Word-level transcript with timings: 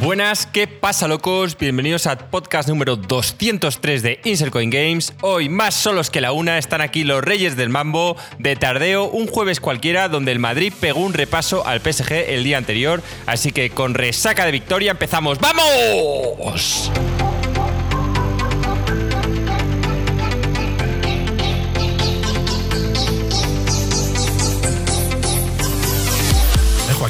Buenas, 0.00 0.46
¿qué 0.46 0.66
pasa 0.66 1.08
locos? 1.08 1.58
Bienvenidos 1.58 2.06
al 2.06 2.16
podcast 2.16 2.70
número 2.70 2.96
203 2.96 4.02
de 4.02 4.18
Insert 4.24 4.50
Coin 4.50 4.70
Games. 4.70 5.12
Hoy 5.20 5.50
más 5.50 5.74
solos 5.74 6.08
que 6.08 6.22
la 6.22 6.32
una 6.32 6.56
están 6.56 6.80
aquí 6.80 7.04
los 7.04 7.22
Reyes 7.22 7.54
del 7.54 7.68
Mambo 7.68 8.16
de 8.38 8.56
tardeo, 8.56 9.10
un 9.10 9.26
jueves 9.26 9.60
cualquiera 9.60 10.08
donde 10.08 10.32
el 10.32 10.38
Madrid 10.38 10.72
pegó 10.80 11.00
un 11.00 11.12
repaso 11.12 11.66
al 11.66 11.82
PSG 11.82 12.12
el 12.28 12.44
día 12.44 12.56
anterior, 12.56 13.02
así 13.26 13.52
que 13.52 13.68
con 13.68 13.92
resaca 13.92 14.46
de 14.46 14.52
victoria 14.52 14.92
empezamos. 14.92 15.38
¡Vamos! 15.38 16.90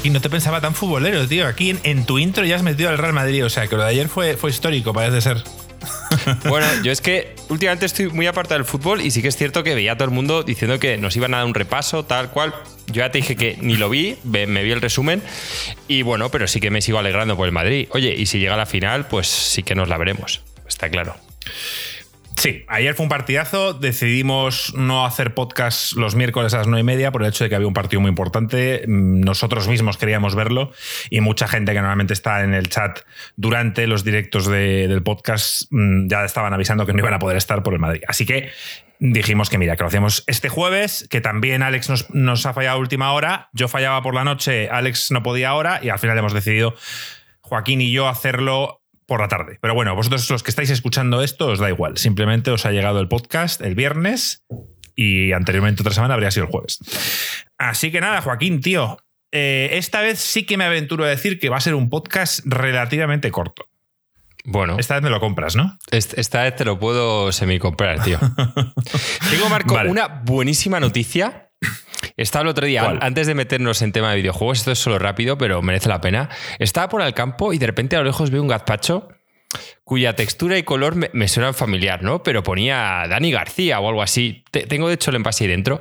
Aquí 0.00 0.08
no 0.08 0.22
te 0.22 0.30
pensaba 0.30 0.62
tan 0.62 0.74
futbolero, 0.74 1.28
tío. 1.28 1.46
Aquí 1.46 1.76
en, 1.82 2.06
tu 2.06 2.18
intro 2.18 2.46
ya 2.46 2.56
has 2.56 2.62
metido 2.62 2.88
al 2.88 2.96
Real 2.96 3.12
Madrid. 3.12 3.44
O 3.44 3.50
sea, 3.50 3.66
que 3.66 3.76
lo 3.76 3.82
de 3.82 3.90
ayer 3.90 4.08
fue, 4.08 4.38
fue 4.38 4.48
histórico, 4.48 4.94
parece 4.94 5.20
ser. 5.20 5.44
Bueno, 6.48 6.66
yo 6.82 6.90
es 6.90 7.02
que 7.02 7.34
últimamente 7.50 7.84
estoy 7.84 8.08
muy 8.08 8.26
apartado 8.26 8.56
del 8.56 8.64
fútbol 8.64 9.02
y 9.02 9.10
sí 9.10 9.20
que 9.20 9.28
es 9.28 9.36
cierto 9.36 9.62
que 9.62 9.74
veía 9.74 9.92
a 9.92 9.96
todo 9.96 10.06
el 10.06 10.10
mundo 10.10 10.42
diciendo 10.42 10.78
que 10.78 10.96
nos 10.96 11.16
iban 11.16 11.34
a 11.34 11.38
dar 11.38 11.46
un 11.46 11.52
repaso, 11.52 12.06
tal 12.06 12.30
cual. 12.30 12.54
Yo 12.86 13.02
ya 13.02 13.10
te 13.10 13.18
dije 13.18 13.36
que 13.36 13.58
ni 13.60 13.76
lo 13.76 13.90
vi, 13.90 14.16
me 14.24 14.46
vi 14.46 14.70
el 14.70 14.80
resumen 14.80 15.22
y 15.86 16.00
bueno, 16.00 16.30
pero 16.30 16.48
sí 16.48 16.60
que 16.60 16.70
me 16.70 16.80
sigo 16.80 16.98
alegrando 16.98 17.36
por 17.36 17.46
el 17.46 17.52
Madrid. 17.52 17.88
Oye, 17.92 18.14
y 18.16 18.24
si 18.24 18.38
llega 18.38 18.54
a 18.54 18.58
la 18.58 18.66
final, 18.66 19.06
pues 19.06 19.26
sí 19.26 19.62
que 19.62 19.74
nos 19.74 19.88
la 19.90 19.98
veremos, 19.98 20.40
está 20.66 20.88
claro. 20.88 21.14
Sí, 22.40 22.64
ayer 22.68 22.94
fue 22.94 23.04
un 23.04 23.10
partidazo. 23.10 23.74
Decidimos 23.74 24.72
no 24.74 25.04
hacer 25.04 25.34
podcast 25.34 25.92
los 25.92 26.14
miércoles 26.14 26.54
a 26.54 26.56
las 26.56 26.68
nueve 26.68 26.80
y 26.80 26.84
media 26.84 27.12
por 27.12 27.20
el 27.20 27.28
hecho 27.28 27.44
de 27.44 27.50
que 27.50 27.54
había 27.56 27.68
un 27.68 27.74
partido 27.74 28.00
muy 28.00 28.08
importante. 28.08 28.82
Mm, 28.88 29.20
nosotros 29.20 29.68
mismos 29.68 29.98
queríamos 29.98 30.34
verlo 30.34 30.72
y 31.10 31.20
mucha 31.20 31.46
gente 31.46 31.72
que 31.72 31.80
normalmente 31.80 32.14
está 32.14 32.42
en 32.42 32.54
el 32.54 32.70
chat 32.70 33.00
durante 33.36 33.86
los 33.86 34.04
directos 34.04 34.46
del 34.46 35.02
podcast 35.02 35.64
mm, 35.68 36.08
ya 36.08 36.24
estaban 36.24 36.54
avisando 36.54 36.86
que 36.86 36.94
no 36.94 37.00
iban 37.00 37.12
a 37.12 37.18
poder 37.18 37.36
estar 37.36 37.62
por 37.62 37.74
el 37.74 37.78
Madrid. 37.78 38.04
Así 38.08 38.24
que 38.24 38.48
dijimos 39.00 39.50
que 39.50 39.58
mira, 39.58 39.76
que 39.76 39.82
lo 39.82 39.88
hacíamos 39.88 40.24
este 40.26 40.48
jueves, 40.48 41.06
que 41.10 41.20
también 41.20 41.62
Alex 41.62 41.90
nos, 41.90 42.08
nos 42.14 42.46
ha 42.46 42.54
fallado 42.54 42.78
a 42.78 42.80
última 42.80 43.12
hora. 43.12 43.50
Yo 43.52 43.68
fallaba 43.68 44.00
por 44.00 44.14
la 44.14 44.24
noche, 44.24 44.70
Alex 44.70 45.10
no 45.10 45.22
podía 45.22 45.50
ahora 45.50 45.80
y 45.82 45.90
al 45.90 45.98
final 45.98 46.16
hemos 46.16 46.32
decidido 46.32 46.74
Joaquín 47.42 47.82
y 47.82 47.92
yo 47.92 48.08
hacerlo 48.08 48.79
por 49.10 49.20
la 49.20 49.26
tarde. 49.26 49.58
Pero 49.60 49.74
bueno, 49.74 49.92
vosotros 49.96 50.30
los 50.30 50.44
que 50.44 50.52
estáis 50.52 50.70
escuchando 50.70 51.20
esto 51.20 51.48
os 51.48 51.58
da 51.58 51.68
igual. 51.68 51.98
Simplemente 51.98 52.52
os 52.52 52.64
ha 52.64 52.70
llegado 52.70 53.00
el 53.00 53.08
podcast 53.08 53.60
el 53.60 53.74
viernes 53.74 54.44
y 54.94 55.32
anteriormente 55.32 55.82
otra 55.82 55.92
semana 55.92 56.14
habría 56.14 56.30
sido 56.30 56.46
el 56.46 56.52
jueves. 56.52 56.78
Así 57.58 57.90
que 57.90 58.00
nada, 58.00 58.20
Joaquín, 58.20 58.60
tío. 58.60 58.98
Eh, 59.32 59.70
esta 59.72 60.00
vez 60.00 60.20
sí 60.20 60.44
que 60.44 60.56
me 60.56 60.62
aventuro 60.62 61.04
a 61.04 61.08
decir 61.08 61.40
que 61.40 61.48
va 61.48 61.56
a 61.56 61.60
ser 61.60 61.74
un 61.74 61.90
podcast 61.90 62.38
relativamente 62.44 63.32
corto. 63.32 63.66
Bueno. 64.44 64.76
Esta 64.78 64.94
vez 64.94 65.02
me 65.02 65.10
lo 65.10 65.18
compras, 65.18 65.56
¿no? 65.56 65.76
Esta 65.90 66.44
vez 66.44 66.54
te 66.54 66.64
lo 66.64 66.78
puedo 66.78 67.32
semi-comprar, 67.32 68.04
tío. 68.04 68.20
Tengo, 69.30 69.48
Marco, 69.50 69.76
una 69.88 70.06
buenísima 70.06 70.78
noticia 70.78 71.49
estaba 72.16 72.42
el 72.42 72.48
otro 72.48 72.66
día, 72.66 72.98
antes 73.00 73.26
de 73.26 73.34
meternos 73.34 73.82
en 73.82 73.92
tema 73.92 74.10
de 74.10 74.16
videojuegos, 74.16 74.58
esto 74.58 74.72
es 74.72 74.78
solo 74.78 74.98
rápido, 74.98 75.38
pero 75.38 75.62
merece 75.62 75.88
la 75.88 76.00
pena. 76.00 76.28
Estaba 76.58 76.88
por 76.88 77.02
el 77.02 77.14
campo 77.14 77.52
y 77.52 77.58
de 77.58 77.66
repente 77.66 77.96
a 77.96 78.00
lo 78.00 78.06
lejos 78.06 78.30
veo 78.30 78.42
un 78.42 78.48
gazpacho 78.48 79.08
cuya 79.84 80.14
textura 80.14 80.58
y 80.58 80.62
color 80.62 80.94
me, 80.94 81.28
suenan 81.28 81.54
familiar, 81.54 82.02
¿no? 82.02 82.22
Pero 82.22 82.42
ponía 82.42 83.04
Dani 83.08 83.32
García 83.32 83.80
o 83.80 83.88
algo 83.88 84.02
así. 84.02 84.44
tengo 84.50 84.88
de 84.88 84.94
hecho 84.94 85.10
el 85.10 85.16
envase 85.16 85.44
ahí 85.44 85.50
dentro. 85.50 85.80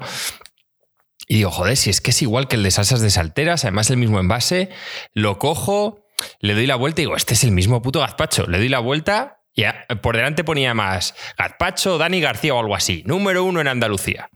Y 1.27 1.35
digo, 1.35 1.51
joder, 1.51 1.77
si 1.77 1.91
es 1.91 2.01
que 2.01 2.09
es 2.09 2.21
igual 2.23 2.47
que 2.47 2.55
el 2.55 2.63
de 2.63 2.71
salsas 2.71 3.01
de 3.01 3.11
salteras, 3.11 3.63
además 3.63 3.91
el 3.91 3.97
mismo 3.97 4.19
envase, 4.19 4.69
lo 5.13 5.37
cojo, 5.37 6.07
le 6.39 6.55
doy 6.55 6.65
la 6.65 6.75
vuelta 6.75 7.01
y 7.01 7.05
digo, 7.05 7.15
este 7.15 7.35
es 7.35 7.43
el 7.43 7.51
mismo 7.51 7.83
puto 7.83 7.99
gazpacho. 7.99 8.47
Le 8.47 8.57
doy 8.57 8.69
la 8.69 8.79
vuelta 8.79 9.43
y 9.53 9.63
por 10.01 10.15
delante 10.15 10.43
ponía 10.43 10.73
más 10.73 11.13
gazpacho 11.37 11.99
Dani 11.99 12.19
García 12.19 12.55
o 12.55 12.59
algo 12.59 12.75
así, 12.75 13.03
número 13.05 13.43
uno 13.43 13.61
en 13.61 13.67
Andalucía. 13.67 14.29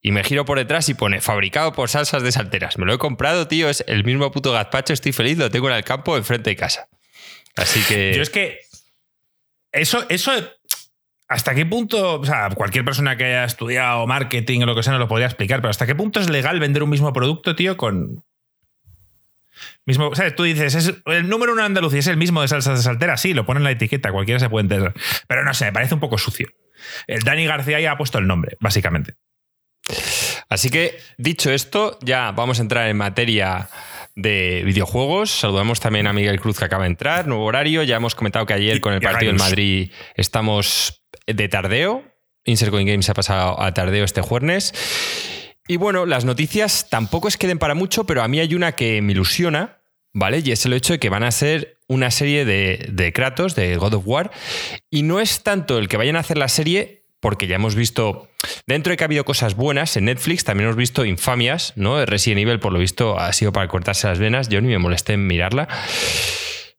Y 0.00 0.12
me 0.12 0.24
giro 0.24 0.44
por 0.44 0.58
detrás 0.58 0.88
y 0.88 0.94
pone 0.94 1.20
fabricado 1.20 1.72
por 1.72 1.88
salsas 1.88 2.22
de 2.22 2.32
salteras. 2.32 2.78
Me 2.78 2.86
lo 2.86 2.94
he 2.94 2.98
comprado, 2.98 3.48
tío. 3.48 3.68
Es 3.68 3.84
el 3.86 4.04
mismo 4.04 4.30
puto 4.30 4.52
gazpacho. 4.52 4.92
Estoy 4.92 5.12
feliz. 5.12 5.38
Lo 5.38 5.50
tengo 5.50 5.68
en 5.68 5.76
el 5.76 5.84
campo 5.84 6.16
enfrente 6.16 6.50
de 6.50 6.56
casa. 6.56 6.88
Así 7.56 7.80
que. 7.82 8.12
Yo 8.14 8.22
es 8.22 8.30
que. 8.30 8.60
Eso, 9.72 10.04
eso. 10.08 10.32
¿Hasta 11.28 11.54
qué 11.54 11.64
punto, 11.64 12.20
o 12.20 12.24
sea, 12.26 12.50
cualquier 12.50 12.84
persona 12.84 13.16
que 13.16 13.24
haya 13.24 13.44
estudiado 13.44 14.06
marketing 14.06 14.60
o 14.60 14.66
lo 14.66 14.74
que 14.74 14.82
sea 14.82 14.92
no 14.92 14.98
lo 14.98 15.08
podría 15.08 15.26
explicar, 15.28 15.62
pero 15.62 15.70
¿hasta 15.70 15.86
qué 15.86 15.94
punto 15.94 16.20
es 16.20 16.28
legal 16.28 16.60
vender 16.60 16.82
un 16.82 16.90
mismo 16.90 17.10
producto, 17.14 17.56
tío, 17.56 17.78
con, 17.78 18.22
Mismo, 19.84 20.08
o 20.08 20.14
sea, 20.14 20.34
tú 20.34 20.44
dices, 20.44 20.74
es, 20.74 20.94
el 21.06 21.28
número 21.28 21.52
uno 21.52 21.62
en 21.62 21.66
Andalucía 21.66 22.00
es 22.00 22.06
el 22.06 22.16
mismo 22.16 22.40
de 22.40 22.48
salsas 22.48 22.78
de 22.78 22.84
saltera, 22.84 23.16
sí, 23.16 23.34
lo 23.34 23.44
ponen 23.44 23.62
en 23.62 23.64
la 23.64 23.70
etiqueta, 23.72 24.12
cualquiera 24.12 24.38
se 24.38 24.48
puede 24.48 24.62
entender. 24.62 24.94
Pero 25.26 25.44
no 25.44 25.54
sé, 25.54 25.66
me 25.66 25.72
parece 25.72 25.94
un 25.94 26.00
poco 26.00 26.18
sucio. 26.18 26.48
El 27.06 27.20
Dani 27.22 27.46
García 27.46 27.80
ya 27.80 27.92
ha 27.92 27.98
puesto 27.98 28.18
el 28.18 28.26
nombre, 28.26 28.56
básicamente. 28.60 29.14
Así 30.48 30.70
que, 30.70 30.98
dicho 31.16 31.50
esto, 31.50 31.98
ya 32.02 32.30
vamos 32.32 32.58
a 32.58 32.62
entrar 32.62 32.88
en 32.88 32.96
materia 32.96 33.68
de 34.14 34.62
videojuegos. 34.64 35.30
Saludamos 35.30 35.80
también 35.80 36.06
a 36.06 36.12
Miguel 36.12 36.40
Cruz 36.40 36.58
que 36.58 36.64
acaba 36.64 36.84
de 36.84 36.90
entrar, 36.90 37.26
nuevo 37.26 37.44
horario. 37.44 37.82
Ya 37.82 37.96
hemos 37.96 38.14
comentado 38.14 38.46
que 38.46 38.54
ayer 38.54 38.80
con 38.80 38.92
el 38.92 39.00
partido 39.00 39.30
en 39.30 39.38
Madrid 39.38 39.90
estamos 40.14 41.02
de 41.26 41.48
tardeo. 41.48 42.04
Insert 42.44 42.70
Coin 42.70 42.86
Games 42.86 43.08
ha 43.08 43.14
pasado 43.14 43.60
a 43.60 43.72
tardeo 43.72 44.04
este 44.04 44.20
jueves. 44.20 44.74
Y 45.68 45.76
bueno, 45.76 46.06
las 46.06 46.24
noticias 46.24 46.88
tampoco 46.90 47.28
es 47.28 47.36
que 47.36 47.46
den 47.46 47.58
para 47.58 47.74
mucho, 47.74 48.04
pero 48.04 48.22
a 48.22 48.28
mí 48.28 48.40
hay 48.40 48.54
una 48.54 48.72
que 48.72 49.00
me 49.00 49.12
ilusiona, 49.12 49.80
¿vale? 50.12 50.42
Y 50.44 50.50
es 50.50 50.66
el 50.66 50.72
hecho 50.72 50.94
de 50.94 50.98
que 50.98 51.08
van 51.08 51.22
a 51.22 51.30
ser 51.30 51.78
una 51.86 52.10
serie 52.10 52.44
de, 52.44 52.88
de 52.90 53.12
Kratos, 53.12 53.54
de 53.54 53.76
God 53.76 53.94
of 53.94 54.02
War. 54.06 54.32
Y 54.90 55.02
no 55.02 55.20
es 55.20 55.44
tanto 55.44 55.78
el 55.78 55.88
que 55.88 55.96
vayan 55.96 56.16
a 56.16 56.20
hacer 56.20 56.36
la 56.36 56.48
serie, 56.48 57.01
porque 57.22 57.46
ya 57.46 57.54
hemos 57.54 57.76
visto, 57.76 58.28
dentro 58.66 58.90
de 58.90 58.96
que 58.96 59.04
ha 59.04 59.06
habido 59.06 59.24
cosas 59.24 59.54
buenas 59.54 59.96
en 59.96 60.06
Netflix, 60.06 60.42
también 60.42 60.66
hemos 60.66 60.76
visto 60.76 61.04
infamias, 61.04 61.72
¿no? 61.76 62.04
Resident 62.04 62.40
Evil, 62.40 62.58
por 62.58 62.72
lo 62.72 62.80
visto, 62.80 63.16
ha 63.16 63.32
sido 63.32 63.52
para 63.52 63.68
cortarse 63.68 64.08
las 64.08 64.18
venas, 64.18 64.48
yo 64.48 64.60
ni 64.60 64.66
me 64.66 64.78
molesté 64.78 65.12
en 65.12 65.28
mirarla. 65.28 65.68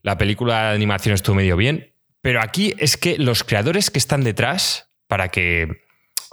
La 0.01 0.17
película 0.17 0.69
de 0.69 0.75
animación 0.75 1.15
estuvo 1.15 1.37
medio 1.37 1.55
bien, 1.55 1.95
pero 2.21 2.41
aquí 2.41 2.73
es 2.77 2.97
que 2.97 3.17
los 3.17 3.45
creadores 3.45 3.89
que 3.89 3.99
están 3.99 4.25
detrás, 4.25 4.91
para 5.07 5.29
que 5.29 5.85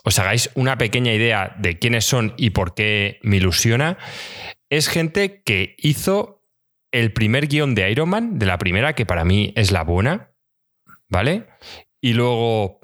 os 0.02 0.18
hagáis 0.18 0.50
una 0.54 0.76
pequeña 0.76 1.14
idea 1.14 1.54
de 1.58 1.78
quiénes 1.78 2.04
son 2.04 2.34
y 2.36 2.50
por 2.50 2.74
qué 2.74 3.20
me 3.22 3.36
ilusiona, 3.36 3.96
es 4.70 4.88
gente 4.88 5.40
que 5.44 5.76
hizo 5.78 6.42
el 6.90 7.12
primer 7.12 7.46
guion 7.46 7.76
de 7.76 7.88
Iron 7.92 8.08
Man, 8.08 8.40
de 8.40 8.46
la 8.46 8.58
primera, 8.58 8.96
que 8.96 9.06
para 9.06 9.24
mí 9.24 9.52
es 9.54 9.70
la 9.70 9.84
buena, 9.84 10.32
¿vale? 11.08 11.46
Y 12.00 12.14
luego 12.14 12.78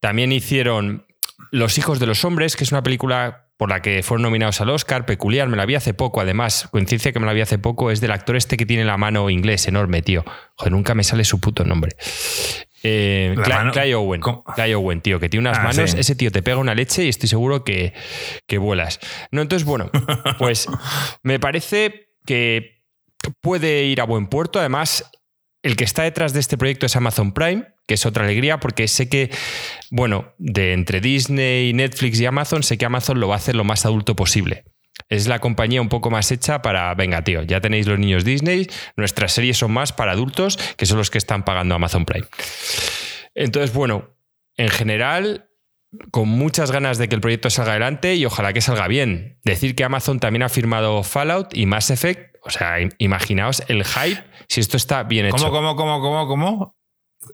también 0.00 0.32
hicieron 0.32 1.06
Los 1.50 1.76
hijos 1.78 1.98
de 1.98 2.06
los 2.06 2.24
hombres, 2.24 2.56
que 2.56 2.64
es 2.64 2.72
una 2.72 2.82
película 2.82 3.42
por 3.62 3.68
la 3.68 3.80
que 3.80 4.02
fueron 4.02 4.22
nominados 4.22 4.60
al 4.60 4.70
Oscar, 4.70 5.06
peculiar, 5.06 5.46
me 5.46 5.56
la 5.56 5.66
vi 5.66 5.76
hace 5.76 5.94
poco, 5.94 6.20
además, 6.20 6.68
coincidencia 6.72 7.12
que 7.12 7.20
me 7.20 7.26
la 7.26 7.32
vi 7.32 7.42
hace 7.42 7.58
poco, 7.58 7.92
es 7.92 8.00
del 8.00 8.10
actor 8.10 8.34
este 8.34 8.56
que 8.56 8.66
tiene 8.66 8.84
la 8.84 8.96
mano 8.96 9.30
inglés 9.30 9.68
enorme, 9.68 10.02
tío. 10.02 10.24
Joder, 10.56 10.72
nunca 10.72 10.94
me 10.96 11.04
sale 11.04 11.24
su 11.24 11.38
puto 11.38 11.64
nombre. 11.64 11.94
Eh, 12.82 13.36
Clay, 13.72 13.94
Owen. 13.94 14.20
Clay 14.54 14.74
Owen, 14.74 15.00
tío, 15.00 15.20
que 15.20 15.28
tiene 15.28 15.48
unas 15.48 15.58
ah, 15.58 15.62
manos, 15.62 15.94
ese 15.94 16.16
tío 16.16 16.32
te 16.32 16.42
pega 16.42 16.56
una 16.56 16.74
leche 16.74 17.04
y 17.04 17.08
estoy 17.08 17.28
seguro 17.28 17.62
que, 17.62 17.92
que 18.48 18.58
vuelas. 18.58 18.98
No, 19.30 19.40
entonces, 19.42 19.64
bueno, 19.64 19.90
pues 20.38 20.66
me 21.22 21.38
parece 21.38 22.08
que 22.26 22.82
puede 23.40 23.84
ir 23.84 24.00
a 24.00 24.04
buen 24.04 24.26
puerto. 24.26 24.58
Además, 24.58 25.08
el 25.62 25.76
que 25.76 25.84
está 25.84 26.02
detrás 26.02 26.32
de 26.32 26.40
este 26.40 26.58
proyecto 26.58 26.86
es 26.86 26.96
Amazon 26.96 27.32
Prime, 27.32 27.66
que 27.86 27.94
es 27.94 28.06
otra 28.06 28.24
alegría 28.24 28.58
porque 28.58 28.88
sé 28.88 29.08
que, 29.08 29.30
bueno, 29.90 30.34
de 30.38 30.72
entre 30.72 31.00
Disney, 31.00 31.72
Netflix 31.72 32.20
y 32.20 32.26
Amazon, 32.26 32.62
sé 32.62 32.78
que 32.78 32.84
Amazon 32.84 33.20
lo 33.20 33.28
va 33.28 33.34
a 33.34 33.38
hacer 33.38 33.54
lo 33.54 33.64
más 33.64 33.86
adulto 33.86 34.16
posible. 34.16 34.64
Es 35.08 35.26
la 35.26 35.38
compañía 35.38 35.80
un 35.80 35.88
poco 35.88 36.10
más 36.10 36.30
hecha 36.32 36.62
para, 36.62 36.94
venga, 36.94 37.22
tío, 37.22 37.42
ya 37.42 37.60
tenéis 37.60 37.86
los 37.86 37.98
niños 37.98 38.24
Disney, 38.24 38.68
nuestras 38.96 39.32
series 39.32 39.56
son 39.56 39.72
más 39.72 39.92
para 39.92 40.12
adultos, 40.12 40.58
que 40.76 40.86
son 40.86 40.98
los 40.98 41.10
que 41.10 41.18
están 41.18 41.44
pagando 41.44 41.74
Amazon 41.74 42.04
Prime. 42.04 42.26
Entonces, 43.34 43.72
bueno, 43.72 44.16
en 44.56 44.68
general, 44.68 45.48
con 46.10 46.28
muchas 46.28 46.70
ganas 46.70 46.98
de 46.98 47.08
que 47.08 47.14
el 47.14 47.20
proyecto 47.20 47.50
salga 47.50 47.72
adelante 47.72 48.14
y 48.14 48.24
ojalá 48.24 48.52
que 48.52 48.60
salga 48.60 48.88
bien. 48.88 49.38
Decir 49.44 49.74
que 49.74 49.84
Amazon 49.84 50.20
también 50.20 50.42
ha 50.42 50.48
firmado 50.48 51.02
Fallout 51.02 51.54
y 51.56 51.66
Mass 51.66 51.90
Effect 51.90 52.32
o 52.44 52.50
sea, 52.50 52.76
imaginaos 52.98 53.62
el 53.68 53.84
hype 53.84 54.22
si 54.48 54.60
esto 54.60 54.76
está 54.76 55.04
bien 55.04 55.26
hecho. 55.26 55.36
¿Cómo, 55.36 55.50
cómo, 55.50 55.76
cómo, 55.76 56.00
cómo, 56.00 56.26
cómo? 56.26 56.76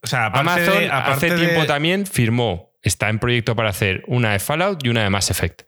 O 0.03 0.07
sea, 0.07 0.27
Amazon 0.27 0.85
hace 0.91 1.31
tiempo 1.35 1.65
también 1.65 2.07
firmó, 2.07 2.75
está 2.83 3.09
en 3.09 3.19
proyecto 3.19 3.57
para 3.57 3.71
hacer 3.71 4.03
una 4.07 4.33
de 4.33 4.39
Fallout 4.39 4.85
y 4.85 4.91
una 4.91 5.03
de 5.03 5.11
Mass 5.11 5.31
Effect. 5.31 5.63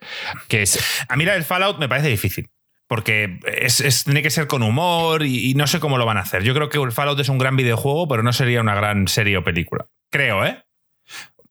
Que 0.49 0.63
es... 0.63 0.79
A 1.09 1.17
mí 1.17 1.25
la 1.25 1.33
del 1.33 1.45
Fallout 1.45 1.79
me 1.79 1.89
parece 1.89 2.09
difícil. 2.09 2.51
Porque 2.87 3.39
es, 3.47 4.05
tiene 4.05 4.21
que 4.21 4.31
ser 4.31 4.47
con 4.49 4.63
humor 4.63 5.23
y, 5.25 5.55
no 5.55 5.69
sé 5.69 5.79
cómo 5.79 5.97
lo 5.97 6.05
van 6.05 6.17
a 6.17 6.23
hacer. 6.23 6.43
Yo 6.43 6.53
creo 6.55 6.69
que 6.69 6.79
el 6.79 6.93
Fallout 6.93 7.21
es 7.21 7.29
un 7.29 7.39
gran 7.39 7.57
videojuego, 7.57 8.09
pero 8.09 8.23
no 8.25 8.33
sería 8.33 8.61
una 8.61 8.75
gran 8.75 9.07
serie 9.07 9.37
o 9.37 9.45
película. 9.45 9.87
Creo, 10.11 10.45
¿eh? 10.45 10.65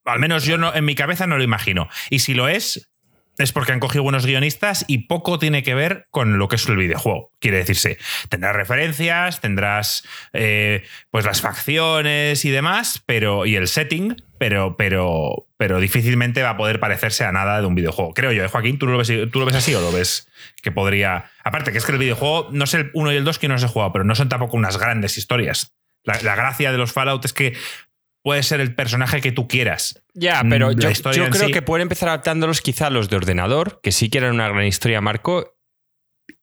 Al 0.06 0.20
menos 0.20 0.46
yo 0.46 0.58
no, 0.58 0.74
en 0.74 0.86
mi 0.86 0.96
cabeza 0.96 1.28
no 1.28 1.38
lo 1.38 1.44
imagino. 1.44 1.90
Y 2.10 2.20
si 2.20 2.34
lo 2.34 2.48
es, 2.48 2.90
es 3.40 3.54
porque 3.54 3.72
han 3.72 3.80
cogido 3.80 4.04
buenos 4.04 4.26
guionistas 4.26 4.84
y 4.88 5.08
poco 5.08 5.40
tiene 5.40 5.64
que 5.64 5.74
ver 5.74 6.08
con 6.12 6.38
lo 6.38 6.48
que 6.48 6.58
es 6.58 6.68
el 6.68 6.76
videojuego. 6.76 7.32
Quiere 7.40 7.58
decirse, 7.58 7.98
tendrás 8.28 8.56
referencias, 8.56 9.40
tendrás 9.40 10.06
eh, 10.34 10.84
pues 11.10 11.26
las 11.26 11.42
facciones 11.42 12.44
y 12.44 12.50
demás, 12.50 13.02
pero 13.06 13.46
y 13.46 13.56
el 13.56 13.68
setting, 13.68 14.22
pero, 14.38 14.76
pero, 14.78 15.48
pero 15.58 15.80
difícilmente 15.80 16.44
va 16.44 16.52
a 16.52 16.58
poder 16.58 16.82
parecerse 16.82 17.24
a 17.24 17.32
nada 17.32 17.62
de 17.62 17.66
un 17.66 17.76
videojuego. 17.76 18.14
Creo 18.14 18.34
yo, 18.34 18.44
¿eh, 18.44 18.50
Joaquín, 18.50 18.78
¿tú 18.78 18.88
lo, 18.88 18.98
ves, 18.98 19.12
¿tú 19.32 19.40
lo 19.40 19.46
ves 19.46 19.56
así 19.56 19.74
o 19.74 19.82
lo 19.82 19.92
ves 19.92 20.28
que 20.62 20.72
podría... 20.72 21.32
Aparte, 21.44 21.72
que 21.72 21.78
es 21.78 21.86
que 21.86 21.94
el 21.94 21.98
videojuego, 21.98 22.50
no 22.52 22.66
sé 22.68 22.78
el 22.78 22.92
1 22.94 23.14
y 23.14 23.16
el 23.16 23.24
2 23.24 23.40
que 23.40 23.48
no 23.48 23.58
se 23.58 23.66
he 23.66 23.70
jugado, 23.70 23.94
pero 23.94 24.04
no 24.04 24.16
son 24.16 24.28
tampoco 24.28 24.58
unas 24.58 24.78
grandes 24.78 25.18
historias. 25.18 25.74
la 26.04 26.36
gracia 26.36 26.72
de 26.74 26.78
los 26.78 26.92
Fallout 26.92 27.24
es 27.24 27.34
que 27.34 27.56
puede 28.24 28.44
ser 28.44 28.60
el 28.60 28.76
personaje 28.76 29.22
que 29.22 29.32
tú 29.32 29.48
quieras. 29.48 30.04
Ya, 30.14 30.42
pero 30.50 30.72
mm, 30.72 30.80
yo, 30.80 31.30
creo 31.30 31.52
que 31.52 31.62
pueden 31.62 31.84
empezar 31.84 32.10
adaptándolos 32.10 32.62
quizá 32.62 32.88
a 32.88 32.90
los 32.90 33.10
de 33.10 33.16
ordenador, 33.16 33.80
que 33.82 33.92
sí 33.92 34.10
que 34.10 34.20
eran 34.20 34.34
una 34.34 34.50
gran 34.50 34.66
historia, 34.66 35.02
Marco. 35.02 35.56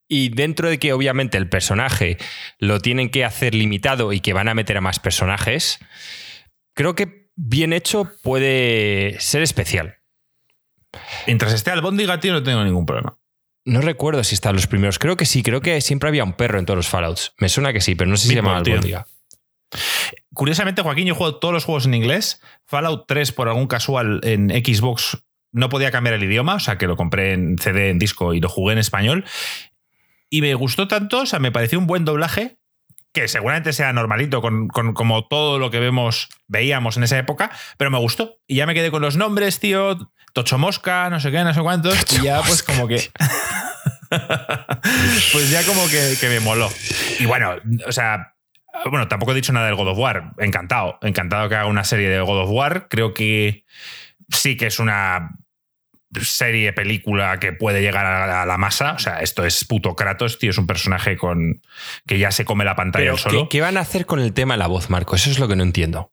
Y 0.08 0.28
dentro 0.28 0.68
de 0.68 0.78
que 0.78 0.92
obviamente 0.92 1.36
el 1.36 1.48
personaje 1.48 2.16
lo 2.58 2.80
tienen 2.80 3.10
que 3.10 3.24
hacer 3.24 3.54
limitado 3.54 4.12
y 4.12 4.20
que 4.20 4.32
van 4.32 4.48
a 4.48 4.54
meter 4.54 4.76
a 4.76 4.80
más 4.80 5.00
personajes, 5.00 5.80
creo 6.74 6.94
que 6.94 7.30
bien 7.34 7.72
hecho 7.72 8.12
puede 8.22 9.16
ser 9.18 9.42
especial. 9.42 9.96
Mientras 11.26 11.52
esté 11.52 11.72
al 11.72 11.82
Bondiga, 11.82 12.20
tío, 12.20 12.32
no 12.32 12.42
tengo 12.42 12.64
ningún 12.64 12.86
problema. 12.86 13.18
No 13.64 13.80
recuerdo 13.80 14.22
si 14.22 14.36
están 14.36 14.54
los 14.54 14.68
primeros. 14.68 15.00
Creo 15.00 15.16
que 15.16 15.26
sí. 15.26 15.42
Creo 15.42 15.60
que 15.60 15.80
siempre 15.80 16.08
había 16.08 16.22
un 16.22 16.34
perro 16.34 16.60
en 16.60 16.66
todos 16.66 16.76
los 16.76 16.88
Fallouts. 16.88 17.34
Me 17.38 17.48
suena 17.48 17.72
que 17.72 17.80
sí, 17.80 17.96
pero 17.96 18.08
no 18.08 18.16
sé 18.16 18.22
si 18.22 18.28
se 18.28 18.36
llama 18.36 18.56
Albóndiga. 18.56 19.06
Curiosamente, 20.36 20.82
Joaquín, 20.82 21.06
yo 21.06 21.14
juego 21.14 21.36
todos 21.36 21.54
los 21.54 21.64
juegos 21.64 21.86
en 21.86 21.94
inglés. 21.94 22.42
Fallout 22.66 23.06
3, 23.08 23.32
por 23.32 23.48
algún 23.48 23.66
casual, 23.66 24.20
en 24.22 24.50
Xbox 24.50 25.18
no 25.50 25.70
podía 25.70 25.90
cambiar 25.90 26.14
el 26.14 26.22
idioma, 26.22 26.56
o 26.56 26.60
sea 26.60 26.76
que 26.76 26.86
lo 26.86 26.94
compré 26.94 27.32
en 27.32 27.56
CD, 27.56 27.88
en 27.88 27.98
disco 27.98 28.34
y 28.34 28.40
lo 28.40 28.50
jugué 28.50 28.74
en 28.74 28.78
español. 28.78 29.24
Y 30.28 30.42
me 30.42 30.52
gustó 30.54 30.88
tanto, 30.88 31.20
o 31.20 31.26
sea, 31.26 31.38
me 31.38 31.52
pareció 31.52 31.78
un 31.78 31.86
buen 31.86 32.04
doblaje, 32.04 32.58
que 33.14 33.28
seguramente 33.28 33.72
sea 33.72 33.94
normalito, 33.94 34.42
con, 34.42 34.68
como 34.68 35.26
todo 35.26 35.58
lo 35.58 35.70
que 35.70 35.80
vemos, 35.80 36.28
veíamos 36.48 36.98
en 36.98 37.04
esa 37.04 37.16
época, 37.16 37.50
pero 37.78 37.90
me 37.90 37.98
gustó. 37.98 38.36
Y 38.46 38.56
ya 38.56 38.66
me 38.66 38.74
quedé 38.74 38.90
con 38.90 39.00
los 39.00 39.16
nombres, 39.16 39.58
tío, 39.58 39.96
Tocho 40.34 40.58
Mosca, 40.58 41.08
no 41.08 41.18
sé 41.18 41.30
qué, 41.30 41.42
no 41.44 41.54
sé 41.54 41.62
cuántos, 41.62 42.04
y 42.12 42.24
ya 42.24 42.42
pues 42.42 42.62
como 42.62 42.86
que... 42.86 43.10
pues 45.32 45.50
ya 45.50 45.64
como 45.64 45.88
que, 45.88 46.16
que 46.20 46.28
me 46.28 46.40
moló. 46.40 46.70
Y 47.18 47.24
bueno, 47.24 47.54
o 47.86 47.92
sea, 47.92 48.35
bueno, 48.84 49.08
tampoco 49.08 49.32
he 49.32 49.34
dicho 49.34 49.52
nada 49.52 49.66
del 49.66 49.76
God 49.76 49.88
of 49.88 49.98
War. 49.98 50.32
Encantado. 50.38 50.98
Encantado 51.02 51.48
que 51.48 51.56
haga 51.56 51.66
una 51.66 51.84
serie 51.84 52.08
de 52.08 52.20
God 52.20 52.42
of 52.42 52.50
War. 52.50 52.88
Creo 52.88 53.14
que 53.14 53.64
sí 54.28 54.56
que 54.56 54.66
es 54.66 54.78
una 54.78 55.36
serie, 56.22 56.72
película 56.72 57.38
que 57.38 57.52
puede 57.52 57.82
llegar 57.82 58.06
a 58.06 58.46
la 58.46 58.58
masa. 58.58 58.92
O 58.92 58.98
sea, 58.98 59.20
esto 59.20 59.44
es 59.44 59.64
puto 59.64 59.94
Kratos, 59.96 60.38
tío. 60.38 60.50
Es 60.50 60.58
un 60.58 60.66
personaje 60.66 61.16
con 61.16 61.62
que 62.06 62.18
ya 62.18 62.30
se 62.30 62.44
come 62.44 62.64
la 62.64 62.76
pantalla 62.76 63.16
solo. 63.16 63.48
¿qué, 63.48 63.60
van 63.60 63.76
a 63.76 63.80
hacer 63.80 64.06
con 64.06 64.20
el 64.20 64.32
tema 64.32 64.54
de 64.54 64.58
la 64.58 64.66
voz, 64.66 64.90
Marco? 64.90 65.16
Eso 65.16 65.30
es 65.30 65.38
lo 65.38 65.48
que 65.48 65.56
no 65.56 65.62
entiendo. 65.62 66.12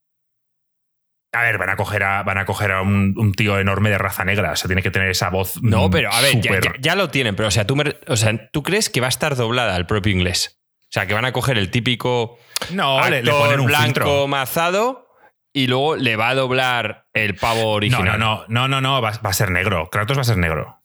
A 1.32 1.42
ver, 1.42 1.58
van 1.58 1.70
a 1.70 1.76
coger 1.76 2.04
a, 2.04 2.22
van 2.22 2.38
a, 2.38 2.46
coger 2.46 2.72
a 2.72 2.82
un, 2.82 3.34
tío 3.36 3.60
enorme 3.60 3.90
de 3.90 3.98
raza 3.98 4.24
negra. 4.24 4.52
O 4.52 4.56
sea, 4.56 4.68
tiene 4.68 4.84
que 4.84 4.92
tener 4.92 5.10
esa 5.10 5.30
voz. 5.30 5.62
No, 5.64 5.90
pero 5.90 6.12
a 6.12 6.22
ver, 6.22 6.40
ya, 6.80 6.96
lo 6.96 7.10
tienen. 7.10 7.36
Pero, 7.36 7.48
o 7.48 7.52
sea, 7.52 7.66
tú 7.66 7.76
o 8.08 8.16
sea, 8.16 8.50
¿tú 8.52 8.62
crees 8.62 8.90
que 8.90 9.02
va 9.02 9.08
a 9.08 9.10
estar 9.10 9.36
doblada 9.36 9.76
al 9.76 9.88
propio 9.88 10.12
inglés? 10.12 10.60
O 10.84 10.94
sea, 10.94 11.08
que 11.08 11.16
van 11.16 11.26
a 11.26 11.32
coger 11.32 11.58
el 11.58 11.72
típico 11.72 12.38
no, 12.72 13.00
actor 13.00 13.24
le, 13.24 13.32
ponen 13.32 13.60
un 13.60 13.66
blanco 13.68 14.28
mazado 14.28 15.08
y 15.54 15.68
luego 15.68 15.96
le 15.96 16.16
va 16.16 16.30
a 16.30 16.36
doblar 16.36 17.08
el 17.14 17.36
pavo 17.36 17.72
original. 17.72 18.18
No, 18.18 18.18
no, 18.18 18.46
no, 18.48 18.68
no, 18.68 18.82
no, 18.82 19.02
va, 19.02 19.10
a 19.10 19.34
ser 19.34 19.52
negro. 19.52 19.90
Kratos 19.90 20.18
va 20.18 20.22
a 20.22 20.26
ser 20.26 20.38
negro. 20.38 20.80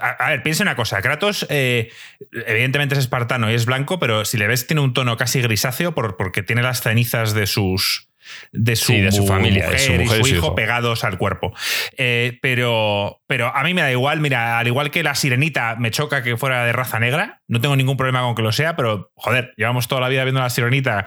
A, 0.00 0.30
ver, 0.30 0.42
piensa 0.42 0.62
una 0.62 0.74
cosa. 0.74 1.00
Kratos, 1.02 1.46
eh, 1.50 1.92
evidentemente 2.46 2.94
es 2.94 3.00
espartano 3.00 3.50
y 3.50 3.54
es 3.54 3.66
blanco, 3.66 4.00
pero 4.00 4.24
si 4.24 4.38
le 4.38 4.48
ves, 4.48 4.66
tiene 4.66 4.80
un 4.80 4.92
tono 4.92 5.16
casi 5.16 5.40
grisáceo 5.40 5.94
porque 5.94 6.42
tiene 6.42 6.62
las 6.62 6.80
cenizas 6.80 7.34
de 7.34 7.46
sus 7.46 8.08
de 8.52 8.76
su, 8.76 8.92
de 8.92 9.12
su 9.12 9.26
familia, 9.26 9.68
de 9.68 9.78
su 9.78 9.92
mujer 9.92 10.20
y 10.20 10.24
su, 10.24 10.34
hijo, 10.36 10.54
pegados 10.54 11.04
al 11.04 11.18
cuerpo. 11.18 11.54
Eh, 11.96 12.38
pero, 12.42 13.22
pero 13.26 13.54
a 13.54 13.62
mí 13.62 13.74
me 13.74 13.82
da 13.82 13.90
igual, 13.90 14.20
mira, 14.20 14.58
al 14.58 14.66
igual 14.66 14.90
que 14.90 15.02
la 15.02 15.14
sirenita 15.14 15.76
me 15.76 15.90
choca 15.90 16.22
que 16.22 16.36
fuera 16.36 16.64
de 16.64 16.72
raza 16.72 16.98
negra, 17.00 17.42
no 17.46 17.60
tengo 17.60 17.76
ningún 17.76 17.96
problema 17.96 18.22
con 18.22 18.34
que 18.34 18.42
lo 18.42 18.52
sea, 18.52 18.76
pero 18.76 19.12
joder, 19.14 19.52
llevamos 19.56 19.88
toda 19.88 20.00
la 20.00 20.08
vida 20.08 20.24
viendo 20.24 20.40
a 20.40 20.44
la 20.44 20.50
sirenita 20.50 21.06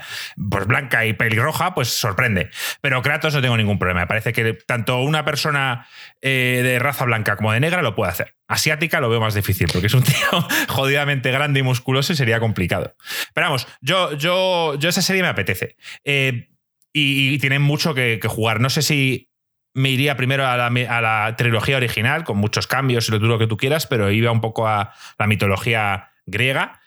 pues 0.50 0.68
blanca 0.68 1.06
y 1.06 1.14
pelirroja, 1.14 1.74
pues 1.74 1.90
sorprende. 1.90 2.50
Pero 2.82 3.02
Kratos 3.02 3.34
no 3.34 3.42
tengo 3.42 3.58
ningún 3.58 3.80
problema. 3.80 4.02
Me 4.02 4.08
parece 4.08 4.34
que 4.34 4.54
tanto 4.54 5.02
una 5.02 5.26
persona 5.26 5.88
eh, 6.22 6.62
de 6.64 6.80
raza 6.80 7.06
blanca 7.06 7.36
como 7.36 7.52
de 7.52 7.60
negra 7.60 7.82
lo 7.82 7.96
puede 7.96 8.12
hacer. 8.12 8.36
Asiática 8.48 9.02
lo 9.02 9.10
veo 9.10 9.20
más 9.20 9.34
difícil 9.34 9.68
porque 9.72 9.88
es 9.88 9.94
un 9.94 10.04
tío 10.04 10.48
jodidamente 10.70 11.32
grande 11.32 11.60
y 11.60 11.64
musculoso 11.64 12.14
y 12.14 12.16
sería 12.16 12.40
complicado. 12.40 12.96
Pero 13.34 13.48
vamos, 13.48 13.68
yo, 13.82 14.14
yo, 14.18 14.76
yo 14.76 14.90
esa 14.90 15.02
serie 15.02 15.22
me 15.22 15.30
apetece. 15.30 15.76
Eh, 16.06 16.50
y, 16.94 17.38
tienen 17.40 17.62
mucho 17.62 17.94
que, 17.94 18.20
jugar. 18.28 18.60
No 18.60 18.70
sé 18.70 18.82
si 18.82 19.30
me 19.74 19.90
iría 19.90 20.18
primero 20.18 20.48
a 20.48 20.58
la, 20.58 21.36
trilogía 21.38 21.78
original, 21.78 22.24
con 22.24 22.38
muchos 22.38 22.68
cambios 22.68 23.10
y 23.10 23.12
lo, 23.12 23.20
lo 23.20 23.40
que 23.40 23.48
tú 23.48 23.58
quieras, 23.58 23.88
pero 23.88 24.12
iba 24.12 24.32
un 24.32 24.42
poco 24.42 24.68
a 24.68 24.94
la 25.20 25.28
mitología 25.28 26.12
griega. 26.26 26.82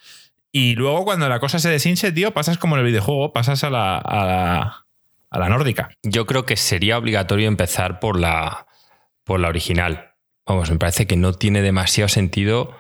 Y 0.53 0.75
luego, 0.75 1.05
cuando 1.05 1.29
la 1.29 1.39
cosa 1.39 1.59
se 1.59 1.69
deshinche, 1.69 2.13
tío, 2.13 2.33
pasas 2.33 2.59
como 2.59 2.77
en 2.77 2.81
el 2.81 2.87
videojuego, 2.87 3.33
pasas 3.33 3.63
a 3.63 3.71
la, 3.71 3.99
a 3.99 5.39
la, 5.39 5.49
nórdica. 5.49 5.91
Yo 6.03 6.27
creo 6.27 6.45
que 6.45 6.57
sería 6.57 6.99
obligatorio 6.99 7.47
empezar 7.47 8.01
por 8.01 8.19
la, 8.19 8.67
por 9.25 9.39
la 9.39 9.49
original. 9.49 10.15
Vamos, 10.47 10.71
me 10.71 10.79
parece 10.79 11.07
que 11.07 11.17
no 11.17 11.33
tiene 11.33 11.63
demasiado 11.63 12.09
sentido 12.09 12.77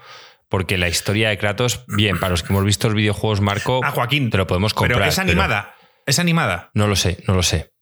porque 0.48 0.78
la 0.78 0.88
historia 0.88 1.28
de 1.28 1.38
Kratos, 1.38 1.84
bien, 1.86 2.18
para 2.18 2.30
los 2.30 2.42
que 2.42 2.52
hemos 2.52 2.64
visto 2.64 2.88
los 2.88 2.96
videojuegos, 2.96 3.40
Marco, 3.40 3.80
ah, 3.84 3.92
Joaquín, 3.92 4.30
te 4.30 4.36
lo 4.36 4.48
podemos 4.48 4.74
comprar. 4.74 4.98
Pero 4.98 5.08
es 5.08 5.18
animada. 5.20 5.76
¿Es 6.06 6.18
animada? 6.18 6.70
No 6.74 6.86
lo 6.86 6.96
sé, 6.96 7.22
no 7.26 7.34
lo 7.34 7.42
sé. 7.42 7.72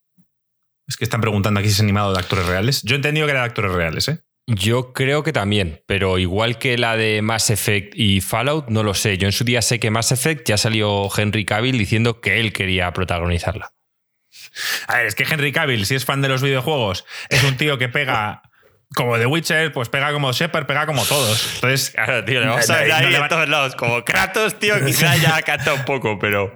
Es 0.87 0.97
que 0.97 1.03
están 1.03 1.21
preguntando 1.21 1.59
aquí 1.59 1.69
si 1.69 1.75
es 1.75 1.79
animado 1.81 2.13
de 2.13 2.19
actores 2.19 2.45
reales. 2.45 2.81
Yo 2.83 2.95
he 2.95 2.97
entendido 2.97 3.27
que 3.27 3.31
era 3.31 3.41
de 3.41 3.47
actores 3.47 3.71
reales, 3.71 4.07
¿eh? 4.07 4.23
Yo 4.47 4.93
creo 4.93 5.21
que 5.21 5.31
también, 5.31 5.83
pero 5.85 6.17
igual 6.17 6.57
que 6.57 6.75
la 6.79 6.97
de 6.97 7.21
Mass 7.21 7.51
Effect 7.51 7.93
y 7.95 8.19
Fallout, 8.21 8.69
no 8.69 8.81
lo 8.81 8.95
sé. 8.95 9.19
Yo 9.19 9.27
en 9.27 9.31
su 9.31 9.43
día 9.43 9.61
sé 9.61 9.79
que 9.79 9.91
Mass 9.91 10.11
Effect 10.11 10.47
ya 10.47 10.57
salió 10.57 11.07
Henry 11.15 11.45
Cavill 11.45 11.77
diciendo 11.77 12.19
que 12.19 12.39
él 12.39 12.51
quería 12.51 12.91
protagonizarla. 12.91 13.73
A 14.87 14.97
ver, 14.97 15.05
es 15.05 15.13
que 15.13 15.23
Henry 15.29 15.51
Cavill, 15.51 15.85
si 15.85 15.93
es 15.93 16.05
fan 16.05 16.23
de 16.23 16.29
los 16.29 16.41
videojuegos, 16.41 17.05
es 17.29 17.43
un 17.43 17.57
tío 17.57 17.77
que 17.77 17.89
pega 17.89 18.41
como 18.95 19.17
The 19.17 19.25
Witcher, 19.27 19.71
pues 19.71 19.87
pega 19.87 20.11
como 20.11 20.31
Shepard, 20.31 20.65
pega 20.65 20.85
como 20.85 21.05
todos. 21.05 21.55
Entonces, 21.55 21.89
claro, 21.95 22.25
tío, 22.25 22.39
le 22.39 22.47
vamos 22.47 22.69
a 22.69 22.77
ver 22.79 22.91
ahí 22.91 23.13
en 23.13 23.27
todos 23.27 23.47
lados. 23.47 23.75
Como 23.75 24.03
Kratos, 24.03 24.57
tío, 24.57 24.75
quizá 24.85 25.15
ya 25.17 25.41
canta 25.41 25.73
un 25.73 25.85
poco, 25.85 26.17
pero. 26.19 26.53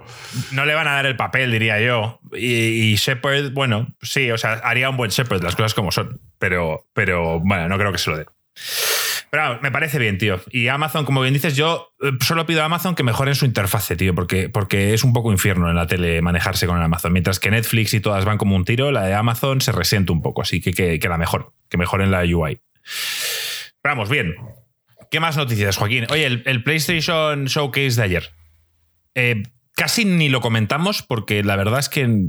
No 0.50 0.64
le 0.64 0.74
van 0.74 0.88
a 0.88 0.94
dar 0.94 1.06
el 1.06 1.16
papel, 1.16 1.52
diría 1.52 1.80
yo. 1.80 2.20
Y, 2.36 2.96
Shepard, 2.96 3.52
bueno, 3.52 3.94
sí, 4.02 4.30
o 4.30 4.38
sea, 4.38 4.54
haría 4.64 4.90
un 4.90 4.96
buen 4.96 5.10
Shepard, 5.10 5.42
las 5.42 5.54
cosas 5.54 5.74
como 5.74 5.92
son. 5.92 6.20
Pero, 6.38 6.88
pero 6.92 7.40
bueno, 7.40 7.68
no 7.68 7.78
creo 7.78 7.92
que 7.92 7.98
se 7.98 8.10
lo 8.10 8.18
dé. 8.18 8.26
Pero 9.34 9.58
me 9.62 9.72
parece 9.72 9.98
bien, 9.98 10.16
tío. 10.16 10.40
Y 10.52 10.68
Amazon, 10.68 11.04
como 11.04 11.20
bien 11.20 11.34
dices, 11.34 11.56
yo 11.56 11.92
eh, 12.00 12.12
solo 12.20 12.46
pido 12.46 12.62
a 12.62 12.66
Amazon 12.66 12.94
que 12.94 13.02
mejoren 13.02 13.34
su 13.34 13.44
interfase, 13.44 13.96
tío, 13.96 14.14
porque, 14.14 14.48
porque 14.48 14.94
es 14.94 15.02
un 15.02 15.12
poco 15.12 15.32
infierno 15.32 15.68
en 15.68 15.74
la 15.74 15.88
tele 15.88 16.22
manejarse 16.22 16.68
con 16.68 16.76
el 16.76 16.84
Amazon. 16.84 17.12
Mientras 17.12 17.40
que 17.40 17.50
Netflix 17.50 17.94
y 17.94 18.00
todas 18.00 18.24
van 18.24 18.38
como 18.38 18.54
un 18.54 18.64
tiro, 18.64 18.92
la 18.92 19.02
de 19.02 19.14
Amazon 19.14 19.60
se 19.60 19.72
resiente 19.72 20.12
un 20.12 20.22
poco, 20.22 20.42
así 20.42 20.60
que 20.60 20.72
que, 20.72 21.08
la 21.08 21.18
mejor, 21.18 21.52
que 21.74 21.78
mejoren 21.78 22.12
la 22.12 22.22
UI. 22.22 22.60
Vamos, 23.82 24.08
bien. 24.08 24.36
¿Qué 25.10 25.18
más 25.18 25.36
noticias, 25.36 25.76
Joaquín? 25.76 26.06
Oye, 26.08 26.24
el, 26.24 26.62
PlayStation 26.62 27.46
Showcase 27.46 27.96
de 27.96 28.02
ayer. 28.02 28.30
Eh, 29.16 29.42
casi 29.74 30.04
ni 30.04 30.28
lo 30.28 30.40
comentamos 30.40 31.02
porque 31.02 31.42
la 31.42 31.56
verdad 31.56 31.80
es 31.80 31.88
que 31.88 32.28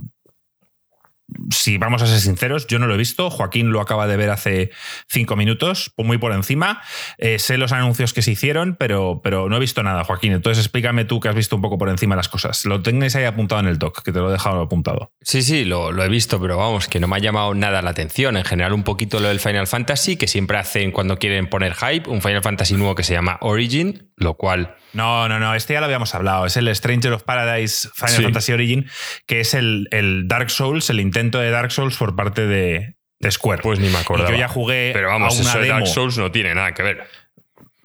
si 1.49 1.77
vamos 1.77 2.01
a 2.01 2.07
ser 2.07 2.19
sinceros, 2.19 2.67
yo 2.67 2.79
no 2.79 2.87
lo 2.87 2.95
he 2.95 2.97
visto. 2.97 3.29
Joaquín 3.29 3.71
lo 3.71 3.81
acaba 3.81 4.07
de 4.07 4.17
ver 4.17 4.29
hace 4.29 4.71
cinco 5.07 5.35
minutos, 5.35 5.91
muy 5.97 6.17
por 6.17 6.31
encima. 6.33 6.81
Eh, 7.17 7.39
sé 7.39 7.57
los 7.57 7.71
anuncios 7.71 8.13
que 8.13 8.21
se 8.21 8.31
hicieron, 8.31 8.75
pero, 8.75 9.21
pero 9.23 9.49
no 9.49 9.57
he 9.57 9.59
visto 9.59 9.83
nada, 9.83 10.03
Joaquín. 10.03 10.33
Entonces 10.33 10.63
explícame 10.63 11.05
tú 11.05 11.19
que 11.19 11.29
has 11.29 11.35
visto 11.35 11.55
un 11.55 11.61
poco 11.61 11.77
por 11.77 11.89
encima 11.89 12.15
las 12.15 12.29
cosas. 12.29 12.65
Lo 12.65 12.81
tengáis 12.81 13.15
ahí 13.15 13.25
apuntado 13.25 13.61
en 13.61 13.67
el 13.67 13.77
doc, 13.79 14.03
que 14.03 14.11
te 14.11 14.19
lo 14.19 14.29
he 14.29 14.31
dejado 14.31 14.61
apuntado. 14.61 15.11
Sí, 15.21 15.41
sí, 15.41 15.65
lo, 15.65 15.91
lo, 15.91 16.03
he 16.03 16.09
visto, 16.09 16.39
pero 16.39 16.57
vamos, 16.57 16.87
que 16.87 16.99
no 16.99 17.07
me 17.07 17.15
ha 17.15 17.19
llamado 17.19 17.53
nada 17.53 17.81
la 17.81 17.89
atención. 17.91 18.37
En 18.37 18.45
general, 18.45 18.73
un 18.73 18.83
poquito 18.83 19.19
lo 19.19 19.27
del 19.27 19.39
Final 19.39 19.67
Fantasy, 19.67 20.17
que 20.17 20.27
siempre 20.27 20.57
hacen 20.57 20.91
cuando 20.91 21.17
quieren 21.17 21.47
poner 21.47 21.73
hype, 21.75 22.09
un 22.09 22.21
Final 22.21 22.41
Fantasy 22.41 22.75
nuevo 22.75 22.95
que 22.95 23.03
se 23.03 23.13
llama 23.13 23.37
Origin, 23.41 24.11
lo 24.15 24.35
cual 24.35 24.75
no, 24.95 25.27
no, 25.27 25.39
no, 25.39 25.53
este 25.53 25.73
ya 25.73 25.81
lo 25.81 25.85
habíamos 25.87 26.15
hablado. 26.15 26.45
Es 26.45 26.55
el 26.55 26.73
Stranger 26.73 27.11
of 27.11 27.23
Paradise 27.23 27.89
Final 27.93 28.23
Fantasy 28.23 28.53
Origin, 28.53 28.89
que 29.25 29.41
es 29.41 29.53
el, 29.53 29.89
el, 29.91 30.27
Dark 30.29 30.49
Souls, 30.49 30.89
el 30.89 31.01
intento 31.15 31.39
de 31.39 31.49
Dark 31.49 31.71
Souls 31.71 31.95
por 31.95 32.15
parte 32.15 32.45
de, 32.45 32.95
Square. 33.29 33.61
Pues 33.63 33.79
ni 33.79 33.89
me 33.89 33.97
acuerdo. 33.97 34.29
Yo 34.29 34.35
ya 34.35 34.47
jugué. 34.47 34.91
Pero 34.93 35.07
vamos, 35.07 35.39
eso 35.39 35.59
de 35.59 35.67
Dark 35.67 35.87
Souls 35.87 36.17
no 36.17 36.31
tiene 36.31 36.53
nada 36.53 36.73
que 36.73 36.83
ver. 36.83 37.07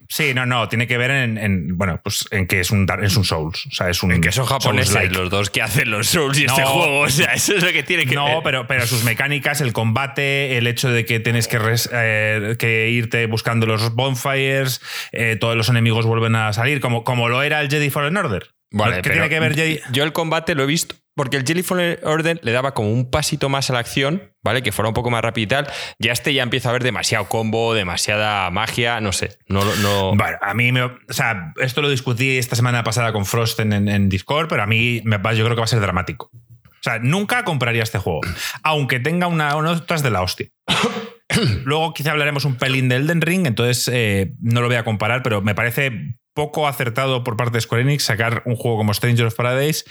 Sí, 0.09 0.35
no, 0.35 0.45
no, 0.45 0.69
tiene 0.69 0.89
que 0.89 0.99
ver 0.99 1.13
en, 1.13 1.79
bueno, 1.79 2.01
pues 2.03 2.27
en 2.33 2.49
que 2.49 2.59
es 2.59 2.73
un, 2.73 2.85
es 3.01 3.17
un 3.17 3.25
Souls. 3.25 3.67
O 3.67 3.71
sea, 3.71 3.89
es 3.89 4.03
un. 4.03 4.11
En 4.11 4.21
que 4.21 4.33
son 4.33 4.45
japoneses 4.45 5.13
los 5.13 5.31
dos 5.31 5.51
que 5.51 5.63
hacen 5.63 5.89
los 5.89 6.09
Souls 6.09 6.37
y 6.41 6.47
este 6.47 6.65
juego. 6.65 7.03
O 7.03 7.09
sea, 7.09 7.33
eso 7.35 7.55
es 7.55 7.63
lo 7.63 7.71
que 7.71 7.85
tiene 7.85 8.05
que 8.07 8.17
no, 8.17 8.25
ver. 8.25 8.35
No, 8.35 8.43
pero, 8.43 8.67
pero 8.67 8.87
sus 8.89 9.05
mecánicas, 9.05 9.61
el 9.61 9.73
combate, 9.73 10.59
el 10.59 10.67
hecho 10.67 10.91
de 10.91 11.05
que 11.07 11.21
tienes 11.21 11.47
que, 11.47 11.59
eh, 11.93 12.57
que 12.59 12.91
irte 12.91 13.25
buscando 13.27 13.67
los 13.67 13.95
bonfires, 13.95 14.83
eh, 15.13 15.37
todos 15.39 15.57
los 15.57 15.69
enemigos 15.69 16.05
vuelven 16.05 16.35
a 16.35 16.53
salir, 16.53 16.81
como, 16.81 17.05
como 17.05 17.29
lo 17.29 17.45
era 17.45 17.61
el 17.61 17.71
Jedi 17.71 17.89
Fallen 17.89 18.17
Order. 18.17 18.51
Vale, 18.73 19.03
¿Qué 19.03 19.11
tiene 19.11 19.29
que 19.29 19.39
ver 19.39 19.55
Jedi? 19.55 19.81
Yo 19.93 20.03
el 20.03 20.13
combate 20.13 20.57
lo 20.57 20.65
he 20.65 20.67
visto 20.67 20.97
porque 21.21 21.37
el 21.37 21.47
Jelly 21.47 21.63
Order 22.03 22.41
le 22.43 22.51
daba 22.51 22.73
como 22.73 22.91
un 22.91 23.11
pasito 23.11 23.51
más 23.51 23.69
a 23.69 23.75
la 23.75 23.81
acción, 23.81 24.33
¿vale? 24.43 24.63
Que 24.63 24.73
fuera 24.73 24.89
un 24.89 24.95
poco 24.95 25.11
más 25.11 25.21
rápido 25.21 25.45
y 25.45 25.49
tal. 25.49 25.67
Ya 25.99 26.13
este 26.13 26.33
ya 26.33 26.43
empieza 26.43 26.71
a 26.71 26.71
haber 26.71 26.83
demasiado 26.83 27.29
combo, 27.29 27.75
demasiada 27.75 28.49
magia, 28.49 29.03
no 29.03 29.13
sé. 29.13 29.37
No, 29.47 29.63
no... 29.83 30.17
Bueno, 30.17 30.39
a 30.41 30.55
mí 30.55 30.73
me. 30.73 30.85
O 30.85 30.97
sea, 31.11 31.53
esto 31.61 31.83
lo 31.83 31.91
discutí 31.91 32.39
esta 32.39 32.57
semana 32.57 32.85
pasada 32.85 33.13
con 33.13 33.27
Frost 33.27 33.61
en, 33.61 34.09
Discord, 34.09 34.49
pero 34.49 34.63
a 34.63 34.67
mí 34.67 35.03
me, 35.05 35.19
yo 35.37 35.45
creo 35.45 35.51
que 35.51 35.61
va 35.61 35.65
a 35.65 35.67
ser 35.67 35.81
dramático. 35.81 36.31
O 36.33 36.83
sea, 36.83 36.99
nunca 37.01 37.45
compraría 37.45 37.83
este 37.83 37.99
juego, 37.99 38.21
aunque 38.63 38.99
tenga 38.99 39.27
una, 39.27 39.55
otras 39.55 40.03
de 40.03 40.11
la 40.11 40.23
hostia. 40.23 40.47
Luego 41.67 41.93
quizá 41.93 42.13
hablaremos 42.13 42.47
un 42.47 42.57
pelín 42.57 42.89
de 42.89 42.97
Elden 42.97 43.21
Ring, 43.21 43.47
entonces 43.47 43.91
eh, 43.93 44.33
no 44.41 44.63
lo 44.63 44.69
voy 44.69 44.77
a 44.77 44.85
comparar, 44.85 45.23
pero 45.23 45.43
me 45.43 45.55
parece 45.55 46.17
poco 46.35 46.67
acertado 46.67 47.25
por 47.25 47.37
parte 47.37 47.59
de 47.59 47.61
Square 47.61 47.83
Enix 47.83 48.05
sacar 48.05 48.43
un 48.47 48.57
juego 48.57 48.79
como 48.79 48.95
Stranger 48.95 49.27
of 49.27 49.35
Paradise 49.35 49.85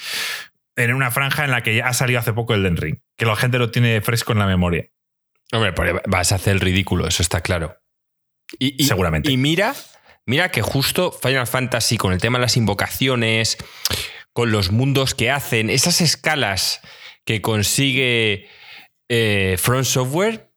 en 0.83 0.93
una 0.93 1.11
franja 1.11 1.43
en 1.45 1.51
la 1.51 1.61
que 1.61 1.75
ya 1.75 1.87
ha 1.87 1.93
salido 1.93 2.19
hace 2.19 2.33
poco 2.33 2.53
Elden 2.53 2.77
Ring, 2.77 2.99
que 3.17 3.25
la 3.25 3.35
gente 3.35 3.59
lo 3.59 3.71
tiene 3.71 4.01
fresco 4.01 4.31
en 4.31 4.39
la 4.39 4.45
memoria. 4.45 4.89
Hombre, 5.51 5.73
pues 5.73 5.93
vas 6.05 6.31
a 6.31 6.35
hacer 6.35 6.53
el 6.53 6.59
ridículo, 6.59 7.07
eso 7.07 7.21
está 7.21 7.41
claro. 7.41 7.77
Y, 8.57 8.83
Seguramente. 8.83 9.31
Y 9.31 9.37
mira, 9.37 9.75
mira 10.25 10.49
que 10.49 10.61
justo 10.61 11.11
Final 11.11 11.47
Fantasy 11.47 11.97
con 11.97 12.13
el 12.13 12.21
tema 12.21 12.37
de 12.37 12.43
las 12.43 12.57
invocaciones, 12.57 13.57
con 14.33 14.51
los 14.51 14.71
mundos 14.71 15.15
que 15.15 15.31
hacen, 15.31 15.69
esas 15.69 16.01
escalas 16.01 16.81
que 17.25 17.41
consigue 17.41 18.47
eh, 19.07 19.57
Front 19.59 19.85
Software, 19.85 20.51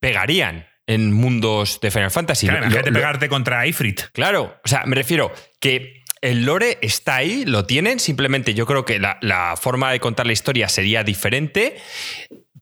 pegarían 0.00 0.66
en 0.86 1.12
mundos 1.12 1.80
de 1.80 1.90
Final 1.90 2.10
Fantasy. 2.10 2.46
Claro, 2.46 2.64
imagínate 2.64 2.92
pegarte 2.92 3.28
contra 3.28 3.66
Ifrit. 3.66 4.02
Claro, 4.12 4.58
o 4.64 4.68
sea, 4.68 4.84
me 4.84 4.96
refiero 4.96 5.32
que 5.60 6.01
el 6.22 6.44
lore 6.44 6.78
está 6.80 7.16
ahí, 7.16 7.44
lo 7.44 7.66
tienen, 7.66 7.98
simplemente 7.98 8.54
yo 8.54 8.64
creo 8.64 8.84
que 8.84 8.98
la, 8.98 9.54
forma 9.60 9.90
de 9.90 10.00
contar 10.00 10.24
la 10.24 10.32
historia 10.32 10.68
sería 10.68 11.02
diferente, 11.02 11.76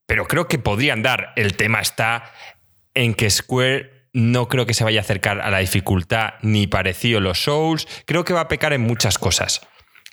pero 0.07 0.27
creo 0.27 0.49
que 0.49 0.59
podrían 0.59 1.03
dar. 1.03 1.33
El 1.37 1.57
tema 1.57 1.81
está 1.81 2.33
en 2.95 3.15
que 3.15 3.31
Square 3.31 4.09
no 4.13 4.49
creo 4.49 4.67
que 4.67 4.75
se 4.75 4.83
vaya 4.83 5.01
a 5.01 5.03
acercar 5.03 5.41
a 5.43 5.51
la 5.51 5.59
dificultad 5.59 6.35
ni 6.43 6.67
parecido 6.67 7.21
los 7.21 7.45
Souls, 7.45 7.87
creo 8.07 8.25
que 8.25 8.33
va 8.33 8.41
a 8.41 8.49
pecar 8.49 8.73
en 8.73 8.81
muchas 8.81 9.19
cosas. 9.19 9.61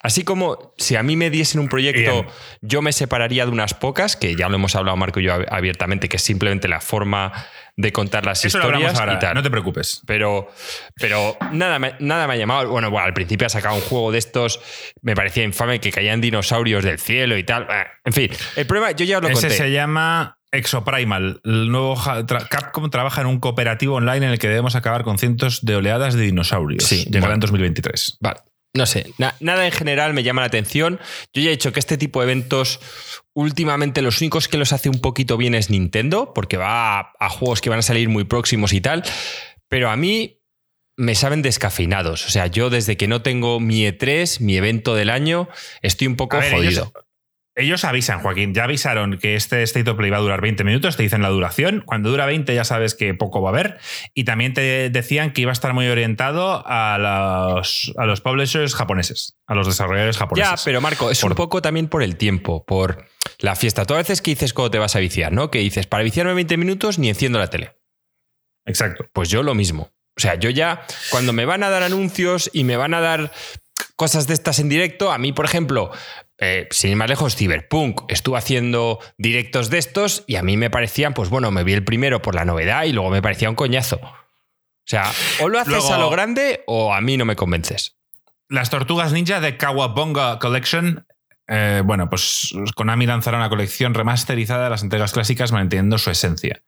Así 0.00 0.22
como 0.22 0.74
si 0.76 0.94
a 0.94 1.02
mí 1.02 1.16
me 1.16 1.30
diesen 1.30 1.60
un 1.60 1.68
proyecto, 1.68 2.26
yo 2.60 2.82
me 2.82 2.92
separaría 2.92 3.46
de 3.46 3.50
unas 3.50 3.74
pocas, 3.74 4.14
que 4.14 4.36
ya 4.36 4.48
lo 4.48 4.54
hemos 4.54 4.76
hablado 4.76 4.96
Marco 4.96 5.18
y 5.18 5.24
yo 5.24 5.32
abiertamente, 5.50 6.08
que 6.08 6.18
es 6.18 6.22
simplemente 6.22 6.68
la 6.68 6.80
forma 6.80 7.32
de 7.78 7.92
contar 7.92 8.26
las 8.26 8.44
historias 8.44 8.92
y 8.92 9.18
tal. 9.20 9.34
No 9.34 9.42
te 9.42 9.50
preocupes. 9.50 10.02
Pero, 10.04 10.50
pero 10.96 11.36
nada, 11.52 11.78
me, 11.78 11.94
nada 12.00 12.26
me 12.26 12.34
ha 12.34 12.36
llamado. 12.36 12.68
Bueno, 12.68 12.90
bueno, 12.90 13.06
al 13.06 13.14
principio 13.14 13.46
ha 13.46 13.50
sacado 13.50 13.76
un 13.76 13.80
juego 13.82 14.10
de 14.10 14.18
estos, 14.18 14.60
me 15.00 15.14
parecía 15.14 15.44
infame 15.44 15.80
que 15.80 15.92
caían 15.92 16.20
dinosaurios 16.20 16.82
del 16.82 16.98
cielo 16.98 17.38
y 17.38 17.44
tal. 17.44 17.68
Eh, 17.70 17.86
en 18.04 18.12
fin, 18.12 18.30
el 18.56 18.66
problema, 18.66 18.90
yo 18.90 19.04
ya 19.04 19.18
os 19.18 19.22
lo 19.22 19.28
Ese 19.28 19.50
se 19.50 19.70
llama 19.70 20.38
Exoprimal. 20.50 21.40
El 21.44 21.70
nuevo 21.70 21.96
Capcom 22.50 22.90
trabaja 22.90 23.20
en 23.20 23.28
un 23.28 23.38
cooperativo 23.38 23.94
online 23.94 24.26
en 24.26 24.32
el 24.32 24.38
que 24.40 24.48
debemos 24.48 24.74
acabar 24.74 25.04
con 25.04 25.18
cientos 25.18 25.64
de 25.64 25.76
oleadas 25.76 26.14
de 26.14 26.22
dinosaurios. 26.22 26.82
Sí, 26.82 27.04
llegará 27.08 27.34
en 27.34 27.40
2023. 27.40 28.18
Vale. 28.20 28.40
No 28.78 28.86
sé, 28.86 29.12
nada 29.40 29.66
en 29.66 29.72
general 29.72 30.14
me 30.14 30.22
llama 30.22 30.42
la 30.42 30.46
atención. 30.46 31.00
Yo 31.34 31.42
ya 31.42 31.48
he 31.48 31.50
dicho 31.50 31.72
que 31.72 31.80
este 31.80 31.98
tipo 31.98 32.20
de 32.20 32.26
eventos, 32.26 32.78
últimamente 33.34 34.02
los 34.02 34.20
únicos 34.20 34.46
que 34.46 34.56
los 34.56 34.72
hace 34.72 34.88
un 34.88 35.00
poquito 35.00 35.36
bien 35.36 35.56
es 35.56 35.68
Nintendo, 35.68 36.32
porque 36.32 36.56
va 36.56 37.12
a, 37.18 37.28
juegos 37.28 37.60
que 37.60 37.70
van 37.70 37.80
a 37.80 37.82
salir 37.82 38.08
muy 38.08 38.22
próximos 38.22 38.72
y 38.72 38.80
tal. 38.80 39.02
Pero 39.68 39.90
a 39.90 39.96
mí 39.96 40.44
me 40.96 41.16
saben 41.16 41.42
descafeinados. 41.42 42.24
O 42.26 42.30
sea, 42.30 42.46
yo 42.46 42.70
desde 42.70 42.96
que 42.96 43.08
no 43.08 43.20
tengo 43.20 43.58
mi 43.58 43.84
E3, 43.84 44.38
mi 44.38 44.56
evento 44.56 44.94
del 44.94 45.10
año, 45.10 45.48
estoy 45.82 46.06
un 46.06 46.14
poco 46.14 46.36
jodido. 46.40 46.84
Ellos 46.84 46.92
avisan, 47.84 48.20
Joaquín, 48.20 48.54
ya 48.54 48.64
avisaron 48.64 49.18
que 49.18 49.34
este 49.34 49.62
State 49.62 49.90
of 49.90 49.96
Play 49.96 50.10
va 50.10 50.18
a 50.18 50.20
durar 50.20 50.40
20 50.40 50.64
minutos, 50.64 50.96
te 50.96 51.02
dicen 51.02 51.22
la 51.22 51.28
duración. 51.28 51.82
Cuando 51.84 52.10
dura 52.10 52.26
20 52.26 52.54
ya 52.54 52.64
sabes 52.64 52.94
que 52.94 53.14
poco 53.14 53.42
va 53.42 53.50
a 53.50 53.52
haber. 53.52 53.78
Y 54.14 54.24
también 54.24 54.54
te 54.54 54.90
decían 54.90 55.32
que 55.32 55.42
iba 55.42 55.50
a 55.50 55.52
estar 55.52 55.74
muy 55.74 55.88
orientado 55.88 56.62
a 56.66 56.98
los, 56.98 57.92
a 57.96 58.06
los 58.06 58.20
publishers 58.20 58.74
japoneses, 58.74 59.36
a 59.46 59.54
los 59.54 59.66
desarrolladores 59.66 60.16
japoneses. 60.16 60.50
Ya, 60.50 60.56
pero 60.64 60.80
Marco, 60.80 61.10
es 61.10 61.22
un 61.22 61.34
poco 61.34 61.62
también 61.62 61.88
por 61.88 62.02
el 62.02 62.16
tiempo, 62.16 62.64
por 62.64 63.06
la 63.38 63.56
fiesta. 63.56 63.84
Todas 63.84 64.04
veces 64.04 64.22
que 64.22 64.30
dices 64.30 64.52
cuando 64.52 64.70
te 64.70 64.78
vas 64.78 64.96
a 64.96 65.00
viciar, 65.00 65.32
¿no? 65.32 65.50
Que 65.50 65.58
dices, 65.58 65.86
para 65.86 66.02
viciarme 66.02 66.34
20 66.34 66.56
minutos 66.56 66.98
ni 66.98 67.08
enciendo 67.08 67.38
la 67.38 67.48
tele. 67.48 67.76
Exacto. 68.66 69.06
Pues 69.12 69.28
yo 69.30 69.42
lo 69.42 69.54
mismo. 69.54 69.90
O 70.16 70.20
sea, 70.20 70.34
yo 70.34 70.50
ya, 70.50 70.84
cuando 71.10 71.32
me 71.32 71.44
van 71.44 71.62
a 71.62 71.70
dar 71.70 71.82
anuncios 71.84 72.50
y 72.52 72.64
me 72.64 72.76
van 72.76 72.92
a 72.92 73.00
dar 73.00 73.32
cosas 73.94 74.26
de 74.26 74.34
estas 74.34 74.58
en 74.58 74.68
directo, 74.68 75.12
a 75.12 75.18
mí, 75.18 75.32
por 75.32 75.44
ejemplo, 75.44 75.92
eh, 76.38 76.68
sin 76.70 76.90
ir 76.90 76.96
más 76.96 77.08
lejos, 77.08 77.34
Cyberpunk 77.34 78.02
estuvo 78.08 78.36
haciendo 78.36 79.00
directos 79.16 79.70
de 79.70 79.78
estos 79.78 80.24
y 80.26 80.36
a 80.36 80.42
mí 80.42 80.56
me 80.56 80.70
parecían, 80.70 81.12
pues 81.12 81.30
bueno, 81.30 81.50
me 81.50 81.64
vi 81.64 81.72
el 81.72 81.84
primero 81.84 82.22
por 82.22 82.34
la 82.34 82.44
novedad 82.44 82.84
y 82.84 82.92
luego 82.92 83.10
me 83.10 83.22
parecía 83.22 83.50
un 83.50 83.56
coñazo. 83.56 83.96
O 83.96 84.90
sea, 84.90 85.10
o 85.40 85.48
lo 85.48 85.58
haces 85.58 85.90
a 85.90 85.98
lo 85.98 86.08
grande 86.10 86.62
o 86.66 86.94
a 86.94 87.00
mí 87.00 87.16
no 87.16 87.24
me 87.24 87.36
convences. 87.36 87.98
Las 88.48 88.70
tortugas 88.70 89.12
ninja 89.12 89.40
de 89.40 89.58
Kawabonga 89.58 90.38
Collection 90.38 91.06
eh, 91.48 91.82
bueno, 91.82 92.10
pues 92.10 92.54
Konami 92.76 93.06
lanzará 93.06 93.38
una 93.38 93.48
colección 93.48 93.94
remasterizada 93.94 94.64
de 94.64 94.70
las 94.70 94.82
entregas 94.82 95.12
clásicas 95.12 95.50
manteniendo 95.50 95.96
su 95.96 96.10
esencia. 96.10 96.62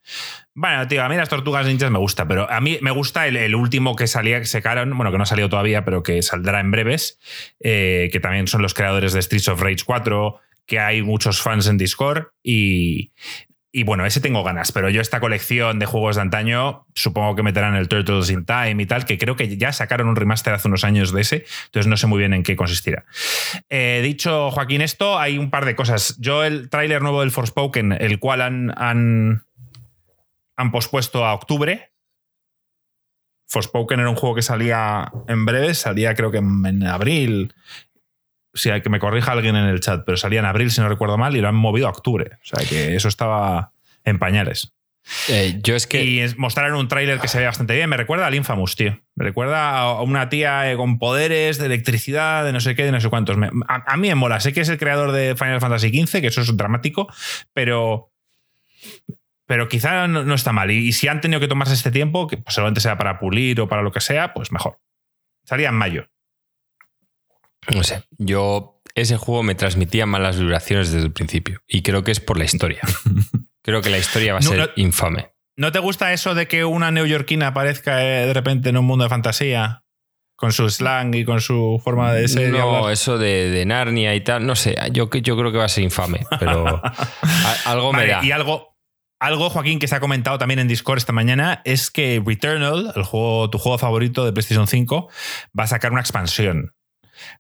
Bueno, 0.55 0.89
tío, 0.89 1.05
a 1.05 1.09
mí 1.09 1.17
las 1.17 1.29
Tortugas 1.29 1.67
Ninjas 1.67 1.91
me 1.91 1.99
gusta, 1.99 2.27
pero 2.27 2.51
a 2.51 2.61
mí 2.63 2.79
me 2.81 2.91
gusta 2.91 3.27
el, 3.27 3.55
último 3.55 3.95
que 3.95 4.07
salía, 4.07 4.41
que 4.41 4.47
sacaron, 4.47 4.97
bueno, 4.97 5.13
que 5.13 5.19
no 5.19 5.25
ha 5.25 5.27
salido 5.27 5.51
todavía, 5.51 5.85
pero 5.85 6.03
que 6.03 6.23
saldrá 6.23 6.61
en 6.61 6.71
breves, 6.71 7.19
eh, 7.61 8.09
que 8.11 8.21
también 8.21 8.47
son 8.47 8.63
los 8.63 8.73
creadores 8.73 9.13
de 9.13 9.21
Streets 9.21 9.49
of 9.49 9.61
Rage 9.61 9.85
4, 9.85 10.41
que 10.65 10.79
hay 10.81 11.03
muchos 11.03 11.43
fans 11.43 11.67
en 11.67 11.77
Discord 11.77 12.29
y, 12.43 13.13
y 13.73 13.85
bueno, 13.85 14.05
ese 14.05 14.21
tengo 14.21 14.43
ganas, 14.43 14.73
pero 14.73 14.91
yo 14.91 15.01
esta 15.01 15.21
colección 15.21 15.79
de 15.79 15.87
juegos 15.87 16.17
de 16.17 16.23
antaño 16.23 16.87
supongo 16.95 17.37
que 17.37 17.45
meterán 17.45 17.77
el 17.77 17.89
Turtles 17.89 18.31
in 18.31 18.45
Time 18.45 18.83
y 18.83 18.87
tal, 18.87 19.05
que 19.05 19.17
creo 19.17 19.37
que 19.37 19.57
ya 19.57 19.73
sacaron 19.73 20.09
un 20.09 20.17
remaster 20.17 20.53
hace 20.53 20.67
unos 20.67 20.83
años 20.83 21.13
de 21.13 21.21
ese, 21.21 21.45
entonces 21.67 21.87
no 21.87 21.97
sé 21.97 22.09
muy 22.09 22.19
bien 22.19 22.33
en 22.33 22.43
qué 22.43 22.57
consistirá. 22.57 23.05
Eh, 23.69 24.01
dicho 24.03 24.51
Joaquín 24.51 24.83
esto, 24.83 25.19
hay 25.19 25.39
un 25.39 25.51
par 25.51 25.67
de 25.67 25.77
cosas. 25.77 26.17
Yo 26.19 26.43
el 26.43 26.69
tráiler 26.69 27.01
nuevo 27.01 27.21
del 27.21 27.31
Forspoken, 27.31 27.93
el 27.93 28.19
cual 28.19 28.43
han, 28.43 28.73
han, 28.77 29.45
han 30.57 30.73
pospuesto 30.73 31.25
a 31.25 31.33
octubre. 31.33 31.93
Forspoken 33.47 34.01
era 34.01 34.11
un 34.11 34.17
juego 34.17 34.35
que 34.35 34.43
salía 34.43 35.13
en 35.29 35.45
breve, 35.45 35.75
salía 35.75 36.15
creo 36.15 36.33
que 36.33 36.39
en 36.39 36.87
abril, 36.87 37.55
si 38.55 38.71
hay 38.71 38.83
que 38.83 38.91
me 38.91 38.99
corrija 38.99 39.33
alguien 39.33 39.57
en 39.57 39.67
el 39.67 39.81
chat, 39.81 40.03
pero 40.05 40.17
salía 40.17 40.41
en 40.41 40.47
abril, 40.47 40.71
si 40.71 40.81
no 40.81 40.89
recuerdo 40.89 41.19
mal, 41.19 41.37
y 41.37 41.41
lo 41.41 41.49
han 41.49 41.55
movido 41.55 41.87
a 41.87 41.91
octubre. 41.91 42.31
O 42.35 42.45
sea 42.45 42.69
que 42.69 42.97
eso 42.97 43.09
estaba 43.09 43.73
en 44.05 44.19
pañales. 44.19 44.73
Eh, 45.29 45.59
yo 45.63 45.75
es 45.75 45.87
que. 45.87 46.05
Y 46.05 46.35
mostraron 46.37 46.79
un 46.79 46.89
tráiler 46.89 47.19
que 47.21 47.29
se 47.29 47.39
ve 47.39 47.47
bastante 47.47 47.75
bien. 47.75 47.89
Me 47.89 47.97
recuerda 47.97 48.27
al 48.27 48.35
Infamous, 48.35 48.77
tío. 48.77 49.01
Me 49.17 49.25
recuerda 49.25 49.79
a 49.79 50.03
una 50.03 50.29
tía 50.29 50.71
eh, 50.71 50.77
con 50.77 50.99
poderes 50.99 51.59
de 51.59 51.67
electricidad, 51.67 52.45
de 52.45 52.53
no 52.53 52.61
sé 52.61 52.75
qué, 52.75 52.85
de 52.85 52.93
no 52.93 53.01
sé 53.01 53.09
cuántos. 53.09 53.37
a, 53.69 53.97
mí 53.97 54.09
me 54.09 54.15
mola. 54.15 54.41
Sé 54.41 54.53
que 54.53 54.61
es 54.61 54.69
el 54.69 54.79
creador 54.79 55.13
de 55.13 55.35
Final 55.37 55.61
Fantasy 55.61 55.89
XV, 55.89 56.21
que 56.21 56.27
eso 56.29 56.43
es 56.43 56.57
dramático, 56.57 57.09
pero. 57.53 58.13
Pero 59.47 59.69
quizá 59.69 60.07
no, 60.07 60.33
está 60.33 60.53
mal. 60.53 60.71
Y, 60.71 60.93
si 60.93 61.09
han 61.09 61.21
tenido 61.21 61.41
que 61.41 61.49
tomarse 61.49 61.75
este 61.75 61.91
tiempo, 61.91 62.29
que 62.29 62.37
posiblemente 62.37 62.81
sea 62.81 62.97
para 62.97 63.19
pulir 63.19 63.61
o 63.61 63.69
para 63.69 63.83
lo 63.83 63.91
que 63.91 64.01
sea, 64.01 64.33
pues 64.33 64.53
mejor. 64.53 64.79
Salía 65.45 65.71
en 65.71 65.75
mayo. 65.75 66.09
No 67.75 67.83
sé, 67.83 68.05
yo 68.19 68.81
ese 68.95 69.17
juego 69.17 69.43
me 69.43 69.55
transmitía 69.55 70.07
malas 70.07 70.39
vibraciones 70.39 70.91
desde 70.93 71.07
el 71.07 71.13
principio 71.13 71.63
y 71.67 71.83
creo 71.83 72.05
que 72.05 72.13
es 72.13 72.21
por 72.21 72.39
la 72.39 72.45
historia. 72.45 72.81
creo 73.63 73.83
que 73.83 73.91
la 73.91 73.99
historia 73.99 74.33
va 74.33 74.39
a 74.39 74.43
ser 74.43 74.73
infame. 74.77 75.31
¿No 75.57 75.73
te 75.73 75.79
gusta 75.79 76.13
eso 76.13 76.35
de 76.35 76.49
que 76.49 76.65
una 76.65 76.91
neoyorquina 76.91 77.49
aparezca 77.49 78.03
eh, 78.03 78.27
de 78.27 78.33
repente 78.33 78.71
en 78.71 78.79
un 78.79 78.87
mundo 78.87 79.05
de 79.05 79.11
fantasía? 79.11 79.85
Con 80.35 80.53
su 80.53 80.71
slang 80.71 81.15
y 81.15 81.27
con 81.27 81.43
su 81.43 81.79
forma 81.85 82.15
de 82.15 82.27
ser. 82.27 82.51
No, 82.51 82.89
eso 82.89 83.19
de, 83.19 83.63
Narnia 83.67 84.15
y 84.15 84.23
tal, 84.23 84.47
no 84.47 84.57
sé, 84.57 84.75
yo, 84.91 85.11
yo 85.11 85.37
creo 85.37 85.53
que 85.53 85.59
va 85.59 85.67
a 85.67 85.69
ser 85.69 85.85
infame, 85.85 86.25
pero 86.39 86.81
algo 87.67 87.93
me 87.93 88.07
da. 88.07 88.25
Y 88.25 88.33
algo, 88.33 88.75
algo, 89.21 89.51
Joaquín, 89.51 89.79
que 89.79 89.87
se 89.87 89.97
ha 89.97 90.01
comentado 90.01 90.39
también 90.39 90.61
en 90.61 90.67
Discord 90.67 90.97
esta 90.97 91.13
mañana, 91.13 91.61
es 91.67 91.91
que 91.91 92.23
Returnal, 92.25 92.91
el 92.97 93.03
juego, 93.03 93.51
tu 93.51 93.59
juego 93.59 93.77
favorito 93.77 94.25
de 94.25 94.33
PlayStation 94.33 94.67
5, 94.67 95.11
va 95.59 95.65
a 95.65 95.67
sacar 95.67 95.93
una 95.93 96.01
expansión. 96.01 96.73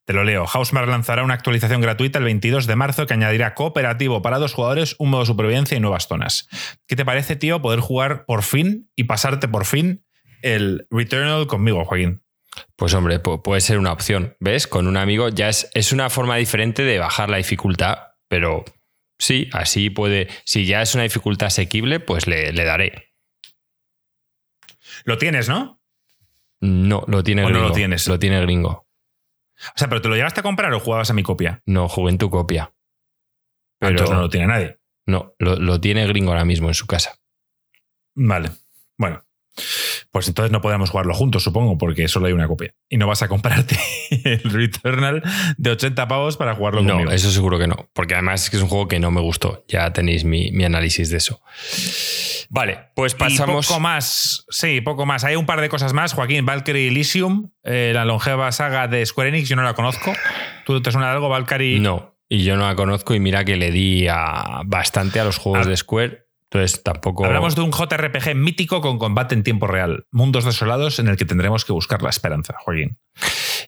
Te 0.04 0.12
lo 0.12 0.24
leo. 0.24 0.46
Housemark 0.46 0.88
lanzará 0.88 1.22
una 1.22 1.34
actualización 1.34 1.80
gratuita 1.80 2.18
el 2.18 2.24
22 2.24 2.66
de 2.66 2.76
marzo 2.76 3.06
que 3.06 3.14
añadirá 3.14 3.54
cooperativo 3.54 4.22
para 4.22 4.38
dos 4.38 4.52
jugadores, 4.52 4.96
un 4.98 5.10
modo 5.10 5.24
supervivencia 5.24 5.76
y 5.76 5.80
nuevas 5.80 6.08
zonas. 6.08 6.48
¿Qué 6.86 6.96
te 6.96 7.04
parece, 7.04 7.36
tío, 7.36 7.62
poder 7.62 7.80
jugar 7.80 8.24
por 8.26 8.42
fin 8.42 8.90
y 8.96 9.04
pasarte 9.04 9.48
por 9.48 9.64
fin 9.64 10.04
el 10.42 10.86
Returnal 10.90 11.46
conmigo, 11.46 11.84
Joaquín. 11.84 12.22
Pues 12.76 12.94
hombre, 12.94 13.20
puede 13.20 13.60
ser 13.60 13.78
una 13.78 13.92
opción. 13.92 14.36
¿Ves? 14.40 14.66
Con 14.66 14.86
un 14.86 14.96
amigo 14.96 15.28
ya 15.28 15.48
es, 15.48 15.70
es 15.74 15.92
una 15.92 16.10
forma 16.10 16.36
diferente 16.36 16.82
de 16.82 16.98
bajar 16.98 17.30
la 17.30 17.36
dificultad, 17.36 17.98
pero 18.28 18.64
sí, 19.18 19.48
así 19.52 19.90
puede. 19.90 20.28
Si 20.44 20.66
ya 20.66 20.82
es 20.82 20.94
una 20.94 21.04
dificultad 21.04 21.46
asequible, 21.48 22.00
pues 22.00 22.26
le, 22.26 22.52
daré. 22.52 23.12
Lo 25.04 25.16
tienes, 25.18 25.48
¿no? 25.48 25.80
No, 26.60 27.04
lo 27.06 27.22
tiene 27.22 27.42
gringo. 27.42 27.60
no 27.60 27.68
lo 27.68 27.74
tienes? 27.74 28.06
Lo 28.08 28.18
tiene 28.18 28.40
gringo. 28.40 28.86
O 29.68 29.78
sea, 29.78 29.88
¿pero 29.88 30.00
te 30.00 30.08
lo 30.08 30.16
llevaste 30.16 30.40
a 30.40 30.42
comprar 30.42 30.72
o 30.72 30.80
jugabas 30.80 31.10
a 31.10 31.14
mi 31.14 31.22
copia? 31.22 31.62
No, 31.66 31.88
jugué 31.88 32.12
en 32.12 32.18
tu 32.18 32.30
copia. 32.30 32.74
Pero 33.78 33.90
Entonces 33.90 34.14
no 34.14 34.22
lo 34.22 34.28
tiene 34.28 34.46
nadie. 34.46 34.80
No, 35.06 35.34
lo 35.38 35.80
tiene 35.80 36.06
gringo 36.06 36.30
ahora 36.30 36.44
mismo 36.44 36.68
en 36.68 36.74
su 36.74 36.86
casa. 36.86 37.18
Vale. 38.14 38.50
Bueno, 38.98 39.24
pues 40.10 40.28
entonces 40.28 40.50
no 40.50 40.60
podemos 40.60 40.90
jugarlo 40.90 41.14
juntos, 41.14 41.42
supongo, 41.42 41.78
porque 41.78 42.08
solo 42.08 42.26
hay 42.26 42.32
una 42.32 42.48
copia. 42.48 42.74
Y 42.88 42.96
no 42.96 43.06
vas 43.06 43.22
a 43.22 43.28
comprarte 43.28 43.78
el 44.10 44.42
Returnal 44.42 45.22
de 45.56 45.70
80 45.70 46.08
pavos 46.08 46.36
para 46.36 46.54
jugarlo 46.54 46.82
no, 46.82 46.88
conmigo. 46.88 47.10
No, 47.10 47.14
eso 47.14 47.30
seguro 47.30 47.58
que 47.58 47.66
no. 47.66 47.88
Porque 47.92 48.14
además 48.14 48.44
es 48.44 48.50
que 48.50 48.56
es 48.56 48.62
un 48.62 48.68
juego 48.68 48.88
que 48.88 48.98
no 48.98 49.10
me 49.10 49.20
gustó. 49.20 49.64
Ya 49.68 49.92
tenéis 49.92 50.24
mi, 50.24 50.64
análisis 50.64 51.10
de 51.10 51.18
eso. 51.18 51.42
Vale, 52.48 52.90
pues 52.94 53.14
pasamos. 53.14 53.66
Y 53.66 53.68
poco 53.68 53.80
más, 53.80 54.44
sí, 54.50 54.80
poco 54.80 55.06
más. 55.06 55.24
Hay 55.24 55.36
un 55.36 55.46
par 55.46 55.60
de 55.60 55.68
cosas 55.68 55.92
más. 55.92 56.12
Joaquín, 56.12 56.44
Valkyrie 56.44 56.88
Elysium, 56.88 57.50
eh, 57.62 57.92
la 57.94 58.04
longeva 58.04 58.50
saga 58.52 58.88
de 58.88 59.04
Square 59.06 59.30
Enix, 59.30 59.48
yo 59.48 59.56
no 59.56 59.62
la 59.62 59.74
conozco. 59.74 60.12
¿Tú 60.66 60.82
te 60.82 60.90
suena 60.90 61.08
de 61.08 61.12
algo, 61.14 61.28
Valkyrie? 61.28 61.78
No, 61.78 62.16
y 62.28 62.44
yo 62.44 62.56
no 62.56 62.66
la 62.66 62.74
conozco. 62.76 63.14
Y 63.14 63.20
mira 63.20 63.44
que 63.44 63.56
le 63.56 63.70
di 63.70 64.06
a 64.08 64.62
bastante 64.64 65.20
a 65.20 65.24
los 65.24 65.36
juegos 65.36 65.66
ah. 65.66 65.70
de 65.70 65.76
Square 65.76 66.29
entonces 66.52 66.82
tampoco. 66.82 67.24
Hablamos 67.24 67.54
de 67.54 67.62
un 67.62 67.70
JRPG 67.70 68.34
mítico 68.34 68.80
con 68.80 68.98
combate 68.98 69.36
en 69.36 69.44
tiempo 69.44 69.68
real. 69.68 70.06
Mundos 70.10 70.44
desolados 70.44 70.98
en 70.98 71.06
el 71.06 71.16
que 71.16 71.24
tendremos 71.24 71.64
que 71.64 71.72
buscar 71.72 72.02
la 72.02 72.10
esperanza, 72.10 72.56
Joaquín. 72.58 72.98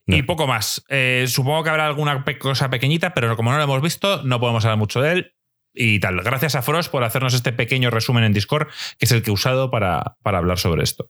Y 0.05 0.23
poco 0.23 0.49
más. 0.49 0.85
Eh, 0.89 1.27
supongo 1.29 1.63
que 1.63 1.71
habrá 1.71 1.87
alguna 1.87 2.25
cosa 2.41 2.71
pequeñita, 2.71 3.15
pero 3.15 3.37
como 3.37 3.53
no 3.53 3.59
lo 3.59 3.63
hemos 3.63 3.83
visto, 3.83 4.25
no 4.25 4.41
podemos 4.41 4.65
hablar 4.65 4.79
mucho 4.79 5.01
de 5.01 5.13
él. 5.13 5.35
Y 5.73 6.01
tal. 6.01 6.21
Gracias 6.23 6.57
a 6.57 6.63
Frost 6.63 6.91
por 6.91 7.05
hacernos 7.05 7.35
este 7.35 7.53
pequeño 7.53 7.89
resumen 7.91 8.25
en 8.25 8.33
Discord, 8.33 8.67
que 8.99 9.05
es 9.05 9.13
el 9.13 9.23
que 9.23 9.31
he 9.31 9.33
usado 9.33 9.71
para, 9.71 10.17
para 10.25 10.39
hablar 10.39 10.59
sobre 10.59 10.83
esto. 10.83 11.07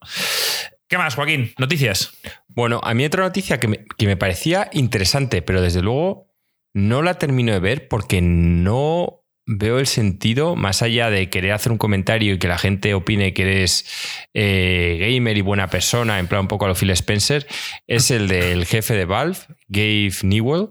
¿Qué 0.87 0.99
más, 0.99 1.15
Joaquín? 1.15 1.53
¿Noticias? 1.57 2.13
Bueno, 2.47 2.81
a 2.83 2.93
mí 2.93 3.03
otra 3.03 3.23
noticia 3.23 3.59
que 3.59 3.67
me, 3.67 3.85
que 3.97 4.05
me 4.05 4.15
parecía 4.15 4.69
interesante, 4.73 5.41
pero 5.41 5.59
desde 5.59 5.81
luego 5.81 6.27
no 6.71 7.01
la 7.01 7.15
termino 7.15 7.51
de 7.51 7.59
ver 7.59 7.87
porque 7.87 8.21
no 8.21 9.22
veo 9.45 9.79
el 9.79 9.87
sentido, 9.87 10.55
más 10.55 10.81
allá 10.81 11.09
de 11.09 11.29
querer 11.29 11.51
hacer 11.51 11.71
un 11.71 11.77
comentario 11.77 12.33
y 12.33 12.39
que 12.39 12.47
la 12.47 12.57
gente 12.57 12.93
opine 12.93 13.33
que 13.33 13.43
eres 13.43 13.85
eh, 14.33 14.97
gamer 14.99 15.37
y 15.37 15.41
buena 15.41 15.69
persona, 15.69 16.19
en 16.19 16.27
plan 16.27 16.41
un 16.41 16.47
poco 16.47 16.65
a 16.65 16.69
lo 16.69 16.75
Phil 16.75 16.91
Spencer, 16.91 17.47
es 17.87 18.11
el 18.11 18.27
del 18.27 18.65
jefe 18.65 18.95
de 18.95 19.05
Valve, 19.05 19.37
Gabe 19.67 20.13
Newell, 20.23 20.69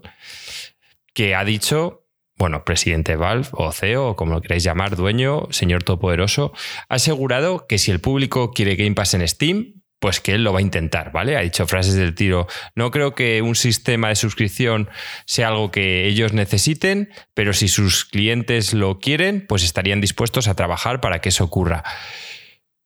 que 1.13 1.35
ha 1.35 1.45
dicho, 1.45 2.07
bueno, 2.35 2.65
presidente 2.65 3.11
de 3.13 3.17
Valve 3.17 3.47
o 3.51 3.71
CEO, 3.71 4.09
o 4.09 4.15
como 4.15 4.33
lo 4.33 4.41
queráis 4.41 4.63
llamar, 4.63 4.95
dueño, 4.95 5.47
señor 5.51 5.83
todopoderoso, 5.83 6.51
ha 6.89 6.95
asegurado 6.95 7.67
que 7.67 7.77
si 7.77 7.91
el 7.91 7.99
público 7.99 8.51
quiere 8.51 8.75
Game 8.75 8.95
Pass 8.95 9.13
en 9.13 9.27
Steam, 9.27 9.82
pues 10.03 10.19
que 10.19 10.33
él 10.33 10.43
lo 10.43 10.51
va 10.51 10.59
a 10.59 10.61
intentar, 10.61 11.13
¿vale? 11.13 11.37
Ha 11.37 11.39
dicho 11.39 11.65
frases 11.65 11.93
del 11.95 12.13
tiro. 12.13 12.45
No 12.75 12.91
creo 12.91 13.15
que 13.15 13.41
un 13.41 13.55
sistema 13.55 14.09
de 14.09 14.17
suscripción 14.17 14.89
sea 15.25 15.47
algo 15.47 15.71
que 15.71 16.05
ellos 16.07 16.33
necesiten, 16.33 17.09
pero 17.33 17.53
si 17.53 17.69
sus 17.69 18.03
clientes 18.03 18.73
lo 18.73 18.99
quieren, 18.99 19.45
pues 19.47 19.63
estarían 19.63 20.01
dispuestos 20.01 20.49
a 20.49 20.55
trabajar 20.55 20.99
para 20.99 21.21
que 21.21 21.29
eso 21.29 21.45
ocurra. 21.45 21.85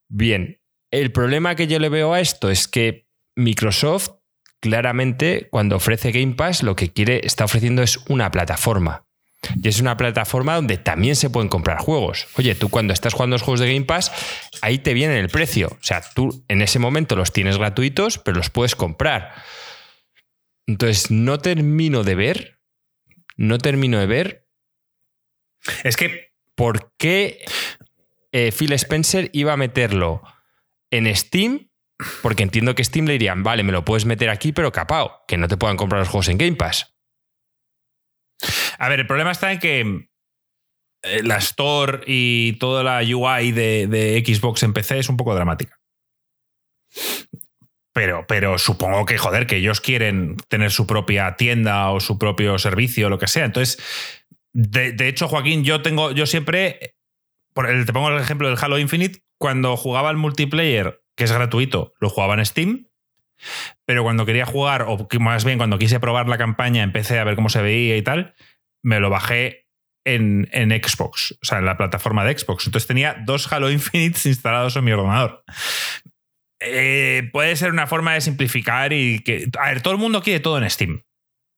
Bien, 0.08 0.60
el 0.92 1.10
problema 1.10 1.56
que 1.56 1.66
yo 1.66 1.80
le 1.80 1.88
veo 1.88 2.14
a 2.14 2.20
esto 2.20 2.50
es 2.50 2.68
que 2.68 3.08
Microsoft 3.34 4.10
claramente 4.60 5.48
cuando 5.50 5.74
ofrece 5.74 6.12
Game 6.12 6.36
Pass 6.36 6.62
lo 6.62 6.76
que 6.76 6.92
quiere 6.92 7.22
está 7.24 7.46
ofreciendo 7.46 7.82
es 7.82 7.96
una 8.08 8.30
plataforma. 8.30 9.07
Y 9.62 9.68
es 9.68 9.80
una 9.80 9.96
plataforma 9.96 10.56
donde 10.56 10.78
también 10.78 11.16
se 11.16 11.30
pueden 11.30 11.48
comprar 11.48 11.78
juegos. 11.78 12.26
Oye, 12.36 12.54
tú 12.54 12.68
cuando 12.68 12.92
estás 12.92 13.14
jugando 13.14 13.34
los 13.34 13.42
juegos 13.42 13.60
de 13.60 13.72
Game 13.72 13.86
Pass, 13.86 14.12
ahí 14.62 14.78
te 14.78 14.94
viene 14.94 15.18
el 15.18 15.28
precio. 15.28 15.68
O 15.68 15.82
sea, 15.82 16.02
tú 16.14 16.44
en 16.48 16.62
ese 16.62 16.78
momento 16.78 17.16
los 17.16 17.32
tienes 17.32 17.56
gratuitos, 17.56 18.18
pero 18.18 18.36
los 18.36 18.50
puedes 18.50 18.74
comprar. 18.74 19.34
Entonces, 20.66 21.10
no 21.10 21.38
termino 21.38 22.02
de 22.02 22.14
ver, 22.14 22.60
no 23.36 23.58
termino 23.58 23.98
de 23.98 24.06
ver. 24.06 24.48
Es 25.84 25.96
que. 25.96 26.28
¿Por 26.54 26.92
qué 26.96 27.44
eh, 28.32 28.50
Phil 28.50 28.72
Spencer 28.72 29.30
iba 29.32 29.52
a 29.52 29.56
meterlo 29.56 30.22
en 30.90 31.14
Steam? 31.14 31.70
Porque 32.20 32.42
entiendo 32.42 32.74
que 32.74 32.82
Steam 32.82 33.06
le 33.06 33.12
dirían, 33.12 33.44
vale, 33.44 33.62
me 33.62 33.70
lo 33.70 33.84
puedes 33.84 34.06
meter 34.06 34.28
aquí, 34.28 34.50
pero 34.50 34.72
capao, 34.72 35.22
que 35.28 35.36
no 35.36 35.46
te 35.46 35.56
puedan 35.56 35.76
comprar 35.76 36.00
los 36.00 36.08
juegos 36.08 36.28
en 36.28 36.38
Game 36.38 36.56
Pass. 36.56 36.97
A 38.78 38.88
ver, 38.88 39.00
el 39.00 39.06
problema 39.06 39.30
está 39.30 39.52
en 39.52 39.58
que 39.58 40.08
eh, 41.02 41.22
la 41.22 41.36
Store 41.36 42.00
y 42.06 42.54
toda 42.54 42.82
la 42.82 42.98
UI 42.98 43.52
de, 43.52 44.22
Xbox 44.24 44.62
en 44.62 44.72
PC 44.72 44.98
es 44.98 45.08
un 45.08 45.16
poco 45.16 45.34
dramática. 45.34 45.78
Pero, 47.92 48.24
pero, 48.28 48.58
supongo 48.58 49.04
que, 49.04 49.18
joder, 49.18 49.46
que 49.46 49.56
ellos 49.56 49.80
quieren 49.80 50.36
tener 50.48 50.70
su 50.70 50.86
propia 50.86 51.36
tienda 51.36 51.90
o 51.90 52.00
su 52.00 52.18
propio 52.18 52.58
servicio 52.58 53.06
o 53.06 53.10
lo 53.10 53.18
que 53.18 53.26
sea. 53.26 53.44
Entonces, 53.44 53.82
de, 54.52 55.08
hecho, 55.08 55.28
Joaquín, 55.28 55.64
yo 55.64 55.82
tengo, 55.82 56.12
yo 56.12 56.26
siempre, 56.26 56.96
te 57.54 57.92
pongo 57.92 58.08
el 58.10 58.20
ejemplo 58.20 58.48
del 58.48 58.58
Halo 58.60 58.78
Infinite, 58.78 59.24
cuando 59.38 59.76
jugaba 59.76 60.10
el 60.10 60.16
multiplayer, 60.16 61.00
que 61.16 61.24
es 61.24 61.32
gratuito, 61.32 61.92
lo 62.00 62.08
jugaba 62.08 62.34
en 62.34 62.46
Steam, 62.46 62.87
pero 63.84 64.02
cuando 64.02 64.26
quería 64.26 64.46
jugar, 64.46 64.86
o 64.88 65.08
más 65.20 65.44
bien 65.44 65.58
cuando 65.58 65.78
quise 65.78 66.00
probar 66.00 66.28
la 66.28 66.38
campaña, 66.38 66.82
empecé 66.82 67.18
a 67.18 67.24
ver 67.24 67.36
cómo 67.36 67.48
se 67.48 67.62
veía 67.62 67.96
y 67.96 68.02
tal, 68.02 68.34
me 68.82 69.00
lo 69.00 69.10
bajé 69.10 69.66
en, 70.04 70.48
en, 70.52 70.70
Xbox, 70.70 71.36
o 71.42 71.44
sea, 71.44 71.58
en 71.58 71.66
la 71.66 71.76
plataforma 71.76 72.24
de 72.24 72.36
Xbox. 72.36 72.66
Entonces 72.66 72.86
tenía 72.86 73.16
dos 73.24 73.50
Halo 73.52 73.70
Infinites 73.70 74.26
instalados 74.26 74.76
en 74.76 74.84
mi 74.84 74.92
ordenador. 74.92 75.44
Eh, 76.60 77.28
puede 77.32 77.54
ser 77.56 77.70
una 77.70 77.86
forma 77.86 78.14
de 78.14 78.20
simplificar 78.20 78.92
y 78.92 79.20
que. 79.20 79.48
A 79.58 79.68
ver, 79.68 79.82
todo 79.82 79.94
el 79.94 80.00
mundo 80.00 80.22
quiere 80.22 80.40
todo 80.40 80.58
en 80.58 80.68
Steam, 80.68 81.04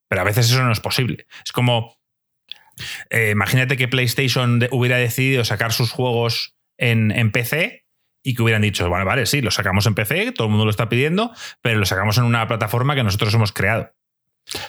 pero 0.08 0.22
a 0.22 0.24
veces 0.24 0.50
eso 0.50 0.62
no 0.62 0.72
es 0.72 0.80
posible. 0.80 1.26
Es 1.44 1.52
como. 1.52 1.98
Eh, 3.10 3.30
imagínate 3.30 3.76
que 3.76 3.88
PlayStation 3.88 4.66
hubiera 4.70 4.96
decidido 4.96 5.44
sacar 5.44 5.72
sus 5.72 5.90
juegos 5.90 6.56
en, 6.78 7.10
en 7.10 7.30
PC 7.30 7.84
y 8.22 8.34
que 8.34 8.42
hubieran 8.42 8.62
dicho, 8.62 8.88
bueno, 8.88 9.04
vale, 9.04 9.26
sí, 9.26 9.40
lo 9.40 9.50
sacamos 9.50 9.86
en 9.86 9.94
PC, 9.94 10.32
todo 10.32 10.46
el 10.46 10.50
mundo 10.50 10.64
lo 10.64 10.70
está 10.70 10.88
pidiendo, 10.88 11.32
pero 11.62 11.78
lo 11.78 11.86
sacamos 11.86 12.18
en 12.18 12.24
una 12.24 12.46
plataforma 12.46 12.94
que 12.94 13.02
nosotros 13.02 13.32
hemos 13.34 13.52
creado. 13.52 13.92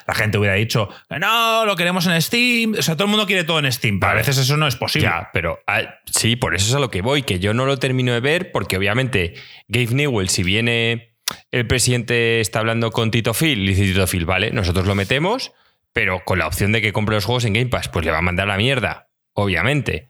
La 0.08 0.14
gente 0.14 0.38
hubiera 0.38 0.56
dicho, 0.56 0.90
no, 1.10 1.66
lo 1.66 1.76
queremos 1.76 2.06
en 2.06 2.22
Steam. 2.22 2.76
O 2.78 2.82
sea, 2.82 2.96
todo 2.96 3.06
el 3.06 3.10
mundo 3.10 3.26
quiere 3.26 3.44
todo 3.44 3.60
en 3.60 3.72
Steam. 3.72 4.00
Pero 4.00 4.12
a 4.12 4.16
veces 4.16 4.38
eso 4.38 4.58
no 4.58 4.68
es 4.68 4.76
posible. 4.76 5.08
Ya, 5.08 5.30
pero 5.34 5.60
ah, 5.66 5.82
sí, 6.06 6.36
por 6.36 6.54
eso 6.54 6.68
es 6.68 6.76
a 6.76 6.80
lo 6.80 6.92
que 6.92 7.02
voy, 7.02 7.24
que 7.24 7.40
yo 7.40 7.54
no 7.54 7.66
lo 7.66 7.78
termino 7.78 8.14
de 8.14 8.20
ver, 8.20 8.52
porque 8.52 8.78
obviamente 8.78 9.34
Gabe 9.68 9.96
Newell, 9.96 10.30
si 10.30 10.44
viene 10.44 11.16
el 11.52 11.66
presidente 11.66 12.42
está 12.42 12.60
hablando 12.60 12.92
con 12.92 13.10
Tito 13.10 13.34
Phil, 13.34 13.66
dice 13.66 13.84
Tito 13.84 14.06
Phil, 14.06 14.26
vale, 14.26 14.52
nosotros 14.52 14.86
lo 14.86 14.96
metemos, 14.96 15.54
pero 15.94 16.24
con 16.26 16.40
la 16.40 16.48
opción 16.48 16.72
de 16.72 16.82
que 16.82 16.94
compre 16.94 17.16
los 17.16 17.26
juegos 17.26 17.46
en 17.46 17.54
Game 17.54 17.70
Pass, 17.70 17.90
pues 17.90 18.06
le 18.06 18.12
va 18.12 18.20
a 18.20 18.22
mandar 18.24 18.48
la 18.48 18.58
mierda, 18.58 19.10
obviamente. 19.34 20.10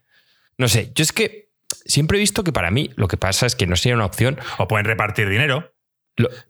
No 0.58 0.68
sé, 0.68 0.92
yo 0.96 1.04
es 1.04 1.14
que 1.14 1.41
siempre 1.86 2.18
he 2.18 2.20
visto 2.20 2.44
que 2.44 2.52
para 2.52 2.72
mí 2.72 2.92
lo 2.96 3.08
que 3.08 3.18
pasa 3.18 3.46
es 3.46 3.56
que 3.56 3.68
no 3.68 3.76
sería 3.76 3.96
una 3.96 4.06
opción. 4.06 4.38
O 4.58 4.68
pueden 4.68 4.86
repartir 4.86 5.30
dinero. 5.30 5.74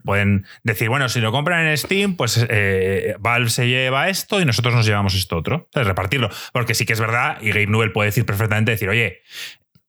Pueden 0.03 0.45
decir, 0.63 0.89
bueno, 0.89 1.07
si 1.07 1.21
lo 1.21 1.31
compran 1.31 1.67
en 1.67 1.77
Steam, 1.77 2.15
pues 2.17 2.45
eh, 2.49 3.15
Valve 3.19 3.49
se 3.49 3.67
lleva 3.67 4.09
esto 4.09 4.41
y 4.41 4.45
nosotros 4.45 4.73
nos 4.73 4.85
llevamos 4.85 5.13
esto 5.13 5.37
otro. 5.37 5.67
Entonces, 5.67 5.87
repartirlo. 5.87 6.29
Porque 6.51 6.73
sí 6.73 6.85
que 6.85 6.93
es 6.93 6.99
verdad, 6.99 7.37
y 7.41 7.49
Gabe 7.49 7.67
Newell 7.67 7.91
puede 7.91 8.07
decir 8.07 8.25
perfectamente, 8.25 8.71
decir, 8.71 8.89
oye, 8.89 9.21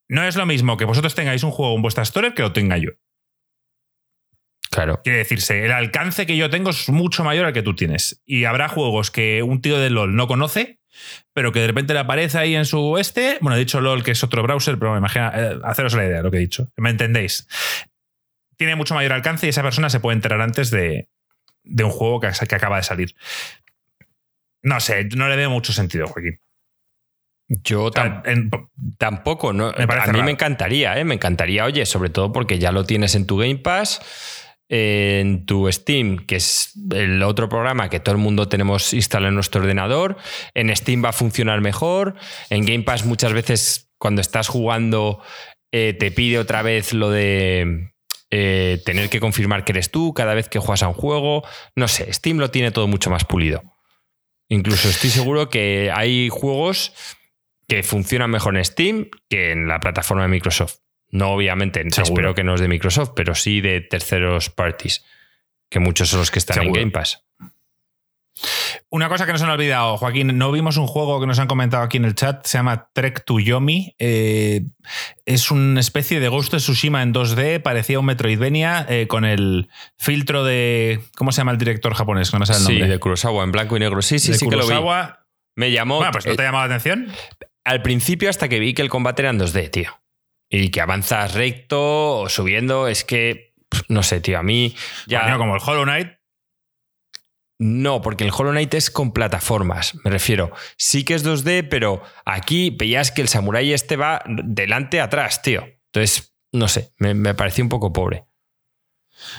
no 0.08 0.22
es 0.24 0.36
lo 0.36 0.46
mismo 0.46 0.76
que 0.76 0.84
vosotros 0.84 1.14
tengáis 1.14 1.42
un 1.42 1.50
juego 1.50 1.74
en 1.74 1.82
vuestra 1.82 2.02
store 2.02 2.34
que 2.34 2.42
lo 2.42 2.52
tenga 2.52 2.76
yo. 2.76 2.90
Claro. 4.70 5.00
Quiere 5.02 5.18
decirse, 5.18 5.64
el 5.64 5.72
alcance 5.72 6.26
que 6.26 6.36
yo 6.36 6.48
tengo 6.48 6.70
es 6.70 6.88
mucho 6.88 7.24
mayor 7.24 7.46
al 7.46 7.52
que 7.52 7.62
tú 7.62 7.74
tienes. 7.74 8.22
Y 8.24 8.44
habrá 8.44 8.68
juegos 8.68 9.10
que 9.10 9.42
un 9.42 9.60
tío 9.60 9.78
de 9.78 9.90
LOL 9.90 10.14
no 10.14 10.26
conoce, 10.26 10.81
pero 11.32 11.52
que 11.52 11.60
de 11.60 11.66
repente 11.68 11.92
le 11.94 12.00
aparece 12.00 12.38
ahí 12.38 12.54
en 12.54 12.64
su 12.64 12.98
este. 12.98 13.38
Bueno, 13.40 13.56
he 13.56 13.60
dicho 13.60 13.80
LOL, 13.80 14.02
que 14.02 14.12
es 14.12 14.22
otro 14.24 14.42
browser, 14.42 14.78
pero 14.78 14.92
me 14.92 14.98
imagino, 14.98 15.30
eh, 15.34 15.58
haceros 15.64 15.94
la 15.94 16.04
idea 16.04 16.18
de 16.18 16.22
lo 16.22 16.30
que 16.30 16.36
he 16.38 16.40
dicho. 16.40 16.70
¿Me 16.76 16.90
entendéis? 16.90 17.46
tiene 18.62 18.76
mucho 18.76 18.94
mayor 18.94 19.12
alcance 19.12 19.46
y 19.46 19.48
esa 19.48 19.62
persona 19.62 19.90
se 19.90 19.98
puede 19.98 20.14
enterar 20.14 20.40
antes 20.40 20.70
de, 20.70 21.08
un 21.64 21.90
juego 21.90 22.20
que, 22.20 22.30
que, 22.48 22.54
acaba 22.54 22.76
de 22.76 22.84
salir. 22.84 23.16
No 24.62 24.78
sé, 24.78 25.08
no 25.16 25.28
le 25.28 25.34
veo 25.34 25.50
mucho 25.50 25.72
sentido, 25.72 26.06
Joaquín. 26.06 26.38
Yo 27.48 27.90
tampoco, 28.98 29.52
¿no? 29.52 29.74
a 29.76 30.06
mí 30.12 30.22
me 30.22 30.30
encantaría, 30.30 30.96
¿eh? 30.96 31.04
me 31.04 31.14
encantaría, 31.14 31.64
oye, 31.64 31.84
sobre 31.86 32.08
todo 32.08 32.32
porque 32.32 32.60
ya 32.60 32.70
lo 32.70 32.84
tienes 32.84 33.16
en 33.16 33.26
tu 33.26 33.36
Game 33.36 33.56
Pass, 33.56 34.00
en 34.68 35.44
tu 35.44 35.70
Steam, 35.70 36.24
que 36.26 36.36
es 36.36 36.72
el 36.92 37.22
otro 37.22 37.48
programa 37.48 37.90
que 37.90 38.00
todo 38.00 38.14
el 38.14 38.20
mundo 38.20 38.48
tenemos 38.48 38.94
instalado 38.94 39.28
en 39.28 39.34
nuestro 39.34 39.60
ordenador. 39.60 40.16
En 40.54 40.74
Steam 40.74 41.04
va 41.04 41.10
a 41.10 41.12
funcionar 41.12 41.60
mejor. 41.60 42.14
En 42.48 42.64
Game 42.64 42.82
Pass 42.82 43.04
muchas 43.04 43.32
veces 43.32 43.90
cuando 43.98 44.20
estás 44.20 44.48
jugando 44.48 45.22
eh, 45.72 45.94
te 45.98 46.10
pide 46.10 46.38
otra 46.38 46.62
vez 46.62 46.92
lo 46.92 47.10
de 47.10 47.92
eh, 48.30 48.80
tener 48.84 49.10
que 49.10 49.20
confirmar 49.20 49.64
que 49.64 49.72
eres 49.72 49.90
tú 49.90 50.14
cada 50.14 50.34
vez 50.34 50.48
que 50.48 50.58
juegas 50.58 50.82
a 50.82 50.88
un 50.88 50.94
juego. 50.94 51.42
No 51.76 51.86
sé, 51.86 52.12
Steam 52.12 52.38
lo 52.38 52.50
tiene 52.50 52.70
todo 52.70 52.88
mucho 52.88 53.10
más 53.10 53.24
pulido. 53.24 53.62
Incluso 54.48 54.88
estoy 54.88 55.10
seguro 55.10 55.48
que 55.48 55.90
hay 55.94 56.28
juegos 56.30 56.94
que 57.68 57.82
funcionan 57.82 58.30
mejor 58.30 58.56
en 58.56 58.64
Steam 58.64 59.08
que 59.28 59.52
en 59.52 59.66
la 59.66 59.80
plataforma 59.80 60.22
de 60.24 60.28
Microsoft. 60.28 60.81
No, 61.12 61.30
obviamente, 61.32 61.84
espero 61.86 62.34
que 62.34 62.42
no 62.42 62.54
es 62.54 62.60
de 62.60 62.68
Microsoft, 62.68 63.10
pero 63.14 63.34
sí 63.34 63.60
de 63.60 63.82
terceros 63.82 64.48
parties, 64.48 65.04
que 65.70 65.78
muchos 65.78 66.08
son 66.08 66.20
los 66.20 66.30
que 66.30 66.38
están 66.38 66.62
en 66.62 66.72
Game 66.72 66.90
Pass. 66.90 67.22
Una 68.88 69.08
cosa 69.10 69.26
que 69.26 69.32
nos 69.32 69.42
han 69.42 69.50
olvidado, 69.50 69.98
Joaquín, 69.98 70.38
no 70.38 70.50
vimos 70.52 70.78
un 70.78 70.86
juego 70.86 71.20
que 71.20 71.26
nos 71.26 71.38
han 71.38 71.48
comentado 71.48 71.82
aquí 71.82 71.98
en 71.98 72.06
el 72.06 72.14
chat, 72.14 72.46
se 72.46 72.58
llama 72.58 72.88
Trek 72.94 73.24
to 73.24 73.38
Yomi. 73.40 73.94
Eh, 73.98 74.64
es 75.26 75.50
una 75.50 75.80
especie 75.80 76.18
de 76.18 76.28
Ghost 76.28 76.54
of 76.54 76.62
Tsushima 76.62 77.02
en 77.02 77.12
2D, 77.12 77.60
parecía 77.60 77.98
un 77.98 78.06
Metroidvania 78.06 78.86
eh, 78.88 79.06
con 79.06 79.24
el 79.24 79.68
filtro 79.98 80.44
de. 80.44 81.00
¿Cómo 81.16 81.32
se 81.32 81.38
llama 81.38 81.52
el 81.52 81.58
director 81.58 81.94
japonés? 81.94 82.32
No 82.32 82.44
sé 82.46 82.54
el 82.54 82.64
nombre. 82.64 82.84
Sí, 82.84 82.90
de 82.90 82.98
Kurosawa, 82.98 83.44
en 83.44 83.52
blanco 83.52 83.76
y 83.76 83.80
negro. 83.80 84.00
Sí, 84.00 84.18
sí, 84.18 84.32
sí 84.34 84.48
que 84.48 84.56
lo 84.56 84.66
vi. 84.66 84.74
Me 85.56 85.70
llamó. 85.70 85.96
Bueno, 85.96 86.12
pues 86.12 86.26
¿no 86.26 86.34
te 86.34 86.42
ha 86.42 86.46
llamado 86.46 86.66
la 86.66 86.74
atención? 86.74 87.12
Al 87.64 87.82
principio, 87.82 88.30
hasta 88.30 88.48
que 88.48 88.58
vi 88.58 88.72
que 88.72 88.82
el 88.82 88.88
combate 88.88 89.22
era 89.22 89.30
en 89.30 89.38
2D, 89.38 89.70
tío. 89.70 90.01
Y 90.54 90.70
que 90.70 90.82
avanzas 90.82 91.32
recto 91.32 92.18
o 92.18 92.28
subiendo, 92.28 92.86
es 92.86 93.04
que. 93.04 93.54
No 93.88 94.02
sé, 94.02 94.20
tío, 94.20 94.38
a 94.38 94.42
mí 94.42 94.76
ya. 95.06 95.38
como 95.38 95.54
el 95.56 95.62
Hollow 95.64 95.84
Knight. 95.84 96.12
No, 97.58 98.02
porque 98.02 98.24
el 98.24 98.32
Hollow 98.36 98.50
Knight 98.50 98.74
es 98.74 98.90
con 98.90 99.12
plataformas, 99.12 99.94
me 100.04 100.10
refiero. 100.10 100.52
Sí 100.76 101.04
que 101.04 101.14
es 101.14 101.24
2D, 101.24 101.68
pero 101.70 102.02
aquí 102.26 102.70
veías 102.70 103.12
que 103.12 103.22
el 103.22 103.28
samurái 103.28 103.72
este 103.72 103.96
va 103.96 104.22
delante 104.26 105.00
atrás, 105.00 105.40
tío. 105.40 105.64
Entonces, 105.86 106.34
no 106.52 106.68
sé, 106.68 106.90
me, 106.98 107.34
pareció 107.34 107.64
un 107.64 107.70
poco 107.70 107.92
pobre. 107.92 108.24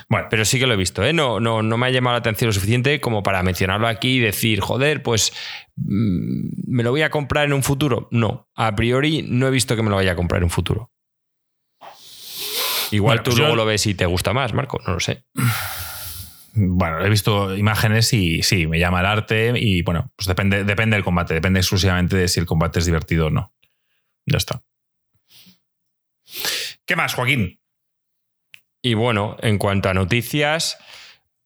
Bueno, 0.10 0.28
pero 0.32 0.46
sí 0.46 0.58
que 0.58 0.66
lo 0.66 0.74
he 0.74 0.78
visto, 0.78 1.04
¿eh? 1.04 1.14
No, 1.14 1.40
no, 1.40 1.62
no 1.62 1.78
me 1.78 1.88
ha 1.88 1.90
llamado 1.90 2.16
la 2.16 2.20
atención 2.20 2.48
lo 2.48 2.54
suficiente 2.54 3.02
como 3.02 3.22
para 3.22 3.44
mencionarlo 3.44 3.88
aquí 3.88 4.16
y 4.16 4.20
decir, 4.20 4.62
joder, 4.62 5.04
pues 5.04 5.34
mm, 5.76 6.74
me 6.74 6.84
lo 6.84 6.92
voy 6.92 7.02
a 7.02 7.12
comprar 7.12 7.46
en 7.46 7.54
un 7.54 7.62
futuro. 7.62 8.08
No, 8.10 8.50
a 8.56 8.74
priori 8.76 9.26
no 9.28 9.48
he 9.48 9.52
visto 9.52 9.76
que 9.76 9.84
me 9.84 9.90
lo 9.90 9.98
vaya 9.98 10.14
a 10.14 10.16
comprar 10.16 10.40
en 10.40 10.46
un 10.46 10.50
futuro. 10.50 10.93
Igual 12.94 13.24
tú 13.24 13.32
pues 13.32 13.40
luego 13.40 13.56
lo 13.56 13.66
ves 13.66 13.86
y 13.88 13.96
te 13.96 14.06
gusta 14.06 14.34
más, 14.34 14.54
Marco, 14.54 14.80
no 14.86 14.94
lo 14.94 15.00
sé. 15.00 15.26
bueno, 16.54 17.04
he 17.04 17.10
visto 17.10 17.56
imágenes 17.56 18.14
y 18.14 18.44
sí, 18.44 18.68
me 18.68 18.80
llama 18.80 19.00
el 19.00 19.08
arte 19.08 19.54
y 19.56 19.82
bueno, 19.82 20.12
pues 20.16 20.28
depende, 20.28 20.64
depende 20.64 20.96
del 20.96 21.04
combate, 21.04 21.34
depende 21.34 21.60
exclusivamente 21.60 22.16
de 22.16 22.28
si 22.28 22.40
el 22.40 22.46
combate 22.46 22.80
es 22.80 22.86
divertido 22.86 23.28
o 23.28 23.30
no. 23.30 23.54
Ya 24.26 24.38
está. 24.38 24.62
¿Qué 26.86 26.96
más, 26.96 27.14
Joaquín? 27.16 27.60
Y 28.82 28.94
bueno, 28.94 29.38
en 29.42 29.58
cuanto 29.58 29.90
a 29.90 29.94
noticias, 29.94 30.78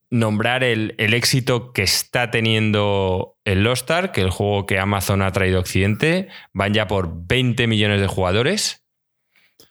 nombrar 0.09 0.63
el, 0.63 0.95
éxito 0.97 1.71
que 1.71 1.83
está 1.83 2.31
teniendo 2.31 3.37
el 3.45 3.63
Lost 3.63 3.89
Ark, 3.91 4.17
el 4.17 4.31
juego 4.31 4.65
que 4.65 4.79
Amazon 4.79 5.21
ha 5.21 5.31
traído 5.31 5.57
a 5.57 5.61
Occidente. 5.61 6.29
Van 6.53 6.73
ya 6.73 6.87
por 6.87 7.27
20 7.27 7.67
millones 7.67 8.01
de 8.01 8.07
jugadores. 8.07 8.85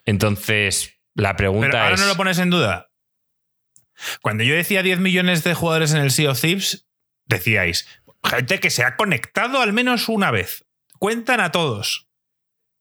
Entonces, 0.04 0.95
la 1.16 1.35
pregunta 1.35 1.68
Pero 1.70 1.83
ahora 1.83 1.96
no 1.96 2.07
lo 2.07 2.16
pones 2.16 2.38
en 2.38 2.50
duda. 2.50 2.90
Cuando 4.22 4.44
yo 4.44 4.55
decía 4.55 4.83
10 4.83 5.00
millones 5.00 5.42
de 5.42 5.55
jugadores 5.55 5.92
en 5.92 5.98
el 6.02 6.11
Sea 6.11 6.31
of 6.31 6.40
Thieves, 6.40 6.87
decíais, 7.24 7.88
gente 8.22 8.61
que 8.61 8.70
se 8.70 8.85
ha 8.85 8.96
conectado 8.96 9.61
al 9.61 9.72
menos 9.72 10.09
una 10.09 10.31
vez. 10.31 10.66
Cuentan 10.98 11.40
a 11.40 11.50
todos. 11.50 12.07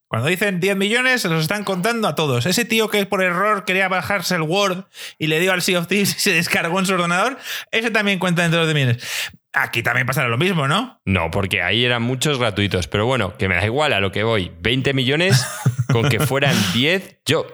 Cuando 0.08 0.28
dicen 0.28 0.60
10 0.60 0.78
millones, 0.78 1.22
se 1.22 1.30
los 1.30 1.42
están 1.42 1.64
contando 1.64 2.08
a 2.08 2.16
todos. 2.16 2.46
Ese 2.46 2.64
tío 2.64 2.90
que 2.90 3.06
por 3.06 3.24
error 3.24 3.66
quería 3.66 3.88
bajarse 3.88 4.36
el 4.36 4.44
Word 4.44 4.86
y 5.18 5.28
le 5.28 5.40
dio 5.40 5.52
al 5.52 5.62
Sea 5.62 5.80
of 5.80 5.88
Thieves 5.88 6.16
y 6.16 6.20
se 6.20 6.34
descargó 6.34 6.80
en 6.80 6.86
su 6.86 6.94
ordenador, 6.94 7.38
ese 7.72 7.90
también 7.90 8.20
cuenta 8.20 8.44
dentro 8.44 8.60
de 8.60 8.66
los 8.66 8.74
millones. 8.76 9.32
Aquí 9.54 9.82
también 9.82 10.06
pasará 10.06 10.28
lo 10.28 10.38
mismo, 10.38 10.68
¿no? 10.68 11.02
No, 11.06 11.32
porque 11.32 11.62
ahí 11.62 11.86
eran 11.86 12.02
muchos 12.02 12.38
gratuitos. 12.38 12.88
Pero 12.88 13.06
bueno, 13.06 13.38
que 13.38 13.48
me 13.48 13.56
da 13.56 13.66
igual 13.66 13.94
a 13.94 14.02
lo 14.02 14.12
que 14.12 14.24
voy. 14.24 14.52
20 14.60 14.94
millones 14.94 15.46
con 15.92 16.10
que 16.10 16.20
fueran 16.20 16.56
10. 16.74 17.22
Yo, 17.26 17.48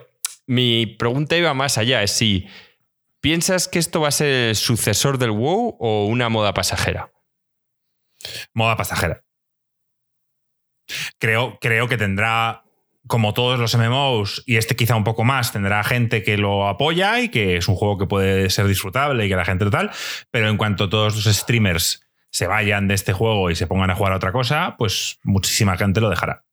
mi 0.46 0.86
pregunta 0.86 1.36
iba 1.36 1.54
más 1.54 1.78
allá. 1.78 2.02
Es 2.02 2.12
si 2.12 2.48
¿Piensas 3.22 3.68
que 3.68 3.78
esto 3.78 4.00
va 4.00 4.08
a 4.08 4.10
ser 4.10 4.48
el 4.48 4.56
sucesor 4.56 5.16
del 5.16 5.30
WoW 5.30 5.76
o 5.78 6.06
una 6.06 6.28
moda 6.28 6.54
pasajera? 6.54 7.12
Moda 8.52 8.76
pasajera. 8.76 9.22
Creo, 11.20 11.56
creo 11.60 11.86
que 11.86 11.96
tendrá, 11.96 12.64
como 13.06 13.32
todos 13.32 13.60
los 13.60 13.76
MMOs, 13.76 14.42
y 14.44 14.56
este 14.56 14.74
quizá 14.74 14.96
un 14.96 15.04
poco 15.04 15.22
más, 15.22 15.52
tendrá 15.52 15.84
gente 15.84 16.24
que 16.24 16.36
lo 16.36 16.66
apoya 16.66 17.20
y 17.20 17.28
que 17.28 17.56
es 17.56 17.68
un 17.68 17.76
juego 17.76 17.96
que 17.96 18.06
puede 18.06 18.50
ser 18.50 18.66
disfrutable 18.66 19.24
y 19.24 19.28
que 19.28 19.36
la 19.36 19.44
gente 19.44 19.70
tal, 19.70 19.92
pero 20.32 20.48
en 20.48 20.56
cuanto 20.56 20.88
todos 20.88 21.14
los 21.14 21.32
streamers 21.32 22.04
se 22.32 22.48
vayan 22.48 22.88
de 22.88 22.94
este 22.94 23.12
juego 23.12 23.50
y 23.50 23.54
se 23.54 23.68
pongan 23.68 23.90
a 23.90 23.94
jugar 23.94 24.14
a 24.14 24.16
otra 24.16 24.32
cosa, 24.32 24.74
pues 24.76 25.20
muchísima 25.22 25.76
gente 25.76 26.00
lo 26.00 26.10
dejará. 26.10 26.44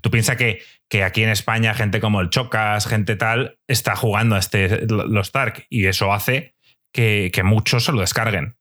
Tú 0.00 0.10
piensas 0.10 0.36
que, 0.36 0.62
que, 0.88 1.04
aquí 1.04 1.22
en 1.22 1.30
España 1.30 1.74
gente 1.74 2.00
como 2.00 2.20
el 2.20 2.30
Chocas, 2.30 2.86
gente 2.86 3.16
tal, 3.16 3.58
está 3.68 3.96
jugando 3.96 4.36
a 4.36 4.38
este, 4.38 4.86
los 4.86 5.28
Stark 5.28 5.66
y 5.68 5.86
eso 5.86 6.12
hace 6.12 6.54
que, 6.92 7.30
muchos 7.44 7.84
se 7.84 7.92
lo 7.92 8.00
descarguen. 8.00 8.56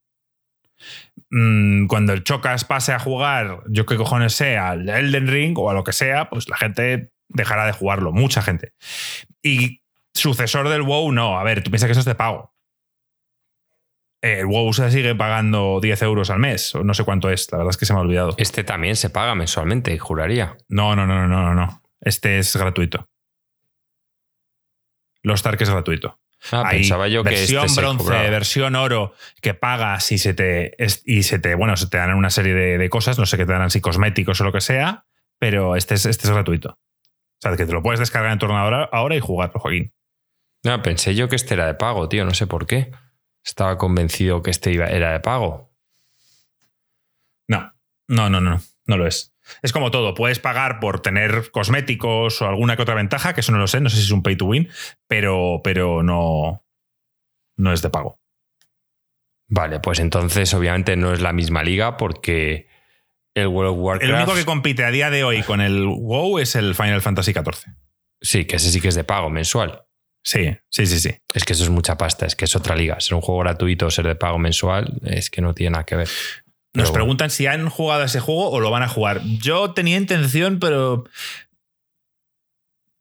Mm, 1.30 1.88
cuando 1.88 2.14
el 2.14 2.24
Chocas 2.24 2.66
pase 2.66 2.92
a 2.92 3.00
jugar, 3.00 3.64
yo 3.68 3.86
qué 3.86 3.96
cojones 3.96 4.34
sea, 4.34 4.72
al 4.72 4.90
Elden 4.90 5.28
Ring 5.28 5.58
o 5.58 5.70
a 5.70 5.74
lo 5.74 5.84
que 5.84 5.94
sea, 5.94 6.30
pues 6.30 6.50
la 6.50 6.58
gente 6.58 7.12
dejará 7.30 7.66
de 7.66 7.72
jugarlo, 7.72 8.12
mucha 8.12 8.42
gente. 8.42 8.74
Y 9.42 9.82
sucesor 10.14 10.70
del 10.70 10.82
WoW, 10.82 11.12
no. 11.12 11.40
A 11.40 11.44
ver, 11.44 11.64
tú 11.64 11.72
piensas 11.72 11.88
que 11.88 11.92
eso 11.92 12.02
es 12.02 12.06
de 12.06 12.16
pago 12.16 12.55
el 14.26 14.48
WoW 14.48 14.74
se 14.74 14.90
sigue 14.90 15.14
pagando 15.14 15.80
10 15.80 16.02
euros 16.02 16.32
al 16.32 16.40
mes, 16.40 16.74
no 16.84 16.94
sé 16.96 17.04
cuánto 17.04 17.30
es, 17.30 17.52
la 17.52 17.60
verdad 17.60 17.70
es 17.70 17.78
que 17.78 17.86
se 17.86 17.94
me 17.94 18.00
ha 18.00 18.02
olvidado. 18.02 18.34
Este 18.38 18.64
también 18.64 18.96
se 18.96 19.12
paga 19.12 19.36
mensualmente, 19.36 19.98
juraría. 20.00 20.58
No, 20.68 20.96
no, 20.96 21.06
no, 21.06 21.28
no, 21.28 21.44
no, 21.44 21.54
no. 21.54 21.84
Este 22.02 22.40
es 22.40 22.56
gratuito. 22.56 23.08
Los 25.22 25.40
Stark 25.40 25.62
es 25.62 25.70
gratuito. 25.70 26.20
Ah, 26.52 26.68
pensaba 26.70 27.08
yo 27.08 27.24
que 27.24 27.32
versión 27.32 27.66
este 27.66 27.82
bronce, 27.82 28.30
versión 28.30 28.76
oro, 28.76 29.14
que 29.42 29.54
pagas 29.54 30.12
y 30.12 30.18
se 30.18 30.34
te 30.34 30.76
y 31.06 31.24
se 31.24 31.40
te, 31.40 31.56
bueno, 31.56 31.76
se 31.78 31.88
te 31.88 31.98
dan 31.98 32.14
una 32.14 32.30
serie 32.30 32.54
de, 32.54 32.90
cosas, 32.90 33.18
no 33.18 33.26
sé 33.26 33.38
qué 33.38 33.46
te 33.46 33.54
dan 33.54 33.70
si 33.70 33.82
cosméticos 33.82 34.42
o 34.42 34.44
lo 34.44 34.52
que 34.52 34.62
sea, 34.62 35.06
pero 35.40 35.76
este 35.76 35.96
es, 35.96 36.06
este 36.06 36.28
es 36.28 36.34
gratuito. 36.34 36.70
O 36.72 37.38
sea, 37.42 37.56
que 37.56 37.66
te 37.66 37.74
lo 37.74 37.82
puedes 37.82 38.00
descargar 38.00 38.32
en 38.32 38.40
tu 38.40 38.46
ordenador 38.46 38.90
ahora 38.92 39.16
y 39.16 39.20
jugarlo, 39.20 39.60
Joaquín. 39.60 39.94
No, 40.64 40.82
pensé 40.82 41.16
yo 41.16 41.30
que 41.30 41.36
este 41.36 41.54
era 41.56 41.68
de 41.68 41.76
pago, 41.76 42.10
tío, 42.10 42.26
no 42.26 42.34
sé 42.34 42.48
por 42.48 42.66
qué 42.66 42.92
estaba 43.46 43.78
convencido 43.78 44.42
que 44.42 44.52
este 44.52 44.72
iba, 44.72 44.88
era 44.88 45.14
de 45.14 45.20
pago. 45.20 45.72
No, 47.48 47.74
no, 48.08 48.30
no, 48.30 48.42
no, 48.42 48.62
no 48.86 48.98
lo 48.98 49.08
es. 49.08 49.34
Es 49.62 49.72
como 49.72 49.92
todo, 49.92 50.16
puedes 50.16 50.40
pagar 50.40 50.80
por 50.80 51.02
tener 51.02 51.52
cosméticos 51.52 52.42
o 52.42 52.48
alguna 52.48 52.76
que 52.76 52.82
otra 52.82 52.96
ventaja, 52.96 53.34
que 53.34 53.42
eso 53.42 53.52
no 53.52 53.60
lo 53.60 53.68
sé, 53.68 53.80
no 53.80 53.90
sé 53.90 53.98
si 53.98 54.04
es 54.04 54.12
un 54.12 54.24
pay 54.24 54.36
to 54.36 54.46
win, 54.46 54.70
pero, 55.08 55.62
pero 55.64 56.02
no, 56.02 56.66
no 57.56 57.72
es 57.72 57.82
de 57.84 57.92
pago. 57.92 58.20
Vale, 59.48 59.80
pues 59.80 60.00
entonces 60.00 60.52
obviamente 60.56 60.96
no 60.96 61.14
es 61.14 61.22
la 61.22 61.32
misma 61.32 61.62
liga 61.62 61.98
porque 61.98 62.68
el 63.36 63.48
World 63.48 63.74
of 63.74 63.78
Warcraft... 63.80 64.10
El 64.10 64.16
único 64.16 64.34
que 64.34 64.46
compite 64.46 64.84
a 64.84 64.90
día 64.90 65.12
de 65.12 65.24
hoy 65.24 65.44
con 65.44 65.62
el 65.62 65.86
WoW 65.86 66.40
es 66.40 66.56
el 66.56 66.74
Final 66.74 67.02
Fantasy 67.02 67.32
XIV. 67.32 67.76
Sí, 68.22 68.46
que 68.46 68.56
ese 68.56 68.72
sí 68.72 68.82
que 68.82 68.88
es 68.88 68.96
de 68.96 69.04
pago 69.04 69.30
mensual. 69.30 69.86
Sí, 70.26 70.58
sí, 70.70 70.88
sí, 70.88 71.00
sí. 71.00 71.12
Es 71.36 71.44
que 71.44 71.54
eso 71.54 71.64
es 71.64 71.70
mucha 71.70 71.98
pasta, 71.98 72.26
es 72.26 72.36
que 72.36 72.46
es 72.46 72.56
otra 72.56 72.76
liga. 72.76 73.00
Ser 73.00 73.14
un 73.14 73.22
juego 73.22 73.42
gratuito 73.42 73.86
o 73.86 73.92
ser 73.92 74.08
de 74.08 74.16
pago 74.16 74.40
mensual 74.40 75.00
es 75.04 75.30
que 75.30 75.40
no 75.42 75.54
tiene 75.54 75.72
nada 75.72 75.86
que 75.86 75.96
ver. 75.96 76.10
Nos 76.74 76.92
preguntan 76.92 77.30
si 77.30 77.46
han 77.46 77.70
jugado 77.70 78.04
ese 78.04 78.20
juego 78.20 78.50
o 78.50 78.60
lo 78.60 78.72
van 78.72 78.82
a 78.82 78.88
jugar. 78.88 79.22
Yo 79.24 79.72
tenía 79.72 79.98
intención, 79.98 80.60
pero 80.60 81.06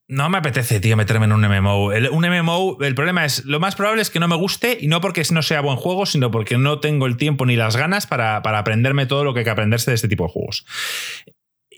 no 0.07 0.29
me 0.29 0.37
apetece, 0.37 0.81
tío, 0.81 0.99
meterme 0.99 1.25
en 1.25 1.33
un 1.33 1.41
MMO. 1.41 1.87
un 2.13 2.29
MMO, 2.29 2.77
el 2.83 2.95
problema 2.95 3.25
es, 3.25 3.47
lo 3.47 3.59
más 3.59 3.75
probable 3.75 4.03
es 4.03 4.11
que 4.11 4.21
no 4.21 4.29
me 4.29 4.37
guste 4.37 4.77
y 4.79 4.87
no 4.87 5.01
porque 5.01 5.23
no 5.31 5.43
sea 5.43 5.63
buen 5.63 5.77
juego, 5.77 6.05
sino 6.05 6.31
porque 6.31 6.59
no 6.59 6.79
tengo 6.79 7.07
el 7.07 7.17
tiempo 7.17 7.47
ni 7.47 7.57
las 7.57 7.77
ganas 7.77 8.07
para, 8.07 8.43
para 8.43 8.59
aprenderme 8.59 9.07
todo 9.07 9.25
lo 9.25 9.33
que 9.33 9.41
hay 9.41 9.45
que 9.45 9.51
aprenderse 9.51 9.91
de 9.91 9.95
este 9.95 10.09
tipo 10.09 10.25
de 10.25 10.31
juegos. 10.31 10.67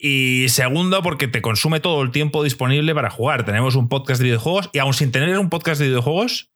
Y 0.08 0.48
segundo, 0.50 1.02
porque 1.02 1.26
te 1.26 1.42
consume 1.42 1.80
todo 1.80 2.00
el 2.02 2.12
tiempo 2.12 2.44
disponible 2.44 2.94
para 2.94 3.10
jugar. 3.10 3.44
Tenemos 3.44 3.74
un 3.74 3.88
podcast 3.88 4.20
de 4.20 4.26
videojuegos 4.26 4.70
y 4.72 4.78
aún 4.78 4.94
sin 4.94 5.10
tener 5.10 5.36
un 5.36 5.50
podcast 5.50 5.80
de 5.80 5.88
videojuegos, 5.88 6.52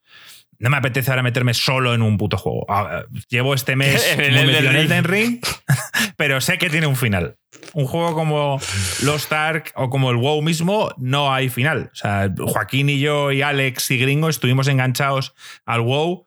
no 0.60 0.70
me 0.70 0.76
apetece 0.76 1.10
ahora 1.10 1.24
meterme 1.24 1.52
solo 1.52 1.92
en 1.92 2.02
un 2.02 2.16
puto 2.16 2.36
juego. 2.36 2.64
Ah, 2.68 3.02
llevo 3.28 3.52
este 3.52 3.74
mes 3.74 4.06
en 4.16 4.20
el 4.20 4.54
Elden 4.54 5.02
Ring, 5.02 5.40
pero 6.16 6.40
sé 6.40 6.58
que 6.58 6.70
tiene 6.70 6.86
un 6.86 6.94
final. 6.94 7.38
Un 7.72 7.86
juego 7.86 8.14
como 8.14 8.60
Lost 9.02 9.32
Ark 9.32 9.72
o 9.74 9.90
como 9.90 10.12
el 10.12 10.16
WoW 10.18 10.42
mismo, 10.42 10.94
no 10.98 11.34
hay 11.34 11.48
final. 11.48 11.90
O 11.92 11.96
sea, 11.96 12.32
Joaquín 12.38 12.88
y 12.88 13.00
yo 13.00 13.32
y 13.32 13.42
Alex 13.42 13.90
y 13.90 13.98
Gringo 13.98 14.28
estuvimos 14.28 14.68
enganchados 14.68 15.34
al 15.66 15.80
WoW 15.80 16.24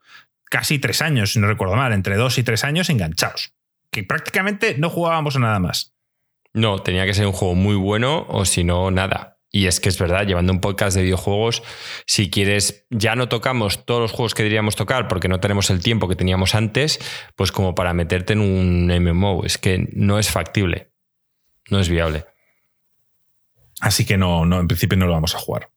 casi 0.50 0.78
tres 0.78 1.00
años, 1.00 1.32
si 1.32 1.38
no 1.38 1.46
recuerdo 1.46 1.74
mal, 1.74 1.94
entre 1.94 2.16
dos 2.16 2.36
y 2.36 2.42
tres 2.42 2.64
años 2.64 2.90
enganchados. 2.90 3.54
Que 3.90 4.04
prácticamente 4.04 4.76
no 4.76 4.90
jugábamos 4.90 5.36
a 5.36 5.38
nada 5.38 5.58
más. 5.58 5.93
No, 6.54 6.78
tenía 6.78 7.04
que 7.04 7.14
ser 7.14 7.26
un 7.26 7.32
juego 7.32 7.54
muy 7.54 7.74
bueno 7.74 8.26
o 8.28 8.44
si 8.44 8.64
no, 8.64 8.90
nada. 8.90 9.34
Y 9.50 9.66
es 9.66 9.78
que 9.78 9.88
es 9.88 9.98
verdad, 9.98 10.26
llevando 10.26 10.52
un 10.52 10.60
podcast 10.60 10.96
de 10.96 11.02
videojuegos, 11.02 11.62
si 12.06 12.30
quieres, 12.30 12.86
ya 12.90 13.14
no 13.14 13.28
tocamos 13.28 13.84
todos 13.84 14.00
los 14.00 14.12
juegos 14.12 14.34
que 14.34 14.42
deberíamos 14.42 14.74
tocar 14.74 15.06
porque 15.06 15.28
no 15.28 15.38
tenemos 15.38 15.70
el 15.70 15.82
tiempo 15.82 16.08
que 16.08 16.16
teníamos 16.16 16.54
antes, 16.54 16.98
pues 17.36 17.52
como 17.52 17.74
para 17.74 17.92
meterte 17.92 18.32
en 18.32 18.40
un 18.40 18.86
MMO. 18.86 19.44
Es 19.44 19.58
que 19.58 19.88
no 19.92 20.18
es 20.18 20.30
factible, 20.30 20.92
no 21.70 21.78
es 21.78 21.88
viable. 21.88 22.24
Así 23.80 24.04
que 24.04 24.16
no, 24.16 24.44
no 24.44 24.60
en 24.60 24.66
principio 24.66 24.96
no 24.98 25.06
lo 25.06 25.12
vamos 25.12 25.34
a 25.34 25.38
jugar. 25.38 25.70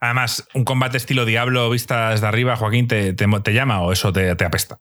Además, 0.00 0.48
un 0.54 0.64
combate 0.64 0.96
estilo 0.96 1.24
Diablo 1.24 1.70
vista 1.70 2.10
desde 2.10 2.26
arriba, 2.26 2.56
Joaquín, 2.56 2.88
¿te, 2.88 3.12
te, 3.12 3.52
llama 3.52 3.82
o 3.82 3.92
eso 3.92 4.12
te, 4.12 4.34
te 4.34 4.44
apesta? 4.44 4.80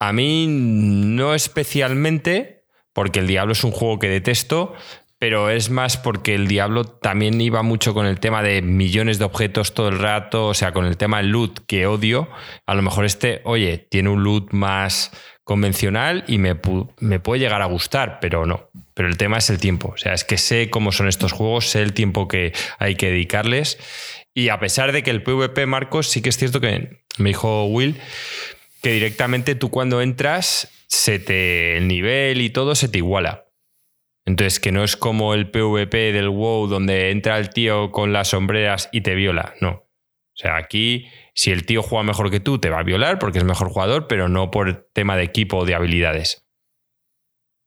A 0.00 0.12
mí 0.12 0.46
no 0.48 1.34
especialmente, 1.34 2.59
porque 3.00 3.20
el 3.20 3.26
Diablo 3.26 3.52
es 3.52 3.64
un 3.64 3.70
juego 3.70 3.98
que 3.98 4.10
detesto, 4.10 4.74
pero 5.18 5.48
es 5.48 5.70
más 5.70 5.96
porque 5.96 6.34
el 6.34 6.48
Diablo 6.48 6.84
también 6.84 7.40
iba 7.40 7.62
mucho 7.62 7.94
con 7.94 8.04
el 8.04 8.20
tema 8.20 8.42
de 8.42 8.60
millones 8.60 9.18
de 9.18 9.24
objetos 9.24 9.72
todo 9.72 9.88
el 9.88 9.98
rato, 9.98 10.48
o 10.48 10.52
sea, 10.52 10.72
con 10.72 10.84
el 10.84 10.98
tema 10.98 11.16
del 11.16 11.30
loot 11.30 11.60
que 11.66 11.86
odio. 11.86 12.28
A 12.66 12.74
lo 12.74 12.82
mejor 12.82 13.06
este, 13.06 13.40
oye, 13.44 13.78
tiene 13.90 14.10
un 14.10 14.22
loot 14.22 14.52
más 14.52 15.12
convencional 15.44 16.24
y 16.28 16.36
me, 16.36 16.56
puede 16.56 17.40
llegar 17.40 17.62
a 17.62 17.64
gustar, 17.64 18.18
pero 18.20 18.44
no. 18.44 18.68
Pero 18.92 19.08
el 19.08 19.16
tema 19.16 19.38
es 19.38 19.48
el 19.48 19.56
tiempo. 19.56 19.92
O 19.94 19.96
sea, 19.96 20.12
es 20.12 20.24
que 20.24 20.36
sé 20.36 20.68
cómo 20.68 20.92
son 20.92 21.08
estos 21.08 21.32
juegos, 21.32 21.70
sé 21.70 21.80
el 21.80 21.94
tiempo 21.94 22.28
que 22.28 22.52
hay 22.78 22.96
que 22.96 23.06
dedicarles. 23.06 23.78
Y 24.34 24.50
a 24.50 24.60
pesar 24.60 24.92
de 24.92 25.02
que 25.02 25.10
el 25.10 25.22
PvP, 25.22 25.64
Marcos, 25.64 26.08
sí 26.08 26.20
que 26.20 26.28
es 26.28 26.36
cierto 26.36 26.60
que 26.60 27.00
me 27.16 27.30
dijo 27.30 27.64
Will 27.64 27.98
que 28.82 28.92
directamente 28.92 29.54
tú 29.54 29.70
cuando 29.70 30.02
entras, 30.02 30.68
se 30.90 31.18
te, 31.18 31.76
el 31.76 31.88
nivel 31.88 32.40
y 32.40 32.50
todo 32.50 32.74
se 32.74 32.88
te 32.88 32.98
iguala. 32.98 33.46
Entonces, 34.26 34.60
que 34.60 34.72
no 34.72 34.84
es 34.84 34.96
como 34.96 35.34
el 35.34 35.50
PvP 35.50 36.12
del 36.12 36.28
WoW 36.28 36.66
donde 36.66 37.10
entra 37.10 37.38
el 37.38 37.50
tío 37.50 37.90
con 37.90 38.12
las 38.12 38.28
sombreras 38.28 38.88
y 38.92 39.00
te 39.00 39.14
viola. 39.14 39.54
No. 39.60 39.70
O 39.70 40.36
sea, 40.36 40.56
aquí, 40.56 41.06
si 41.34 41.50
el 41.52 41.64
tío 41.64 41.82
juega 41.82 42.02
mejor 42.02 42.30
que 42.30 42.40
tú, 42.40 42.58
te 42.58 42.70
va 42.70 42.80
a 42.80 42.82
violar 42.82 43.18
porque 43.18 43.38
es 43.38 43.44
mejor 43.44 43.70
jugador, 43.70 44.06
pero 44.08 44.28
no 44.28 44.50
por 44.50 44.88
tema 44.92 45.16
de 45.16 45.22
equipo 45.22 45.58
o 45.58 45.64
de 45.64 45.74
habilidades. 45.74 46.46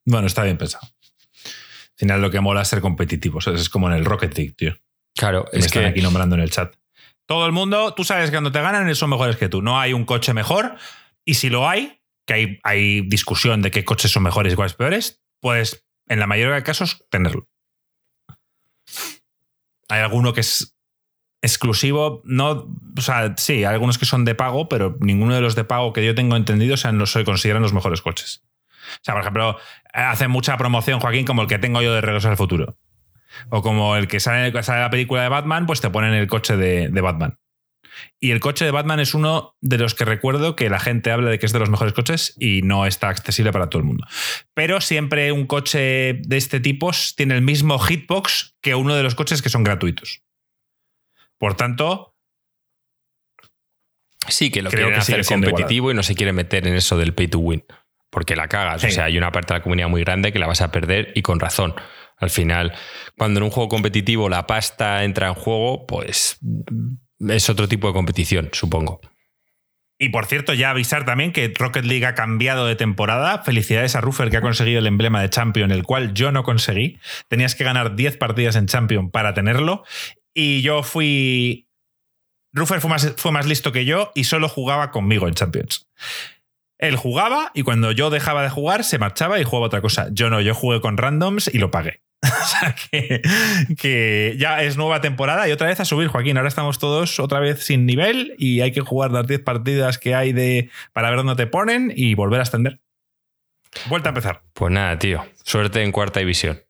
Bueno, 0.06 0.26
está 0.26 0.42
bien 0.44 0.58
pensado. 0.58 0.86
Al 0.86 1.96
final 1.96 2.22
lo 2.22 2.30
que 2.30 2.40
mola 2.40 2.62
es 2.62 2.68
ser 2.68 2.80
competitivo. 2.80 3.38
es 3.38 3.68
como 3.68 3.88
en 3.88 3.96
el 3.96 4.04
Rocket 4.04 4.36
League, 4.36 4.52
tío. 4.52 4.76
Claro, 5.16 5.46
es 5.52 5.70
que 5.70 5.84
aquí 5.84 6.02
nombrando 6.02 6.34
en 6.34 6.42
el 6.42 6.50
chat. 6.50 6.74
Todo 7.26 7.46
el 7.46 7.52
mundo, 7.52 7.94
tú 7.94 8.04
sabes 8.04 8.30
que 8.30 8.36
cuando 8.36 8.52
te 8.52 8.60
ganan 8.60 8.92
son 8.94 9.10
mejores 9.10 9.36
que 9.36 9.48
tú. 9.48 9.62
No 9.62 9.78
hay 9.78 9.92
un 9.92 10.04
coche 10.04 10.34
mejor. 10.34 10.76
Y 11.24 11.34
si 11.34 11.48
lo 11.48 11.68
hay, 11.68 12.00
que 12.26 12.34
hay, 12.34 12.60
hay 12.62 13.00
discusión 13.02 13.62
de 13.62 13.70
qué 13.70 13.84
coches 13.84 14.10
son 14.10 14.22
mejores 14.22 14.52
y 14.52 14.56
cuáles 14.56 14.74
peores, 14.74 15.22
pues 15.40 15.86
en 16.06 16.20
la 16.20 16.26
mayoría 16.26 16.54
de 16.54 16.62
casos, 16.62 17.06
tenerlo. 17.10 17.48
Hay 19.88 20.00
alguno 20.00 20.32
que 20.32 20.40
es 20.40 20.76
exclusivo, 21.42 22.22
no, 22.24 22.74
o 22.96 23.00
sea, 23.00 23.34
sí, 23.36 23.64
hay 23.64 23.64
algunos 23.64 23.98
que 23.98 24.06
son 24.06 24.24
de 24.24 24.34
pago, 24.34 24.68
pero 24.68 24.96
ninguno 25.00 25.34
de 25.34 25.42
los 25.42 25.54
de 25.54 25.64
pago 25.64 25.92
que 25.92 26.04
yo 26.04 26.14
tengo 26.14 26.36
entendido, 26.36 26.74
o 26.74 26.78
sea, 26.78 26.92
no 26.92 27.04
se 27.06 27.24
consideran 27.24 27.62
los 27.62 27.74
mejores 27.74 28.00
coches. 28.00 28.42
O 28.70 29.00
sea, 29.02 29.14
por 29.14 29.22
ejemplo, 29.22 29.58
hace 29.92 30.28
mucha 30.28 30.56
promoción, 30.56 31.00
Joaquín, 31.00 31.26
como 31.26 31.42
el 31.42 31.48
que 31.48 31.58
tengo 31.58 31.82
yo 31.82 31.92
de 31.94 32.00
Regreso 32.00 32.28
al 32.28 32.36
Futuro. 32.36 32.78
O 33.50 33.62
como 33.62 33.96
el 33.96 34.08
que 34.08 34.20
sale, 34.20 34.62
sale 34.62 34.80
la 34.80 34.90
película 34.90 35.22
de 35.22 35.28
Batman, 35.28 35.66
pues 35.66 35.80
te 35.80 35.90
ponen 35.90 36.14
el 36.14 36.26
coche 36.28 36.56
de 36.56 37.00
Batman. 37.00 37.38
Y 38.20 38.30
el 38.30 38.40
coche 38.40 38.64
de 38.64 38.70
Batman 38.70 39.00
es 39.00 39.14
uno 39.14 39.56
de 39.60 39.78
los 39.78 39.94
que 39.94 40.04
recuerdo 40.04 40.56
que 40.56 40.68
la 40.70 40.80
gente 40.80 41.10
habla 41.10 41.30
de 41.30 41.38
que 41.38 41.46
es 41.46 41.52
de 41.52 41.58
los 41.58 41.70
mejores 41.70 41.92
coches 41.92 42.34
y 42.38 42.62
no 42.62 42.86
está 42.86 43.08
accesible 43.08 43.52
para 43.52 43.68
todo 43.68 43.80
el 43.80 43.86
mundo. 43.86 44.06
Pero 44.54 44.80
siempre 44.80 45.32
un 45.32 45.46
coche 45.46 46.20
de 46.22 46.36
este 46.36 46.60
tipo 46.60 46.90
tiene 47.16 47.34
el 47.34 47.42
mismo 47.42 47.78
hitbox 47.78 48.56
que 48.60 48.74
uno 48.74 48.94
de 48.94 49.02
los 49.02 49.14
coches 49.14 49.42
que 49.42 49.48
son 49.48 49.64
gratuitos. 49.64 50.22
Por 51.38 51.54
tanto, 51.54 52.14
Sí, 54.28 54.50
que 54.50 54.62
lo 54.62 54.70
quieren 54.70 54.94
hacer 54.94 55.24
competitivo 55.24 55.90
y 55.90 55.94
no 55.94 56.02
se 56.02 56.14
quiere 56.14 56.32
meter 56.32 56.66
en 56.66 56.74
eso 56.74 56.96
del 56.96 57.14
pay 57.14 57.28
to 57.28 57.38
win. 57.38 57.64
Porque 58.10 58.36
la 58.36 58.48
cagas. 58.48 58.84
O 58.84 58.90
sea, 58.90 59.04
hay 59.04 59.18
una 59.18 59.32
parte 59.32 59.52
de 59.52 59.58
la 59.58 59.62
comunidad 59.62 59.88
muy 59.88 60.02
grande 60.02 60.32
que 60.32 60.38
la 60.38 60.46
vas 60.46 60.60
a 60.60 60.70
perder 60.70 61.12
y 61.14 61.22
con 61.22 61.40
razón. 61.40 61.74
Al 62.16 62.30
final, 62.30 62.72
cuando 63.18 63.40
en 63.40 63.44
un 63.44 63.50
juego 63.50 63.68
competitivo 63.68 64.28
la 64.28 64.46
pasta 64.46 65.02
entra 65.04 65.28
en 65.28 65.34
juego, 65.34 65.86
pues 65.86 66.38
es 67.28 67.48
otro 67.50 67.68
tipo 67.68 67.86
de 67.88 67.92
competición, 67.92 68.50
supongo. 68.52 69.00
Y 69.98 70.08
por 70.08 70.26
cierto, 70.26 70.54
ya 70.54 70.70
avisar 70.70 71.04
también 71.04 71.32
que 71.32 71.52
Rocket 71.56 71.84
League 71.84 72.04
ha 72.04 72.14
cambiado 72.14 72.66
de 72.66 72.74
temporada. 72.74 73.42
Felicidades 73.42 73.94
a 73.94 74.00
Ruffer 74.00 74.28
que 74.28 74.36
ha 74.36 74.40
conseguido 74.40 74.80
el 74.80 74.86
emblema 74.86 75.22
de 75.22 75.30
Champion, 75.30 75.70
el 75.70 75.84
cual 75.84 76.14
yo 76.14 76.32
no 76.32 76.42
conseguí. 76.42 76.98
Tenías 77.28 77.54
que 77.54 77.64
ganar 77.64 77.94
10 77.94 78.16
partidas 78.16 78.56
en 78.56 78.66
Champion 78.66 79.10
para 79.10 79.34
tenerlo. 79.34 79.84
Y 80.34 80.62
yo 80.62 80.82
fui. 80.82 81.68
Ruffer 82.52 82.80
fue 82.80 82.90
más, 82.90 83.14
fue 83.16 83.32
más 83.32 83.46
listo 83.46 83.72
que 83.72 83.84
yo 83.84 84.12
y 84.14 84.24
solo 84.24 84.48
jugaba 84.48 84.90
conmigo 84.90 85.28
en 85.28 85.34
Champions. 85.34 85.88
Él 86.78 86.96
jugaba 86.96 87.50
y 87.54 87.62
cuando 87.62 87.92
yo 87.92 88.10
dejaba 88.10 88.42
de 88.42 88.50
jugar 88.50 88.84
se 88.84 88.98
marchaba 88.98 89.40
y 89.40 89.44
jugaba 89.44 89.66
otra 89.66 89.80
cosa. 89.80 90.08
Yo 90.12 90.28
no, 90.28 90.40
yo 90.40 90.54
jugué 90.54 90.80
con 90.80 90.96
randoms 90.96 91.52
y 91.52 91.58
lo 91.58 91.70
pagué. 91.70 92.02
o 92.22 92.46
sea 92.46 92.74
que, 93.76 94.36
ya 94.38 94.62
es 94.62 94.76
nueva 94.76 95.00
temporada 95.00 95.48
y 95.48 95.52
otra 95.52 95.66
vez 95.66 95.80
a 95.80 95.84
subir, 95.84 96.08
Joaquín. 96.08 96.36
Ahora 96.36 96.48
estamos 96.48 96.78
todos 96.78 97.20
otra 97.20 97.40
vez 97.40 97.64
sin 97.64 97.86
nivel 97.86 98.34
y 98.38 98.60
hay 98.60 98.72
que 98.72 98.80
jugar 98.80 99.10
las 99.10 99.26
10 99.26 99.40
partidas 99.40 99.98
que 99.98 100.14
hay 100.14 100.32
de 100.32 100.70
para 100.92 101.10
ver 101.10 101.18
dónde 101.18 101.36
te 101.36 101.46
ponen 101.46 101.92
y 101.94 102.14
volver 102.14 102.40
a 102.40 102.44
extender. 102.44 102.80
Vuelta 103.86 104.08
a 104.08 104.12
empezar. 104.12 104.42
Pues 104.52 104.72
nada, 104.72 104.98
tío. 104.98 105.24
Suerte 105.42 105.82
en 105.82 105.92
cuarta 105.92 106.20
división. 106.20 106.62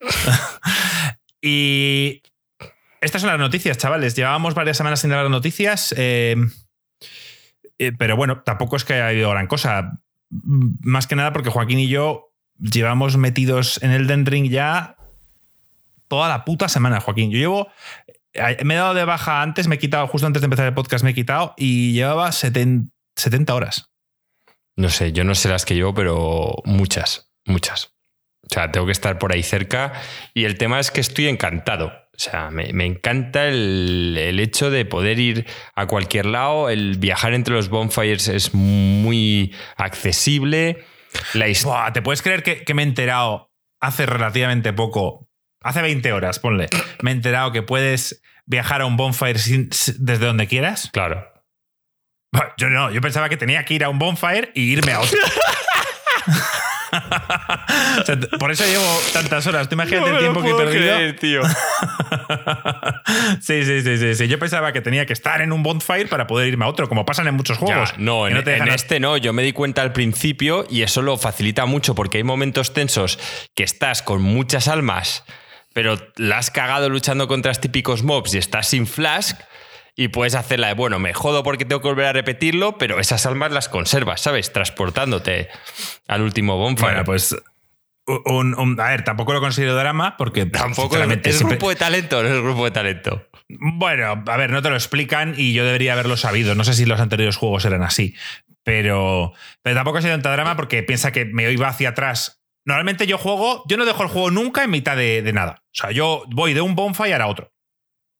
y 1.42 2.22
estas 3.00 3.22
son 3.22 3.30
las 3.30 3.38
noticias, 3.38 3.78
chavales. 3.78 4.16
Llevábamos 4.16 4.54
varias 4.54 4.76
semanas 4.76 5.00
sin 5.00 5.10
dar 5.10 5.28
noticias. 5.30 5.94
Eh, 5.96 6.36
eh, 7.78 7.92
pero 7.96 8.16
bueno, 8.16 8.42
tampoco 8.42 8.76
es 8.76 8.84
que 8.84 8.94
haya 8.94 9.08
habido 9.08 9.30
gran 9.30 9.46
cosa. 9.46 10.00
Más 10.30 11.06
que 11.06 11.16
nada 11.16 11.32
porque 11.32 11.50
Joaquín 11.50 11.78
y 11.78 11.88
yo 11.88 12.27
llevamos 12.58 13.16
metidos 13.16 13.82
en 13.82 13.90
el 13.90 14.06
Den 14.06 14.26
Ring 14.26 14.50
ya 14.50 14.96
toda 16.08 16.28
la 16.28 16.44
puta 16.44 16.68
semana, 16.68 17.00
Joaquín. 17.00 17.30
Yo 17.30 17.38
llevo. 17.38 17.68
Eh, 18.32 18.64
me 18.64 18.74
he 18.74 18.76
dado 18.76 18.94
de 18.94 19.04
baja 19.04 19.42
antes, 19.42 19.68
me 19.68 19.76
he 19.76 19.78
quitado, 19.78 20.06
justo 20.06 20.26
antes 20.26 20.42
de 20.42 20.46
empezar 20.46 20.66
el 20.66 20.74
podcast, 20.74 21.04
me 21.04 21.10
he 21.10 21.14
quitado 21.14 21.54
y 21.56 21.92
llevaba 21.92 22.32
70, 22.32 23.54
horas. 23.54 23.90
No 24.76 24.90
sé, 24.90 25.12
yo 25.12 25.24
no 25.24 25.34
sé 25.34 25.48
las 25.48 25.64
que 25.64 25.74
llevo, 25.74 25.94
pero 25.94 26.54
muchas, 26.64 27.30
muchas. 27.44 27.94
O 28.42 28.54
sea, 28.54 28.70
tengo 28.70 28.86
que 28.86 28.92
estar 28.92 29.18
por 29.18 29.32
ahí 29.32 29.42
cerca 29.42 29.92
y 30.34 30.44
el 30.44 30.56
tema 30.56 30.78
es 30.78 30.90
que 30.90 31.00
estoy 31.00 31.26
encantado. 31.26 31.86
O 31.86 32.20
sea, 32.20 32.50
me, 32.50 32.84
encanta 32.84 33.46
el, 33.46 34.16
el, 34.18 34.40
hecho 34.40 34.70
de 34.70 34.84
poder 34.84 35.20
ir 35.20 35.46
a 35.76 35.86
cualquier 35.86 36.26
lado. 36.26 36.68
El 36.68 36.96
viajar 36.98 37.32
entre 37.32 37.54
los 37.54 37.68
bonfires 37.68 38.26
es 38.26 38.54
muy 38.54 39.54
accesible. 39.76 40.84
¿Te 41.92 42.02
puedes 42.02 42.22
creer 42.22 42.42
que, 42.42 42.74
me 42.74 42.82
he 42.82 42.86
enterado 42.86 43.52
hace 43.80 44.06
relativamente 44.06 44.72
poco, 44.72 45.28
hace 45.62 45.82
20 45.82 46.12
horas, 46.12 46.38
ponle, 46.38 46.68
me 47.02 47.10
he 47.10 47.14
enterado 47.14 47.52
que 47.52 47.62
puedes 47.62 48.22
viajar 48.46 48.80
a 48.80 48.86
un 48.86 48.96
bonfire 48.96 49.38
desde 49.38 50.26
donde 50.26 50.46
quieras? 50.46 50.90
Claro. 50.92 51.32
Yo 52.58 52.68
no, 52.68 52.90
yo 52.90 53.00
pensaba 53.00 53.28
que 53.28 53.36
tenía 53.36 53.64
que 53.64 53.74
ir 53.74 53.84
a 53.84 53.88
un 53.88 53.98
bonfire 53.98 54.52
y 54.54 54.72
irme 54.72 54.92
a 54.92 55.00
otro. 55.00 55.18
por 58.38 58.50
eso 58.50 58.64
llevo 58.64 58.84
tantas 59.12 59.46
horas. 59.46 59.68
Tú 59.68 59.74
imagínate 59.74 60.10
el 60.10 60.18
tiempo 60.18 60.42
que 60.42 60.50
he 60.50 60.54
perdido. 60.54 61.14
tío. 61.16 61.42
sí, 63.40 63.64
sí, 63.64 63.82
sí, 63.82 64.14
sí, 64.14 64.28
Yo 64.28 64.38
pensaba 64.38 64.72
que 64.72 64.80
tenía 64.80 65.06
que 65.06 65.12
estar 65.12 65.40
en 65.40 65.52
un 65.52 65.62
bonfire 65.62 66.06
para 66.06 66.26
poder 66.26 66.48
irme 66.48 66.64
a 66.64 66.68
otro, 66.68 66.88
como 66.88 67.04
pasan 67.04 67.28
en 67.28 67.34
muchos 67.34 67.58
juegos. 67.58 67.94
no, 67.98 68.28
en, 68.28 68.36
este 68.68 69.00
no. 69.00 69.16
Yo 69.16 69.32
me 69.32 69.42
di 69.42 69.52
cuenta 69.52 69.82
al 69.82 69.92
principio 69.92 70.66
y 70.70 70.82
eso 70.82 71.02
lo 71.02 71.16
facilita 71.16 71.66
mucho 71.66 71.94
porque 71.94 72.18
hay 72.18 72.24
momentos 72.24 72.72
tensos 72.72 73.18
que 73.54 73.64
estás 73.64 74.02
con 74.02 74.22
muchas 74.22 74.68
almas, 74.68 75.24
pero 75.72 75.96
la 76.16 76.38
has 76.38 76.50
cagado 76.50 76.88
luchando 76.88 77.28
contra 77.28 77.50
los 77.50 77.60
típicos 77.60 78.02
mobs 78.02 78.34
y 78.34 78.38
estás 78.38 78.68
sin 78.68 78.86
flash 78.86 79.32
y 79.98 80.08
puedes 80.08 80.36
hacerla 80.36 80.68
de, 80.68 80.74
bueno, 80.74 81.00
me 81.00 81.12
jodo 81.12 81.42
porque 81.42 81.64
tengo 81.64 81.82
que 81.82 81.88
volver 81.88 82.06
a 82.06 82.12
repetirlo, 82.12 82.78
pero 82.78 83.00
esas 83.00 83.26
almas 83.26 83.50
las 83.50 83.68
conservas, 83.68 84.20
¿sabes? 84.20 84.52
Transportándote 84.52 85.48
al 86.06 86.22
último 86.22 86.56
bonfire. 86.56 86.90
Bueno, 86.92 87.04
pues 87.04 87.34
a 88.06 88.88
ver, 88.90 89.02
tampoco 89.02 89.32
lo 89.32 89.40
considero 89.40 89.74
drama 89.74 90.16
porque 90.16 90.46
tampoco 90.46 90.96
es 90.96 91.42
grupo 91.42 91.68
de 91.68 91.74
talento, 91.74 92.22
no 92.22 92.28
es 92.28 92.40
grupo 92.40 92.64
de 92.64 92.70
talento. 92.70 93.28
Bueno, 93.48 94.22
a 94.24 94.36
ver, 94.36 94.50
no 94.50 94.62
te 94.62 94.70
lo 94.70 94.76
explican 94.76 95.34
y 95.36 95.52
yo 95.52 95.64
debería 95.64 95.94
haberlo 95.94 96.16
sabido. 96.16 96.54
No 96.54 96.62
sé 96.62 96.74
si 96.74 96.86
los 96.86 97.00
anteriores 97.00 97.36
juegos 97.36 97.64
eran 97.64 97.82
así, 97.82 98.14
pero, 98.62 99.32
pero 99.62 99.74
tampoco 99.74 99.98
ha 99.98 100.02
sido 100.02 100.14
tanta 100.14 100.30
drama 100.30 100.54
porque 100.54 100.84
piensa 100.84 101.10
que 101.10 101.24
me 101.24 101.50
iba 101.50 101.66
hacia 101.66 101.88
atrás. 101.88 102.40
Normalmente 102.64 103.08
yo 103.08 103.18
juego, 103.18 103.64
yo 103.66 103.76
no 103.76 103.84
dejo 103.84 104.04
el 104.04 104.10
juego 104.10 104.30
nunca 104.30 104.62
en 104.62 104.70
mitad 104.70 104.96
de, 104.96 105.22
de 105.22 105.32
nada. 105.32 105.64
O 105.64 105.74
sea, 105.74 105.90
yo 105.90 106.22
voy 106.28 106.54
de 106.54 106.60
un 106.60 106.76
bonfire 106.76 107.14
a 107.14 107.26
otro. 107.26 107.52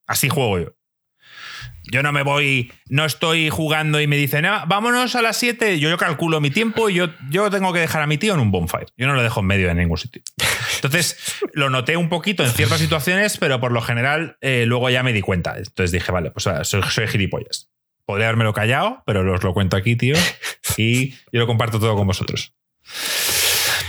Así 0.08 0.28
juego 0.28 0.58
yo. 0.58 0.77
Yo 1.90 2.02
no 2.02 2.12
me 2.12 2.22
voy, 2.22 2.70
no 2.88 3.04
estoy 3.04 3.48
jugando 3.48 4.00
y 4.00 4.06
me 4.06 4.16
dicen, 4.16 4.44
ah, 4.44 4.64
vámonos 4.66 5.14
a 5.16 5.22
las 5.22 5.36
7. 5.38 5.78
Yo, 5.78 5.88
yo 5.88 5.96
calculo 5.96 6.40
mi 6.40 6.50
tiempo 6.50 6.90
y 6.90 6.94
yo, 6.94 7.08
yo 7.30 7.50
tengo 7.50 7.72
que 7.72 7.80
dejar 7.80 8.02
a 8.02 8.06
mi 8.06 8.18
tío 8.18 8.34
en 8.34 8.40
un 8.40 8.50
bonfire. 8.50 8.86
Yo 8.96 9.06
no 9.06 9.14
lo 9.14 9.22
dejo 9.22 9.40
en 9.40 9.46
medio 9.46 9.68
de 9.68 9.74
ningún 9.74 9.96
sitio. 9.96 10.22
Entonces, 10.76 11.16
lo 11.54 11.70
noté 11.70 11.96
un 11.96 12.08
poquito 12.08 12.44
en 12.44 12.50
ciertas 12.50 12.78
situaciones, 12.78 13.38
pero 13.38 13.60
por 13.60 13.72
lo 13.72 13.80
general 13.80 14.36
eh, 14.40 14.64
luego 14.66 14.90
ya 14.90 15.02
me 15.02 15.12
di 15.12 15.22
cuenta. 15.22 15.56
Entonces 15.56 15.90
dije, 15.92 16.12
vale, 16.12 16.30
pues 16.30 16.48
soy, 16.62 17.06
gilipollas. 17.06 17.70
Podría 18.04 18.26
haberme 18.28 18.44
lo 18.44 18.52
callado, 18.52 19.02
pero 19.06 19.20
os 19.32 19.42
lo 19.42 19.54
cuento 19.54 19.76
aquí, 19.76 19.96
tío. 19.96 20.16
Y 20.76 21.10
yo 21.32 21.40
lo 21.40 21.46
comparto 21.46 21.80
todo 21.80 21.96
con 21.96 22.06
vosotros. 22.06 22.54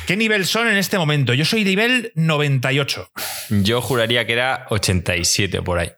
¿Qué 0.07 0.17
nivel 0.17 0.47
son 0.47 0.67
en 0.67 0.77
este 0.77 0.97
momento? 0.97 1.33
Yo 1.33 1.45
soy 1.45 1.63
nivel 1.63 2.11
98. 2.15 3.11
Yo 3.61 3.81
juraría 3.81 4.25
que 4.25 4.33
era 4.33 4.65
87 4.69 5.61
por 5.61 5.77
ahí. 5.77 5.91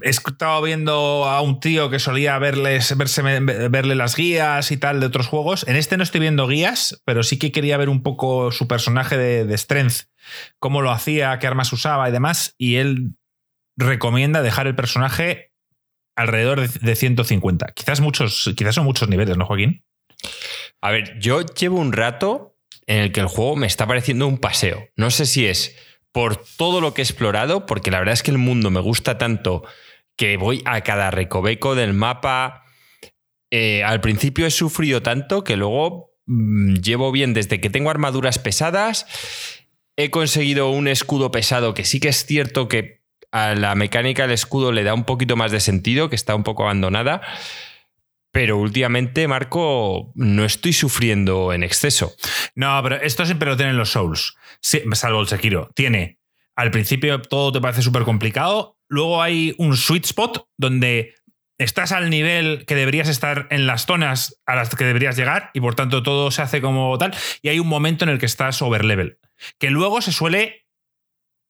He 0.00 0.08
estado 0.08 0.62
viendo 0.62 1.26
a 1.26 1.42
un 1.42 1.60
tío 1.60 1.90
que 1.90 1.98
solía 1.98 2.38
verles, 2.38 2.96
verse, 2.96 3.22
verle 3.22 3.94
las 3.94 4.16
guías 4.16 4.70
y 4.70 4.78
tal 4.78 5.00
de 5.00 5.06
otros 5.06 5.26
juegos. 5.26 5.66
En 5.68 5.76
este 5.76 5.98
no 5.98 6.02
estoy 6.02 6.20
viendo 6.20 6.48
guías, 6.48 7.02
pero 7.04 7.22
sí 7.22 7.38
que 7.38 7.52
quería 7.52 7.76
ver 7.76 7.90
un 7.90 8.02
poco 8.02 8.50
su 8.50 8.66
personaje 8.66 9.18
de, 9.18 9.58
Strength, 9.58 10.08
cómo 10.58 10.80
lo 10.80 10.90
hacía, 10.90 11.38
qué 11.38 11.46
armas 11.46 11.70
usaba 11.72 12.08
y 12.08 12.12
demás. 12.12 12.54
Y 12.56 12.76
él 12.76 13.16
recomienda 13.76 14.40
dejar 14.40 14.66
el 14.66 14.74
personaje 14.74 15.52
alrededor 16.16 16.66
de 16.66 16.96
150. 16.96 17.72
Quizás, 17.74 18.00
muchos, 18.00 18.54
quizás 18.56 18.76
son 18.76 18.84
muchos 18.84 19.10
niveles, 19.10 19.36
¿no, 19.36 19.44
Joaquín? 19.44 19.84
A 20.80 20.92
ver, 20.92 21.18
yo 21.18 21.42
llevo 21.42 21.78
un 21.78 21.92
rato 21.92 22.56
en 22.86 22.98
el 22.98 23.12
que 23.12 23.20
el 23.20 23.26
juego 23.26 23.56
me 23.56 23.66
está 23.66 23.86
pareciendo 23.86 24.26
un 24.26 24.38
paseo. 24.38 24.88
No 24.96 25.10
sé 25.10 25.26
si 25.26 25.46
es 25.46 25.76
por 26.14 26.36
todo 26.36 26.80
lo 26.80 26.94
que 26.94 27.02
he 27.02 27.04
explorado, 27.04 27.66
porque 27.66 27.90
la 27.90 27.98
verdad 27.98 28.12
es 28.12 28.22
que 28.22 28.30
el 28.30 28.38
mundo 28.38 28.70
me 28.70 28.78
gusta 28.78 29.18
tanto 29.18 29.64
que 30.16 30.36
voy 30.36 30.62
a 30.64 30.82
cada 30.82 31.10
recoveco 31.10 31.74
del 31.74 31.92
mapa. 31.92 32.62
Eh, 33.50 33.82
al 33.82 34.00
principio 34.00 34.46
he 34.46 34.52
sufrido 34.52 35.02
tanto 35.02 35.42
que 35.42 35.56
luego 35.56 36.12
mm, 36.26 36.74
llevo 36.74 37.10
bien 37.10 37.34
desde 37.34 37.60
que 37.60 37.68
tengo 37.68 37.90
armaduras 37.90 38.38
pesadas. 38.38 39.06
He 39.96 40.10
conseguido 40.10 40.70
un 40.70 40.86
escudo 40.86 41.32
pesado 41.32 41.74
que 41.74 41.84
sí 41.84 41.98
que 41.98 42.10
es 42.10 42.24
cierto 42.24 42.68
que 42.68 43.02
a 43.32 43.56
la 43.56 43.74
mecánica 43.74 44.22
del 44.22 44.34
escudo 44.34 44.70
le 44.70 44.84
da 44.84 44.94
un 44.94 45.02
poquito 45.02 45.34
más 45.34 45.50
de 45.50 45.58
sentido, 45.58 46.10
que 46.10 46.16
está 46.16 46.36
un 46.36 46.44
poco 46.44 46.62
abandonada. 46.62 47.22
Pero 48.34 48.58
últimamente, 48.58 49.28
Marco, 49.28 50.10
no 50.16 50.44
estoy 50.44 50.72
sufriendo 50.72 51.52
en 51.52 51.62
exceso. 51.62 52.16
No, 52.56 52.80
pero 52.82 52.96
esto 52.96 53.24
siempre 53.24 53.48
lo 53.48 53.56
tienen 53.56 53.76
los 53.76 53.90
Souls. 53.90 54.34
salvo 54.60 55.20
el 55.20 55.28
Sekiro. 55.28 55.70
Tiene. 55.76 56.18
Al 56.56 56.72
principio 56.72 57.22
todo 57.22 57.52
te 57.52 57.60
parece 57.60 57.82
súper 57.82 58.02
complicado. 58.02 58.76
Luego 58.88 59.22
hay 59.22 59.54
un 59.58 59.76
sweet 59.76 60.06
spot 60.06 60.48
donde 60.58 61.14
estás 61.58 61.92
al 61.92 62.10
nivel 62.10 62.66
que 62.66 62.74
deberías 62.74 63.08
estar 63.08 63.46
en 63.50 63.68
las 63.68 63.86
zonas 63.86 64.42
a 64.46 64.56
las 64.56 64.74
que 64.74 64.84
deberías 64.84 65.16
llegar 65.16 65.52
y 65.54 65.60
por 65.60 65.76
tanto 65.76 66.02
todo 66.02 66.32
se 66.32 66.42
hace 66.42 66.60
como 66.60 66.98
tal. 66.98 67.14
Y 67.40 67.50
hay 67.50 67.60
un 67.60 67.68
momento 67.68 68.04
en 68.04 68.08
el 68.08 68.18
que 68.18 68.26
estás 68.26 68.60
over 68.62 68.84
level. 68.84 69.20
Que 69.60 69.70
luego 69.70 70.02
se 70.02 70.10
suele 70.10 70.63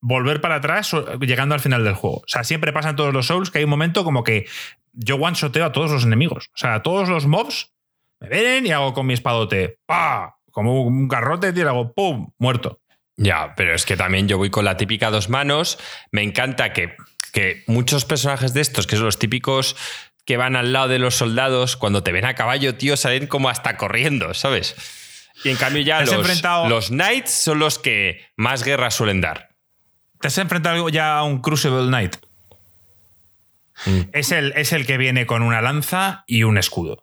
volver 0.07 0.43
para 0.43 0.57
atrás 0.57 0.95
llegando 1.21 1.55
al 1.55 1.61
final 1.61 1.83
del 1.83 1.95
juego. 1.95 2.19
O 2.19 2.25
sea, 2.27 2.45
siempre 2.45 2.75
pasa 2.75 2.91
en 2.91 2.97
todos 2.97 3.15
los 3.15 3.27
Souls 3.27 3.51
que 3.51 3.59
hay 3.59 3.65
un 3.65 3.71
momento 3.71 4.05
como 4.05 4.23
que 4.23 4.47
yo 4.93 5.17
one-shoteo 5.17 5.65
a 5.65 5.73
todos 5.73 5.91
los 5.91 6.05
enemigos. 6.05 6.51
O 6.55 6.59
sea, 6.59 6.75
a 6.75 6.83
todos 6.83 7.09
los 7.09 7.27
mobs 7.27 7.73
me 8.21 8.29
ven 8.29 8.67
y 8.67 8.71
hago 8.71 8.93
con 8.93 9.07
mi 9.07 9.15
espadote, 9.15 9.79
¡pa! 9.87 10.37
Como 10.51 10.83
un 10.83 11.09
garrote, 11.09 11.55
y 11.57 11.61
hago 11.63 11.95
¡pum! 11.95 12.33
Muerto. 12.39 12.81
Ya, 13.17 13.55
pero 13.57 13.75
es 13.75 13.87
que 13.87 13.97
también 13.97 14.29
yo 14.29 14.37
voy 14.37 14.51
con 14.51 14.67
la 14.67 14.77
típica 14.77 15.11
dos 15.11 15.31
manos. 15.31 15.79
Me 16.13 16.23
encanta 16.23 16.75
que, 16.75 16.97
que 17.33 17.65
muchos 17.67 18.05
personajes 18.05 18.53
de 18.53 18.61
estos, 18.61 18.87
que 18.87 18.97
son 18.97 19.07
los 19.07 19.19
típicos 19.19 19.75
que 20.27 20.37
van 20.37 20.55
al 20.55 20.75
lado 20.75 20.89
de 20.89 20.99
los 20.99 21.15
soldados, 21.15 21.77
cuando 21.77 22.03
te 22.03 22.13
ven 22.13 22.27
a 22.27 22.35
caballo, 22.35 22.77
tío, 22.77 22.97
salen 22.99 23.27
como 23.27 23.49
hasta 23.49 23.79
corriendo, 23.79 24.35
¿sabes? 24.35 24.77
Y 25.45 25.49
en 25.49 25.57
cambio 25.57 25.83
ya 25.83 26.03
los, 26.03 26.43
los 26.69 26.89
knights 26.89 27.31
son 27.31 27.59
los 27.59 27.79
que 27.79 28.25
más 28.37 28.65
guerra 28.65 28.91
suelen 28.91 29.21
dar. 29.21 29.54
¿Te 30.25 30.29
has 30.29 30.39
enfrentado 30.39 30.89
ya 30.89 31.19
a 31.19 31.23
un 31.23 31.43
Crucible 31.43 31.87
Knight? 31.87 32.17
Mm. 33.85 34.01
Es, 34.15 34.33
el, 34.33 34.55
es 34.57 34.73
el 34.73 34.87
que 34.87 34.97
viene 34.97 35.27
con 35.27 35.43
una 35.43 35.61
lanza 35.61 36.25
y 36.27 36.45
un 36.45 36.57
escudo. 36.57 37.03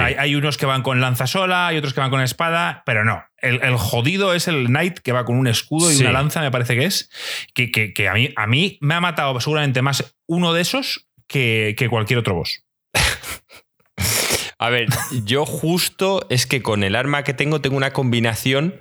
hay, 0.00 0.34
unos 0.34 0.56
que 0.56 0.64
van 0.64 0.82
con 0.82 1.02
lanza 1.02 1.26
sola, 1.26 1.66
hay 1.66 1.76
otros 1.76 1.92
que 1.92 2.00
van 2.00 2.08
con 2.08 2.22
espada, 2.22 2.82
pero 2.86 3.04
no. 3.04 3.22
El, 3.36 3.76
jodido 3.76 4.32
es 4.32 4.48
el 4.48 4.68
Knight 4.68 5.00
que 5.00 5.12
va 5.12 5.26
con 5.26 5.36
un 5.36 5.48
escudo 5.48 5.92
y 5.92 5.96
una 5.96 6.12
lanza, 6.12 6.40
me 6.40 6.50
parece 6.50 6.76
que 6.76 6.86
es. 6.86 7.10
Que, 7.52 8.08
a, 8.08 8.14
mí, 8.14 8.32
a 8.34 8.46
mí 8.46 8.78
me 8.80 8.94
ha 8.94 9.02
matado 9.02 9.38
seguramente 9.38 9.82
más 9.82 10.16
uno 10.24 10.54
de 10.54 10.62
esos 10.62 11.10
que, 11.26 11.74
que 11.76 11.90
cualquier 11.90 12.20
otro 12.20 12.36
boss. 12.36 12.64
a 14.58 14.70
ver, 14.70 14.88
yo 15.24 15.44
justo 15.44 16.26
es 16.30 16.46
que 16.46 16.62
con 16.62 16.84
el 16.84 16.96
arma 16.96 17.22
que 17.22 17.34
tengo 17.34 17.60
tengo 17.60 17.76
una 17.76 17.92
combinación 17.92 18.80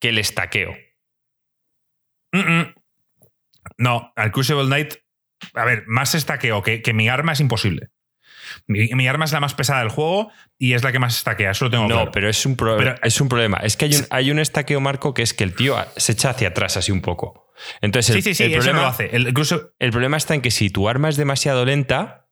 que 0.00 0.10
le 0.10 0.22
estaqueo. 0.22 0.74
No, 3.78 4.12
al 4.16 4.32
Crucible 4.32 4.66
Knight, 4.66 4.94
a 5.54 5.64
ver, 5.64 5.84
más 5.86 6.14
estaqueo 6.14 6.62
que, 6.62 6.82
que 6.82 6.92
mi 6.92 7.08
arma 7.08 7.32
es 7.32 7.40
imposible. 7.40 7.90
Mi, 8.66 9.08
arma 9.08 9.24
es 9.24 9.32
la 9.32 9.40
más 9.40 9.54
pesada 9.54 9.80
del 9.80 9.88
juego 9.88 10.30
y 10.58 10.74
es 10.74 10.84
la 10.84 10.92
que 10.92 10.98
más 10.98 11.16
estaquea, 11.16 11.52
eso 11.52 11.66
lo 11.66 11.70
tengo 11.70 11.88
No, 11.88 12.10
pero, 12.10 12.28
es 12.28 12.44
un, 12.46 12.56
es 13.02 13.20
un 13.20 13.28
problema. 13.28 13.58
Es 13.58 13.76
que 13.76 13.86
hay 13.86 13.96
un, 13.96 14.06
hay 14.10 14.30
un 14.30 14.38
estaqueo, 14.38 14.80
Marco, 14.80 15.14
que 15.14 15.22
es 15.22 15.34
que 15.34 15.44
el 15.44 15.54
tío 15.54 15.76
se 15.96 16.12
echa 16.12 16.30
hacia 16.30 16.48
atrás 16.48 16.76
así 16.76 16.92
un 16.92 17.00
poco. 17.00 17.52
Entonces, 17.80 18.14
sí, 18.14 18.22
sí, 18.22 18.34
sí, 18.34 18.44
el 18.44 18.52
problema, 18.52 18.82
lo 18.82 18.86
hace. 18.88 19.14
El, 19.14 19.32
el 19.78 19.90
problema 19.90 20.16
está 20.16 20.34
en 20.34 20.40
que 20.40 20.50
si 20.50 20.70
tu 20.70 20.88
arma 20.88 21.08
es 21.08 21.16
demasiado 21.16 21.64
lenta, 21.64 22.28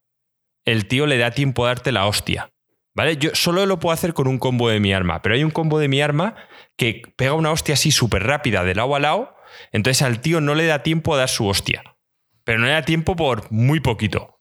el 0.65 0.87
tío 0.87 1.07
le 1.07 1.19
da 1.19 1.31
tiempo 1.31 1.65
a 1.65 1.69
darte 1.69 1.93
la 1.93 2.07
hostia. 2.07 2.51
¿Vale? 2.95 3.17
Yo 3.17 3.31
solo 3.33 3.65
lo 3.65 3.79
puedo 3.79 3.95
hacer 3.95 4.13
con 4.13 4.29
un 4.29 4.39
combo 4.39 4.69
de 4.69 4.79
mi 4.79 4.93
arma, 4.93 5.23
pero 5.23 5.35
hay 5.35 5.45
un 5.45 5.51
combo 5.51 5.79
de 5.79 5.89
mi 5.89 6.03
arma 6.03 6.35
que 6.77 7.01
pega 7.17 7.33
una 7.33 7.51
hostia 7.51 7.73
así 7.73 7.91
súper 7.91 8.25
rápida 8.25 8.65
de 8.65 8.75
lado 8.75 8.95
a 8.95 9.01
lado 9.01 9.35
entonces 9.73 10.03
al 10.03 10.21
tío 10.21 10.41
no 10.41 10.55
le 10.55 10.67
da 10.67 10.83
tiempo 10.83 11.15
a 11.15 11.19
dar 11.19 11.29
su 11.29 11.47
hostia. 11.47 11.97
Pero 12.45 12.59
no 12.59 12.67
le 12.67 12.73
da 12.73 12.85
tiempo 12.85 13.17
por 13.17 13.51
muy 13.53 13.81
poquito. 13.81 14.41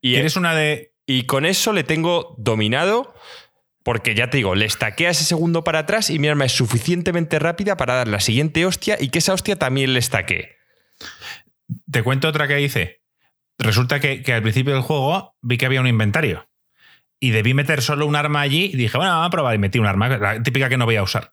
Y 0.00 0.16
eres 0.16 0.36
una 0.36 0.54
de. 0.54 0.94
Y 1.06 1.24
con 1.24 1.46
eso 1.46 1.72
le 1.72 1.84
tengo 1.84 2.34
dominado. 2.38 3.14
Porque 3.84 4.14
ya 4.14 4.28
te 4.28 4.36
digo, 4.36 4.54
le 4.54 4.66
estaquea 4.66 5.10
ese 5.10 5.24
segundo 5.24 5.64
para 5.64 5.80
atrás 5.80 6.10
y 6.10 6.18
mi 6.18 6.28
arma 6.28 6.44
es 6.44 6.52
suficientemente 6.52 7.38
rápida 7.38 7.76
para 7.76 7.94
dar 7.94 8.08
la 8.08 8.20
siguiente 8.20 8.66
hostia 8.66 8.98
y 9.00 9.08
que 9.08 9.20
esa 9.20 9.32
hostia 9.32 9.56
también 9.56 9.94
le 9.94 9.98
estaquee. 9.98 10.56
Te 11.90 12.02
cuento 12.02 12.28
otra 12.28 12.48
que 12.48 12.60
hice. 12.60 13.02
Resulta 13.56 13.98
que, 13.98 14.22
que 14.22 14.34
al 14.34 14.42
principio 14.42 14.74
del 14.74 14.82
juego 14.82 15.36
vi 15.40 15.56
que 15.56 15.64
había 15.64 15.80
un 15.80 15.86
inventario 15.86 16.47
y 17.20 17.30
debí 17.30 17.54
meter 17.54 17.82
solo 17.82 18.06
un 18.06 18.16
arma 18.16 18.40
allí 18.40 18.70
y 18.72 18.76
dije, 18.76 18.96
bueno, 18.96 19.12
vamos 19.12 19.28
a 19.28 19.30
probar 19.30 19.54
y 19.54 19.58
metí 19.58 19.78
un 19.78 19.86
arma, 19.86 20.08
la 20.08 20.42
típica 20.42 20.68
que 20.68 20.76
no 20.76 20.84
voy 20.84 20.96
a 20.96 21.02
usar. 21.02 21.32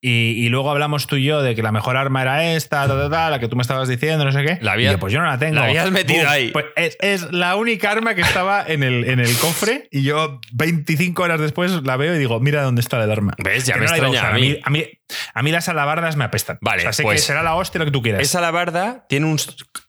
Y, 0.00 0.48
luego 0.48 0.70
hablamos 0.70 1.08
tú 1.08 1.16
y 1.16 1.24
yo 1.24 1.42
de 1.42 1.56
que 1.56 1.62
la 1.62 1.72
mejor 1.72 1.96
arma 1.96 2.22
era 2.22 2.52
esta, 2.54 2.86
la 2.86 3.40
que 3.40 3.48
tú 3.48 3.56
me 3.56 3.62
estabas 3.62 3.88
diciendo, 3.88 4.24
no 4.24 4.30
sé 4.30 4.44
qué. 4.44 4.58
La 4.62 4.72
había, 4.72 4.96
pues 4.96 5.12
yo 5.12 5.20
no 5.20 5.26
la 5.26 5.38
tengo. 5.38 5.56
La 5.56 5.64
habías 5.64 5.90
metido 5.90 6.28
ahí. 6.28 6.52
Pues 6.52 6.66
es, 7.00 7.32
la 7.32 7.56
única 7.56 7.90
arma 7.90 8.14
que 8.14 8.20
estaba 8.20 8.64
en 8.66 8.84
el, 8.84 9.08
en 9.08 9.18
el 9.18 9.36
cofre 9.38 9.88
y 9.90 10.04
yo 10.04 10.40
25 10.52 11.20
horas 11.20 11.40
después 11.40 11.82
la 11.82 11.96
veo 11.96 12.14
y 12.14 12.18
digo, 12.18 12.38
mira 12.38 12.62
dónde 12.62 12.80
está 12.80 13.02
el 13.02 13.10
arma. 13.10 13.34
¿Ves? 13.38 13.66
Ya 13.66 13.76
me 13.76 13.86
extraña. 13.86 14.28
A, 14.28 14.32
mí. 14.34 14.56
A, 15.34 15.42
mí, 15.42 15.50
las 15.50 15.68
alabardas 15.68 16.16
me 16.16 16.24
apestan. 16.24 16.58
Vale, 16.60 16.82
o 16.82 16.84
sea, 16.84 16.92
sé 16.92 17.02
que 17.02 17.08
pues 17.08 17.24
será 17.24 17.42
la 17.42 17.56
hostia 17.56 17.80
lo 17.80 17.84
que 17.84 17.90
tú 17.90 18.00
quieras. 18.00 18.22
Esa 18.22 18.38
alabarda 18.38 19.04
tiene 19.08 19.26
un... 19.26 19.38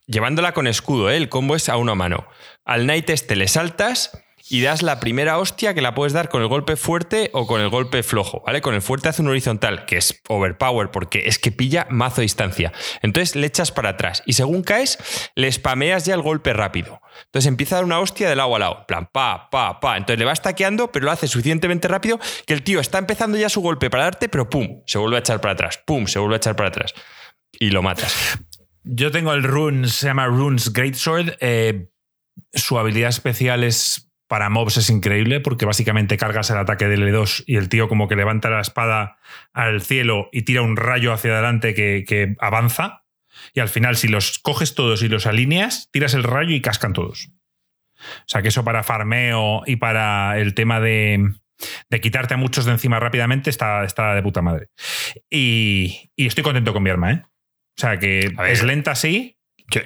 Llevándola 0.07 0.53
con 0.53 0.65
escudo, 0.65 1.11
¿eh? 1.11 1.17
el 1.17 1.29
combo 1.29 1.55
es 1.55 1.69
a 1.69 1.77
una 1.77 1.93
mano. 1.93 2.27
Al 2.65 2.83
Knight 2.83 3.11
este 3.11 3.35
le 3.35 3.47
saltas 3.47 4.11
y 4.49 4.61
das 4.61 4.81
la 4.81 4.99
primera 4.99 5.37
hostia 5.37 5.73
que 5.73 5.81
la 5.81 5.93
puedes 5.93 6.13
dar 6.13 6.29
con 6.29 6.41
el 6.41 6.47
golpe 6.47 6.75
fuerte 6.75 7.29
o 7.33 7.45
con 7.45 7.61
el 7.61 7.69
golpe 7.69 8.01
flojo, 8.03 8.41
¿vale? 8.45 8.61
Con 8.61 8.73
el 8.73 8.81
fuerte 8.81 9.09
hace 9.09 9.21
un 9.21 9.27
horizontal, 9.27 9.85
que 9.85 9.97
es 9.97 10.21
overpower, 10.27 10.89
porque 10.89 11.27
es 11.27 11.37
que 11.37 11.51
pilla 11.51 11.85
mazo 11.89 12.21
distancia. 12.21 12.73
Entonces 13.01 13.35
le 13.35 13.45
echas 13.45 13.71
para 13.71 13.89
atrás 13.89 14.23
y 14.25 14.33
según 14.33 14.63
caes, 14.63 14.97
le 15.35 15.51
spameas 15.51 16.05
ya 16.05 16.15
el 16.15 16.21
golpe 16.21 16.53
rápido. 16.53 16.99
Entonces 17.25 17.47
empieza 17.47 17.75
a 17.75 17.77
dar 17.77 17.85
una 17.85 17.99
hostia 17.99 18.29
de 18.29 18.35
lado 18.35 18.55
a 18.55 18.59
lado, 18.59 18.85
plan, 18.87 19.07
pa, 19.11 19.49
pa, 19.51 19.79
pa. 19.79 19.97
Entonces 19.97 20.19
le 20.19 20.25
vas 20.25 20.41
taqueando, 20.41 20.91
pero 20.91 21.05
lo 21.05 21.11
hace 21.11 21.27
suficientemente 21.27 21.87
rápido 21.87 22.19
que 22.47 22.53
el 22.53 22.63
tío 22.63 22.79
está 22.79 22.97
empezando 22.97 23.37
ya 23.37 23.49
su 23.49 23.61
golpe 23.61 23.89
para 23.89 24.05
darte, 24.05 24.29
pero 24.29 24.49
pum, 24.49 24.81
se 24.87 24.97
vuelve 24.97 25.17
a 25.17 25.19
echar 25.19 25.41
para 25.41 25.53
atrás, 25.53 25.79
pum, 25.85 26.07
se 26.07 26.17
vuelve 26.17 26.35
a 26.35 26.37
echar 26.37 26.55
para 26.55 26.69
atrás. 26.69 26.93
Y 27.51 27.69
lo 27.69 27.83
matas. 27.83 28.39
Yo 28.83 29.11
tengo 29.11 29.33
el 29.33 29.43
Runes, 29.43 29.93
se 29.93 30.07
llama 30.07 30.25
Runes 30.27 30.73
Greatsword. 30.73 31.37
Eh, 31.41 31.89
su 32.53 32.79
habilidad 32.79 33.09
especial 33.09 33.63
es 33.63 34.08
para 34.29 34.51
mobs 34.51 34.77
es 34.77 34.91
increíble 34.91 35.39
porque 35.39 35.65
básicamente 35.65 36.15
cargas 36.15 36.51
el 36.51 36.57
ataque 36.59 36.87
del 36.87 37.01
L2 37.01 37.43
y 37.47 37.55
el 37.57 37.67
tío 37.67 37.89
como 37.89 38.07
que 38.07 38.15
levanta 38.15 38.51
la 38.51 38.61
espada 38.61 39.17
al 39.53 39.81
cielo 39.81 40.29
y 40.31 40.43
tira 40.43 40.61
un 40.61 40.77
rayo 40.77 41.11
hacia 41.11 41.33
adelante 41.33 41.73
que, 41.73 42.35
avanza. 42.39 43.05
Y 43.55 43.59
al 43.59 43.69
final, 43.69 43.97
si 43.97 44.07
los 44.07 44.37
coges 44.37 44.75
todos 44.75 45.01
y 45.01 45.07
los 45.07 45.25
alineas, 45.25 45.89
tiras 45.91 46.13
el 46.13 46.23
rayo 46.23 46.53
y 46.53 46.61
cascan 46.61 46.93
todos. 46.93 47.31
O 47.97 48.27
sea 48.27 48.43
que 48.43 48.49
eso 48.49 48.63
para 48.63 48.83
farmeo 48.83 49.63
y 49.65 49.77
para 49.77 50.37
el 50.37 50.53
tema 50.53 50.79
de, 50.79 51.33
quitarte 51.99 52.35
a 52.35 52.37
muchos 52.37 52.65
de 52.65 52.73
encima 52.73 52.99
rápidamente 52.99 53.49
está, 53.49 53.83
está 53.83 54.13
de 54.13 54.21
puta 54.21 54.43
madre. 54.43 54.67
Y, 55.27 56.11
estoy 56.15 56.43
contento 56.43 56.71
con 56.71 56.83
mi 56.83 56.91
arma, 56.91 57.11
¿eh? 57.13 57.23
O 57.25 57.81
sea 57.81 57.97
que 57.97 58.31
es 58.47 58.61
lenta, 58.61 58.93
sí. 58.93 59.39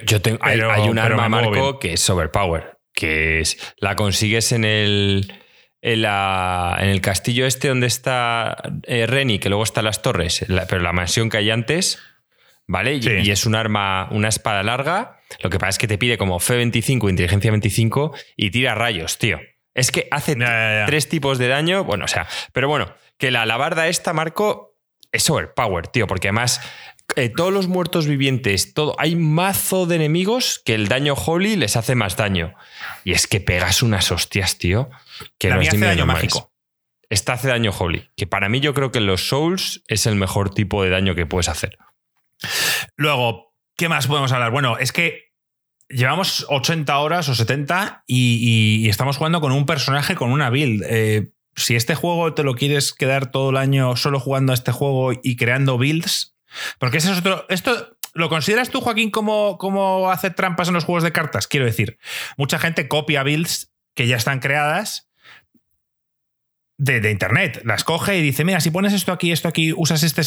Yo, 0.04 0.20
tengo, 0.20 0.38
hay, 0.42 0.60
un 0.60 0.98
arma, 0.98 1.30
Marco, 1.30 1.78
que 1.78 1.94
es 1.94 2.10
overpower 2.10 2.73
que 2.94 3.40
es, 3.40 3.58
la 3.78 3.96
consigues 3.96 4.52
en 4.52 4.64
el, 4.64 5.32
en, 5.82 6.02
la, 6.02 6.78
en 6.80 6.88
el 6.88 7.00
castillo 7.00 7.46
este 7.46 7.68
donde 7.68 7.86
está 7.86 8.56
eh, 8.84 9.06
Reni, 9.06 9.38
que 9.38 9.48
luego 9.48 9.64
están 9.64 9.84
las 9.84 10.00
torres, 10.00 10.46
pero 10.68 10.80
la 10.80 10.92
mansión 10.92 11.28
que 11.28 11.38
hay 11.38 11.50
antes, 11.50 11.98
¿vale? 12.66 12.94
Y, 12.94 13.30
es 13.30 13.44
un 13.44 13.54
arma, 13.54 14.08
una 14.10 14.28
espada 14.28 14.62
larga. 14.62 15.20
Lo 15.40 15.50
que 15.50 15.58
pasa 15.58 15.70
es 15.70 15.78
que 15.78 15.88
te 15.88 15.98
pide 15.98 16.16
como 16.16 16.38
F25, 16.38 17.10
inteligencia 17.10 17.50
25 17.50 18.14
y 18.36 18.50
tira 18.50 18.74
rayos, 18.74 19.18
tío. 19.18 19.40
Es 19.74 19.90
que 19.90 20.06
hace 20.10 20.36
tres 20.86 21.08
tipos 21.08 21.38
de 21.38 21.48
daño. 21.48 21.84
Bueno, 21.84 22.04
o 22.04 22.08
sea, 22.08 22.28
pero 22.52 22.68
bueno, 22.68 22.94
que 23.18 23.32
la 23.32 23.42
alabarda 23.42 23.88
esta, 23.88 24.12
Marco, 24.12 24.78
es 25.10 25.28
overpower, 25.28 25.88
tío, 25.88 26.06
porque 26.06 26.28
además 26.28 26.60
eh, 27.16 27.28
todos 27.28 27.52
los 27.52 27.68
muertos 27.68 28.06
vivientes, 28.06 28.74
todo, 28.74 28.94
hay 28.98 29.16
mazo 29.16 29.86
de 29.86 29.96
enemigos 29.96 30.60
que 30.64 30.74
el 30.74 30.88
daño 30.88 31.14
holy 31.14 31.56
les 31.56 31.76
hace 31.76 31.94
más 31.94 32.16
daño. 32.16 32.54
Y 33.04 33.12
es 33.12 33.26
que 33.26 33.40
pegas 33.40 33.82
unas 33.82 34.10
hostias, 34.12 34.58
tío. 34.58 34.90
Que 35.38 35.50
no 35.50 35.60
hace 35.60 35.78
daño 35.78 36.06
mágico. 36.06 36.52
Esta 37.10 37.34
hace 37.34 37.48
daño 37.48 37.70
holy, 37.70 38.10
que 38.16 38.26
para 38.26 38.48
mí 38.48 38.60
yo 38.60 38.74
creo 38.74 38.90
que 38.90 38.98
en 38.98 39.06
los 39.06 39.28
souls 39.28 39.82
es 39.88 40.06
el 40.06 40.16
mejor 40.16 40.52
tipo 40.52 40.82
de 40.82 40.90
daño 40.90 41.14
que 41.14 41.26
puedes 41.26 41.48
hacer. 41.48 41.78
Luego, 42.96 43.54
¿qué 43.76 43.88
más 43.88 44.06
podemos 44.06 44.32
hablar? 44.32 44.50
Bueno, 44.50 44.78
es 44.78 44.92
que 44.92 45.32
llevamos 45.88 46.46
80 46.48 46.98
horas 46.98 47.28
o 47.28 47.34
70 47.34 48.04
y, 48.06 48.88
estamos 48.88 49.16
jugando 49.16 49.40
con 49.40 49.52
un 49.52 49.66
personaje 49.66 50.14
con 50.14 50.30
una 50.30 50.50
build. 50.50 50.82
Eh, 50.88 51.32
si 51.56 51.76
este 51.76 51.94
juego 51.94 52.34
te 52.34 52.42
lo 52.42 52.54
quieres 52.54 52.92
quedar 52.92 53.30
todo 53.30 53.50
el 53.50 53.56
año 53.56 53.96
solo 53.96 54.18
jugando 54.18 54.52
a 54.52 54.54
este 54.54 54.72
juego 54.72 55.12
y 55.22 55.36
creando 55.36 55.78
builds, 55.78 56.33
porque 56.78 56.98
ese 56.98 57.12
es 57.12 57.18
otro. 57.18 57.46
Esto. 57.48 57.96
¿Lo 58.16 58.28
consideras 58.28 58.70
tú, 58.70 58.80
Joaquín, 58.80 59.10
como, 59.10 59.58
como 59.58 60.08
hacer 60.12 60.34
trampas 60.34 60.68
en 60.68 60.74
los 60.74 60.84
juegos 60.84 61.02
de 61.02 61.10
cartas? 61.10 61.48
Quiero 61.48 61.66
decir, 61.66 61.98
mucha 62.36 62.60
gente 62.60 62.86
copia 62.86 63.24
builds 63.24 63.72
que 63.94 64.06
ya 64.06 64.16
están 64.16 64.38
creadas 64.38 65.08
de, 66.76 67.10
internet. 67.10 67.62
Las 67.64 67.84
coge 67.84 68.18
y 68.18 68.22
dice, 68.22 68.44
mira, 68.44 68.60
si 68.60 68.70
pones 68.70 68.92
esto 68.92 69.12
aquí, 69.12 69.32
esto 69.32 69.48
aquí, 69.48 69.72
usas 69.76 70.02
este, 70.02 70.22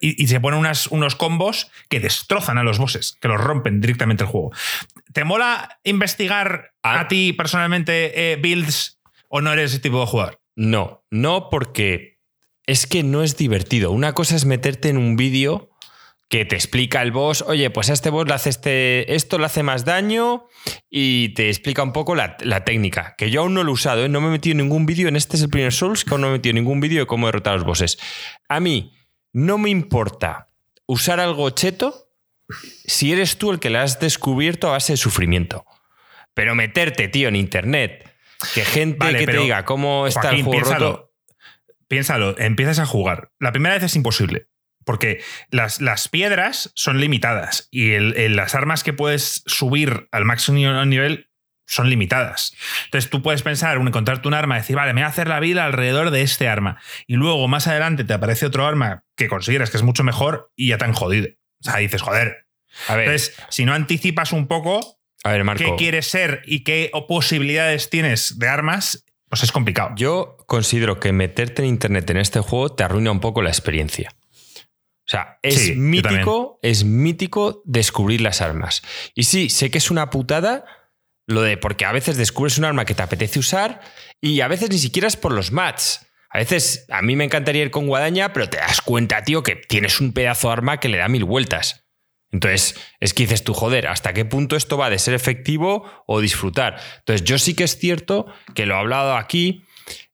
Y, 0.00 0.26
se 0.26 0.40
ponen 0.40 0.58
unas, 0.58 0.86
unos 0.88 1.14
combos 1.14 1.70
que 1.88 2.00
destrozan 2.00 2.58
a 2.58 2.62
los 2.62 2.78
bosses, 2.78 3.16
que 3.20 3.28
los 3.28 3.40
rompen 3.40 3.80
directamente 3.80 4.24
el 4.24 4.30
juego. 4.30 4.52
¿Te 5.12 5.24
mola 5.24 5.78
investigar 5.84 6.72
a, 6.82 7.00
ah. 7.00 7.08
ti 7.08 7.32
personalmente 7.32 8.32
eh, 8.32 8.36
builds 8.36 9.00
o 9.28 9.40
no 9.40 9.52
eres 9.52 9.72
ese 9.72 9.80
tipo 9.80 10.00
de 10.00 10.06
jugador? 10.06 10.40
No, 10.56 11.04
no 11.10 11.48
porque 11.50 12.13
es 12.66 12.86
que 12.86 13.02
no 13.02 13.22
es 13.22 13.36
divertido. 13.36 13.90
Una 13.90 14.12
cosa 14.12 14.36
es 14.36 14.44
meterte 14.44 14.88
en 14.88 14.96
un 14.96 15.16
vídeo 15.16 15.70
que 16.28 16.44
te 16.44 16.56
explica 16.56 17.02
el 17.02 17.12
boss, 17.12 17.42
oye, 17.46 17.70
pues 17.70 17.90
a 17.90 17.92
este 17.92 18.10
boss 18.10 18.26
le 18.26 18.34
hace 18.34 18.50
este, 18.50 19.14
esto 19.14 19.38
le 19.38 19.44
hace 19.44 19.62
más 19.62 19.84
daño 19.84 20.46
y 20.90 21.28
te 21.34 21.48
explica 21.48 21.82
un 21.82 21.92
poco 21.92 22.14
la, 22.14 22.36
técnica, 22.64 23.14
que 23.16 23.30
yo 23.30 23.42
aún 23.42 23.54
no 23.54 23.62
lo 23.62 23.70
he 23.70 23.74
usado, 23.74 24.04
¿eh? 24.04 24.08
no 24.08 24.20
me 24.20 24.28
he 24.28 24.30
metido 24.30 24.52
en 24.52 24.58
ningún 24.58 24.86
vídeo, 24.86 25.06
en 25.08 25.16
este 25.16 25.36
es 25.36 25.42
el 25.42 25.50
primer 25.50 25.72
Souls 25.72 26.04
que 26.04 26.10
aún 26.12 26.22
no 26.22 26.28
me 26.28 26.34
he 26.34 26.38
metido 26.38 26.50
en 26.50 26.64
ningún 26.64 26.80
vídeo 26.80 27.00
de 27.00 27.06
cómo 27.06 27.26
derrotar 27.26 27.52
a 27.52 27.56
los 27.56 27.64
bosses. 27.64 27.98
A 28.48 28.58
mí 28.58 28.96
no 29.32 29.58
me 29.58 29.70
importa 29.70 30.48
usar 30.86 31.20
algo 31.20 31.50
cheto 31.50 32.08
si 32.86 33.12
eres 33.12 33.38
tú 33.38 33.52
el 33.52 33.60
que 33.60 33.70
le 33.70 33.78
has 33.78 34.00
descubierto 34.00 34.68
a 34.68 34.72
base 34.72 34.94
de 34.94 34.96
sufrimiento. 34.96 35.66
Pero 36.34 36.54
meterte, 36.54 37.08
tío, 37.08 37.28
en 37.28 37.36
internet, 37.36 38.10
que 38.54 38.64
gente 38.64 39.14
que 39.16 39.26
te 39.26 39.36
diga 39.38 39.64
cómo 39.64 40.06
está 40.06 40.30
el 40.30 40.42
juego 40.42 40.50
piénsalo, 40.50 41.13
Piénsalo, 41.94 42.36
empiezas 42.38 42.80
a 42.80 42.86
jugar. 42.86 43.30
La 43.38 43.52
primera 43.52 43.76
vez 43.76 43.84
es 43.84 43.94
imposible. 43.94 44.48
Porque 44.84 45.22
las, 45.48 45.80
las 45.80 46.08
piedras 46.08 46.72
son 46.74 47.00
limitadas 47.00 47.68
y 47.70 47.96
las 48.00 48.56
armas 48.56 48.82
que 48.82 48.92
puedes 48.92 49.44
subir 49.46 50.08
al 50.10 50.24
máximo 50.24 50.84
nivel 50.84 51.30
son 51.68 51.88
limitadas. 51.88 52.52
Entonces 52.86 53.10
tú 53.10 53.22
puedes 53.22 53.42
pensar, 53.42 53.76
encontrarte 53.76 54.26
un 54.26 54.34
arma, 54.34 54.56
decir, 54.56 54.74
vale, 54.74 54.92
me 54.92 55.02
voy 55.02 55.06
a 55.06 55.10
hacer 55.10 55.28
la 55.28 55.38
vida 55.38 55.64
alrededor 55.64 56.10
de 56.10 56.22
este 56.22 56.48
arma. 56.48 56.80
Y 57.06 57.14
luego 57.14 57.46
más 57.46 57.68
adelante 57.68 58.02
te 58.02 58.12
aparece 58.12 58.44
otro 58.44 58.66
arma 58.66 59.04
que 59.16 59.28
consideras 59.28 59.70
que 59.70 59.76
es 59.76 59.84
mucho 59.84 60.02
mejor 60.02 60.50
y 60.56 60.70
ya 60.70 60.78
te 60.78 60.86
han 60.86 60.94
jodido. 60.94 61.28
O 61.60 61.62
sea, 61.62 61.76
dices, 61.76 62.02
joder. 62.02 62.48
A 62.88 62.96
ver. 62.96 63.04
Entonces, 63.04 63.36
si 63.50 63.64
no 63.66 63.72
anticipas 63.72 64.32
un 64.32 64.48
poco 64.48 64.98
a 65.22 65.30
ver, 65.30 65.44
Marco, 65.44 65.62
qué 65.62 65.76
quieres 65.76 66.08
ser 66.08 66.42
y 66.44 66.64
qué 66.64 66.90
posibilidades 67.06 67.88
tienes 67.88 68.36
de 68.40 68.48
armas, 68.48 69.06
es 69.42 69.52
complicado. 69.52 69.90
Yo 69.96 70.36
considero 70.46 71.00
que 71.00 71.12
meterte 71.12 71.62
en 71.62 71.68
internet 71.68 72.08
en 72.10 72.18
este 72.18 72.40
juego 72.40 72.70
te 72.70 72.84
arruina 72.84 73.10
un 73.10 73.20
poco 73.20 73.42
la 73.42 73.50
experiencia. 73.50 74.10
O 75.06 75.10
sea, 75.10 75.38
es 75.42 75.76
mítico, 75.76 76.58
es 76.62 76.84
mítico 76.84 77.62
descubrir 77.66 78.22
las 78.22 78.40
armas. 78.40 78.82
Y 79.14 79.24
sí, 79.24 79.50
sé 79.50 79.70
que 79.70 79.78
es 79.78 79.90
una 79.90 80.08
putada 80.08 80.64
lo 81.26 81.42
de, 81.42 81.56
porque 81.56 81.84
a 81.84 81.92
veces 81.92 82.16
descubres 82.16 82.58
un 82.58 82.64
arma 82.64 82.84
que 82.84 82.94
te 82.94 83.02
apetece 83.02 83.38
usar 83.38 83.80
y 84.20 84.40
a 84.40 84.48
veces 84.48 84.70
ni 84.70 84.78
siquiera 84.78 85.08
es 85.08 85.16
por 85.16 85.32
los 85.32 85.52
mats. 85.52 86.06
A 86.30 86.38
veces 86.38 86.86
a 86.90 87.02
mí 87.02 87.16
me 87.16 87.24
encantaría 87.24 87.62
ir 87.62 87.70
con 87.70 87.86
guadaña, 87.86 88.32
pero 88.32 88.48
te 88.48 88.56
das 88.56 88.80
cuenta, 88.80 89.22
tío, 89.22 89.42
que 89.42 89.56
tienes 89.56 90.00
un 90.00 90.12
pedazo 90.12 90.48
de 90.48 90.54
arma 90.54 90.80
que 90.80 90.88
le 90.88 90.98
da 90.98 91.08
mil 91.08 91.24
vueltas. 91.24 91.83
Entonces, 92.34 92.74
es 92.98 93.14
que 93.14 93.22
dices 93.22 93.44
tú, 93.44 93.54
joder, 93.54 93.86
¿hasta 93.86 94.12
qué 94.12 94.24
punto 94.24 94.56
esto 94.56 94.76
va 94.76 94.90
de 94.90 94.98
ser 94.98 95.14
efectivo 95.14 95.84
o 96.08 96.20
disfrutar? 96.20 96.80
Entonces, 96.98 97.22
yo 97.22 97.38
sí 97.38 97.54
que 97.54 97.62
es 97.62 97.78
cierto 97.78 98.26
que 98.56 98.66
lo 98.66 98.74
he 98.74 98.78
hablado 98.78 99.16
aquí, 99.16 99.62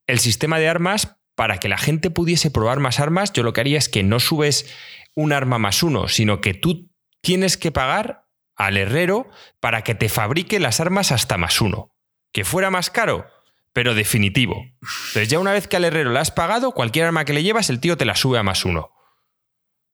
el 0.06 0.18
sistema 0.18 0.58
de 0.58 0.68
armas 0.68 1.16
para 1.34 1.56
que 1.56 1.70
la 1.70 1.78
gente 1.78 2.10
pudiese 2.10 2.50
probar 2.50 2.78
más 2.78 3.00
armas, 3.00 3.32
yo 3.32 3.42
lo 3.42 3.54
que 3.54 3.62
haría 3.62 3.78
es 3.78 3.88
que 3.88 4.02
no 4.02 4.20
subes 4.20 4.70
un 5.14 5.32
arma 5.32 5.58
más 5.58 5.82
uno, 5.82 6.08
sino 6.08 6.42
que 6.42 6.52
tú 6.52 6.90
tienes 7.22 7.56
que 7.56 7.72
pagar 7.72 8.26
al 8.54 8.76
herrero 8.76 9.30
para 9.58 9.80
que 9.80 9.94
te 9.94 10.10
fabrique 10.10 10.60
las 10.60 10.78
armas 10.78 11.12
hasta 11.12 11.38
más 11.38 11.62
uno. 11.62 11.90
Que 12.34 12.44
fuera 12.44 12.70
más 12.70 12.90
caro, 12.90 13.28
pero 13.72 13.94
definitivo. 13.94 14.62
Entonces 14.82 15.28
ya 15.28 15.38
una 15.38 15.54
vez 15.54 15.68
que 15.68 15.76
al 15.76 15.86
herrero 15.86 16.12
le 16.12 16.18
has 16.18 16.30
pagado, 16.30 16.72
cualquier 16.72 17.06
arma 17.06 17.24
que 17.24 17.32
le 17.32 17.42
llevas, 17.42 17.70
el 17.70 17.80
tío 17.80 17.96
te 17.96 18.04
la 18.04 18.14
sube 18.14 18.38
a 18.38 18.42
más 18.42 18.66
uno. 18.66 18.92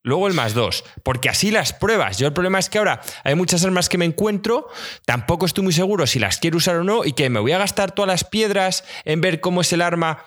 Luego 0.07 0.29
el 0.29 0.35
más 0.35 0.55
dos, 0.55 0.85
porque 1.03 1.29
así 1.29 1.51
las 1.51 1.73
pruebas. 1.73 2.17
Yo 2.17 2.29
el 2.29 2.33
problema 2.33 2.61
es 2.61 2.71
que 2.71 2.79
ahora 2.79 3.01
hay 3.25 3.35
muchas 3.35 3.65
armas 3.65 3.89
que 3.89 3.99
me 3.99 4.05
encuentro, 4.05 4.69
tampoco 5.05 5.47
estoy 5.47 5.65
muy 5.65 5.73
seguro 5.73 6.07
si 6.07 6.21
las 6.21 6.39
quiero 6.39 6.59
usar 6.59 6.77
o 6.77 6.85
no, 6.85 7.05
y 7.05 7.13
que 7.13 7.29
me 7.29 7.41
voy 7.41 7.51
a 7.51 7.59
gastar 7.59 7.91
todas 7.91 8.07
las 8.07 8.23
piedras 8.23 8.85
en 9.05 9.21
ver 9.21 9.41
cómo 9.41 9.63
es 9.63 9.73
el 9.73 9.83
arma. 9.83 10.25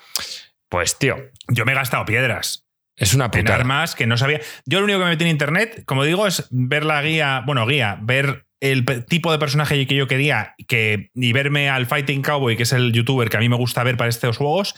Pues, 0.68 1.00
tío. 1.00 1.16
Yo 1.48 1.64
me 1.64 1.72
he 1.72 1.76
gastado 1.76 2.04
piedras. 2.04 2.68
Es 2.98 3.14
una 3.14 3.32
puta. 3.32 3.56
armas 3.56 3.96
que 3.96 4.06
no 4.06 4.18
sabía. 4.18 4.42
Yo 4.66 4.80
lo 4.80 4.84
único 4.84 5.00
que 5.00 5.06
me 5.06 5.12
metí 5.12 5.24
en 5.24 5.30
internet, 5.30 5.84
como 5.86 6.04
digo, 6.04 6.28
es 6.28 6.46
ver 6.50 6.84
la 6.84 7.02
guía, 7.02 7.44
bueno, 7.46 7.66
guía, 7.66 7.98
ver 8.02 8.49
el 8.62 9.05
tipo 9.05 9.32
de 9.32 9.39
personaje 9.39 9.88
que 9.88 9.95
yo 9.95 10.07
quería 10.07 10.55
que, 10.68 11.12
y 11.16 11.34
verme 11.34 11.70
al 11.70 11.86
Fighting 11.86 12.22
Cowboy, 12.22 12.57
que 12.57 12.64
es 12.64 12.74
el 12.74 12.91
youtuber 12.91 13.30
que 13.30 13.38
a 13.38 13.39
mí 13.39 13.49
me 13.49 13.55
gusta 13.55 13.84
ver 13.84 13.97
para 13.97 14.10
estos 14.10 14.38
juegos. 14.38 14.76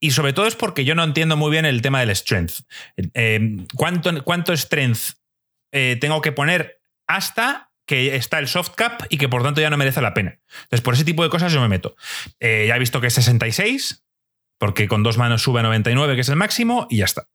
Y 0.00 0.12
sobre 0.12 0.32
todo 0.32 0.46
es 0.46 0.56
porque 0.56 0.84
yo 0.84 0.94
no 0.94 1.04
entiendo 1.04 1.36
muy 1.36 1.50
bien 1.50 1.66
el 1.66 1.82
tema 1.82 2.00
del 2.00 2.14
strength. 2.16 2.62
Eh, 3.14 3.58
¿cuánto, 3.74 4.24
¿Cuánto 4.24 4.56
strength 4.56 5.16
eh, 5.72 5.98
tengo 6.00 6.20
que 6.22 6.32
poner 6.32 6.80
hasta 7.06 7.70
que 7.86 8.16
está 8.16 8.38
el 8.38 8.48
soft 8.48 8.70
cap 8.76 9.02
y 9.10 9.18
que 9.18 9.28
por 9.28 9.42
tanto 9.42 9.60
ya 9.60 9.68
no 9.68 9.76
merece 9.76 10.00
la 10.00 10.14
pena? 10.14 10.38
Entonces, 10.62 10.80
por 10.80 10.94
ese 10.94 11.04
tipo 11.04 11.22
de 11.22 11.28
cosas 11.28 11.52
yo 11.52 11.60
me 11.60 11.68
meto. 11.68 11.96
Eh, 12.38 12.64
ya 12.68 12.76
he 12.76 12.78
visto 12.78 13.00
que 13.00 13.08
es 13.08 13.14
66, 13.14 14.06
porque 14.58 14.88
con 14.88 15.02
dos 15.02 15.18
manos 15.18 15.42
sube 15.42 15.60
a 15.60 15.62
99, 15.62 16.14
que 16.14 16.20
es 16.22 16.28
el 16.28 16.36
máximo, 16.36 16.86
y 16.88 16.98
ya 16.98 17.04
está. 17.04 17.28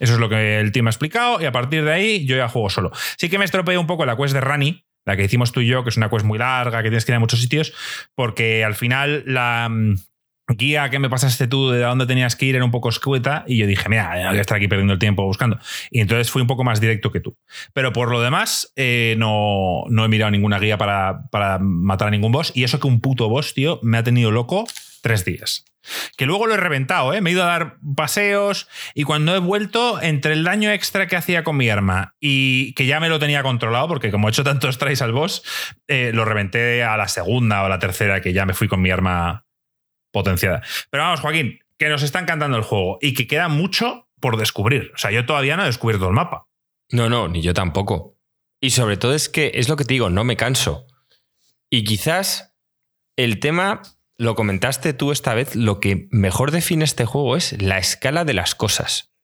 Eso 0.00 0.14
es 0.14 0.18
lo 0.18 0.28
que 0.28 0.58
el 0.58 0.72
team 0.72 0.86
ha 0.86 0.90
explicado, 0.90 1.40
y 1.40 1.44
a 1.44 1.52
partir 1.52 1.84
de 1.84 1.92
ahí 1.92 2.26
yo 2.26 2.36
ya 2.36 2.48
juego 2.48 2.70
solo. 2.70 2.90
Sí 3.18 3.28
que 3.28 3.38
me 3.38 3.44
estropeé 3.44 3.76
un 3.76 3.86
poco 3.86 4.06
la 4.06 4.16
quest 4.16 4.32
de 4.32 4.40
Rani, 4.40 4.86
la 5.04 5.16
que 5.16 5.24
hicimos 5.24 5.52
tú 5.52 5.60
y 5.60 5.66
yo, 5.66 5.82
que 5.82 5.90
es 5.90 5.96
una 5.96 6.10
quest 6.10 6.24
muy 6.24 6.38
larga, 6.38 6.82
que 6.82 6.88
tienes 6.88 7.04
que 7.04 7.12
ir 7.12 7.16
a 7.16 7.20
muchos 7.20 7.40
sitios, 7.40 7.72
porque 8.14 8.64
al 8.64 8.74
final 8.74 9.24
la 9.26 9.68
mm, 9.70 9.94
guía 10.56 10.90
que 10.90 10.98
me 10.98 11.08
pasaste 11.08 11.46
tú 11.46 11.70
de 11.70 11.80
dónde 11.80 12.06
tenías 12.06 12.36
que 12.36 12.46
ir 12.46 12.56
era 12.56 12.64
un 12.64 12.70
poco 12.70 12.88
escueta 12.88 13.44
y 13.46 13.58
yo 13.58 13.66
dije, 13.66 13.88
mira, 13.88 14.10
voy 14.28 14.38
a 14.38 14.40
estar 14.40 14.56
aquí 14.56 14.68
perdiendo 14.68 14.92
el 14.92 14.98
tiempo 14.98 15.24
buscando. 15.24 15.58
Y 15.90 16.00
entonces 16.00 16.30
fui 16.30 16.42
un 16.42 16.48
poco 16.48 16.64
más 16.64 16.80
directo 16.80 17.12
que 17.12 17.20
tú. 17.20 17.36
Pero 17.72 17.92
por 17.92 18.10
lo 18.10 18.20
demás, 18.20 18.72
eh, 18.76 19.14
no, 19.18 19.84
no, 19.88 20.04
he 20.04 20.08
mirado 20.08 20.30
ninguna 20.30 20.58
guía 20.58 20.78
para, 20.78 21.28
para 21.30 21.58
matar 21.58 22.08
a 22.08 22.10
ningún 22.10 22.32
boss 22.32 22.52
y 22.54 22.64
eso 22.64 22.80
que 22.80 22.88
un 22.88 23.00
puto 23.00 23.28
boss, 23.28 23.54
tío, 23.54 23.80
me 23.82 23.98
ha 23.98 24.04
tenido 24.04 24.30
loco 24.30 24.66
tres 25.02 25.24
días. 25.24 25.64
Que 26.16 26.26
luego 26.26 26.46
lo 26.46 26.54
he 26.54 26.58
reventado, 26.58 27.14
¿eh? 27.14 27.20
me 27.20 27.30
he 27.30 27.32
ido 27.32 27.42
a 27.42 27.46
dar 27.46 27.78
paseos 27.96 28.68
y 28.94 29.04
cuando 29.04 29.34
he 29.34 29.38
vuelto, 29.38 30.00
entre 30.00 30.34
el 30.34 30.44
daño 30.44 30.70
extra 30.70 31.06
que 31.06 31.16
hacía 31.16 31.42
con 31.42 31.56
mi 31.56 31.70
arma 31.70 32.14
y 32.20 32.74
que 32.74 32.86
ya 32.86 33.00
me 33.00 33.08
lo 33.08 33.18
tenía 33.18 33.42
controlado, 33.42 33.88
porque 33.88 34.10
como 34.10 34.28
he 34.28 34.30
hecho 34.30 34.44
tantos 34.44 34.78
tries 34.78 35.02
al 35.02 35.12
boss, 35.12 35.42
eh, 35.88 36.10
lo 36.12 36.24
reventé 36.24 36.84
a 36.84 36.96
la 36.96 37.08
segunda 37.08 37.62
o 37.62 37.66
a 37.66 37.68
la 37.68 37.78
tercera, 37.78 38.20
que 38.20 38.32
ya 38.32 38.44
me 38.46 38.54
fui 38.54 38.68
con 38.68 38.82
mi 38.82 38.90
arma 38.90 39.46
potenciada. 40.12 40.62
Pero 40.90 41.04
vamos, 41.04 41.20
Joaquín, 41.20 41.60
que 41.78 41.88
nos 41.88 42.02
está 42.02 42.18
encantando 42.18 42.56
el 42.56 42.62
juego 42.62 42.98
y 43.00 43.14
que 43.14 43.26
queda 43.26 43.48
mucho 43.48 44.08
por 44.20 44.36
descubrir. 44.36 44.92
O 44.94 44.98
sea, 44.98 45.10
yo 45.10 45.24
todavía 45.24 45.56
no 45.56 45.62
he 45.62 45.66
descubierto 45.66 46.06
el 46.06 46.14
mapa. 46.14 46.46
No, 46.90 47.08
no, 47.08 47.28
ni 47.28 47.40
yo 47.40 47.54
tampoco. 47.54 48.18
Y 48.60 48.70
sobre 48.70 48.96
todo 48.96 49.14
es 49.14 49.28
que 49.28 49.52
es 49.54 49.68
lo 49.68 49.76
que 49.76 49.84
te 49.84 49.94
digo, 49.94 50.10
no 50.10 50.24
me 50.24 50.36
canso. 50.36 50.86
Y 51.70 51.84
quizás 51.84 52.54
el 53.16 53.40
tema 53.40 53.80
lo 54.20 54.34
comentaste 54.34 54.92
tú 54.92 55.12
esta 55.12 55.32
vez, 55.32 55.56
lo 55.56 55.80
que 55.80 56.06
mejor 56.10 56.50
define 56.50 56.84
este 56.84 57.06
juego 57.06 57.38
es 57.38 57.60
la 57.62 57.78
escala 57.78 58.26
de 58.26 58.34
las 58.34 58.54
cosas. 58.54 59.14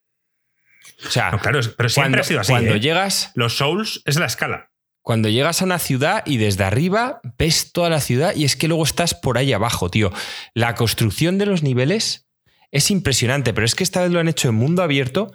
O 1.05 1.11
sea, 1.11 1.29
claro, 1.39 1.59
pero 1.77 1.87
siempre 1.87 2.13
cuando, 2.13 2.21
ha 2.21 2.23
sido 2.23 2.39
así. 2.39 2.51
Cuando 2.51 2.73
¿eh? 2.73 2.79
llegas. 2.79 3.31
Los 3.35 3.57
Souls 3.57 4.01
es 4.05 4.17
la 4.17 4.25
escala. 4.25 4.71
cuando 5.03 5.29
llegas 5.29 5.61
a 5.61 5.65
una 5.65 5.77
ciudad 5.77 6.23
y 6.25 6.37
desde 6.37 6.63
arriba 6.63 7.21
ves 7.37 7.71
toda 7.71 7.91
la 7.91 8.01
ciudad 8.01 8.35
y 8.35 8.43
es 8.43 8.55
que 8.55 8.67
luego 8.67 8.83
estás 8.83 9.13
por 9.13 9.37
ahí 9.37 9.53
abajo, 9.53 9.91
tío. 9.91 10.11
La 10.55 10.73
construcción 10.73 11.37
de 11.37 11.45
los 11.45 11.61
niveles 11.61 12.27
es 12.71 12.89
impresionante, 12.89 13.53
pero 13.53 13.65
es 13.65 13.75
que 13.75 13.83
esta 13.83 14.01
vez 14.01 14.09
lo 14.09 14.19
han 14.19 14.27
hecho 14.27 14.49
en 14.49 14.55
mundo 14.55 14.81
abierto 14.81 15.31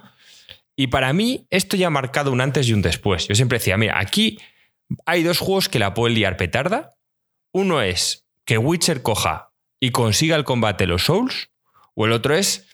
y 0.74 0.88
para 0.88 1.12
mí 1.12 1.46
esto 1.50 1.76
ya 1.76 1.86
ha 1.86 1.90
marcado 1.90 2.32
un 2.32 2.40
antes 2.40 2.66
y 2.66 2.72
un 2.72 2.82
después. 2.82 3.28
Yo 3.28 3.36
siempre 3.36 3.60
decía, 3.60 3.76
mira, 3.76 4.00
aquí 4.00 4.40
hay 5.06 5.22
dos 5.22 5.38
juegos 5.38 5.68
que 5.68 5.78
la 5.78 5.94
pueden 5.94 6.16
liar 6.16 6.36
petarda. 6.36 6.96
Uno 7.52 7.80
es 7.80 8.26
que 8.44 8.58
Witcher 8.58 9.02
coja 9.02 9.51
y 9.82 9.90
consiga 9.90 10.36
el 10.36 10.44
combate 10.44 10.86
los 10.86 11.06
Souls, 11.06 11.50
o 11.96 12.06
el 12.06 12.12
otro 12.12 12.36
es 12.36 12.68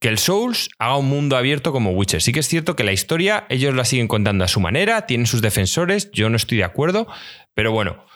que 0.00 0.08
el 0.08 0.16
Souls 0.16 0.70
haga 0.78 0.96
un 0.96 1.10
mundo 1.10 1.36
abierto 1.36 1.72
como 1.72 1.90
Witcher. 1.90 2.22
Sí 2.22 2.32
que 2.32 2.40
es 2.40 2.48
cierto 2.48 2.74
que 2.74 2.84
la 2.84 2.92
historia 2.92 3.44
ellos 3.50 3.74
la 3.74 3.84
siguen 3.84 4.08
contando 4.08 4.44
a 4.44 4.48
su 4.48 4.60
manera, 4.60 5.04
tienen 5.04 5.26
sus 5.26 5.42
defensores, 5.42 6.10
yo 6.12 6.30
no 6.30 6.36
estoy 6.36 6.56
de 6.56 6.64
acuerdo, 6.64 7.06
pero 7.52 7.70
bueno, 7.70 8.06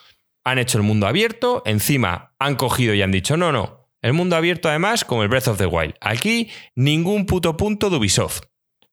han 0.45 0.59
hecho 0.59 0.79
el 0.79 0.85
mundo 0.85 1.07
abierto, 1.07 1.63
encima 1.67 2.35
han 2.39 2.57
cogido 2.57 2.95
y 2.95 3.03
han 3.03 3.13
dicho, 3.13 3.37
no, 3.37 3.53
no, 3.53 3.91
el 4.01 4.15
mundo 4.15 4.35
abierto 4.35 4.71
además 4.71 5.05
como 5.05 5.23
el 5.23 5.29
Breath 5.29 5.49
of 5.49 5.59
the 5.59 5.67
Wild. 5.67 5.97
Aquí 6.01 6.51
ningún 6.75 7.27
puto 7.27 7.55
punto 7.59 7.91
de 7.91 7.97
Ubisoft. 7.97 8.45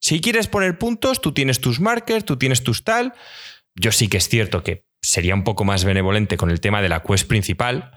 Si 0.02 0.20
quieres 0.20 0.50
poner 0.50 0.78
puntos, 0.78 1.22
tú 1.22 1.32
tienes 1.32 1.62
tus 1.62 1.80
markers, 1.80 2.26
tú 2.26 2.36
tienes 2.36 2.62
tus 2.62 2.84
tal. 2.84 3.14
Yo 3.74 3.94
sí 3.94 4.10
que 4.10 4.18
es 4.18 4.28
cierto 4.28 4.64
que 4.64 4.86
sería 5.02 5.34
un 5.34 5.46
poco 5.46 5.64
más 5.64 5.86
benevolente 5.86 6.36
con 6.36 6.50
el 6.50 6.60
tema 6.60 6.82
de 6.82 6.90
la 6.90 7.04
quest 7.04 7.26
principal, 7.30 7.95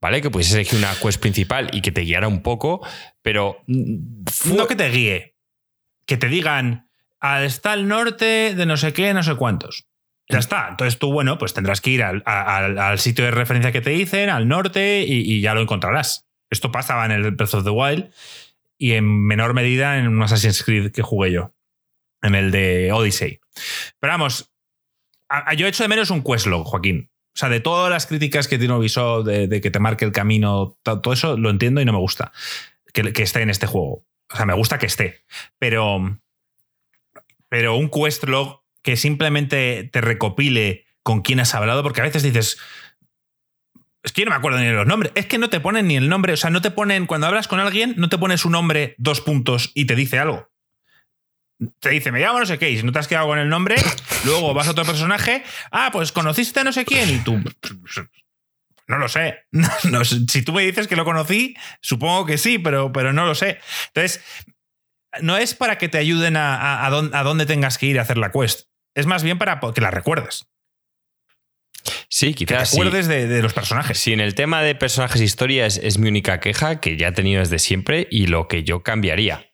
¿vale? 0.00 0.22
Que 0.22 0.30
puedes 0.30 0.52
elegir 0.52 0.78
una 0.78 0.94
quest 0.94 1.20
principal 1.20 1.70
y 1.72 1.80
que 1.80 1.92
te 1.92 2.02
guiara 2.02 2.28
un 2.28 2.42
poco, 2.42 2.86
pero... 3.22 3.62
No 3.66 4.66
que 4.66 4.76
te 4.76 4.88
guíe, 4.88 5.36
que 6.06 6.16
te 6.16 6.28
digan, 6.28 6.88
está 7.42 7.72
al 7.72 7.88
norte 7.88 8.54
de 8.54 8.66
no 8.66 8.76
sé 8.76 8.92
qué, 8.92 9.12
no 9.14 9.22
sé 9.22 9.34
cuántos. 9.36 9.88
Ya 10.30 10.38
está. 10.38 10.68
Entonces 10.68 10.98
tú, 10.98 11.10
bueno, 11.10 11.38
pues 11.38 11.54
tendrás 11.54 11.80
que 11.80 11.90
ir 11.90 12.02
al, 12.02 12.98
sitio 12.98 13.24
de 13.24 13.30
referencia 13.30 13.72
que 13.72 13.80
te 13.80 13.90
dicen, 13.90 14.28
al 14.28 14.46
norte, 14.46 15.04
y, 15.06 15.40
ya 15.40 15.54
lo 15.54 15.62
encontrarás. 15.62 16.26
Esto 16.50 16.70
pasaba 16.70 17.06
en 17.06 17.12
el 17.12 17.30
Breath 17.30 17.54
of 17.54 17.64
the 17.64 17.70
Wild 17.70 18.10
y 18.76 18.92
en 18.92 19.26
menor 19.26 19.54
medida 19.54 19.98
en 19.98 20.08
un 20.08 20.22
Assassin's 20.22 20.62
Creed 20.62 20.92
que 20.92 21.02
jugué 21.02 21.32
yo, 21.32 21.54
en 22.22 22.34
el 22.34 22.50
de 22.50 22.92
Odyssey. 22.92 23.40
Pero 23.98 24.12
vamos, 24.12 24.52
yo 25.56 25.66
he 25.66 25.68
hecho 25.68 25.82
de 25.82 25.88
menos 25.88 26.10
un 26.10 26.22
questlog, 26.22 26.64
Joaquín. 26.66 27.10
O 27.38 27.40
sea, 27.40 27.50
de 27.50 27.60
todas 27.60 27.88
las 27.88 28.06
críticas 28.06 28.48
que 28.48 28.58
tiene 28.58 28.74
Ubisoft, 28.74 29.24
de, 29.24 29.60
que 29.60 29.70
te 29.70 29.78
marque 29.78 30.04
el 30.04 30.10
camino, 30.10 30.76
todo 30.82 31.12
eso 31.12 31.36
lo 31.36 31.50
entiendo 31.50 31.80
y 31.80 31.84
no 31.84 31.92
me 31.92 32.00
gusta 32.00 32.32
que, 32.92 33.22
esté 33.22 33.42
en 33.42 33.50
este 33.50 33.68
juego. 33.68 34.04
O 34.28 34.36
sea, 34.36 34.44
me 34.44 34.54
gusta 34.54 34.80
que 34.80 34.86
esté. 34.86 35.22
Pero, 35.60 36.18
pero 37.48 37.76
un 37.76 37.90
quest 37.90 38.24
log 38.24 38.64
que 38.82 38.96
simplemente 38.96 39.88
te 39.92 40.00
recopile 40.00 40.86
con 41.04 41.22
quién 41.22 41.38
has 41.38 41.54
hablado, 41.54 41.84
porque 41.84 42.00
a 42.00 42.04
veces 42.04 42.24
dices, 42.24 42.58
es 44.02 44.10
que 44.10 44.22
yo 44.22 44.24
no 44.24 44.32
me 44.32 44.38
acuerdo 44.38 44.58
ni 44.58 44.66
de 44.66 44.72
los 44.72 44.88
nombres. 44.88 45.12
Es 45.14 45.26
que 45.26 45.38
no 45.38 45.48
te 45.48 45.60
ponen 45.60 45.86
ni 45.86 45.96
el 45.96 46.08
nombre. 46.08 46.32
O 46.32 46.36
sea, 46.36 46.50
no 46.50 46.60
te 46.60 46.72
ponen. 46.72 47.06
Cuando 47.06 47.28
hablas 47.28 47.46
con 47.46 47.60
alguien, 47.60 47.94
no 47.98 48.08
te 48.08 48.18
pones 48.18 48.40
su 48.40 48.50
nombre, 48.50 48.96
dos 48.98 49.20
puntos 49.20 49.70
y 49.76 49.84
te 49.84 49.94
dice 49.94 50.18
algo 50.18 50.48
te 51.80 51.90
dice, 51.90 52.12
me 52.12 52.20
llamo 52.20 52.38
no 52.38 52.46
sé 52.46 52.58
qué, 52.58 52.70
y 52.70 52.78
si 52.78 52.82
no 52.84 52.92
te 52.92 52.98
has 52.98 53.08
quedado 53.08 53.26
con 53.26 53.38
el 53.38 53.48
nombre, 53.48 53.76
luego 54.24 54.54
vas 54.54 54.68
a 54.68 54.72
otro 54.72 54.84
personaje, 54.84 55.42
ah, 55.70 55.90
pues 55.92 56.12
conociste 56.12 56.60
a 56.60 56.64
no 56.64 56.72
sé 56.72 56.84
quién, 56.84 57.10
y 57.10 57.18
tú, 57.18 57.40
no 58.86 58.98
lo 58.98 59.08
sé. 59.08 59.44
si 60.28 60.42
tú 60.42 60.52
me 60.52 60.62
dices 60.62 60.88
que 60.88 60.96
lo 60.96 61.04
conocí, 61.04 61.56
supongo 61.80 62.26
que 62.26 62.38
sí, 62.38 62.58
pero, 62.58 62.92
pero 62.92 63.12
no 63.12 63.26
lo 63.26 63.34
sé. 63.34 63.58
Entonces, 63.88 64.22
no 65.20 65.36
es 65.36 65.54
para 65.54 65.78
que 65.78 65.88
te 65.88 65.98
ayuden 65.98 66.36
a, 66.36 66.86
a, 66.86 66.90
dónde 67.22 67.46
tengas 67.46 67.78
que 67.78 67.86
ir 67.86 67.98
a 67.98 68.02
hacer 68.02 68.18
la 68.18 68.32
quest, 68.32 68.68
es 68.94 69.06
más 69.06 69.22
bien 69.22 69.38
para 69.38 69.60
que 69.74 69.80
la 69.80 69.90
recuerdes. 69.90 70.46
Sí, 72.08 72.34
quizás. 72.34 72.70
Que 72.70 72.76
te 72.76 72.82
acuerdes 72.82 73.08
de, 73.08 73.42
los 73.42 73.52
personajes. 73.52 73.98
Sí, 73.98 74.12
en 74.12 74.20
el 74.20 74.34
tema 74.34 74.62
de 74.62 74.74
personajes 74.74 75.20
e 75.20 75.24
historia 75.24 75.66
es 75.66 75.98
mi 75.98 76.08
única 76.08 76.40
queja, 76.40 76.80
que 76.80 76.96
ya 76.96 77.08
he 77.08 77.12
tenido 77.12 77.40
desde 77.40 77.58
siempre 77.58 78.08
y 78.10 78.26
lo 78.26 78.48
que 78.48 78.64
yo 78.64 78.82
cambiaría. 78.82 79.47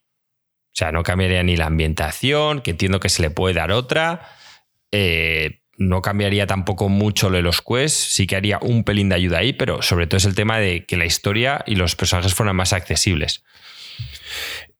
O 0.75 0.77
sea, 0.77 0.91
no 0.91 1.05
cambiaría 1.05 1.45
ni 1.45 1.57
la 1.57 1.67
ambientación, 1.67 2.61
que 2.61 2.73
entiendo 2.73 2.99
que 2.99 3.09
se 3.09 3.23
le 3.23 3.31
puede 3.31 3.55
dar 3.55 3.71
otra. 3.71 4.29
Eh, 4.91 5.61
no 5.79 6.03
cambiaría 6.03 6.49
tampoco 6.49 6.89
mucho 6.89 7.31
lo 7.31 7.37
de 7.37 7.43
los 7.43 7.63
quests, 7.63 8.15
sí 8.15 8.27
que 8.27 8.35
haría 8.35 8.59
un 8.61 8.83
pelín 8.83 9.09
de 9.09 9.15
ayuda 9.15 9.39
ahí, 9.39 9.53
pero 9.53 9.83
sobre 9.83 10.09
todo 10.09 10.17
es 10.17 10.25
el 10.25 10.35
tema 10.35 10.59
de 10.59 10.85
que 10.85 10.97
la 10.97 11.05
historia 11.05 11.63
y 11.65 11.77
los 11.77 11.95
personajes 11.95 12.35
fueran 12.35 12.57
más 12.57 12.73
accesibles. 12.73 13.45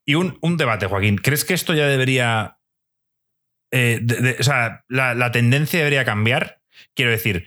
Y 0.05 0.17
un, 0.17 0.57
debate, 0.57 0.87
Joaquín. 0.87 1.17
¿Crees 1.17 1.45
que 1.45 1.55
esto 1.55 1.75
ya 1.75 1.87
debería. 1.87 2.59
Eh, 3.73 4.37
o 4.41 4.43
sea, 4.43 4.85
la, 4.89 5.31
tendencia 5.31 5.79
debería 5.79 6.05
cambiar? 6.05 6.61
Quiero 6.95 7.13
decir, 7.13 7.47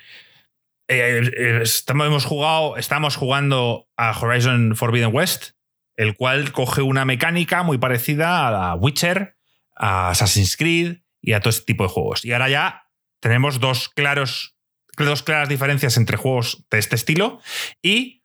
eh, 0.88 1.60
estamos, 1.62 2.08
hemos 2.08 2.24
jugado, 2.24 2.78
estamos 2.78 3.18
jugando 3.18 3.90
a 3.98 4.18
Horizon 4.18 4.78
Forbidden 4.78 5.14
West 5.14 5.57
el 5.98 6.16
cual 6.16 6.52
coge 6.52 6.82
una 6.82 7.04
mecánica 7.04 7.64
muy 7.64 7.78
parecida 7.78 8.48
a 8.48 8.52
la 8.52 8.76
Witcher, 8.76 9.36
a 9.76 10.12
Assassin's 10.12 10.56
Creed 10.56 11.00
y 11.22 11.34
a 11.34 11.40
todo 11.42 11.50
este 11.50 11.66
tipo 11.66 11.84
de 11.84 11.90
juegos. 11.90 12.24
Y 12.24 12.32
ahora 12.32 12.50
ya 12.50 12.88
tenemos 13.20 13.60
dos, 13.60 13.90
claros, 13.90 14.56
dos 14.96 15.24
claras 15.24 15.50
diferencias 15.50 15.98
entre 15.98 16.18
juegos 16.18 16.66
de 16.70 16.78
este 16.78 16.96
estilo 16.96 17.42
y 17.82 18.24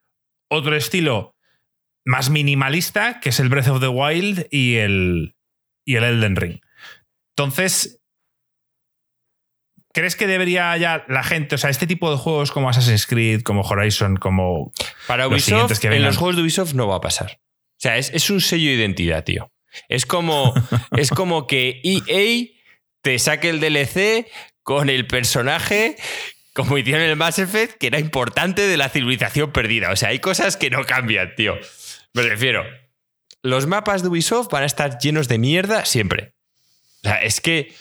otro 0.48 0.76
estilo 0.76 1.34
más 2.04 2.30
minimalista, 2.30 3.20
que 3.20 3.30
es 3.30 3.40
el 3.40 3.48
Breath 3.48 3.68
of 3.68 3.80
the 3.80 3.88
Wild 3.88 4.46
y 4.50 4.76
el, 4.76 5.34
y 5.84 5.96
el 5.96 6.04
Elden 6.04 6.36
Ring. 6.36 6.60
Entonces, 7.30 8.00
¿crees 9.94 10.14
que 10.14 10.26
debería 10.26 10.76
ya 10.76 11.06
la 11.08 11.22
gente, 11.22 11.54
o 11.54 11.58
sea, 11.58 11.70
este 11.70 11.86
tipo 11.86 12.10
de 12.10 12.18
juegos 12.18 12.52
como 12.52 12.68
Assassin's 12.68 13.06
Creed, 13.06 13.42
como 13.42 13.62
Horizon, 13.62 14.16
como 14.16 14.72
Para 15.06 15.26
Ubisoft, 15.26 15.78
que 15.78 15.88
en 15.88 16.02
los 16.02 16.18
juegos 16.18 16.36
de 16.36 16.42
Ubisoft 16.42 16.74
no 16.74 16.86
va 16.86 16.96
a 16.96 17.00
pasar. 17.00 17.40
O 17.82 17.88
sea, 17.88 17.98
es, 17.98 18.30
un 18.30 18.40
sello 18.40 18.68
de 18.68 18.76
identidad, 18.76 19.24
tío. 19.24 19.52
Es 19.88 20.06
como, 20.06 20.54
es 20.96 21.10
como 21.10 21.48
que 21.48 21.80
EA 21.82 22.46
te 23.02 23.18
saque 23.18 23.48
el 23.48 23.58
DLC 23.58 24.28
con 24.62 24.88
el 24.88 25.08
personaje 25.08 25.96
como 26.52 26.76
hicieron 26.78 27.02
en 27.02 27.10
el 27.10 27.16
Mass 27.16 27.38
Effect, 27.38 27.78
que 27.78 27.86
era 27.86 27.98
importante 27.98 28.66
de 28.66 28.76
la 28.76 28.88
civilización 28.88 29.52
perdida. 29.52 29.90
O 29.90 29.96
sea, 29.96 30.10
hay 30.10 30.18
cosas 30.18 30.56
que 30.56 30.70
no 30.70 30.84
cambian, 30.84 31.34
tío. 31.34 31.58
Me 32.12 32.22
refiero. 32.22 32.64
Los 33.42 33.66
mapas 33.66 34.02
de 34.02 34.08
Ubisoft 34.08 34.50
van 34.50 34.62
a 34.62 34.66
estar 34.66 34.98
llenos 34.98 35.28
de 35.28 35.38
mierda 35.38 35.84
siempre. 35.84 36.34
O 37.02 37.08
sea, 37.08 37.22
es 37.22 37.40
que 37.40 37.74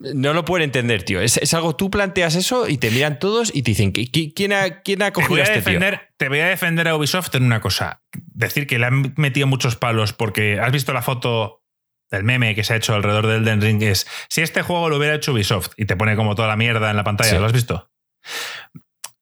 no 0.00 0.32
lo 0.32 0.44
pueden 0.44 0.64
entender, 0.64 1.02
tío. 1.02 1.20
Es, 1.20 1.52
algo, 1.54 1.74
tú 1.74 1.90
planteas 1.90 2.34
eso 2.36 2.68
y 2.68 2.78
te 2.78 2.90
miran 2.90 3.18
todos 3.18 3.50
y 3.54 3.62
te 3.62 3.72
dicen, 3.72 3.92
¿quién 3.92 4.52
ha, 4.52 4.82
quién 4.82 5.02
ha 5.02 5.12
cogido 5.12 5.40
a 5.40 5.44
este 5.44 5.62
tío? 5.62 5.80
Te 6.16 6.28
voy 6.28 6.40
a 6.40 6.46
defender 6.46 6.88
a 6.88 6.96
Ubisoft 6.96 7.34
en 7.34 7.44
una 7.44 7.60
cosa. 7.60 8.02
Decir 8.12 8.66
que 8.66 8.78
le 8.78 8.86
han 8.86 9.14
metido 9.16 9.46
muchos 9.46 9.76
palos 9.76 10.12
porque 10.12 10.60
has 10.60 10.72
visto 10.72 10.92
la 10.92 11.02
foto 11.02 11.64
del 12.10 12.24
meme 12.24 12.54
que 12.54 12.64
se 12.64 12.74
ha 12.74 12.76
hecho 12.76 12.94
alrededor 12.94 13.26
del 13.26 13.42
Elden 13.42 13.60
Ring 13.60 13.82
es 13.82 14.06
si 14.28 14.40
este 14.40 14.62
juego 14.62 14.88
lo 14.88 14.96
hubiera 14.96 15.14
hecho 15.14 15.32
Ubisoft 15.32 15.72
y 15.76 15.84
te 15.84 15.96
pone 15.96 16.16
como 16.16 16.34
toda 16.34 16.48
la 16.48 16.56
mierda 16.56 16.90
en 16.90 16.96
la 16.96 17.04
pantalla, 17.04 17.38
¿lo 17.38 17.46
has 17.46 17.52
visto? 17.52 17.90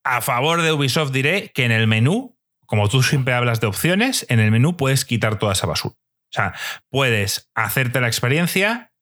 A 0.04 0.20
favor 0.20 0.62
de 0.62 0.72
Ubisoft 0.72 1.10
diré 1.10 1.50
que 1.52 1.64
en 1.64 1.72
el 1.72 1.86
menú, 1.86 2.38
como 2.66 2.88
tú 2.88 3.02
siempre 3.02 3.34
hablas 3.34 3.60
de 3.60 3.66
opciones, 3.66 4.24
en 4.28 4.38
el 4.38 4.52
menú 4.52 4.76
puedes 4.76 5.04
quitar 5.04 5.38
toda 5.38 5.54
esa 5.54 5.66
basura. 5.66 5.96
O 5.96 6.32
sea, 6.32 6.54
puedes 6.90 7.50
hacerte 7.54 8.00
la 8.00 8.06
experiencia 8.06 8.92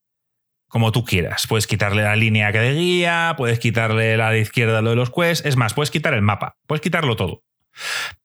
como 0.74 0.90
tú 0.90 1.04
quieras. 1.04 1.46
Puedes 1.46 1.68
quitarle 1.68 2.02
la 2.02 2.16
línea 2.16 2.50
que 2.50 2.58
de 2.58 2.74
guía, 2.74 3.34
puedes 3.36 3.60
quitarle 3.60 4.16
la 4.16 4.32
de 4.32 4.40
izquierda 4.40 4.82
lo 4.82 4.90
de 4.90 4.96
los 4.96 5.08
quests, 5.08 5.46
es 5.46 5.54
más, 5.54 5.72
puedes 5.72 5.92
quitar 5.92 6.14
el 6.14 6.20
mapa, 6.20 6.56
puedes 6.66 6.80
quitarlo 6.80 7.14
todo. 7.14 7.44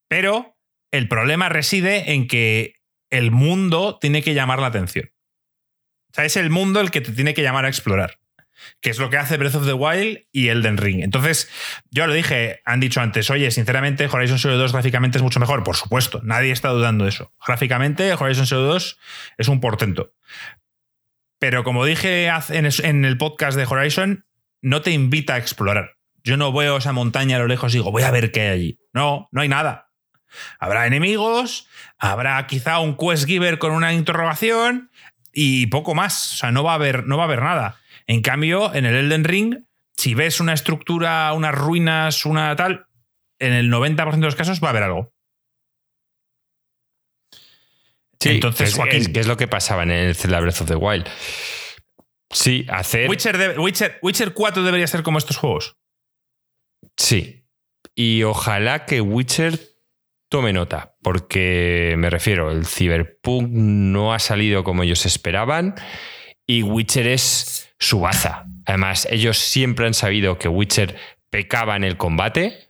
Pero 0.08 0.58
el 0.89 1.08
problema 1.08 1.50
reside 1.50 2.14
en 2.14 2.28
que 2.28 2.74
el 3.12 3.30
mundo 3.30 4.00
tiene 4.02 4.24
que 4.24 4.34
llamar 4.34 4.62
la 4.62 4.66
atención. 4.66 5.12
O 6.10 6.16
sea, 6.16 6.26
es 6.26 6.38
el 6.38 6.50
mundo 6.50 6.82
el 6.82 6.89
que 6.89 7.02
te 7.02 7.12
tiene 7.12 7.36
que 7.36 7.43
llamar 7.43 7.66
a 7.66 7.68
explorar. 7.68 8.18
Que 8.82 8.89
es 8.89 8.97
lo 8.97 9.12
que 9.12 9.18
hace 9.18 9.38
Breath 9.38 9.54
of 9.54 9.68
the 9.68 9.74
Wild 9.74 10.26
y 10.32 10.47
Elden 10.47 10.78
Ring. 10.78 11.04
Entonces, 11.04 11.52
yo 11.91 12.08
lo 12.08 12.14
dije, 12.14 12.62
han 12.66 12.80
dicho 12.80 13.00
antes, 13.00 13.30
oye, 13.30 13.52
sinceramente, 13.52 14.08
Horizon 14.08 14.39
Zero 14.39 14.58
2 14.58 14.74
gráficamente 14.74 15.20
es 15.20 15.22
mucho 15.22 15.39
mejor. 15.39 15.64
Por 15.64 15.76
supuesto, 15.76 16.20
nadie 16.24 16.52
está 16.52 16.70
dudando 16.70 17.04
de 17.04 17.12
eso. 17.12 17.32
Gráficamente, 17.45 18.12
Horizon 18.12 18.47
Zero 18.47 18.64
2 18.64 18.97
es 19.38 19.47
un 19.47 19.60
portento. 19.60 20.14
Pero 21.40 21.64
como 21.64 21.86
dije 21.86 22.30
en 22.50 23.06
el 23.06 23.18
podcast 23.18 23.58
de 23.58 23.66
Horizon, 23.66 24.26
no 24.62 24.82
te 24.82 24.92
invita 24.92 25.36
a 25.36 25.38
explorar. 25.38 25.96
Yo 26.24 26.38
no 26.38 26.52
veo 26.52 26.78
esa 26.78 26.92
montaña 26.92 27.38
a 27.38 27.40
lo 27.40 27.48
lejos 27.48 27.74
y 27.74 27.78
digo, 27.78 27.92
voy 27.92 28.04
a 28.04 28.12
ver 28.12 28.32
qué 28.32 28.42
hay 28.42 28.48
allí. 28.50 28.80
No, 28.94 29.30
no 29.32 29.42
hay 29.42 29.48
nada. 29.48 29.90
Habrá 30.60 30.86
enemigos, 30.86 31.68
habrá 31.98 32.46
quizá 32.46 32.80
un 32.80 32.96
quest 32.96 33.26
giver 33.26 33.58
con 33.58 33.72
una 33.72 33.94
interrogación 33.94 34.92
y 35.34 35.68
poco 35.68 35.96
más. 35.96 36.34
O 36.34 36.36
sea, 36.36 36.52
no 36.52 36.64
va 36.64 36.74
a 36.74 36.76
haber, 36.76 37.08
no 37.08 37.18
va 37.18 37.24
a 37.24 37.28
haber 37.28 37.42
nada. 37.42 37.80
En 38.06 38.22
cambio, 38.22 38.74
en 38.74 38.86
el 38.86 38.96
Elden 38.96 39.24
Ring, 39.24 39.56
si 39.96 40.16
ves 40.16 40.40
una 40.40 40.54
estructura, 40.54 41.32
unas 41.34 41.56
ruinas, 41.56 42.26
una 42.26 42.56
tal, 42.56 42.88
en 43.40 43.54
el 43.54 43.72
90% 43.72 44.12
de 44.12 44.26
los 44.26 44.36
casos 44.36 44.62
va 44.62 44.68
a 44.68 44.72
haber 44.72 44.84
algo. 44.84 45.14
Sí, 48.22 48.30
Entonces, 48.32 48.78
que 48.78 48.97
es, 48.97 49.28
lo 49.28 49.38
que 49.38 49.47
pasaba 49.47 49.84
en 49.84 49.91
el 49.91 50.13
Breath 50.13 50.61
of 50.61 50.67
the 50.67 50.76
Wild. 50.76 51.07
Sí, 52.30 52.65
hacer. 52.70 53.09
Witcher, 53.09 53.57
Witcher, 53.59 53.99
Witcher 54.01 54.34
4 54.34 54.63
debería 54.63 54.88
ser 54.88 55.03
como 55.03 55.17
estos 55.17 55.38
juegos. 55.38 55.78
Sí. 56.97 57.45
Y 57.95 58.24
ojalá 58.24 58.86
que 58.86 59.01
Witcher 59.01 59.59
tome 60.30 60.53
nota, 60.53 60.95
porque 61.01 61.95
me 61.97 62.09
refiero, 62.09 62.51
el 62.51 62.65
Cyberpunk 62.65 63.49
no 63.49 64.13
ha 64.13 64.20
salido 64.20 64.63
como 64.63 64.84
ellos 64.84 65.05
esperaban 65.05 65.76
y 66.45 66.61
Witcher 66.61 67.07
es 67.07 67.70
su 67.80 67.99
baza. 68.01 68.45
Además, 68.65 69.07
ellos 69.09 69.38
siempre 69.38 69.88
han 69.88 69.93
sabido 69.93 70.38
que 70.38 70.47
Witcher 70.47 70.95
pecaba 71.30 71.76
en 71.76 71.84
el 71.84 71.97
combate 71.97 72.70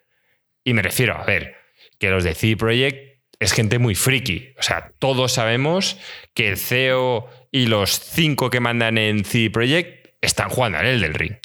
y 0.63 0.73
me 0.73 0.81
refiero, 0.81 1.17
a 1.17 1.25
ver, 1.25 1.55
que 1.99 2.09
los 2.09 2.23
de 2.23 2.33
CD 2.33 2.55
Projekt 2.55 3.08
es 3.39 3.53
gente 3.53 3.79
muy 3.79 3.95
friki. 3.95 4.53
O 4.59 4.63
sea, 4.63 4.93
todos 4.99 5.33
sabemos 5.33 5.97
que 6.33 6.49
el 6.49 6.57
CEO 6.57 7.29
y 7.51 7.67
los 7.67 7.99
cinco 7.99 8.49
que 8.49 8.59
mandan 8.59 8.97
en 8.97 9.23
CD 9.23 9.49
Projekt 9.49 10.15
están 10.21 10.49
jugando 10.49 10.77
al 10.77 10.85
el 10.85 11.01
del 11.01 11.13
ring. 11.13 11.37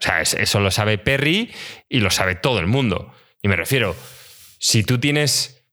O 0.00 0.02
sea, 0.02 0.20
eso 0.22 0.60
lo 0.60 0.70
sabe 0.70 0.98
Perry 0.98 1.52
y 1.88 2.00
lo 2.00 2.10
sabe 2.10 2.34
todo 2.34 2.58
el 2.58 2.66
mundo. 2.66 3.12
Y 3.42 3.48
me 3.48 3.56
refiero, 3.56 3.94
si 4.58 4.82
tú 4.82 4.98
tienes 4.98 5.68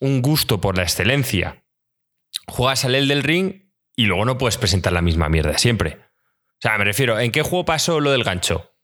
un 0.00 0.22
gusto 0.22 0.60
por 0.60 0.76
la 0.76 0.82
excelencia, 0.82 1.64
juegas 2.46 2.84
al 2.84 2.94
el 2.94 3.08
del 3.08 3.22
ring 3.22 3.70
y 3.96 4.04
luego 4.04 4.24
no 4.24 4.38
puedes 4.38 4.58
presentar 4.58 4.92
la 4.92 5.02
misma 5.02 5.28
mierda 5.28 5.56
siempre. 5.58 5.98
O 6.48 6.60
sea, 6.60 6.78
me 6.78 6.84
refiero, 6.84 7.18
¿en 7.18 7.32
qué 7.32 7.42
juego 7.42 7.64
pasó 7.64 8.00
lo 8.00 8.10
del 8.10 8.24
gancho? 8.24 8.74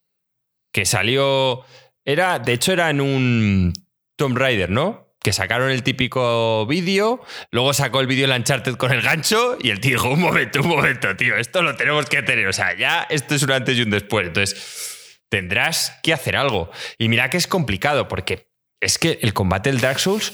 Que 0.73 0.85
salió. 0.87 1.64
Era, 2.05 2.39
de 2.39 2.53
hecho, 2.53 2.73
era 2.73 2.91
en 2.91 3.01
un 3.01 3.73
Tomb 4.16 4.37
Raider, 4.37 4.70
¿no? 4.70 5.12
Que 5.23 5.33
sacaron 5.33 5.70
el 5.70 5.83
típico 5.83 6.66
vídeo, 6.66 7.20
luego 7.51 7.73
sacó 7.73 8.01
el 8.01 8.07
vídeo 8.07 8.35
Uncharted 8.35 8.75
con 8.75 8.93
el 8.93 9.03
gancho 9.03 9.57
y 9.61 9.70
el 9.70 9.81
tío 9.81 9.93
dijo, 9.93 10.11
un 10.11 10.20
momento, 10.20 10.61
un 10.61 10.68
momento, 10.68 11.16
tío, 11.16 11.37
esto 11.37 11.62
lo 11.62 11.77
tenemos 11.77 12.07
que 12.07 12.23
tener, 12.23 12.49
o 12.49 12.53
sea, 12.53 12.77
ya 12.77 13.07
esto 13.09 13.35
es 13.35 13.43
un 13.43 13.53
antes 13.53 13.79
y 13.79 13.83
un 13.83 13.91
después, 13.91 14.27
entonces 14.27 15.20
tendrás 15.29 15.99
que 16.03 16.12
hacer 16.12 16.37
algo. 16.37 16.70
Y 16.99 17.09
mira 17.09 17.31
que 17.31 17.37
es 17.37 17.47
complicado, 17.47 18.09
porque 18.09 18.49
es 18.81 18.99
que 18.99 19.18
el 19.23 19.33
combate 19.33 19.70
del 19.70 19.81
Dark 19.81 20.01
Souls 20.01 20.33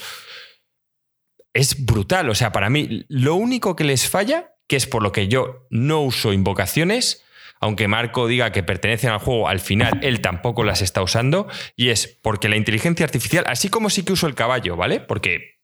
es 1.54 1.84
brutal, 1.84 2.30
o 2.30 2.34
sea, 2.34 2.50
para 2.52 2.70
mí 2.70 3.04
lo 3.08 3.34
único 3.34 3.76
que 3.76 3.84
les 3.84 4.08
falla, 4.08 4.54
que 4.68 4.76
es 4.76 4.86
por 4.86 5.02
lo 5.02 5.12
que 5.12 5.28
yo 5.28 5.66
no 5.70 6.00
uso 6.00 6.32
invocaciones, 6.32 7.24
aunque 7.60 7.88
Marco 7.88 8.26
diga 8.26 8.52
que 8.52 8.62
pertenecen 8.62 9.10
al 9.10 9.18
juego, 9.18 9.48
al 9.48 9.60
final 9.60 10.00
él 10.02 10.20
tampoco 10.20 10.64
las 10.64 10.82
está 10.82 11.02
usando, 11.02 11.48
y 11.76 11.90
es 11.90 12.18
porque 12.22 12.48
la 12.48 12.56
inteligencia 12.56 13.04
artificial, 13.04 13.44
así 13.46 13.68
como 13.68 13.90
sí 13.90 14.04
que 14.04 14.12
uso 14.12 14.26
el 14.26 14.34
caballo, 14.34 14.76
¿vale? 14.76 15.00
Porque 15.00 15.58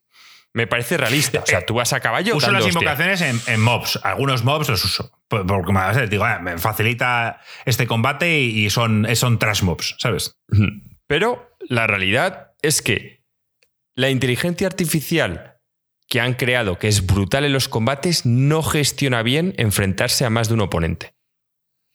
me 0.52 0.68
parece 0.68 0.96
realista. 0.96 1.40
O 1.40 1.46
sea, 1.46 1.66
tú 1.66 1.74
vas 1.74 1.92
a 1.92 2.00
caballo. 2.00 2.36
Uso 2.36 2.52
las 2.52 2.66
invocaciones 2.66 3.20
en, 3.48 3.60
mobs. 3.60 3.98
Algunos 4.04 4.44
mobs 4.44 4.68
los 4.68 4.84
uso. 4.84 5.10
Porque 5.28 5.72
me, 5.72 6.06
digo, 6.06 6.24
ah, 6.24 6.38
me 6.38 6.58
facilita 6.58 7.40
este 7.64 7.86
combate 7.86 8.38
y 8.40 8.70
son, 8.70 9.06
son 9.16 9.38
trash 9.38 9.62
mobs, 9.62 9.96
¿sabes? 9.98 10.38
Pero 11.08 11.56
la 11.68 11.88
realidad 11.88 12.52
es 12.62 12.82
que 12.82 13.24
la 13.96 14.10
inteligencia 14.10 14.68
artificial 14.68 15.58
que 16.08 16.20
han 16.20 16.34
creado, 16.34 16.78
que 16.78 16.86
es 16.86 17.04
brutal 17.04 17.44
en 17.44 17.52
los 17.52 17.68
combates, 17.68 18.24
no 18.24 18.62
gestiona 18.62 19.22
bien 19.22 19.54
enfrentarse 19.58 20.24
a 20.24 20.30
más 20.30 20.48
de 20.48 20.54
un 20.54 20.60
oponente 20.60 21.14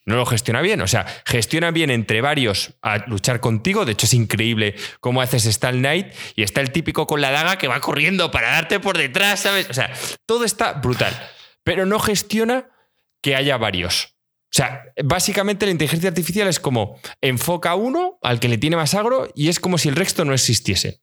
no 0.10 0.18
lo 0.18 0.26
gestiona 0.26 0.62
bien. 0.62 0.82
O 0.82 0.88
sea, 0.88 1.05
gestiona 1.26 1.72
bien 1.72 1.89
entre 1.89 2.20
varios 2.20 2.74
a 2.82 2.97
luchar 3.07 3.39
contigo. 3.39 3.86
De 3.86 3.93
hecho, 3.93 4.05
es 4.05 4.14
increíble 4.14 4.76
cómo 4.99 5.22
haces 5.22 5.45
Stall 5.45 5.78
Knight 5.78 6.07
y 6.36 6.43
está 6.43 6.62
el 6.62 6.72
típico 6.72 7.07
con 7.07 7.22
la 7.22 7.32
daga 7.32 7.57
que 7.57 7.68
va 7.68 7.80
corriendo 7.80 8.32
para 8.32 8.51
darte 8.51 8.80
por 8.80 8.97
detrás, 8.97 9.41
¿sabes? 9.41 9.70
O 9.70 9.74
sea, 9.74 9.93
todo 10.26 10.43
está 10.43 10.74
brutal. 10.74 11.14
Pero 11.64 11.86
no 11.86 11.99
gestiona 11.99 12.70
que 13.22 13.36
haya 13.36 13.57
varios. 13.57 14.16
O 14.51 14.55
sea, 14.55 14.86
básicamente 15.03 15.66
la 15.66 15.72
inteligencia 15.72 16.10
artificial 16.10 16.47
es 16.47 16.60
como 16.60 16.99
enfoca 17.22 17.72
a 17.72 17.76
uno 17.76 18.18
al 18.24 18.39
que 18.39 18.49
le 18.49 18.57
tiene 18.57 18.76
más 18.76 18.95
agro 18.95 19.32
y 19.36 19.49
es 19.49 19.60
como 19.60 19.78
si 19.78 19.89
el 19.89 19.95
resto 19.95 20.26
no 20.26 20.34
existiese. 20.34 20.99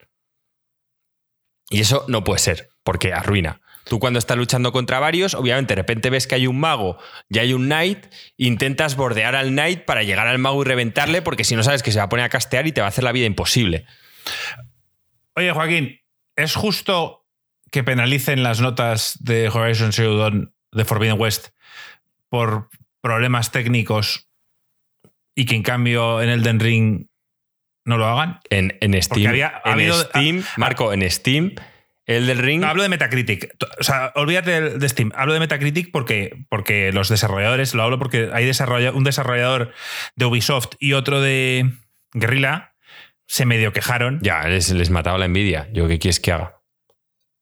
Y 1.71 1.81
eso 1.81 2.05
no 2.09 2.25
puede 2.25 2.41
ser, 2.41 2.71
porque 2.83 3.13
arruina. 3.13 3.61
Tú 3.89 4.01
cuando 4.01 4.18
estás 4.18 4.37
luchando 4.37 4.72
contra 4.72 4.99
varios, 4.99 5.34
obviamente 5.34 5.76
de 5.76 5.82
repente 5.82 6.11
ves 6.11 6.26
que 6.26 6.34
hay 6.34 6.49
un 6.49 6.59
mago 6.59 6.99
y 7.28 7.39
hay 7.39 7.53
un 7.53 7.66
knight, 7.66 8.07
intentas 8.37 8.97
bordear 8.97 9.37
al 9.37 9.51
knight 9.51 9.84
para 9.84 10.03
llegar 10.03 10.26
al 10.26 10.39
mago 10.39 10.61
y 10.62 10.64
reventarle, 10.64 11.22
porque 11.22 11.45
si 11.45 11.55
no 11.55 11.62
sabes 11.62 11.84
que 11.84 11.93
se 11.93 11.99
va 11.99 12.07
a 12.07 12.09
poner 12.09 12.24
a 12.24 12.28
castear 12.28 12.66
y 12.66 12.72
te 12.72 12.80
va 12.80 12.89
a 12.89 12.91
hacer 12.91 13.05
la 13.05 13.12
vida 13.12 13.26
imposible. 13.26 13.87
Oye, 15.37 15.53
Joaquín, 15.53 16.01
¿es 16.34 16.57
justo 16.57 17.28
que 17.70 17.84
penalicen 17.84 18.43
las 18.43 18.61
notas 18.61 19.18
de 19.20 19.49
Horizon 19.51 19.93
Zero 19.93 20.16
Dawn 20.16 20.53
de 20.72 20.84
Forbidden 20.84 21.20
West 21.20 21.51
por 22.28 22.68
problemas 23.01 23.53
técnicos 23.53 24.28
y 25.37 25.47
que 25.47 25.55
en 25.55 25.62
cambio 25.62 26.20
en 26.20 26.30
Elden 26.30 26.59
Ring 26.59 27.07
no 27.84 27.99
lo 27.99 28.07
hagan? 28.07 28.41
En, 28.51 28.72
Steam, 29.01 29.32
en 29.64 29.93
Steam 29.93 30.45
Marco, 30.57 30.93
en 30.93 31.09
Steam 31.09 31.55
el 32.07 32.27
del 32.27 32.39
Ring. 32.39 32.61
No, 32.61 32.69
hablo 32.69 32.83
de 32.83 32.89
Metacritic. 32.89 33.55
O 33.79 33.83
sea, 33.83 34.13
olvídate 34.15 34.79
de 34.79 34.89
Steam. 34.89 35.13
Hablo 35.15 35.35
de 35.35 35.41
Metacritic 35.41 35.91
porque, 35.93 36.45
porque 36.49 36.93
los 36.93 37.09
desarrolladores, 37.09 37.75
lo 37.75 37.83
hablo 37.83 37.99
porque 37.99 38.31
hay 38.33 38.51
un 38.95 39.05
desarrollador 39.05 39.73
de 40.15 40.25
Ubisoft 40.25 40.75
y 40.79 40.95
otro 40.95 41.21
de 41.21 41.71
Guerrilla 42.13 42.75
se 43.27 43.45
medio 43.45 43.73
quejaron. 43.73 44.21
Ya, 44.23 44.47
les, 44.47 44.71
les 44.71 44.91
mataba 44.91 45.19
la 45.19 45.25
envidia. 45.27 45.69
Yo, 45.73 45.89
¿qué 45.89 45.99
quieres 45.99 46.21
que 46.21 46.33
haga? 46.33 46.61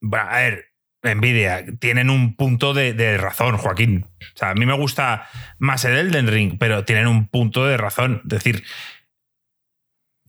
Bueno, 0.01 0.27
a 0.31 0.37
ver, 0.37 0.75
envidia. 1.03 1.65
Tienen 1.79 2.11
un 2.11 2.35
punto 2.37 2.75
de, 2.75 3.19
razón, 3.19 3.57
Joaquín. 3.57 4.07
O 4.35 4.39
sea, 4.39 4.51
a 4.51 4.55
mí 4.55 4.67
me 4.67 4.75
gusta 4.75 5.29
más 5.59 5.85
el 5.85 5.97
Elden 5.97 6.29
Ring, 6.29 6.57
pero 6.59 6.85
tienen 6.85 7.07
un 7.07 7.29
punto 7.29 7.67
de 7.67 7.77
razón. 7.77 8.23
Es 8.25 8.31
decir, 8.31 8.65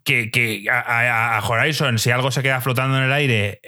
que, 0.03 0.65
a, 0.69 1.41
Horizon, 1.43 1.99
si 1.99 2.11
algo 2.11 2.31
se 2.31 2.43
queda 2.43 2.61
flotando 2.61 2.97
en 2.97 3.03
el 3.03 3.13
aire, 3.13 3.61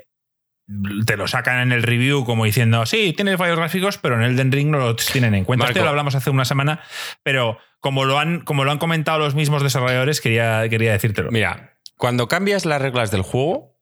te 1.05 1.15
lo 1.15 1.27
sacan 1.27 1.59
en 1.59 1.71
el 1.71 1.83
review 1.83 2.25
como 2.25 2.43
diciendo, 2.43 2.85
sí, 2.85 3.13
tiene 3.13 3.37
fallos 3.37 3.57
gráficos, 3.57 3.97
pero 3.97 4.15
en 4.15 4.23
Elden 4.23 4.51
Ring 4.51 4.69
no 4.69 4.79
lo 4.79 4.95
tienen 4.95 5.33
en 5.33 5.45
cuenta. 5.45 5.67
Esto 5.67 5.83
lo 5.83 5.89
hablamos 5.89 6.15
hace 6.15 6.29
una 6.29 6.45
semana, 6.45 6.81
pero 7.23 7.57
como 7.79 8.03
lo 8.03 8.19
han, 8.19 8.41
como 8.41 8.65
lo 8.65 8.71
han 8.71 8.77
comentado 8.77 9.19
los 9.19 9.33
mismos 9.33 9.63
desarrolladores, 9.63 10.19
quería, 10.19 10.67
quería 10.69 10.91
decírtelo. 10.91 11.31
Mira, 11.31 11.77
cuando 11.95 12.27
cambias 12.27 12.65
las 12.65 12.81
reglas 12.81 13.11
del 13.11 13.21
juego, 13.21 13.79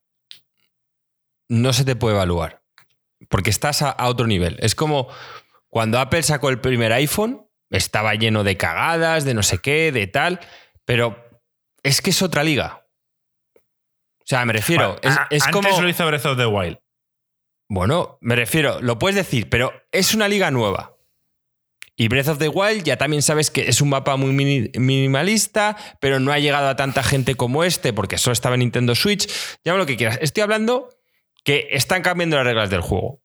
no 1.50 1.74
se 1.74 1.86
te 1.86 1.96
puede 1.96 2.16
evaluar, 2.16 2.62
porque 3.30 3.50
estás 3.50 3.82
a, 3.82 3.90
a 3.90 4.08
otro 4.08 4.28
nivel. 4.28 4.58
Es 4.60 4.76
como 4.76 5.08
cuando 5.70 6.00
Apple 6.00 6.22
sacó 6.22 6.50
el 6.50 6.62
primer 6.62 6.94
iPhone, 6.94 7.48
estaba 7.72 8.14
lleno 8.14 8.44
de 8.44 8.58
cagadas, 8.58 9.26
de 9.26 9.34
no 9.34 9.42
sé 9.42 9.58
qué, 9.58 9.92
de 9.92 10.06
tal, 10.06 10.40
pero 10.86 11.42
es 11.82 12.02
que 12.02 12.12
es 12.12 12.22
otra 12.22 12.44
liga. 12.44 12.85
O 14.26 14.28
sea, 14.28 14.44
me 14.44 14.54
refiero. 14.54 14.96
es, 15.04 15.16
es 15.30 15.46
antes 15.46 15.80
lo 15.80 15.88
hizo 15.88 16.08
Breath 16.08 16.26
of 16.26 16.38
the 16.38 16.48
Wild. 16.48 16.80
Bueno, 17.70 18.18
me 18.22 18.36
refiero, 18.36 18.82
lo 18.82 18.98
puedes 18.98 19.16
decir, 19.16 19.50
pero 19.50 19.72
es 19.92 20.16
una 20.16 20.28
liga 20.28 20.50
nueva. 20.50 20.96
Y 21.96 22.08
Breath 22.08 22.28
of 22.30 22.40
the 22.40 22.50
Wild 22.50 22.84
ya 22.84 22.98
también 22.98 23.22
sabes 23.22 23.52
que 23.52 23.70
es 23.70 23.82
un 23.82 23.90
mapa 23.90 24.18
muy 24.18 24.32
minimalista, 24.32 25.78
pero 26.02 26.20
no 26.20 26.32
ha 26.32 26.40
llegado 26.40 26.68
a 26.68 26.76
tanta 26.76 27.04
gente 27.04 27.36
como 27.36 27.64
este, 27.64 27.94
porque 27.94 28.18
solo 28.18 28.34
estaba 28.34 28.56
en 28.56 28.60
Nintendo 28.60 28.96
Switch. 28.96 29.30
Llama 29.64 29.78
lo 29.78 29.86
que 29.86 29.96
quieras. 29.96 30.18
Estoy 30.22 30.42
hablando 30.42 30.90
que 31.44 31.70
están 31.72 32.02
cambiando 32.02 32.36
las 32.36 32.46
reglas 32.46 32.70
del 32.70 32.82
juego. 32.82 33.22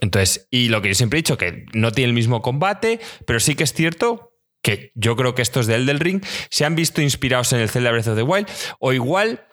Entonces, 0.00 0.46
y 0.50 0.68
lo 0.68 0.80
que 0.80 0.88
yo 0.88 0.94
siempre 0.94 1.18
he 1.18 1.22
dicho, 1.22 1.36
que 1.36 1.66
no 1.72 1.90
tiene 1.90 2.08
el 2.08 2.14
mismo 2.14 2.40
combate, 2.40 3.00
pero 3.26 3.40
sí 3.40 3.54
que 3.54 3.64
es 3.64 3.72
cierto 3.72 4.32
que 4.62 4.92
yo 4.94 5.16
creo 5.16 5.34
que 5.34 5.42
estos 5.42 5.66
de 5.66 5.74
Elden 5.74 6.00
Ring 6.00 6.24
se 6.50 6.64
han 6.64 6.74
visto 6.74 7.02
inspirados 7.02 7.52
en 7.52 7.60
el 7.60 7.68
Zelda 7.68 7.90
Breath 7.90 8.08
of 8.08 8.16
the 8.16 8.22
Wild, 8.22 8.48
o 8.78 8.92
igual 8.92 9.46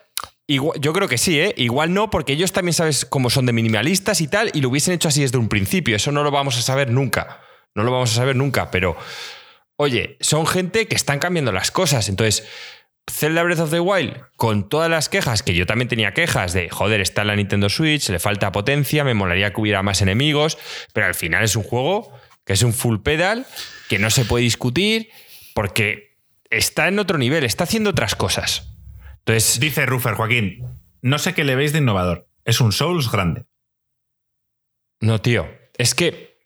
yo 0.47 0.93
creo 0.93 1.07
que 1.07 1.17
sí, 1.17 1.39
¿eh? 1.39 1.53
Igual 1.57 1.93
no, 1.93 2.09
porque 2.09 2.33
ellos 2.33 2.51
también 2.51 2.73
sabes 2.73 3.05
cómo 3.05 3.29
son 3.29 3.45
de 3.45 3.53
minimalistas 3.53 4.21
y 4.21 4.27
tal, 4.27 4.51
y 4.53 4.61
lo 4.61 4.69
hubiesen 4.69 4.93
hecho 4.93 5.07
así 5.07 5.21
desde 5.21 5.37
un 5.37 5.49
principio. 5.49 5.95
Eso 5.95 6.11
no 6.11 6.23
lo 6.23 6.31
vamos 6.31 6.57
a 6.57 6.61
saber 6.61 6.89
nunca. 6.89 7.41
No 7.75 7.83
lo 7.83 7.91
vamos 7.91 8.11
a 8.11 8.15
saber 8.15 8.35
nunca, 8.35 8.69
pero 8.69 8.95
oye, 9.77 10.17
son 10.19 10.45
gente 10.45 10.87
que 10.87 10.95
están 10.95 11.19
cambiando 11.19 11.51
las 11.51 11.71
cosas. 11.71 12.09
Entonces, 12.09 12.47
Zelda 13.09 13.43
Breath 13.43 13.59
of 13.59 13.71
the 13.71 13.79
Wild, 13.79 14.15
con 14.35 14.69
todas 14.69 14.89
las 14.89 15.09
quejas, 15.09 15.43
que 15.43 15.53
yo 15.53 15.65
también 15.65 15.87
tenía 15.87 16.13
quejas 16.13 16.53
de, 16.53 16.69
joder, 16.69 17.01
está 17.01 17.21
en 17.21 17.27
la 17.27 17.35
Nintendo 17.35 17.69
Switch, 17.69 18.09
le 18.09 18.19
falta 18.19 18.51
potencia, 18.51 19.03
me 19.03 19.13
molaría 19.13 19.53
que 19.53 19.61
hubiera 19.61 19.81
más 19.81 20.01
enemigos, 20.01 20.57
pero 20.93 21.07
al 21.07 21.15
final 21.15 21.43
es 21.43 21.55
un 21.55 21.63
juego 21.63 22.13
que 22.45 22.53
es 22.53 22.61
un 22.61 22.73
full 22.73 22.99
pedal, 22.99 23.45
que 23.87 23.99
no 23.99 24.09
se 24.09 24.25
puede 24.25 24.43
discutir, 24.43 25.09
porque 25.53 26.17
está 26.49 26.87
en 26.87 26.99
otro 26.99 27.17
nivel, 27.17 27.43
está 27.43 27.63
haciendo 27.63 27.91
otras 27.91 28.15
cosas. 28.15 28.72
Dice 29.25 29.85
Ruffer, 29.85 30.15
Joaquín, 30.15 30.65
no 31.01 31.17
sé 31.17 31.33
qué 31.33 31.43
le 31.43 31.55
veis 31.55 31.71
de 31.71 31.79
innovador. 31.79 32.27
Es 32.45 32.59
un 32.59 32.71
Souls 32.71 33.11
grande. 33.11 33.45
No, 34.99 35.21
tío. 35.21 35.47
Es 35.77 35.95
que. 35.95 36.39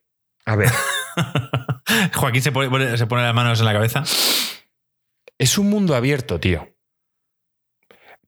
A 0.46 0.56
ver. 0.56 0.72
Joaquín 2.16 2.42
se 2.42 2.52
pone, 2.52 2.98
se 2.98 3.08
pone 3.08 3.24
las 3.24 3.34
manos 3.34 3.60
en 3.60 3.66
la 3.66 3.74
cabeza. 3.74 4.04
Es 5.38 5.58
un 5.58 5.70
mundo 5.70 5.96
abierto, 5.96 6.40
tío. 6.40 6.78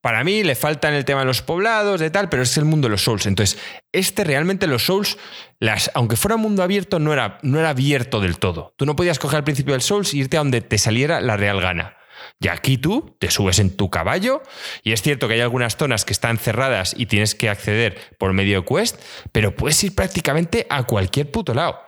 Para 0.02 0.24
mí 0.24 0.44
le 0.44 0.56
faltan 0.56 0.94
el 0.94 1.04
tema 1.04 1.22
de 1.22 1.26
los 1.26 1.42
poblados, 1.42 2.00
de 2.00 2.10
tal, 2.10 2.30
pero 2.30 2.44
es 2.44 2.58
el 2.58 2.64
mundo 2.64 2.88
de 2.88 2.92
los 2.92 3.04
Souls. 3.04 3.26
Entonces, 3.26 3.60
este 3.92 4.24
realmente 4.24 4.66
los 4.66 4.86
Souls, 4.86 5.18
las, 5.60 5.92
aunque 5.94 6.16
fuera 6.16 6.36
un 6.36 6.42
mundo 6.42 6.64
abierto, 6.64 7.00
no 7.00 7.12
era, 7.12 7.38
no 7.44 7.60
era 7.60 7.72
abierto 7.72 8.22
del 8.22 8.40
todo. 8.40 8.74
Tú 8.78 8.86
no 8.86 8.96
podías 8.96 9.20
coger 9.20 9.38
al 9.38 9.44
principio 9.44 9.74
del 9.74 9.82
Souls 9.82 10.14
e 10.14 10.18
irte 10.18 10.38
a 10.38 10.40
donde 10.40 10.62
te 10.62 10.78
saliera 10.78 11.20
la 11.20 11.36
real 11.36 11.60
gana. 11.60 11.99
Y 12.42 12.48
aquí 12.48 12.78
tú 12.78 13.18
te 13.20 13.30
subes 13.30 13.60
en 13.60 13.76
tu 13.76 13.90
caballo 13.90 14.42
y 14.84 14.94
es 14.94 15.02
cierto 15.02 15.28
que 15.28 15.34
hay 15.34 15.42
algunas 15.42 15.76
zonas 15.76 16.06
que 16.06 16.14
están 16.14 16.38
cerradas 16.38 16.96
y 16.98 17.06
tienes 17.06 17.36
que 17.36 17.50
acceder 17.50 18.16
por 18.18 18.32
medio 18.32 18.62
de 18.62 18.66
quest, 18.66 19.02
pero 19.34 19.56
puedes 19.56 19.84
ir 19.84 19.94
prácticamente 19.94 20.66
a 20.70 20.84
cualquier 20.84 21.30
puto 21.30 21.54
lado. 21.54 21.82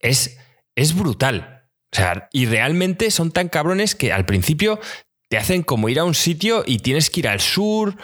Es, 0.00 0.38
es 0.74 0.94
brutal. 0.94 1.68
O 1.92 1.96
sea, 1.96 2.28
y 2.32 2.46
realmente 2.46 3.12
son 3.12 3.30
tan 3.30 3.48
cabrones 3.48 3.94
que 3.94 4.12
al 4.12 4.26
principio 4.26 4.80
te 5.28 5.36
hacen 5.36 5.62
como 5.62 5.88
ir 5.88 6.00
a 6.00 6.04
un 6.04 6.14
sitio 6.14 6.64
y 6.66 6.78
tienes 6.78 7.10
que 7.10 7.20
ir 7.20 7.28
al 7.28 7.40
sur. 7.40 7.96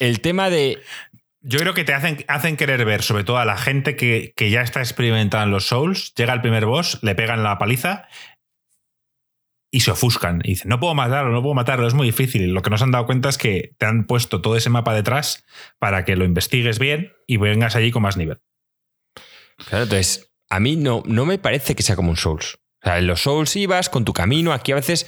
El 0.00 0.20
tema 0.20 0.50
de... 0.50 0.82
Yo 1.40 1.60
creo 1.60 1.72
que 1.72 1.84
te 1.84 1.94
hacen, 1.94 2.24
hacen 2.26 2.56
querer 2.56 2.84
ver, 2.84 3.04
sobre 3.04 3.22
todo 3.22 3.38
a 3.38 3.44
la 3.44 3.56
gente 3.56 3.94
que, 3.94 4.32
que 4.36 4.50
ya 4.50 4.62
está 4.62 4.80
experimentada 4.80 5.44
en 5.44 5.52
los 5.52 5.68
Souls, 5.68 6.12
llega 6.16 6.32
el 6.32 6.40
primer 6.40 6.66
boss, 6.66 6.98
le 7.02 7.14
pegan 7.14 7.44
la 7.44 7.56
paliza 7.58 8.08
y 9.70 9.80
se 9.80 9.90
ofuscan. 9.90 10.40
Y 10.44 10.50
dicen, 10.50 10.68
no 10.68 10.80
puedo 10.80 10.94
matarlo, 10.94 11.30
no 11.30 11.42
puedo 11.42 11.54
matarlo, 11.54 11.86
es 11.86 11.94
muy 11.94 12.06
difícil. 12.06 12.52
Lo 12.52 12.62
que 12.62 12.70
nos 12.70 12.82
han 12.82 12.90
dado 12.90 13.06
cuenta 13.06 13.28
es 13.28 13.38
que 13.38 13.74
te 13.78 13.86
han 13.86 14.06
puesto 14.06 14.40
todo 14.40 14.56
ese 14.56 14.70
mapa 14.70 14.94
detrás 14.94 15.44
para 15.78 16.04
que 16.04 16.16
lo 16.16 16.24
investigues 16.24 16.78
bien 16.78 17.12
y 17.26 17.36
vengas 17.36 17.76
allí 17.76 17.90
con 17.90 18.02
más 18.02 18.16
nivel. 18.16 18.40
Claro, 19.68 19.84
entonces, 19.84 20.30
a 20.48 20.60
mí 20.60 20.76
no, 20.76 21.02
no 21.06 21.26
me 21.26 21.38
parece 21.38 21.74
que 21.74 21.82
sea 21.82 21.96
como 21.96 22.10
un 22.10 22.16
Souls. 22.16 22.58
O 22.82 22.84
sea, 22.84 22.98
en 22.98 23.06
los 23.06 23.22
Souls 23.22 23.54
ibas 23.56 23.90
con 23.90 24.04
tu 24.04 24.12
camino, 24.12 24.52
aquí 24.52 24.72
a 24.72 24.76
veces 24.76 25.06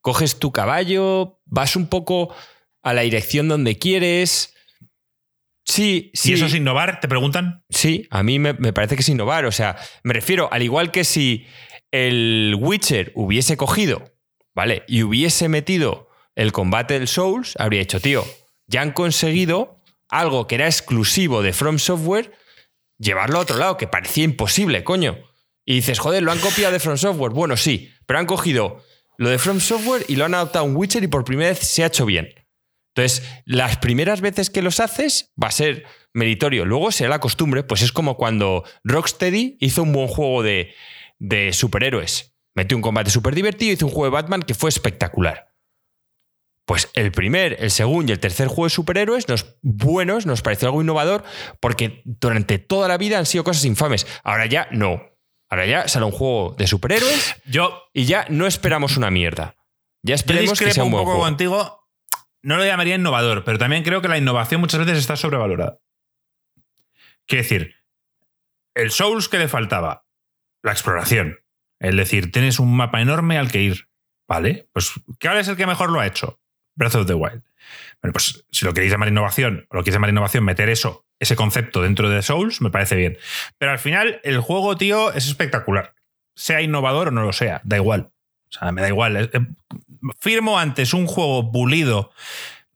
coges 0.00 0.38
tu 0.38 0.52
caballo, 0.52 1.40
vas 1.44 1.76
un 1.76 1.86
poco 1.86 2.34
a 2.82 2.94
la 2.94 3.02
dirección 3.02 3.48
donde 3.48 3.78
quieres. 3.78 4.54
Sí, 5.64 6.10
sí. 6.14 6.30
¿Y 6.30 6.34
eso 6.34 6.46
es 6.46 6.54
innovar? 6.54 7.00
¿Te 7.00 7.08
preguntan? 7.08 7.64
Sí, 7.68 8.06
a 8.10 8.22
mí 8.22 8.38
me, 8.38 8.54
me 8.54 8.72
parece 8.72 8.96
que 8.96 9.02
es 9.02 9.08
innovar. 9.08 9.44
O 9.44 9.52
sea, 9.52 9.76
me 10.02 10.14
refiero, 10.14 10.48
al 10.52 10.62
igual 10.62 10.90
que 10.90 11.04
si 11.04 11.46
el 11.90 12.56
Witcher 12.58 13.12
hubiese 13.14 13.56
cogido, 13.56 14.12
¿vale? 14.54 14.84
Y 14.88 15.02
hubiese 15.02 15.48
metido 15.48 16.08
el 16.34 16.52
combate 16.52 16.94
del 16.94 17.08
Souls, 17.08 17.54
habría 17.58 17.82
hecho, 17.82 18.00
tío, 18.00 18.24
ya 18.66 18.82
han 18.82 18.92
conseguido 18.92 19.82
algo 20.08 20.46
que 20.46 20.56
era 20.56 20.66
exclusivo 20.66 21.42
de 21.42 21.52
From 21.52 21.78
Software, 21.78 22.32
llevarlo 22.98 23.38
a 23.38 23.42
otro 23.42 23.56
lado, 23.56 23.76
que 23.76 23.86
parecía 23.86 24.24
imposible, 24.24 24.84
coño. 24.84 25.18
Y 25.64 25.74
dices, 25.74 25.98
joder, 25.98 26.22
lo 26.22 26.32
han 26.32 26.38
copiado 26.38 26.72
de 26.72 26.80
From 26.80 26.96
Software. 26.96 27.32
Bueno, 27.32 27.56
sí, 27.56 27.92
pero 28.06 28.18
han 28.18 28.26
cogido 28.26 28.82
lo 29.18 29.28
de 29.28 29.38
From 29.38 29.60
Software 29.60 30.04
y 30.08 30.16
lo 30.16 30.24
han 30.24 30.34
adaptado 30.34 30.64
a 30.64 30.68
un 30.68 30.76
Witcher 30.76 31.02
y 31.04 31.08
por 31.08 31.24
primera 31.24 31.50
vez 31.50 31.58
se 31.60 31.82
ha 31.82 31.86
hecho 31.86 32.06
bien. 32.06 32.28
Entonces, 32.94 33.26
las 33.44 33.78
primeras 33.78 34.20
veces 34.20 34.50
que 34.50 34.62
los 34.62 34.80
haces 34.80 35.32
va 35.42 35.48
a 35.48 35.52
ser 35.52 35.84
meritorio. 36.12 36.64
Luego 36.64 36.90
será 36.90 37.10
la 37.10 37.20
costumbre, 37.20 37.62
pues 37.62 37.82
es 37.82 37.92
como 37.92 38.16
cuando 38.16 38.64
Rocksteady 38.84 39.56
hizo 39.60 39.82
un 39.84 39.92
buen 39.92 40.08
juego 40.08 40.42
de, 40.42 40.74
de 41.18 41.52
superhéroes. 41.52 42.34
Metió 42.54 42.76
un 42.76 42.82
combate 42.82 43.10
súper 43.10 43.34
divertido, 43.34 43.72
hizo 43.72 43.86
un 43.86 43.92
juego 43.92 44.06
de 44.06 44.22
Batman 44.22 44.42
que 44.42 44.54
fue 44.54 44.70
espectacular. 44.70 45.50
Pues 46.66 46.88
el 46.94 47.10
primer, 47.10 47.56
el 47.60 47.70
segundo 47.70 48.10
y 48.10 48.14
el 48.14 48.20
tercer 48.20 48.48
juego 48.48 48.64
de 48.64 48.70
superhéroes, 48.70 49.28
los 49.28 49.56
buenos, 49.62 50.26
nos 50.26 50.42
pareció 50.42 50.68
algo 50.68 50.82
innovador 50.82 51.24
porque 51.60 52.02
durante 52.04 52.58
toda 52.58 52.86
la 52.88 52.98
vida 52.98 53.18
han 53.18 53.26
sido 53.26 53.44
cosas 53.44 53.64
infames. 53.64 54.06
Ahora 54.24 54.46
ya 54.46 54.68
no. 54.70 55.02
Ahora 55.48 55.66
ya 55.66 55.88
sale 55.88 56.06
un 56.06 56.12
juego 56.12 56.54
de 56.56 56.68
superhéroes 56.68 57.34
Yo, 57.44 57.76
y 57.92 58.04
ya 58.04 58.24
no 58.28 58.46
esperamos 58.46 58.96
una 58.96 59.10
mierda. 59.10 59.56
Ya 60.02 60.14
esperemos 60.14 60.58
que 60.58 60.70
sea 60.70 60.84
un, 60.84 60.88
un 60.88 60.92
buen 60.92 61.04
poco 61.04 61.16
juego. 61.16 61.26
contigo. 61.26 61.79
No 62.42 62.56
lo 62.56 62.64
llamaría 62.64 62.94
innovador, 62.94 63.44
pero 63.44 63.58
también 63.58 63.82
creo 63.82 64.00
que 64.00 64.08
la 64.08 64.18
innovación 64.18 64.60
muchas 64.60 64.80
veces 64.80 64.98
está 64.98 65.16
sobrevalorada. 65.16 65.78
Quiero 67.26 67.42
decir, 67.42 67.74
el 68.74 68.90
Souls 68.90 69.28
que 69.28 69.38
le 69.38 69.48
faltaba, 69.48 70.06
la 70.62 70.72
exploración. 70.72 71.38
Es 71.78 71.96
decir, 71.96 72.32
tienes 72.32 72.58
un 72.58 72.76
mapa 72.76 73.00
enorme 73.00 73.38
al 73.38 73.50
que 73.50 73.62
ir. 73.62 73.88
¿Vale? 74.28 74.68
Pues, 74.72 74.92
¿cuál 75.20 75.38
es 75.38 75.48
el 75.48 75.56
que 75.56 75.66
mejor 75.66 75.90
lo 75.90 75.98
ha 75.98 76.06
hecho? 76.06 76.40
Breath 76.76 76.94
of 76.94 77.06
the 77.06 77.14
Wild. 77.14 77.42
Bueno, 78.00 78.12
pues 78.12 78.44
si 78.50 78.64
lo 78.64 78.72
queréis 78.72 78.92
llamar 78.92 79.08
innovación, 79.08 79.66
o 79.68 79.76
lo 79.76 79.82
queréis 79.82 79.96
llamar 79.96 80.10
innovación, 80.10 80.44
meter 80.44 80.68
eso, 80.68 81.04
ese 81.18 81.36
concepto 81.36 81.82
dentro 81.82 82.08
de 82.08 82.22
Souls, 82.22 82.60
me 82.60 82.70
parece 82.70 82.94
bien. 82.94 83.18
Pero 83.58 83.72
al 83.72 83.78
final, 83.78 84.20
el 84.22 84.40
juego, 84.40 84.76
tío, 84.76 85.12
es 85.12 85.26
espectacular. 85.26 85.94
Sea 86.36 86.62
innovador 86.62 87.08
o 87.08 87.10
no 87.10 87.22
lo 87.22 87.32
sea, 87.32 87.60
da 87.64 87.76
igual. 87.76 88.12
O 88.50 88.58
sea, 88.58 88.72
me 88.72 88.82
da 88.82 88.88
igual. 88.88 89.16
Eh, 89.16 89.30
eh, 89.32 89.40
Firmo 90.18 90.58
antes 90.58 90.94
un 90.94 91.06
juego 91.06 91.52
pulido 91.52 92.12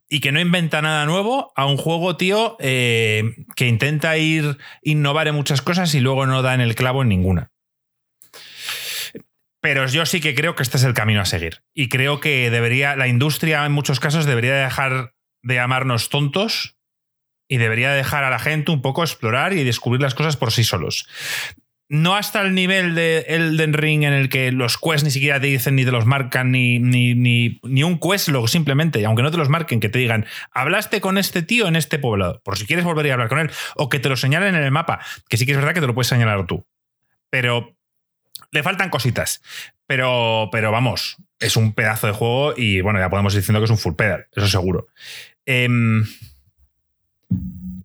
y 0.07 0.19
que 0.19 0.31
no 0.31 0.39
inventa 0.39 0.81
nada 0.81 1.05
nuevo 1.05 1.51
a 1.55 1.65
un 1.65 1.77
juego, 1.77 2.15
tío, 2.17 2.55
eh, 2.59 3.23
que 3.55 3.67
intenta 3.67 4.17
ir 4.17 4.57
innovar 4.83 5.27
en 5.27 5.35
muchas 5.35 5.61
cosas 5.61 5.93
y 5.95 5.99
luego 5.99 6.25
no 6.25 6.41
da 6.41 6.53
en 6.53 6.61
el 6.61 6.75
clavo 6.75 7.01
en 7.01 7.09
ninguna. 7.09 7.51
Pero 9.61 9.87
yo 9.87 10.05
sí 10.05 10.21
que 10.21 10.35
creo 10.35 10.55
que 10.55 10.61
este 10.61 10.77
es 10.77 10.83
el 10.83 10.93
camino 10.93 11.21
a 11.21 11.25
seguir. 11.25 11.63
Y 11.73 11.89
creo 11.89 12.19
que 12.19 12.51
debería, 12.51 12.95
la 12.95 13.07
industria 13.07 13.65
en 13.65 13.71
muchos 13.71 13.99
casos 13.99 14.25
debería 14.25 14.53
dejar 14.53 15.15
de 15.41 15.55
llamarnos 15.55 16.09
tontos 16.09 16.77
y 17.47 17.57
debería 17.57 17.91
dejar 17.91 18.23
a 18.23 18.29
la 18.29 18.39
gente 18.39 18.71
un 18.71 18.81
poco 18.83 19.03
explorar 19.03 19.53
y 19.53 19.63
descubrir 19.63 20.01
las 20.01 20.13
cosas 20.13 20.37
por 20.37 20.51
sí 20.51 20.63
solos. 20.63 21.07
No 21.87 22.15
hasta 22.15 22.41
el 22.41 22.55
nivel 22.55 22.95
de 22.95 23.25
Elden 23.27 23.73
Ring 23.73 24.03
en 24.03 24.13
el 24.13 24.27
que 24.27 24.51
los 24.51 24.77
quests 24.79 25.03
ni 25.03 25.11
siquiera 25.11 25.39
te 25.39 25.47
dicen 25.47 25.75
ni 25.75 25.85
te 25.85 25.91
los 25.91 26.07
marcan 26.07 26.51
ni, 26.51 26.79
ni, 26.79 27.13
ni, 27.13 27.59
ni 27.61 27.83
un 27.83 27.99
quest, 27.99 28.29
luego 28.29 28.47
simplemente, 28.47 29.05
aunque 29.05 29.21
no 29.21 29.29
te 29.29 29.37
los 29.37 29.49
marquen, 29.49 29.79
que 29.79 29.89
te 29.89 29.99
digan, 29.99 30.25
hablaste 30.51 30.99
con 30.99 31.19
este 31.19 31.43
tío 31.43 31.67
en 31.67 31.75
este 31.75 31.99
poblado, 31.99 32.41
por 32.43 32.57
si 32.57 32.65
quieres 32.65 32.85
volver 32.85 33.09
a 33.11 33.13
hablar 33.13 33.29
con 33.29 33.37
él, 33.37 33.51
o 33.75 33.87
que 33.89 33.99
te 33.99 34.09
lo 34.09 34.17
señalen 34.17 34.55
en 34.55 34.63
el 34.63 34.71
mapa, 34.71 34.99
que 35.29 35.37
sí 35.37 35.45
que 35.45 35.51
es 35.51 35.57
verdad 35.57 35.75
que 35.75 35.81
te 35.81 35.87
lo 35.87 35.93
puedes 35.93 36.07
señalar 36.07 36.47
tú. 36.47 36.65
Pero 37.29 37.75
le 38.51 38.63
faltan 38.63 38.89
cositas. 38.89 39.41
Pero, 39.85 40.49
pero 40.51 40.71
vamos, 40.71 41.17
es 41.39 41.55
un 41.55 41.73
pedazo 41.73 42.07
de 42.07 42.13
juego 42.13 42.55
y 42.57 42.81
bueno, 42.81 42.99
ya 42.99 43.09
podemos 43.09 43.33
ir 43.35 43.41
diciendo 43.41 43.59
que 43.59 43.65
es 43.65 43.71
un 43.71 43.77
full 43.77 43.93
pedal, 43.93 44.25
eso 44.31 44.47
seguro. 44.47 44.87
Em, 45.45 46.03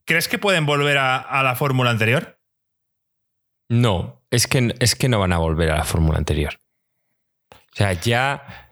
¿Crees 0.06 0.28
que 0.28 0.38
pueden 0.38 0.64
volver 0.64 0.96
a, 0.96 1.18
a 1.18 1.42
la 1.42 1.54
fórmula 1.54 1.90
anterior? 1.90 2.39
No, 3.70 4.20
es 4.32 4.48
que, 4.48 4.74
es 4.80 4.96
que 4.96 5.08
no 5.08 5.20
van 5.20 5.32
a 5.32 5.38
volver 5.38 5.70
a 5.70 5.76
la 5.76 5.84
fórmula 5.84 6.18
anterior. 6.18 6.58
O 7.52 7.76
sea, 7.76 7.92
ya 7.92 8.68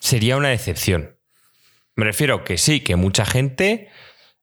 sería 0.00 0.36
una 0.36 0.50
decepción. 0.50 1.16
Me 1.96 2.04
refiero 2.04 2.44
que 2.44 2.58
sí, 2.58 2.80
que 2.80 2.96
mucha 2.96 3.24
gente 3.24 3.88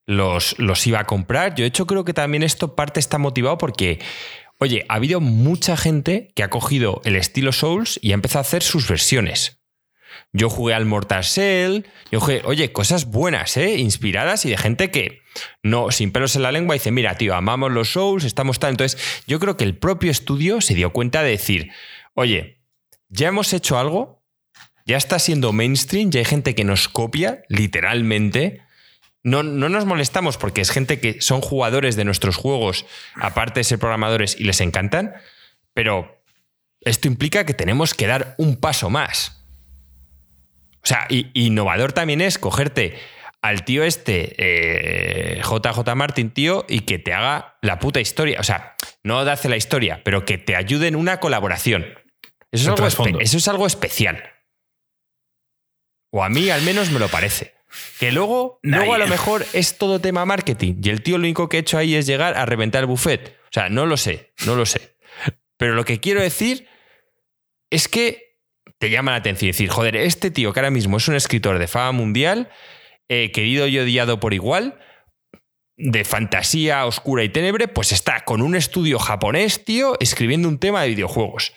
los, 0.07 0.57
los 0.57 0.87
iba 0.87 1.01
a 1.01 1.05
comprar. 1.05 1.53
Yo, 1.53 1.61
de 1.61 1.67
hecho, 1.67 1.85
creo 1.85 2.03
que 2.03 2.15
también 2.15 2.41
esto 2.41 2.75
parte 2.75 2.99
está 2.99 3.19
motivado 3.19 3.59
porque, 3.59 3.99
oye, 4.57 4.85
ha 4.89 4.95
habido 4.95 5.21
mucha 5.21 5.77
gente 5.77 6.31
que 6.35 6.41
ha 6.41 6.49
cogido 6.49 7.01
el 7.05 7.15
estilo 7.15 7.51
Souls 7.51 7.99
y 8.01 8.09
ha 8.09 8.15
empezado 8.15 8.39
a 8.39 8.47
hacer 8.47 8.63
sus 8.63 8.89
versiones. 8.89 9.54
Yo 10.33 10.49
jugué 10.49 10.73
al 10.73 10.85
Mortal 10.85 11.23
Shell, 11.23 11.85
yo 12.11 12.19
jugué, 12.19 12.41
oye, 12.45 12.71
cosas 12.71 13.05
buenas, 13.05 13.57
¿eh? 13.57 13.77
Inspiradas 13.77 14.45
y 14.45 14.49
de 14.49 14.57
gente 14.57 14.91
que 14.91 15.21
no, 15.63 15.91
sin 15.91 16.11
pelos 16.11 16.35
en 16.35 16.43
la 16.43 16.51
lengua, 16.51 16.73
dice, 16.73 16.91
mira, 16.91 17.15
tío, 17.15 17.35
amamos 17.35 17.71
los 17.71 17.91
Souls, 17.91 18.23
estamos 18.23 18.59
tal. 18.59 18.71
Entonces, 18.71 19.23
yo 19.27 19.39
creo 19.39 19.57
que 19.57 19.63
el 19.63 19.77
propio 19.77 20.11
estudio 20.11 20.61
se 20.61 20.75
dio 20.75 20.91
cuenta 20.93 21.23
de 21.23 21.31
decir, 21.31 21.71
oye, 22.13 22.61
ya 23.09 23.27
hemos 23.27 23.53
hecho 23.53 23.77
algo, 23.77 24.23
ya 24.85 24.97
está 24.97 25.19
siendo 25.19 25.51
mainstream, 25.51 26.11
ya 26.11 26.19
hay 26.19 26.25
gente 26.25 26.55
que 26.55 26.63
nos 26.63 26.87
copia, 26.87 27.43
literalmente. 27.49 28.61
No, 29.23 29.41
no 29.41 29.69
nos 29.69 29.85
molestamos 29.85 30.37
porque 30.37 30.61
es 30.61 30.69
gente 30.69 30.99
que 30.99 31.19
son 31.21 31.41
jugadores 31.41 31.95
de 31.95 32.05
nuestros 32.05 32.35
juegos, 32.35 32.85
aparte 33.15 33.61
de 33.61 33.63
ser 33.63 33.79
programadores 33.79 34.39
y 34.39 34.43
les 34.43 34.61
encantan, 34.61 35.15
pero 35.73 36.21
esto 36.81 37.07
implica 37.07 37.45
que 37.45 37.55
tenemos 37.55 37.95
que 37.95 38.05
dar 38.05 38.35
un 38.37 38.57
paso 38.57 38.91
más. 38.91 39.44
O 40.85 40.87
sea, 40.87 41.07
y, 41.09 41.31
innovador 41.33 41.93
también 41.93 42.21
es 42.21 42.37
cogerte 42.37 42.95
al 43.41 43.65
tío 43.65 43.83
este, 43.83 44.35
eh, 44.37 45.41
JJ 45.41 45.95
Martin, 45.95 46.29
tío, 46.31 46.65
y 46.69 46.81
que 46.81 46.99
te 46.99 47.13
haga 47.13 47.57
la 47.61 47.79
puta 47.79 47.99
historia. 47.99 48.39
O 48.39 48.43
sea, 48.43 48.75
no 49.03 49.19
hace 49.19 49.49
la 49.49 49.57
historia, 49.57 50.01
pero 50.03 50.25
que 50.25 50.37
te 50.37 50.55
ayude 50.55 50.87
en 50.87 50.95
una 50.95 51.19
colaboración. 51.19 51.83
Eso 52.51 52.63
es, 52.63 52.67
algo, 52.67 52.75
trasfondo. 52.77 53.19
espe- 53.19 53.23
eso 53.23 53.37
es 53.37 53.47
algo 53.47 53.67
especial. 53.67 54.23
O 56.11 56.23
a 56.23 56.29
mí 56.29 56.49
al 56.49 56.61
menos 56.61 56.91
me 56.91 56.99
lo 56.99 57.07
parece. 57.09 57.53
Que 57.99 58.11
luego, 58.11 58.59
Nah, 58.63 58.77
luego 58.77 58.93
a 58.93 58.97
lo 58.99 59.07
mejor 59.07 59.45
es 59.53 59.77
todo 59.77 59.99
tema 59.99 60.25
marketing 60.25 60.75
y 60.81 60.89
el 60.89 61.01
tío 61.03 61.17
lo 61.17 61.23
único 61.23 61.49
que 61.49 61.57
ha 61.57 61.59
hecho 61.59 61.77
ahí 61.77 61.95
es 61.95 62.05
llegar 62.05 62.37
a 62.37 62.45
reventar 62.45 62.81
el 62.81 62.87
buffet. 62.87 63.37
O 63.43 63.49
sea, 63.51 63.67
no 63.69 63.85
lo 63.85 63.97
sé, 63.97 64.31
no 64.45 64.55
lo 64.55 64.65
sé. 64.65 64.95
Pero 65.57 65.73
lo 65.73 65.83
que 65.83 65.99
quiero 65.99 66.21
decir 66.21 66.67
es 67.69 67.87
que 67.89 68.24
te 68.79 68.89
llama 68.89 69.11
la 69.11 69.17
atención 69.17 69.49
y 69.49 69.51
decir, 69.51 69.69
joder, 69.69 69.95
este 69.95 70.31
tío 70.31 70.53
que 70.53 70.59
ahora 70.59 70.71
mismo 70.71 70.97
es 70.97 71.07
un 71.07 71.15
escritor 71.15 71.59
de 71.59 71.67
fama 71.67 71.91
mundial, 71.91 72.49
eh, 73.07 73.31
querido 73.31 73.67
y 73.67 73.79
odiado 73.79 74.19
por 74.19 74.33
igual, 74.33 74.79
de 75.77 76.03
fantasía 76.05 76.85
oscura 76.85 77.23
y 77.23 77.29
tenebre, 77.29 77.67
pues 77.67 77.91
está 77.91 78.23
con 78.25 78.41
un 78.41 78.55
estudio 78.55 78.99
japonés, 78.99 79.65
tío, 79.65 79.97
escribiendo 79.99 80.47
un 80.47 80.59
tema 80.59 80.81
de 80.81 80.89
videojuegos. 80.89 81.53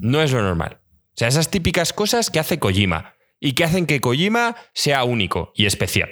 No 0.00 0.22
es 0.22 0.32
lo 0.32 0.42
normal. 0.42 0.80
O 0.84 1.16
sea, 1.16 1.28
esas 1.28 1.50
típicas 1.50 1.92
cosas 1.92 2.30
que 2.30 2.40
hace 2.40 2.58
Kojima 2.58 3.14
y 3.38 3.52
que 3.52 3.64
hacen 3.64 3.86
que 3.86 4.00
Kojima 4.00 4.56
sea 4.72 5.04
único 5.04 5.52
y 5.54 5.66
especial. 5.66 6.10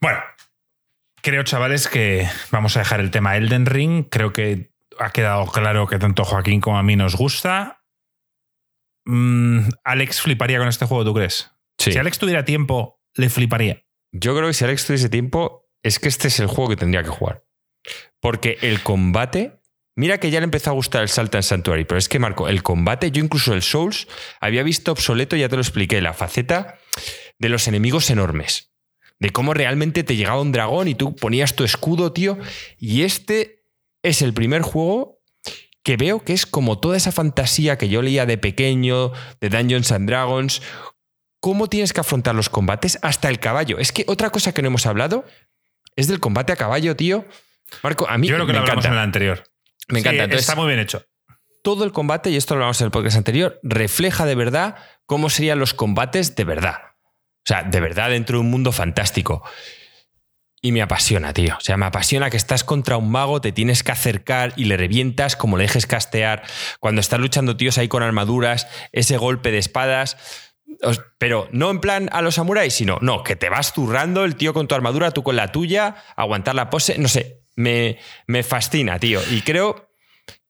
Bueno, 0.00 0.20
creo, 1.22 1.42
chavales, 1.42 1.88
que 1.88 2.28
vamos 2.50 2.76
a 2.76 2.80
dejar 2.80 3.00
el 3.00 3.10
tema 3.10 3.36
Elden 3.36 3.66
Ring. 3.66 4.06
Creo 4.10 4.32
que 4.32 4.69
ha 5.00 5.10
quedado 5.10 5.46
claro 5.46 5.86
que 5.86 5.98
tanto 5.98 6.24
Joaquín 6.24 6.60
como 6.60 6.78
a 6.78 6.82
mí 6.82 6.94
nos 6.94 7.16
gusta. 7.16 7.82
Mm, 9.06 9.60
Alex 9.82 10.20
fliparía 10.20 10.58
con 10.58 10.68
este 10.68 10.84
juego, 10.84 11.04
¿tú 11.04 11.14
crees? 11.14 11.50
Si 11.78 11.96
Alex 11.96 12.18
tuviera 12.18 12.44
tiempo, 12.44 13.00
le 13.14 13.30
fliparía. 13.30 13.82
Yo 14.12 14.36
creo 14.36 14.48
que 14.48 14.54
si 14.54 14.64
Alex 14.64 14.86
tuviese 14.86 15.08
tiempo, 15.08 15.70
es 15.82 15.98
que 15.98 16.08
este 16.08 16.28
es 16.28 16.38
el 16.40 16.46
juego 16.46 16.68
que 16.68 16.76
tendría 16.76 17.02
que 17.02 17.08
jugar. 17.08 17.44
Porque 18.20 18.58
el 18.60 18.82
combate. 18.82 19.58
Mira 19.96 20.18
que 20.18 20.30
ya 20.30 20.40
le 20.40 20.44
empezó 20.44 20.70
a 20.70 20.74
gustar 20.74 21.02
el 21.02 21.08
Salt 21.08 21.34
and 21.34 21.44
Sanctuary, 21.44 21.84
pero 21.84 21.98
es 21.98 22.08
que, 22.08 22.18
Marco, 22.18 22.48
el 22.48 22.62
combate, 22.62 23.10
yo 23.10 23.22
incluso 23.22 23.54
el 23.54 23.62
Souls, 23.62 24.06
había 24.40 24.62
visto 24.62 24.92
obsoleto, 24.92 25.36
ya 25.36 25.48
te 25.48 25.56
lo 25.56 25.62
expliqué, 25.62 26.00
la 26.00 26.14
faceta 26.14 26.78
de 27.38 27.48
los 27.48 27.66
enemigos 27.68 28.08
enormes. 28.08 28.72
De 29.18 29.30
cómo 29.30 29.52
realmente 29.52 30.04
te 30.04 30.16
llegaba 30.16 30.40
un 30.40 30.52
dragón 30.52 30.88
y 30.88 30.94
tú 30.94 31.16
ponías 31.16 31.54
tu 31.56 31.64
escudo, 31.64 32.12
tío. 32.12 32.38
Y 32.78 33.02
este 33.02 33.59
es 34.02 34.22
el 34.22 34.32
primer 34.34 34.62
juego 34.62 35.20
que 35.82 35.96
veo 35.96 36.22
que 36.24 36.32
es 36.32 36.46
como 36.46 36.78
toda 36.78 36.96
esa 36.96 37.12
fantasía 37.12 37.78
que 37.78 37.88
yo 37.88 38.02
leía 38.02 38.26
de 38.26 38.38
pequeño, 38.38 39.12
de 39.40 39.48
Dungeons 39.48 39.92
and 39.92 40.08
Dragons, 40.08 40.62
cómo 41.40 41.68
tienes 41.68 41.92
que 41.92 42.00
afrontar 42.00 42.34
los 42.34 42.50
combates 42.50 42.98
hasta 43.02 43.28
el 43.28 43.40
caballo. 43.40 43.78
Es 43.78 43.92
que 43.92 44.04
otra 44.06 44.30
cosa 44.30 44.52
que 44.52 44.62
no 44.62 44.68
hemos 44.68 44.86
hablado 44.86 45.24
es 45.96 46.06
del 46.06 46.20
combate 46.20 46.52
a 46.52 46.56
caballo, 46.56 46.96
tío. 46.96 47.24
Marco, 47.82 48.08
a 48.08 48.18
mí 48.18 48.28
Yo 48.28 48.34
creo 48.34 48.46
que 48.46 48.52
me 48.52 48.58
lo 48.58 48.64
encanta. 48.64 48.88
en 48.88 48.94
el 48.94 49.00
anterior. 49.00 49.44
Me 49.88 50.00
encanta. 50.00 50.24
está 50.24 50.54
muy 50.54 50.66
bien 50.66 50.80
hecho. 50.80 51.02
Todo 51.62 51.84
el 51.84 51.92
combate, 51.92 52.30
y 52.30 52.36
esto 52.36 52.54
lo 52.54 52.60
hablamos 52.60 52.80
en 52.80 52.86
el 52.86 52.90
podcast 52.90 53.16
anterior, 53.16 53.58
refleja 53.62 54.24
de 54.24 54.34
verdad 54.34 54.76
cómo 55.06 55.28
serían 55.28 55.58
los 55.58 55.74
combates 55.74 56.34
de 56.36 56.44
verdad. 56.44 56.76
O 57.38 57.46
sea, 57.46 57.62
de 57.64 57.80
verdad 57.80 58.10
dentro 58.10 58.38
de 58.38 58.42
un 58.42 58.50
mundo 58.50 58.72
fantástico. 58.72 59.42
Y 60.62 60.72
me 60.72 60.82
apasiona, 60.82 61.32
tío. 61.32 61.56
O 61.56 61.60
sea, 61.60 61.78
me 61.78 61.86
apasiona 61.86 62.28
que 62.28 62.36
estás 62.36 62.64
contra 62.64 62.98
un 62.98 63.10
mago, 63.10 63.40
te 63.40 63.50
tienes 63.50 63.82
que 63.82 63.92
acercar 63.92 64.52
y 64.56 64.64
le 64.64 64.76
revientas 64.76 65.34
como 65.34 65.56
le 65.56 65.64
dejes 65.64 65.86
castear. 65.86 66.42
Cuando 66.80 67.00
estás 67.00 67.18
luchando 67.18 67.56
tíos 67.56 67.78
ahí 67.78 67.88
con 67.88 68.02
armaduras, 68.02 68.66
ese 68.92 69.16
golpe 69.16 69.50
de 69.50 69.58
espadas. 69.58 70.18
Pero 71.18 71.48
no 71.50 71.70
en 71.70 71.80
plan 71.80 72.08
a 72.12 72.20
los 72.20 72.34
samuráis, 72.34 72.74
sino, 72.74 72.98
no, 73.00 73.24
que 73.24 73.36
te 73.36 73.48
vas 73.48 73.72
zurrando 73.72 74.24
el 74.24 74.36
tío 74.36 74.52
con 74.52 74.68
tu 74.68 74.74
armadura, 74.74 75.12
tú 75.12 75.22
con 75.22 75.36
la 75.36 75.50
tuya, 75.50 75.96
aguantar 76.14 76.54
la 76.54 76.68
pose. 76.68 76.98
No 76.98 77.08
sé, 77.08 77.42
me, 77.56 77.98
me 78.26 78.42
fascina, 78.42 78.98
tío. 78.98 79.20
Y 79.30 79.40
creo 79.40 79.90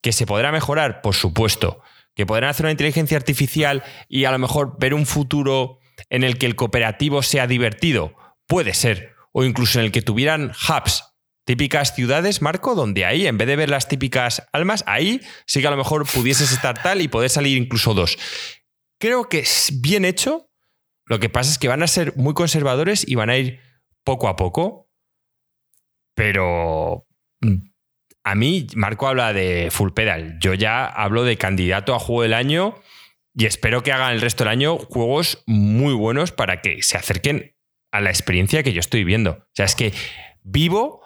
que 0.01 0.11
se 0.11 0.25
podrá 0.25 0.51
mejorar, 0.51 1.01
por 1.01 1.15
supuesto. 1.15 1.81
Que 2.15 2.25
podrán 2.25 2.49
hacer 2.49 2.65
una 2.65 2.71
inteligencia 2.71 3.15
artificial 3.15 3.83
y 4.09 4.25
a 4.25 4.31
lo 4.31 4.39
mejor 4.39 4.75
ver 4.77 4.93
un 4.93 5.05
futuro 5.05 5.79
en 6.09 6.25
el 6.25 6.37
que 6.37 6.47
el 6.47 6.57
cooperativo 6.57 7.23
sea 7.23 7.47
divertido. 7.47 8.13
Puede 8.47 8.73
ser 8.73 9.10
o 9.31 9.43
incluso 9.43 9.79
en 9.79 9.85
el 9.85 9.91
que 9.91 10.01
tuvieran 10.01 10.51
hubs, 10.51 11.03
típicas 11.45 11.95
ciudades, 11.95 12.41
Marco, 12.41 12.75
donde 12.75 13.05
ahí, 13.05 13.27
en 13.27 13.37
vez 13.37 13.47
de 13.47 13.55
ver 13.55 13.69
las 13.69 13.87
típicas 13.87 14.47
almas, 14.53 14.83
ahí 14.87 15.21
sí 15.45 15.61
que 15.61 15.67
a 15.67 15.71
lo 15.71 15.77
mejor 15.77 16.05
pudieses 16.07 16.51
estar 16.51 16.81
tal 16.81 17.01
y 17.01 17.07
poder 17.07 17.29
salir 17.29 17.57
incluso 17.57 17.93
dos. 17.93 18.17
Creo 18.99 19.29
que 19.29 19.39
es 19.39 19.81
bien 19.81 20.05
hecho. 20.05 20.49
Lo 21.05 21.19
que 21.19 21.29
pasa 21.29 21.51
es 21.51 21.57
que 21.57 21.67
van 21.67 21.83
a 21.83 21.87
ser 21.87 22.15
muy 22.15 22.33
conservadores 22.33 23.07
y 23.07 23.15
van 23.15 23.29
a 23.29 23.37
ir 23.37 23.59
poco 24.03 24.27
a 24.27 24.35
poco. 24.35 24.89
Pero 26.15 27.07
mm, 27.41 27.71
a 28.23 28.35
mí, 28.35 28.67
Marco 28.75 29.07
habla 29.07 29.33
de 29.33 29.69
full 29.71 29.91
pedal. 29.91 30.37
Yo 30.39 30.53
ya 30.53 30.85
hablo 30.85 31.23
de 31.23 31.37
candidato 31.37 31.95
a 31.95 31.99
juego 31.99 32.21
del 32.21 32.33
año 32.33 32.75
y 33.33 33.45
espero 33.45 33.81
que 33.81 33.91
hagan 33.91 34.13
el 34.13 34.21
resto 34.21 34.43
del 34.43 34.51
año 34.51 34.77
juegos 34.77 35.43
muy 35.47 35.93
buenos 35.93 36.31
para 36.31 36.61
que 36.61 36.83
se 36.83 36.97
acerquen 36.97 37.50
a 37.91 38.01
la 38.01 38.09
experiencia 38.09 38.63
que 38.63 38.73
yo 38.73 38.79
estoy 38.79 39.03
viendo. 39.03 39.31
O 39.31 39.47
sea, 39.53 39.65
es 39.65 39.75
que 39.75 39.93
vivo, 40.43 41.01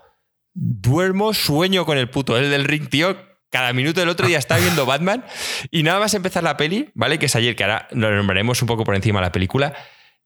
duermo, 0.53 1.33
sueño 1.33 1.85
con 1.85 1.97
el 1.97 2.09
puto 2.09 2.37
el 2.37 2.49
del 2.49 2.65
ring, 2.65 2.89
tío. 2.89 3.17
Cada 3.51 3.73
minuto 3.73 3.99
del 3.99 4.09
otro 4.09 4.27
día 4.27 4.37
estaba 4.37 4.59
viendo 4.59 4.85
Batman 4.87 5.23
y 5.71 5.83
nada 5.83 5.99
más 5.99 6.13
empezar 6.13 6.43
la 6.43 6.57
peli, 6.57 6.89
¿vale? 6.93 7.19
Que 7.19 7.27
es 7.27 7.35
ayer, 7.35 7.55
que 7.55 7.63
ahora 7.63 7.87
lo 7.91 8.13
nombraremos 8.13 8.61
un 8.61 8.67
poco 8.67 8.83
por 8.83 8.95
encima 8.95 9.19
de 9.19 9.27
la 9.27 9.31
película. 9.31 9.73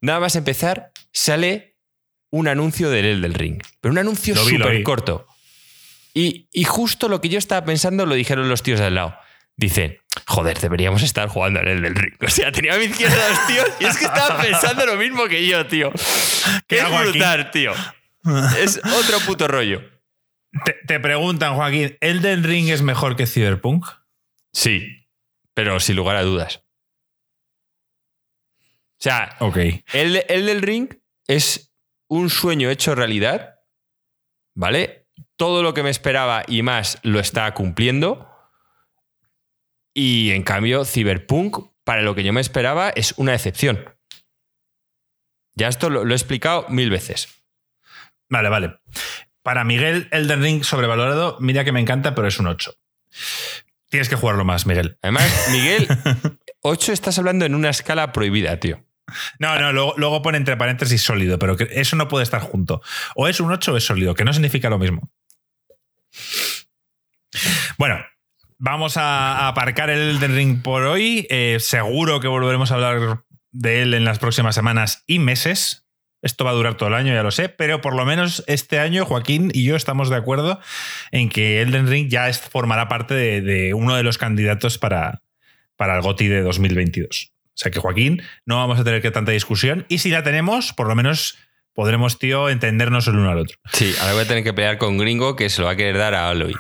Nada 0.01 0.19
más 0.19 0.35
empezar, 0.35 0.91
sale 1.11 1.77
un 2.31 2.47
anuncio 2.47 2.89
del 2.89 3.05
El 3.05 3.21
del 3.21 3.33
Ring. 3.33 3.61
Pero 3.81 3.91
un 3.91 3.97
anuncio 3.97 4.35
súper 4.35 4.83
corto. 4.83 5.27
Y, 6.13 6.47
y 6.51 6.63
justo 6.63 7.07
lo 7.07 7.21
que 7.21 7.29
yo 7.29 7.37
estaba 7.37 7.65
pensando 7.65 8.05
lo 8.05 8.15
dijeron 8.15 8.49
los 8.49 8.63
tíos 8.63 8.79
de 8.79 8.87
al 8.87 8.95
lado. 8.95 9.15
Dicen, 9.55 9.97
joder, 10.27 10.59
deberíamos 10.59 11.03
estar 11.03 11.27
jugando 11.27 11.59
en 11.59 11.67
el 11.67 11.81
del 11.81 11.95
ring. 11.95 12.15
O 12.25 12.29
sea, 12.29 12.51
tenía 12.51 12.75
a 12.75 12.77
mi 12.77 12.85
izquierda 12.85 13.29
los 13.29 13.47
tíos 13.47 13.67
y 13.79 13.85
es 13.85 13.97
que 13.97 14.05
estaban 14.05 14.41
pensando 14.41 14.85
lo 14.85 14.95
mismo 14.95 15.27
que 15.27 15.45
yo, 15.47 15.65
tío. 15.67 15.91
Qué 16.67 16.83
brutal, 16.83 17.51
tío. 17.51 17.73
Es 18.57 18.77
otro 18.77 19.19
puto 19.25 19.47
rollo. 19.47 19.81
Te, 20.65 20.73
te, 20.87 20.99
preguntan, 20.99 21.55
Joaquín, 21.55 21.97
¿Elden 22.01 22.43
Ring 22.43 22.69
es 22.69 22.81
mejor 22.81 23.15
que 23.15 23.27
Cyberpunk? 23.27 23.85
Sí, 24.51 25.07
pero 25.53 25.79
sin 25.79 25.95
lugar 25.95 26.15
a 26.15 26.23
dudas. 26.23 26.63
O 28.99 29.01
sea, 29.01 29.37
okay. 29.39 29.85
el, 29.93 30.25
el 30.27 30.45
del 30.45 30.61
ring 30.61 30.89
es 31.27 31.73
un 32.09 32.29
sueño 32.29 32.69
hecho 32.69 32.95
realidad, 32.95 33.59
¿vale? 34.55 35.07
Todo 35.37 35.63
lo 35.63 35.73
que 35.73 35.83
me 35.83 35.89
esperaba 35.89 36.43
y 36.47 36.63
más 36.63 36.99
lo 37.03 37.21
está 37.21 37.53
cumpliendo. 37.53 38.28
Y 39.93 40.31
en 40.31 40.43
cambio, 40.43 40.85
Cyberpunk, 40.85 41.69
para 41.83 42.01
lo 42.01 42.15
que 42.15 42.23
yo 42.23 42.33
me 42.33 42.41
esperaba, 42.41 42.89
es 42.89 43.13
una 43.17 43.33
excepción. 43.33 43.95
Ya 45.55 45.67
esto 45.67 45.89
lo, 45.89 46.05
lo, 46.05 46.13
he 46.13 46.17
explicado 46.17 46.65
mil 46.69 46.89
veces. 46.89 47.27
Vale, 48.29 48.49
vale. 48.49 48.79
Para 49.41 49.63
Miguel, 49.63 50.07
Elden 50.11 50.41
Ring 50.41 50.63
sobrevalorado, 50.63 51.37
mira 51.39 51.63
que 51.63 51.71
me 51.71 51.79
encanta, 51.79 52.13
pero 52.15 52.27
es 52.27 52.39
un 52.39 52.47
8. 52.47 52.73
Tienes 53.89 54.07
que 54.07 54.15
jugarlo 54.15 54.45
más, 54.45 54.65
Miguel. 54.65 54.97
Además, 55.01 55.47
Miguel, 55.51 55.87
8 56.61 56.93
estás 56.93 57.17
hablando 57.17 57.45
en 57.45 57.55
una 57.55 57.69
escala 57.69 58.11
prohibida, 58.11 58.59
tío. 58.59 58.85
No, 59.39 59.57
no, 59.59 59.73
luego, 59.73 59.95
luego 59.97 60.21
pone 60.21 60.37
entre 60.37 60.55
paréntesis 60.55 61.01
sólido, 61.01 61.39
pero 61.39 61.57
que 61.57 61.67
eso 61.71 61.95
no 61.95 62.07
puede 62.07 62.23
estar 62.23 62.41
junto. 62.41 62.81
O 63.15 63.27
es 63.27 63.39
un 63.39 63.51
8 63.51 63.73
o 63.73 63.77
es 63.77 63.83
sólido, 63.83 64.13
que 64.13 64.23
no 64.23 64.33
significa 64.33 64.69
lo 64.69 64.77
mismo. 64.77 65.09
Bueno, 67.77 68.05
vamos 68.59 68.97
a 68.97 69.47
aparcar 69.47 69.89
el 69.89 70.17
Elden 70.17 70.35
Ring 70.35 70.61
por 70.61 70.83
hoy. 70.83 71.25
Eh, 71.29 71.57
seguro 71.59 72.19
que 72.19 72.27
volveremos 72.27 72.71
a 72.71 72.75
hablar 72.75 73.23
de 73.51 73.81
él 73.81 73.93
en 73.95 74.05
las 74.05 74.19
próximas 74.19 74.53
semanas 74.53 75.03
y 75.07 75.17
meses. 75.17 75.87
Esto 76.21 76.43
va 76.43 76.51
a 76.51 76.53
durar 76.53 76.75
todo 76.75 76.89
el 76.89 76.95
año, 76.95 77.13
ya 77.13 77.23
lo 77.23 77.31
sé, 77.31 77.47
pero 77.47 77.79
por 77.79 77.95
lo 77.95 78.05
menos 78.05 78.43
este 78.45 78.79
año 78.79 79.05
Joaquín 79.05 79.51
y 79.53 79.63
yo 79.63 79.77
estamos 79.77 80.09
de 80.09 80.17
acuerdo 80.17 80.59
en 81.11 81.29
que 81.29 81.61
Elden 81.61 81.87
Ring 81.87 82.09
ya 82.09 82.31
formará 82.33 82.89
parte 82.89 83.13
de, 83.13 83.41
de, 83.41 83.73
uno 83.73 83.95
de 83.95 84.03
los 84.03 84.17
candidatos 84.17 84.77
para, 84.77 85.21
para 85.77 85.95
el 85.95 86.01
GOTI 86.01 86.27
de 86.27 86.41
2022. 86.41 87.31
O 87.31 87.51
sea 87.53 87.71
que 87.71 87.79
Joaquín, 87.79 88.21
no 88.45 88.57
vamos 88.57 88.79
a 88.79 88.83
tener 88.83 89.01
que 89.01 89.11
tanta 89.11 89.31
discusión 89.31 89.85
y 89.87 89.99
si 89.99 90.09
la 90.09 90.21
tenemos, 90.21 90.73
por 90.73 90.87
lo 90.87 90.95
menos 90.95 91.37
podremos, 91.73 92.19
tío, 92.19 92.49
entendernos 92.49 93.07
el 93.07 93.15
uno 93.15 93.29
al 93.29 93.37
otro. 93.37 93.57
Sí, 93.71 93.93
ahora 94.01 94.13
voy 94.13 94.23
a 94.23 94.27
tener 94.27 94.43
que 94.43 94.53
pelear 94.53 94.77
con 94.77 94.97
Gringo 94.97 95.37
que 95.37 95.49
se 95.49 95.61
lo 95.61 95.67
va 95.67 95.73
a 95.73 95.75
querer 95.77 95.97
dar 95.97 96.15
a 96.15 96.29
Aloy. 96.29 96.53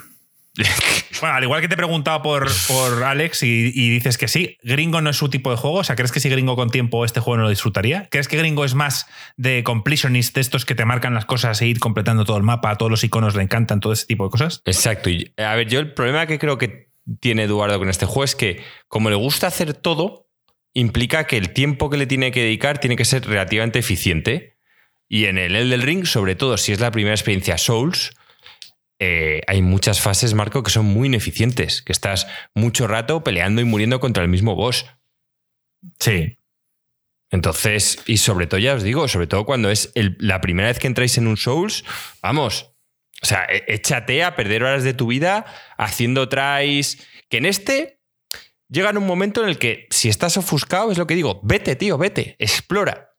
Bueno, 1.21 1.35
al 1.35 1.43
igual 1.43 1.59
que 1.59 1.67
te 1.67 1.73
he 1.73 1.77
preguntado 1.77 2.21
por, 2.21 2.47
por 2.67 3.03
Alex 3.03 3.43
y, 3.43 3.89
dices 3.89 4.17
que 4.17 4.29
sí, 4.29 4.57
Gringo 4.63 5.01
no 5.01 5.09
es 5.09 5.17
su 5.17 5.29
tipo 5.29 5.51
de 5.51 5.57
juego. 5.57 5.77
O 5.77 5.83
sea, 5.83 5.97
¿crees 5.97 6.13
que 6.13 6.21
si 6.21 6.29
Gringo 6.29 6.55
con 6.55 6.69
tiempo 6.69 7.03
este 7.03 7.19
juego 7.19 7.37
no 7.37 7.43
lo 7.43 7.49
disfrutaría? 7.49 8.07
¿Crees 8.09 8.29
que 8.29 8.37
Gringo 8.37 8.63
es 8.63 8.73
más 8.73 9.05
de 9.35 9.63
completionist, 9.63 10.33
de 10.35 10.41
estos 10.41 10.65
que 10.65 10.75
te 10.75 10.85
marcan 10.85 11.13
las 11.13 11.25
cosas 11.25 11.61
e 11.61 11.67
ir 11.67 11.79
completando 11.79 12.23
todo 12.23 12.37
el 12.37 12.43
mapa, 12.43 12.77
todos 12.77 12.89
los 12.89 13.03
iconos 13.03 13.35
le 13.35 13.43
encantan, 13.43 13.81
todo 13.81 13.91
ese 13.91 14.05
tipo 14.05 14.23
de 14.23 14.29
cosas? 14.29 14.61
Exacto. 14.65 15.09
A 15.37 15.55
ver, 15.55 15.67
yo 15.67 15.79
el 15.79 15.93
problema 15.93 16.25
que 16.25 16.39
creo 16.39 16.57
que 16.57 16.89
tiene 17.19 17.43
Eduardo 17.43 17.79
con 17.79 17.89
este 17.89 18.05
juego 18.05 18.23
es 18.23 18.35
que, 18.35 18.63
como 18.87 19.09
le 19.09 19.15
gusta 19.15 19.47
hacer 19.47 19.73
todo, 19.73 20.29
implica 20.73 21.25
que 21.25 21.37
el 21.37 21.51
tiempo 21.51 21.89
que 21.89 21.97
le 21.97 22.07
tiene 22.07 22.31
que 22.31 22.43
dedicar 22.43 22.79
tiene 22.79 22.95
que 22.95 23.05
ser 23.05 23.25
relativamente 23.25 23.79
eficiente. 23.79 24.55
Y 25.07 25.25
en 25.25 25.37
el 25.37 25.55
Elden 25.55 25.81
Ring, 25.81 26.05
sobre 26.05 26.35
todo 26.35 26.57
si 26.57 26.71
es 26.71 26.79
la 26.79 26.91
primera 26.91 27.15
experiencia 27.15 27.57
Souls, 27.57 28.11
eh, 28.99 29.41
hay 29.47 29.61
muchas 29.61 30.01
fases, 30.01 30.33
Marco, 30.33 30.61
que 30.61 30.71
son 30.71 30.85
muy 30.85 31.07
ineficientes, 31.07 31.81
que 31.81 31.93
estás 31.93 32.27
mucho 32.53 32.85
rato 32.85 33.23
peleando 33.23 33.61
y 33.61 33.65
muriendo 33.65 33.99
contra 34.01 34.23
el 34.23 34.29
mismo 34.29 34.55
boss. 34.55 34.85
Sí. 35.99 36.37
Entonces, 37.31 38.03
y 38.07 38.17
sobre 38.17 38.47
todo, 38.47 38.59
ya 38.59 38.73
os 38.73 38.83
digo, 38.83 39.07
sobre 39.07 39.27
todo 39.27 39.45
cuando 39.45 39.69
es 39.69 39.91
el, 39.95 40.17
la 40.19 40.41
primera 40.41 40.67
vez 40.67 40.79
que 40.79 40.87
entráis 40.87 41.17
en 41.17 41.27
un 41.27 41.37
Souls, 41.37 41.85
vamos, 42.21 42.73
o 43.21 43.25
sea, 43.25 43.45
e, 43.45 43.63
échate 43.67 44.23
a 44.23 44.35
perder 44.35 44.63
horas 44.63 44.83
de 44.83 44.93
tu 44.93 45.07
vida 45.07 45.45
haciendo 45.77 46.27
tries, 46.27 47.07
que 47.29 47.37
en 47.37 47.45
este 47.45 48.01
llega 48.67 48.89
en 48.89 48.97
un 48.97 49.05
momento 49.05 49.41
en 49.43 49.49
el 49.49 49.57
que 49.57 49.87
si 49.91 50.09
estás 50.09 50.37
ofuscado, 50.37 50.91
es 50.91 50.97
lo 50.97 51.07
que 51.07 51.15
digo, 51.15 51.39
vete, 51.43 51.75
tío, 51.75 51.97
vete, 51.97 52.35
explora. 52.39 53.15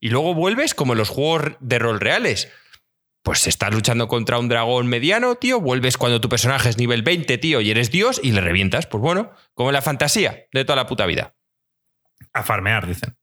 Y 0.00 0.08
luego 0.08 0.34
vuelves 0.34 0.74
como 0.74 0.92
en 0.92 0.98
los 0.98 1.08
juegos 1.08 1.52
de 1.60 1.78
rol 1.78 2.00
reales 2.00 2.50
pues 3.22 3.46
estás 3.46 3.72
luchando 3.72 4.08
contra 4.08 4.38
un 4.38 4.48
dragón 4.48 4.88
mediano, 4.88 5.36
tío, 5.36 5.60
vuelves 5.60 5.96
cuando 5.96 6.20
tu 6.20 6.28
personaje 6.28 6.68
es 6.68 6.76
nivel 6.76 7.02
20, 7.02 7.38
tío, 7.38 7.60
y 7.60 7.70
eres 7.70 7.90
dios 7.90 8.20
y 8.22 8.32
le 8.32 8.40
revientas. 8.40 8.86
Pues 8.86 9.00
bueno, 9.00 9.30
como 9.54 9.70
en 9.70 9.74
la 9.74 9.82
fantasía 9.82 10.46
de 10.52 10.64
toda 10.64 10.76
la 10.76 10.86
puta 10.86 11.06
vida. 11.06 11.34
A 12.32 12.42
farmear, 12.42 12.86
dicen. 12.86 13.16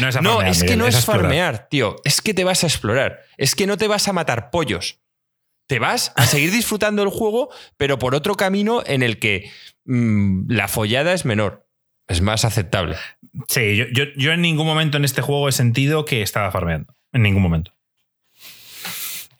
No 0.00 0.08
es, 0.08 0.16
a 0.16 0.22
farmear, 0.22 0.48
es 0.48 0.62
que 0.62 0.76
no 0.76 0.86
es, 0.86 1.04
farmear, 1.04 1.68
tío. 1.68 1.96
Es 2.04 2.20
que 2.20 2.34
te 2.34 2.44
vas 2.44 2.64
a 2.64 2.66
explorar. 2.66 3.22
Es 3.36 3.54
que 3.54 3.66
no 3.66 3.76
te 3.76 3.88
vas 3.88 4.08
a 4.08 4.12
matar 4.12 4.50
pollos. 4.50 5.00
Te 5.66 5.78
vas 5.78 6.12
a 6.16 6.26
seguir 6.26 6.50
disfrutando 6.50 7.02
el 7.02 7.10
juego, 7.10 7.50
pero 7.76 7.98
por 7.98 8.14
otro 8.14 8.36
camino 8.36 8.82
en 8.86 9.02
el 9.02 9.18
que 9.18 9.50
mm, 9.84 10.50
la 10.50 10.68
follada 10.68 11.12
es 11.12 11.24
menor. 11.24 11.66
Es 12.06 12.20
más 12.20 12.44
aceptable. 12.44 12.96
Sí, 13.48 13.76
yo, 13.76 14.04
yo 14.16 14.32
en 14.32 14.42
ningún 14.42 14.66
momento 14.66 14.98
en 14.98 15.04
este 15.04 15.22
juego 15.22 15.48
he 15.48 15.52
sentido 15.52 16.04
que 16.04 16.22
estaba 16.22 16.50
farmeando. 16.50 16.94
En 17.12 17.22
ningún 17.22 17.42
momento 17.42 17.74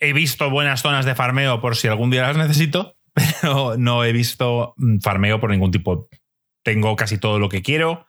he 0.05 0.12
visto 0.12 0.50
buenas 0.50 0.82
zonas 0.82 1.05
de 1.05 1.14
farmeo 1.14 1.61
por 1.61 1.76
si 1.76 1.88
algún 1.88 2.11
día 2.11 2.22
las 2.22 2.36
necesito, 2.36 2.96
pero 3.14 3.76
no 3.76 4.05
he 4.05 4.12
visto 4.12 4.74
mm, 4.76 4.98
farmeo 4.98 5.40
por 5.40 5.50
ningún 5.50 5.70
tipo. 5.70 6.09
Tengo 6.62 6.96
casi 6.96 7.18
todo 7.18 7.38
lo 7.38 7.48
que 7.48 7.62
quiero 7.62 8.07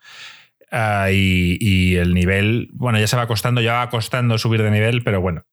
ah, 0.71 1.09
y, 1.11 1.95
el 1.95 2.13
nivel, 2.13 2.69
bueno, 2.73 2.99
ya 2.99 3.07
se 3.07 3.17
va 3.17 3.27
costando, 3.27 3.61
ya 3.61 3.73
va 3.73 3.89
costando 3.89 4.37
subir 4.37 4.61
de 4.63 4.71
nivel, 4.71 5.03
pero 5.03 5.19
bueno, 5.19 5.43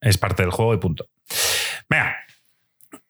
es 0.00 0.16
parte 0.16 0.42
del 0.42 0.52
juego 0.52 0.74
y 0.74 0.78
punto. 0.78 1.08
Venga, 1.88 2.16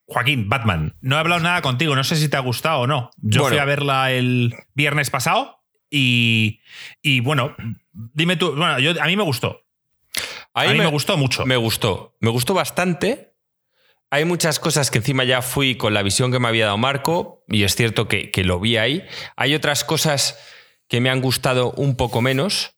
Joaquín, 0.07 0.49
Batman, 0.49 0.97
no 1.03 1.17
he 1.17 1.19
hablado 1.19 1.43
nada 1.43 1.61
contigo, 1.61 1.95
no 1.95 2.03
sé 2.03 2.17
si 2.17 2.29
te 2.31 2.37
ha 2.37 2.41
gustado 2.41 2.81
o 2.81 2.87
no. 2.87 3.11
Yo 3.19 3.47
fui 3.47 3.59
a 3.59 3.65
verla 3.67 4.11
el 4.11 4.55
viernes 4.75 5.11
pasado 5.11 5.61
y, 5.91 6.61
y 7.03 7.21
bueno, 7.21 7.55
dime 7.93 8.37
tú, 8.37 8.57
bueno, 8.57 8.79
yo, 8.79 9.01
a 9.03 9.07
mí 9.07 9.17
me 9.17 9.23
gustó. 9.23 9.61
A 10.55 10.65
mí, 10.67 10.79
me, 10.79 10.87
gustó 10.87 11.17
mucho. 11.17 11.47
Me 11.47 11.57
gustó. 11.57 12.17
Me 12.21 12.31
gustó 12.31 12.55
bastante. 12.55 13.35
Hay 14.11 14.25
muchas 14.25 14.59
cosas 14.59 14.91
que 14.91 14.99
encima 14.99 15.23
ya 15.23 15.41
fui 15.41 15.77
con 15.77 15.95
la 15.95 16.03
visión 16.03 16.33
que 16.33 16.41
me 16.41 16.49
había 16.49 16.67
dado 16.67 16.79
Marco, 16.79 17.45
y 17.47 17.63
es 17.63 17.77
cierto 17.77 18.09
que, 18.09 18.33
lo 18.45 18.59
vi 18.59 18.77
ahí. 18.77 19.07
Hay 19.37 19.55
otras 19.55 19.85
cosas 19.85 20.39
que 20.89 21.01
me 21.01 21.11
han 21.11 21.21
gustado 21.21 21.71
un 21.73 21.97
poco 21.97 22.21
menos. 22.21 22.75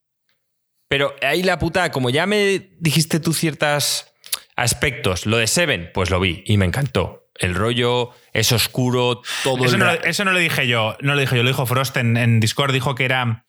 Pero 0.88 1.14
ahí 1.22 1.42
la 1.42 1.58
puta, 1.58 1.90
como 1.90 2.10
ya 2.10 2.26
me 2.26 2.70
dijiste 2.78 3.18
tú 3.18 3.32
ciertos 3.32 4.12
aspectos, 4.56 5.24
lo 5.24 5.38
de 5.38 5.46
Seven, 5.46 5.90
pues 5.94 6.10
lo 6.10 6.20
vi 6.20 6.42
y 6.44 6.58
me 6.58 6.66
encantó. 6.66 7.30
El 7.34 7.54
rollo 7.54 8.10
es 8.34 8.52
oscuro, 8.52 9.22
todo 9.42 9.64
eso 9.64 9.78
No, 9.78 9.90
eso 9.90 10.26
no 10.26 10.32
lo 10.32 10.38
dije 10.38 10.68
yo, 10.68 10.98
no 11.00 11.14
lo 11.14 11.20
dije 11.22 11.34
yo, 11.34 11.42
lo 11.42 11.48
dijo 11.48 11.64
Frost 11.64 11.96
en, 11.96 12.40
Discord, 12.40 12.74
dijo 12.74 12.94
que 12.94 13.06
era, 13.06 13.46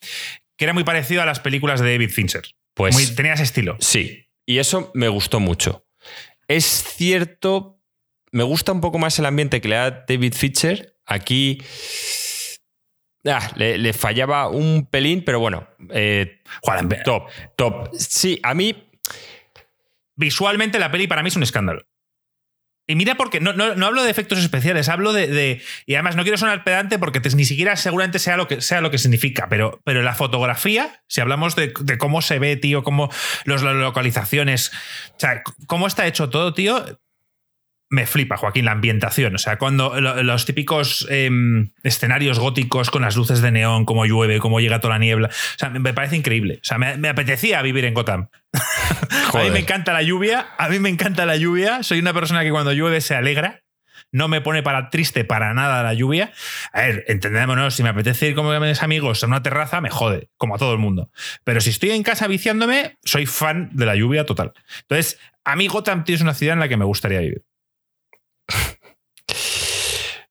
que 0.57 0.63
era 0.63 0.74
muy 0.74 0.86
parecido 0.86 1.21
a 1.21 1.26
las 1.26 1.41
películas 1.41 1.82
de 1.82 1.91
David 1.91 2.11
Fincher. 2.11 2.43
Pues. 2.74 3.15
tenías 3.15 3.39
estilo. 3.39 3.78
Sí. 3.80 4.28
Y 4.45 4.57
eso 4.57 4.91
me 4.93 5.07
gustó 5.07 5.39
mucho. 5.39 5.86
Es 6.47 6.65
cierto, 6.65 7.82
me 8.32 8.43
gusta 8.43 8.71
un 8.71 8.82
poco 8.82 8.99
más 8.99 9.17
el 9.19 9.26
ambiente 9.26 9.61
que 9.61 9.67
le 9.67 9.76
da 9.76 10.05
David 10.07 10.34
Fincher. 10.34 10.97
Aquí. 11.05 11.61
Ah, 13.26 13.51
le, 13.55 13.93
fallaba 13.93 14.49
un 14.49 14.86
pelín, 14.86 15.24
pero 15.24 15.39
bueno. 15.39 15.67
Eh, 15.91 16.41
top, 17.05 17.30
top. 17.55 17.89
Sí, 17.97 18.39
a 18.43 18.53
mí. 18.53 18.89
Visualmente 20.15 20.80
la 20.80 20.91
peli 20.91 21.07
para 21.07 21.24
mí 21.24 21.30
es 21.30 21.36
un 21.36 21.43
escándalo. 21.43 21.86
Y 22.86 22.95
mira 22.95 23.15
porque 23.15 23.39
no, 23.39 23.53
no, 23.53 23.86
hablo 23.86 24.03
de 24.03 24.11
efectos 24.11 24.39
especiales, 24.39 24.89
hablo 24.89 25.13
de, 25.13 25.61
Y 25.86 25.95
además 25.95 26.17
no 26.17 26.23
quiero 26.23 26.38
sonar 26.38 26.65
pedante 26.65 26.99
porque 26.99 27.21
ni 27.36 27.45
siquiera 27.45 27.77
seguramente 27.77 28.19
sea 28.19 28.36
lo 28.36 28.47
que, 28.47 28.61
sea 28.61 28.81
lo 28.81 28.91
que 28.91 28.97
significa, 28.97 29.47
pero, 29.49 29.79
pero 29.86 30.01
la 30.01 30.15
fotografía, 30.15 31.01
si 31.07 31.21
hablamos 31.21 31.55
de, 31.55 31.71
cómo 31.97 32.21
se 32.21 32.39
ve, 32.39 32.57
tío, 32.57 32.84
cómo 32.84 33.09
las 33.45 33.61
localizaciones, 33.61 34.71
o 35.11 35.19
sea, 35.19 35.43
cómo 35.65 35.88
está 35.88 36.07
hecho 36.07 36.29
todo, 36.29 36.53
tío, 36.53 36.99
me 37.93 38.07
flipa, 38.07 38.37
Joaquín, 38.37 38.65
la 38.65 38.71
ambientación. 38.71 39.35
O 39.35 39.37
sea, 39.37 39.59
cuando 39.59 40.01
los 40.01 40.45
típicos 40.47 41.05
em, 41.11 41.73
escenarios 41.83 42.39
góticos 42.39 42.89
con 42.89 43.03
las 43.03 43.15
luces 43.15 43.39
de 43.43 43.51
neón, 43.51 43.85
cómo 43.85 44.07
llueve, 44.07 44.39
cómo 44.39 44.59
llega 44.59 44.79
toda 44.79 44.95
la 44.95 44.99
niebla. 44.99 45.27
O 45.27 45.59
sea, 45.59 45.69
me 45.69 45.93
parece 45.93 46.15
increíble. 46.15 46.55
O 46.55 46.65
sea, 46.65 46.79
me, 46.79 47.07
apetecía 47.07 47.61
vivir 47.61 47.85
en 47.85 47.93
Gotham. 47.93 48.29
a 48.51 49.43
mí 49.43 49.51
me 49.51 49.59
encanta 49.59 49.93
la 49.93 50.01
lluvia. 50.01 50.47
A 50.57 50.69
mí 50.69 50.79
me 50.79 50.89
encanta 50.89 51.27
la 51.27 51.37
lluvia. 51.37 51.83
Soy 51.83 51.99
una 51.99 52.15
persona 52.15 52.41
que 52.41 52.49
cuando 52.49 52.73
llueve 52.73 52.99
se 52.99 53.13
alegra. 53.13 53.61
No 54.11 54.27
me 54.27 54.41
pone 54.41 54.63
para 54.63 54.89
triste 54.89 55.23
para 55.23 55.53
nada 55.53 55.83
la 55.83 55.93
lluvia. 55.93 56.33
A 56.71 56.81
ver, 56.81 57.05
entendémonos, 57.07 57.75
si 57.75 57.83
me 57.83 57.89
apetece 57.89 58.29
ir 58.29 58.33
con 58.33 58.59
mis 58.59 58.81
amigos 58.81 59.23
a 59.23 59.27
una 59.27 59.43
terraza, 59.43 59.81
me 59.81 59.91
jode, 59.91 60.29
como 60.37 60.55
a 60.55 60.57
todo 60.57 60.73
el 60.73 60.79
mundo. 60.79 61.11
Pero 61.43 61.61
si 61.61 61.69
estoy 61.69 61.91
en 61.91 62.01
casa 62.01 62.25
viciándome, 62.25 62.97
soy 63.03 63.27
fan 63.27 63.69
de 63.71 63.85
la 63.85 63.95
lluvia 63.95 64.25
total. 64.25 64.53
Entonces, 64.81 65.19
a 65.43 65.55
mí 65.55 65.67
Gotham 65.67 66.03
es 66.07 66.21
una 66.21 66.33
ciudad 66.33 66.53
en 66.53 66.59
la 66.59 66.67
que 66.67 66.77
me 66.77 66.85
gustaría 66.85 67.19
vivir 67.19 67.43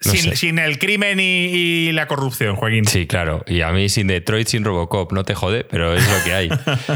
sin, 0.01 0.59
el 0.59 0.79
crimen 0.79 1.19
y, 1.21 1.93
la 1.93 2.07
corrupción, 2.07 2.57
Joaquín. 2.57 2.85
Sí, 2.85 3.07
claro. 3.07 3.45
Y 3.47 3.61
a 3.63 3.71
mí 3.73 3.89
sin 3.89 4.07
Detroit, 4.07 4.49
sin 4.49 4.65
Robocop, 4.65 5.13
no 5.13 5.25
te 5.25 5.35
jode, 5.35 5.65
pero 5.65 5.95
es 5.95 6.07
lo 6.11 6.25
que 6.25 6.33
hay. 6.33 6.49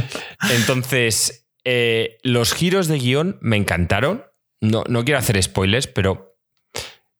Entonces, 0.55 1.49
eh, 1.65 2.19
los 2.23 2.53
giros 2.53 2.89
de 2.89 2.99
guion 2.99 3.39
me 3.41 3.57
encantaron. 3.57 4.25
No, 4.61 4.85
no 4.89 5.05
quiero 5.05 5.19
hacer 5.19 5.43
spoilers, 5.43 5.87
pero 5.87 6.39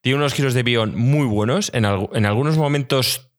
tiene 0.01 0.19
unos 0.19 0.35
giros 0.35 0.55
de 0.55 0.63
guion 0.63 0.97
muy 0.97 1.27
buenos. 1.27 1.71
En, 1.75 1.85
en 1.85 2.27
algunos 2.27 2.57
momentos 2.57 3.31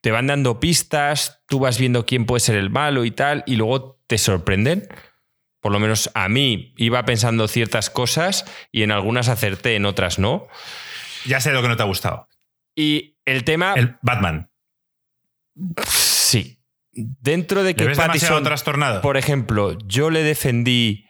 te 0.00 0.10
van 0.10 0.26
dando 0.26 0.60
pistas, 0.60 1.42
tú 1.46 1.60
vas 1.60 1.78
viendo 1.78 2.06
quién 2.06 2.26
puede 2.26 2.40
ser 2.40 2.56
el 2.56 2.70
malo 2.70 3.04
y 3.04 3.10
tal, 3.10 3.44
y 3.46 3.56
luego 3.56 4.00
te 4.06 4.18
sorprenden 4.18 4.88
por 5.62 5.70
lo 5.70 5.78
menos 5.78 6.10
a 6.14 6.28
mí 6.28 6.74
iba 6.76 7.04
pensando 7.04 7.46
ciertas 7.46 7.88
cosas 7.88 8.44
y 8.72 8.82
en 8.82 8.90
algunas 8.90 9.28
acerté, 9.28 9.76
en 9.76 9.86
otras 9.86 10.18
no. 10.18 10.48
Ya 11.24 11.40
sé 11.40 11.52
lo 11.52 11.62
que 11.62 11.68
no 11.68 11.76
te 11.76 11.84
ha 11.84 11.86
gustado. 11.86 12.28
Y 12.74 13.16
el 13.24 13.44
tema. 13.44 13.74
El 13.74 13.96
Batman. 14.02 14.50
Sí. 15.86 16.58
Dentro 16.90 17.62
de 17.62 17.74
que 17.76 17.84
¿Le 17.84 17.94
Pattinson, 17.94 18.42
trastornado? 18.42 19.00
por 19.00 19.16
ejemplo, 19.16 19.78
yo 19.86 20.10
le 20.10 20.24
defendí 20.24 21.06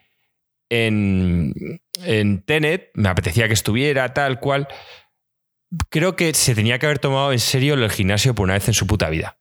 en, 0.68 1.80
en 2.04 2.42
Tenet, 2.42 2.90
me 2.94 3.08
apetecía 3.08 3.48
que 3.48 3.54
estuviera 3.54 4.12
tal 4.12 4.38
cual. 4.38 4.68
Creo 5.88 6.14
que 6.14 6.34
se 6.34 6.54
tenía 6.54 6.78
que 6.78 6.84
haber 6.84 6.98
tomado 6.98 7.32
en 7.32 7.40
serio 7.40 7.72
el 7.72 7.90
gimnasio 7.90 8.34
por 8.34 8.44
una 8.44 8.54
vez 8.54 8.68
en 8.68 8.74
su 8.74 8.86
puta 8.86 9.08
vida. 9.08 9.38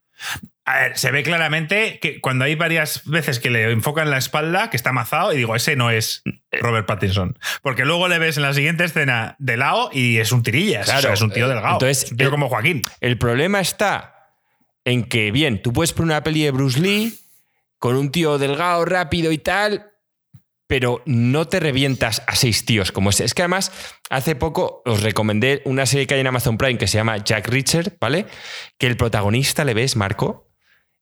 A 0.64 0.78
ver, 0.78 0.96
se 0.96 1.10
ve 1.10 1.24
claramente 1.24 1.98
que 1.98 2.20
cuando 2.20 2.44
hay 2.44 2.54
varias 2.54 3.04
veces 3.04 3.40
que 3.40 3.50
le 3.50 3.70
enfocan 3.72 4.10
la 4.10 4.18
espalda, 4.18 4.70
que 4.70 4.76
está 4.76 4.90
amazado, 4.90 5.32
y 5.32 5.36
digo, 5.36 5.56
ese 5.56 5.74
no 5.74 5.90
es 5.90 6.22
Robert 6.52 6.86
Pattinson. 6.86 7.36
Porque 7.62 7.84
luego 7.84 8.06
le 8.06 8.20
ves 8.20 8.36
en 8.36 8.44
la 8.44 8.54
siguiente 8.54 8.84
escena 8.84 9.34
de 9.40 9.56
lado 9.56 9.90
y 9.92 10.18
es 10.18 10.30
un 10.30 10.44
tirillas. 10.44 10.86
Claro, 10.86 11.12
es 11.12 11.20
un 11.20 11.32
tío 11.32 11.48
delgado. 11.48 11.74
Entonces, 11.74 12.12
un 12.12 12.16
tío 12.16 12.30
como 12.30 12.48
Joaquín. 12.48 12.82
El 13.00 13.18
problema 13.18 13.58
está 13.60 14.30
en 14.84 15.04
que, 15.04 15.32
bien, 15.32 15.62
tú 15.62 15.72
puedes 15.72 15.92
poner 15.92 16.12
una 16.12 16.22
peli 16.22 16.44
de 16.44 16.52
Bruce 16.52 16.78
Lee 16.78 17.18
con 17.78 17.96
un 17.96 18.12
tío 18.12 18.38
delgado, 18.38 18.84
rápido 18.84 19.32
y 19.32 19.38
tal, 19.38 19.90
pero 20.68 21.02
no 21.06 21.48
te 21.48 21.58
revientas 21.58 22.22
a 22.28 22.36
seis 22.36 22.64
tíos 22.64 22.92
como 22.92 23.10
ese. 23.10 23.24
Es 23.24 23.34
que 23.34 23.42
además, 23.42 23.72
hace 24.10 24.36
poco 24.36 24.82
os 24.86 25.02
recomendé 25.02 25.60
una 25.64 25.86
serie 25.86 26.06
que 26.06 26.14
hay 26.14 26.20
en 26.20 26.28
Amazon 26.28 26.56
Prime 26.56 26.78
que 26.78 26.86
se 26.86 26.98
llama 26.98 27.16
Jack 27.18 27.48
Richard, 27.48 27.94
¿vale? 28.00 28.26
Que 28.78 28.86
el 28.86 28.96
protagonista 28.96 29.64
le 29.64 29.74
ves, 29.74 29.96
Marco, 29.96 30.51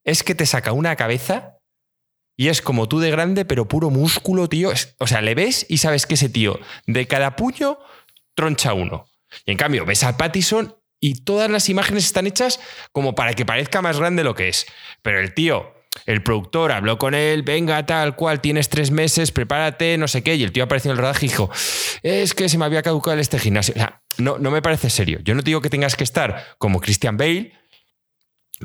es 0.04 0.22
que 0.22 0.34
te 0.34 0.46
saca 0.46 0.72
una 0.72 0.96
cabeza 0.96 1.58
y 2.36 2.48
es 2.48 2.62
como 2.62 2.88
tú 2.88 3.00
de 3.00 3.10
grande, 3.10 3.44
pero 3.44 3.68
puro 3.68 3.90
músculo, 3.90 4.48
tío. 4.48 4.70
o 4.98 5.06
sea, 5.06 5.20
le 5.20 5.34
ves 5.34 5.66
y 5.68 5.76
sabes 5.76 6.06
que 6.06 6.14
ese 6.14 6.30
tío 6.30 6.58
de 6.86 7.06
cada 7.06 7.36
puño 7.36 7.78
troncha 8.34 8.72
uno. 8.72 9.10
Y 9.44 9.50
en 9.50 9.58
cambio, 9.58 9.84
ves 9.84 10.04
a 10.04 10.16
Pattison 10.16 10.74
y 11.00 11.22
todas 11.24 11.50
las 11.50 11.68
imágenes 11.68 12.06
están 12.06 12.26
hechas 12.26 12.60
como 12.92 13.14
para 13.14 13.34
que 13.34 13.44
parezca 13.44 13.82
más 13.82 13.98
grande 13.98 14.24
lo 14.24 14.34
que 14.34 14.48
es. 14.48 14.66
Pero 15.02 15.20
el 15.20 15.34
tío, 15.34 15.74
el 16.06 16.22
productor 16.22 16.72
habló 16.72 16.98
con 16.98 17.14
él, 17.14 17.42
venga, 17.42 17.84
tal 17.84 18.16
cual, 18.16 18.40
tienes 18.40 18.68
tres 18.68 18.90
meses, 18.90 19.32
prepárate, 19.32 19.98
no 19.98 20.08
sé 20.08 20.22
qué. 20.22 20.36
Y 20.36 20.42
el 20.42 20.52
tío 20.52 20.64
apareció 20.64 20.90
en 20.90 20.96
el 20.96 21.02
rodaje 21.02 21.26
y 21.26 21.28
dijo, 21.28 21.50
es 22.02 22.32
que 22.32 22.48
se 22.48 22.56
me 22.56 22.64
había 22.64 22.82
caducado 22.82 23.18
este 23.18 23.38
gimnasio. 23.38 23.74
O 23.74 23.78
sea, 23.78 24.02
no, 24.16 24.38
no 24.38 24.50
me 24.50 24.62
parece 24.62 24.88
serio. 24.88 25.18
Yo 25.22 25.34
no 25.34 25.42
te 25.42 25.50
digo 25.50 25.60
que 25.60 25.70
tengas 25.70 25.96
que 25.96 26.04
estar 26.04 26.56
como 26.56 26.80
Christian 26.80 27.16
Bale, 27.16 27.52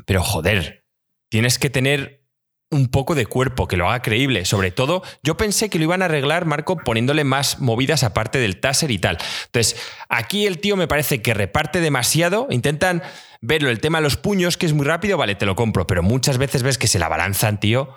pero 0.06 0.22
joder, 0.22 0.85
tienes 1.28 1.58
que 1.58 1.70
tener 1.70 2.26
un 2.70 2.88
poco 2.88 3.14
de 3.14 3.26
cuerpo, 3.26 3.68
que 3.68 3.76
lo 3.76 3.88
haga 3.88 4.02
creíble. 4.02 4.44
Sobre 4.44 4.70
todo, 4.70 5.02
yo 5.22 5.36
pensé 5.36 5.70
que 5.70 5.78
lo 5.78 5.84
iban 5.84 6.02
a 6.02 6.06
arreglar, 6.06 6.46
Marco, 6.46 6.76
poniéndole 6.76 7.24
más 7.24 7.60
movidas 7.60 8.02
aparte 8.02 8.38
del 8.38 8.60
taser 8.60 8.90
y 8.90 8.98
tal. 8.98 9.18
Entonces, 9.46 9.76
aquí 10.08 10.46
el 10.46 10.58
tío 10.58 10.76
me 10.76 10.88
parece 10.88 11.22
que 11.22 11.34
reparte 11.34 11.80
demasiado, 11.80 12.48
intentan 12.50 13.02
verlo, 13.40 13.70
el 13.70 13.80
tema 13.80 13.98
de 13.98 14.02
los 14.02 14.16
puños, 14.16 14.56
que 14.56 14.66
es 14.66 14.72
muy 14.72 14.84
rápido, 14.84 15.16
vale, 15.16 15.36
te 15.36 15.46
lo 15.46 15.54
compro, 15.54 15.86
pero 15.86 16.02
muchas 16.02 16.38
veces 16.38 16.62
ves 16.62 16.78
que 16.78 16.88
se 16.88 16.98
la 16.98 17.08
balanzan, 17.08 17.60
tío, 17.60 17.94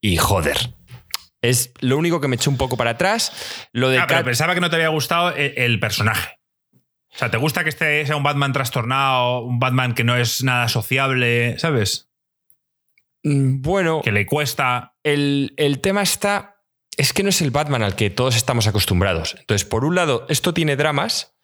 y 0.00 0.16
joder. 0.16 0.74
Es 1.42 1.72
lo 1.80 1.98
único 1.98 2.20
que 2.20 2.28
me 2.28 2.36
echó 2.36 2.50
un 2.50 2.56
poco 2.56 2.76
para 2.76 2.92
atrás. 2.92 3.68
Lo 3.72 3.88
de 3.88 3.98
ah, 3.98 4.06
pero 4.08 4.24
pensaba 4.24 4.54
que 4.54 4.60
no 4.60 4.70
te 4.70 4.76
había 4.76 4.88
gustado 4.88 5.34
el 5.36 5.78
personaje. 5.80 6.38
O 7.14 7.18
sea, 7.18 7.30
¿te 7.30 7.38
gusta 7.38 7.62
que 7.62 7.70
este 7.70 8.04
sea 8.04 8.16
un 8.16 8.22
Batman 8.22 8.52
trastornado, 8.52 9.40
un 9.40 9.58
Batman 9.58 9.94
que 9.94 10.04
no 10.04 10.16
es 10.16 10.42
nada 10.42 10.68
sociable, 10.68 11.58
¿sabes? 11.58 12.05
Mm, 13.26 13.60
bueno. 13.60 14.02
Que 14.04 14.12
le 14.12 14.24
cuesta. 14.24 14.94
El, 15.02 15.52
tema 15.82 16.02
está 16.02 16.62
es 16.96 17.12
que 17.12 17.24
no 17.24 17.28
es 17.28 17.42
el 17.42 17.50
Batman 17.50 17.82
al 17.82 17.96
que 17.96 18.08
todos 18.08 18.36
estamos 18.36 18.68
acostumbrados. 18.68 19.34
Entonces, 19.38 19.66
por 19.66 19.84
un 19.84 19.96
lado, 19.96 20.26
esto 20.28 20.54
tiene 20.54 20.76
dramas, 20.76 21.36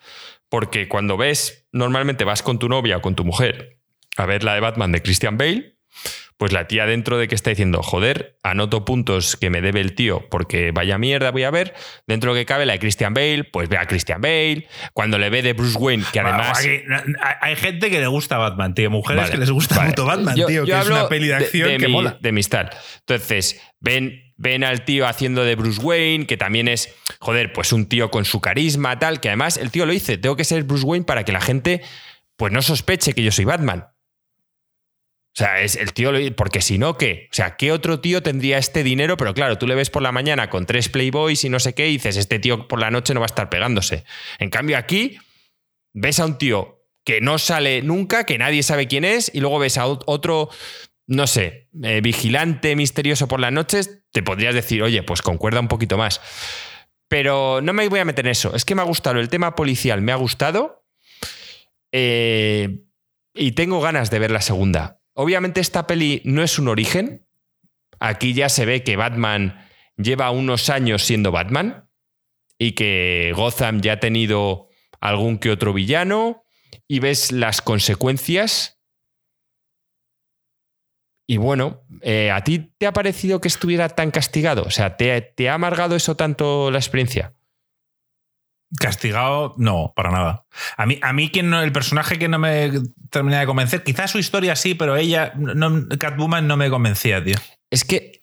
porque 0.48 0.88
cuando 0.88 1.16
ves, 1.16 1.66
normalmente 1.72 2.22
vas 2.22 2.42
con 2.42 2.60
tu 2.60 2.68
novia 2.68 2.98
o 2.98 3.02
con 3.02 3.16
tu 3.16 3.24
mujer 3.24 3.80
a 4.16 4.26
ver 4.26 4.44
la 4.44 4.54
de 4.54 4.60
Batman 4.60 4.92
de 4.92 5.02
Christian 5.02 5.36
Bale, 5.38 5.76
pues 6.42 6.50
la 6.50 6.66
tía 6.66 6.86
dentro 6.86 7.18
de 7.18 7.28
que 7.28 7.36
está 7.36 7.50
diciendo, 7.50 7.84
joder, 7.84 8.36
anoto 8.42 8.84
puntos 8.84 9.36
que 9.36 9.48
me 9.48 9.60
debe 9.60 9.80
el 9.80 9.94
tío 9.94 10.28
porque 10.28 10.72
vaya 10.72 10.98
mierda 10.98 11.30
voy 11.30 11.44
a 11.44 11.52
ver, 11.52 11.72
dentro 12.08 12.34
de 12.34 12.40
que 12.40 12.46
cabe 12.46 12.66
la 12.66 12.72
de 12.72 12.80
Christian 12.80 13.14
Bale, 13.14 13.44
pues 13.44 13.68
ve 13.68 13.78
a 13.78 13.86
Christian 13.86 14.20
Bale, 14.20 14.66
cuando 14.92 15.18
le 15.18 15.30
ve 15.30 15.42
de 15.42 15.52
Bruce 15.52 15.78
Wayne, 15.78 16.02
que 16.12 16.18
además... 16.18 16.66
hay 17.40 17.54
gente 17.54 17.90
que 17.90 18.00
le 18.00 18.08
gusta 18.08 18.38
Batman, 18.38 18.74
tío, 18.74 18.90
mujeres 18.90 19.30
que 19.30 19.36
les 19.36 19.52
gusta 19.52 19.82
mucho 19.84 20.04
Batman, 20.04 20.34
tío, 20.34 20.48
que 20.48 20.76
es 20.76 20.88
una 20.88 21.08
peli 21.08 21.28
de 21.28 21.34
acción 21.36 21.78
que 21.78 21.86
mola. 21.86 22.18
De 22.20 22.30
Entonces, 22.30 23.62
ven, 23.78 24.34
ven 24.36 24.64
al 24.64 24.84
tío 24.84 25.06
haciendo 25.06 25.44
de 25.44 25.54
Bruce 25.54 25.80
Wayne, 25.80 26.26
que 26.26 26.36
también 26.36 26.66
es, 26.66 26.92
joder, 27.20 27.52
pues 27.52 27.72
un 27.72 27.86
tío 27.86 28.10
con 28.10 28.24
su 28.24 28.40
carisma, 28.40 28.98
tal, 28.98 29.20
que 29.20 29.28
además 29.28 29.58
el 29.58 29.70
tío 29.70 29.86
lo 29.86 29.92
dice, 29.92 30.18
tengo 30.18 30.34
que 30.34 30.42
ser 30.42 30.64
Bruce 30.64 30.84
Wayne 30.84 31.04
para 31.04 31.22
que 31.22 31.30
la 31.30 31.40
gente 31.40 31.82
pues 32.36 32.52
no 32.52 32.62
sospeche 32.62 33.12
que 33.12 33.22
yo 33.22 33.30
soy 33.30 33.44
Batman. 33.44 33.91
O 35.34 35.34
sea, 35.34 35.62
es 35.62 35.76
el 35.76 35.94
tío, 35.94 36.12
porque 36.36 36.60
si 36.60 36.76
no, 36.76 36.98
¿qué? 36.98 37.28
O 37.32 37.34
sea, 37.34 37.56
¿qué 37.56 37.72
otro 37.72 38.00
tío 38.00 38.22
tendría 38.22 38.58
este 38.58 38.82
dinero? 38.82 39.16
Pero 39.16 39.32
claro, 39.32 39.56
tú 39.56 39.66
le 39.66 39.74
ves 39.74 39.88
por 39.88 40.02
la 40.02 40.12
mañana 40.12 40.50
con 40.50 40.66
tres 40.66 40.90
Playboys 40.90 41.42
y 41.44 41.48
no 41.48 41.58
sé 41.58 41.74
qué 41.74 41.88
y 41.88 41.92
dices, 41.92 42.18
este 42.18 42.38
tío 42.38 42.68
por 42.68 42.78
la 42.78 42.90
noche 42.90 43.14
no 43.14 43.20
va 43.20 43.24
a 43.24 43.32
estar 43.32 43.48
pegándose. 43.48 44.04
En 44.38 44.50
cambio, 44.50 44.76
aquí 44.76 45.16
ves 45.94 46.20
a 46.20 46.26
un 46.26 46.36
tío 46.36 46.82
que 47.04 47.22
no 47.22 47.38
sale 47.38 47.80
nunca, 47.80 48.26
que 48.26 48.36
nadie 48.36 48.62
sabe 48.62 48.86
quién 48.88 49.04
es, 49.04 49.30
y 49.34 49.40
luego 49.40 49.58
ves 49.58 49.78
a 49.78 49.86
otro, 49.86 50.50
no 51.06 51.26
sé, 51.26 51.70
eh, 51.82 52.00
vigilante 52.02 52.76
misterioso 52.76 53.26
por 53.26 53.40
las 53.40 53.52
noches, 53.52 54.04
te 54.12 54.22
podrías 54.22 54.54
decir, 54.54 54.82
oye, 54.82 55.02
pues 55.02 55.22
concuerda 55.22 55.60
un 55.60 55.68
poquito 55.68 55.96
más. 55.96 56.20
Pero 57.08 57.60
no 57.62 57.72
me 57.72 57.88
voy 57.88 58.00
a 58.00 58.04
meter 58.04 58.26
en 58.26 58.32
eso. 58.32 58.54
Es 58.54 58.64
que 58.64 58.74
me 58.74 58.82
ha 58.82 58.86
gustado 58.86 59.18
el 59.18 59.28
tema 59.28 59.54
policial, 59.54 60.02
me 60.02 60.12
ha 60.12 60.16
gustado. 60.16 60.86
Eh, 61.90 62.84
y 63.34 63.52
tengo 63.52 63.80
ganas 63.80 64.10
de 64.10 64.18
ver 64.18 64.30
la 64.30 64.40
segunda. 64.40 65.01
Obviamente 65.14 65.60
esta 65.60 65.86
peli 65.86 66.22
no 66.24 66.42
es 66.42 66.58
un 66.58 66.68
origen. 66.68 67.26
Aquí 68.00 68.34
ya 68.34 68.48
se 68.48 68.66
ve 68.66 68.82
que 68.82 68.96
Batman 68.96 69.68
lleva 69.96 70.30
unos 70.30 70.70
años 70.70 71.02
siendo 71.02 71.32
Batman 71.32 71.88
y 72.58 72.72
que 72.72 73.32
Gotham 73.36 73.80
ya 73.80 73.94
ha 73.94 74.00
tenido 74.00 74.68
algún 75.00 75.38
que 75.38 75.50
otro 75.50 75.72
villano 75.72 76.44
y 76.88 77.00
ves 77.00 77.32
las 77.32 77.60
consecuencias. 77.60 78.80
Y 81.26 81.36
bueno, 81.36 81.84
eh, 82.02 82.30
¿a 82.30 82.42
ti 82.44 82.74
te 82.78 82.86
ha 82.86 82.92
parecido 82.92 83.40
que 83.40 83.48
estuviera 83.48 83.88
tan 83.88 84.10
castigado? 84.10 84.62
O 84.64 84.70
sea, 84.70 84.96
¿te, 84.96 85.20
te 85.20 85.48
ha 85.48 85.54
amargado 85.54 85.96
eso 85.96 86.16
tanto 86.16 86.70
la 86.70 86.78
experiencia? 86.78 87.34
Castigado, 88.78 89.54
no, 89.58 89.92
para 89.94 90.10
nada. 90.10 90.46
A 90.76 90.86
mí, 90.86 90.98
a 91.02 91.12
mí 91.12 91.30
quien 91.30 91.50
no, 91.50 91.62
el 91.62 91.72
personaje 91.72 92.18
que 92.18 92.28
no 92.28 92.38
me 92.38 92.70
termina 93.10 93.40
de 93.40 93.46
convencer, 93.46 93.82
quizás 93.82 94.10
su 94.10 94.18
historia 94.18 94.56
sí, 94.56 94.74
pero 94.74 94.96
ella, 94.96 95.32
no, 95.36 95.88
Catwoman 95.98 96.46
no 96.46 96.56
me 96.56 96.70
convencía, 96.70 97.22
tío. 97.22 97.36
Es 97.70 97.84
que. 97.84 98.22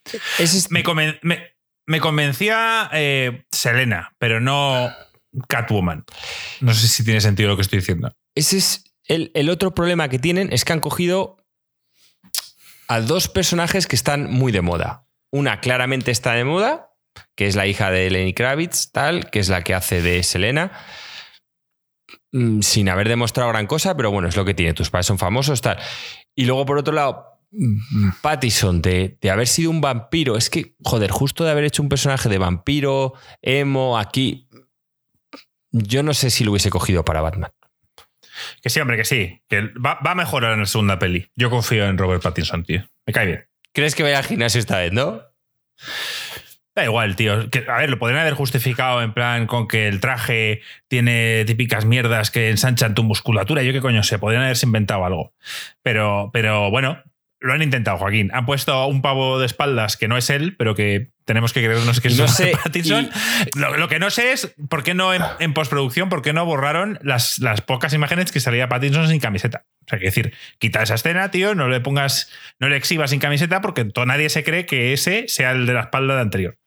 Me, 0.91 1.19
me, 1.85 1.99
convencía 1.99 2.89
eh, 2.93 3.45
Selena, 3.51 4.15
pero 4.17 4.39
no 4.39 4.89
Catwoman. 5.47 6.05
No 6.61 6.73
sé 6.73 6.87
si 6.87 7.03
tiene 7.03 7.21
sentido 7.21 7.49
lo 7.49 7.55
que 7.55 7.61
estoy 7.61 7.79
diciendo. 7.79 8.11
Ese 8.35 8.57
es 8.57 8.83
el, 9.05 9.31
el 9.35 9.49
otro 9.49 9.75
problema 9.75 10.09
que 10.09 10.19
tienen, 10.19 10.51
es 10.51 10.65
que 10.65 10.73
han 10.73 10.79
cogido 10.79 11.37
a 12.87 13.01
dos 13.01 13.27
personajes 13.27 13.85
que 13.85 13.95
están 13.95 14.31
muy 14.31 14.51
de 14.51 14.61
moda. 14.61 15.05
Una 15.31 15.61
claramente 15.61 16.09
está 16.09 16.33
de 16.33 16.43
moda, 16.43 16.88
que 17.35 17.47
es 17.47 17.55
la 17.55 17.67
hija 17.67 17.91
de 17.91 18.09
Lenny 18.09 18.33
Kravitz, 18.33 18.91
tal, 18.91 19.29
que 19.29 19.39
es 19.39 19.49
la 19.49 19.63
que 19.63 19.73
hace 19.73 20.01
de 20.01 20.23
Selena, 20.23 20.71
mm, 22.31 22.61
sin 22.61 22.89
haber 22.89 23.07
demostrado 23.07 23.49
gran 23.49 23.67
cosa, 23.67 23.95
pero 23.95 24.11
bueno, 24.11 24.27
es 24.27 24.35
lo 24.35 24.45
que 24.45 24.53
tiene. 24.53 24.73
Tus 24.73 24.89
padres 24.89 25.05
son 25.05 25.17
famosos, 25.17 25.61
tal. 25.61 25.77
Y 26.35 26.45
luego, 26.45 26.65
por 26.65 26.77
otro 26.77 26.93
lado, 26.93 27.25
Pattison, 28.21 28.81
de, 28.81 29.17
de, 29.19 29.31
haber 29.31 29.47
sido 29.47 29.71
un 29.71 29.81
vampiro, 29.81 30.37
es 30.37 30.49
que, 30.49 30.75
joder, 30.83 31.11
justo 31.11 31.43
de 31.43 31.51
haber 31.51 31.63
hecho 31.63 31.81
un 31.81 31.89
personaje 31.89 32.29
de 32.29 32.37
vampiro, 32.37 33.13
emo, 33.41 33.97
aquí, 33.97 34.47
yo 35.71 36.03
no 36.03 36.13
sé 36.13 36.29
si 36.29 36.43
lo 36.43 36.51
hubiese 36.51 36.69
cogido 36.69 37.03
para 37.03 37.21
Batman. 37.21 37.51
Que 38.61 38.69
sí, 38.69 38.79
hombre, 38.79 38.97
que 38.97 39.05
sí. 39.05 39.41
Que 39.47 39.61
va, 39.73 39.99
va 40.05 40.11
a 40.11 40.15
mejorar 40.15 40.53
en 40.53 40.59
la 40.59 40.65
segunda 40.65 40.99
peli. 40.99 41.27
Yo 41.35 41.49
confío 41.49 41.85
en 41.85 41.97
Robert 41.97 42.21
Pattinson, 42.21 42.63
tío. 42.63 42.83
Me 43.05 43.13
cae 43.13 43.25
bien. 43.25 43.49
¿Crees 43.73 43.95
que 43.95 44.03
vaya 44.03 44.19
al 44.19 44.25
gimnasio 44.25 44.59
esta 44.59 44.79
vez, 44.79 44.91
no? 44.91 45.21
Da 46.79 46.85
igual, 46.85 47.17
tío. 47.17 47.33
a 47.33 47.77
ver, 47.77 47.89
lo 47.89 47.99
podrían 47.99 48.21
haber 48.21 48.35
justificado 48.35 49.01
en 49.01 49.11
plan 49.11 49.47
con 49.47 49.67
que 49.67 49.89
el 49.89 49.99
traje 49.99 50.61
tiene 50.87 51.43
típicas 51.43 51.83
mierdas 51.83 52.31
que 52.31 52.49
ensanchan 52.49 52.95
tu 52.95 53.03
musculatura. 53.03 53.63
Yo 53.63 53.73
qué 53.73 53.81
coño 53.81 54.01
sé, 54.01 54.17
podrían 54.17 54.43
haberse 54.43 54.65
inventado 54.65 55.03
algo. 55.03 55.33
Pero, 55.83 56.29
pero 56.31 56.71
bueno, 56.71 57.03
lo 57.41 57.51
han 57.51 57.61
intentado, 57.61 57.97
Joaquín. 57.97 58.31
Han 58.33 58.45
puesto 58.45 58.87
un 58.87 59.01
pavo 59.01 59.39
de 59.39 59.45
espaldas 59.45 59.97
que 59.97 60.07
no 60.07 60.15
es 60.15 60.29
él, 60.29 60.55
pero 60.55 60.73
que 60.73 61.11
tenemos 61.25 61.51
que 61.51 61.61
creernos 61.61 61.99
que 61.99 62.07
es 62.07 62.17
no 62.17 62.29
sé, 62.29 62.53
Pattinson. 62.63 63.09
Lo, 63.55 63.89
que 63.89 63.99
no 63.99 64.09
sé 64.09 64.31
es 64.31 64.55
por 64.69 64.83
qué 64.83 64.93
no 64.93 65.11
en, 65.13 65.53
postproducción, 65.53 66.07
por 66.07 66.21
qué 66.21 66.31
no 66.31 66.45
borraron 66.45 66.97
las, 67.01 67.39
las, 67.39 67.59
pocas 67.59 67.93
imágenes 67.93 68.31
que 68.31 68.39
salía 68.39 68.69
Pattinson 68.69 69.09
sin 69.09 69.19
camiseta. 69.19 69.65
O 69.85 69.89
sea, 69.89 69.99
que 69.99 70.05
decir, 70.05 70.33
quita 70.59 70.81
esa 70.81 70.95
escena, 70.95 71.29
tío, 71.29 71.55
no 71.55 71.67
le 71.67 71.81
pongas, 71.81 72.31
no 72.57 72.69
le 72.69 72.77
exhibas 72.77 73.09
sin 73.09 73.19
camiseta 73.19 73.59
porque 73.59 73.85
nadie 74.05 74.29
se 74.29 74.45
cree 74.45 74.65
que 74.65 74.93
ese 74.93 75.27
sea 75.27 75.51
el 75.51 75.65
de 75.65 75.73
la 75.73 75.81
espalda 75.81 76.15
de 76.15 76.21
anterior. 76.21 76.57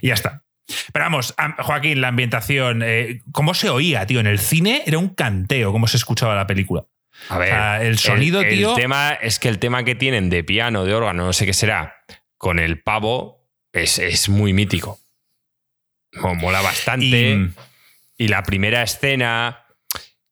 Y 0.00 0.08
ya 0.08 0.14
está. 0.14 0.44
Pero 0.92 1.04
vamos, 1.04 1.34
Joaquín, 1.58 2.00
la 2.00 2.08
ambientación, 2.08 2.82
eh, 2.84 3.22
¿cómo 3.32 3.54
se 3.54 3.70
oía, 3.70 4.06
tío? 4.06 4.20
En 4.20 4.26
el 4.26 4.38
cine 4.38 4.82
era 4.86 4.98
un 4.98 5.08
canteo, 5.10 5.72
cómo 5.72 5.86
se 5.86 5.96
escuchaba 5.96 6.34
la 6.34 6.46
película. 6.46 6.84
A 7.28 7.38
ver, 7.38 7.82
el 7.82 7.98
sonido, 7.98 8.42
tío. 8.42 8.70
El 8.70 8.76
tema 8.76 9.12
es 9.12 9.38
que 9.38 9.48
el 9.48 9.58
tema 9.58 9.84
que 9.84 9.94
tienen 9.94 10.30
de 10.30 10.42
piano, 10.42 10.84
de 10.84 10.94
órgano, 10.94 11.26
no 11.26 11.32
sé 11.32 11.44
qué 11.44 11.52
será, 11.52 11.96
con 12.38 12.58
el 12.58 12.80
pavo, 12.80 13.46
es, 13.72 14.28
muy 14.28 14.52
mítico. 14.52 14.98
Mola 16.12 16.60
bastante. 16.62 17.50
Y, 18.16 18.28
la 18.28 18.42
primera 18.42 18.82
escena, 18.82 19.66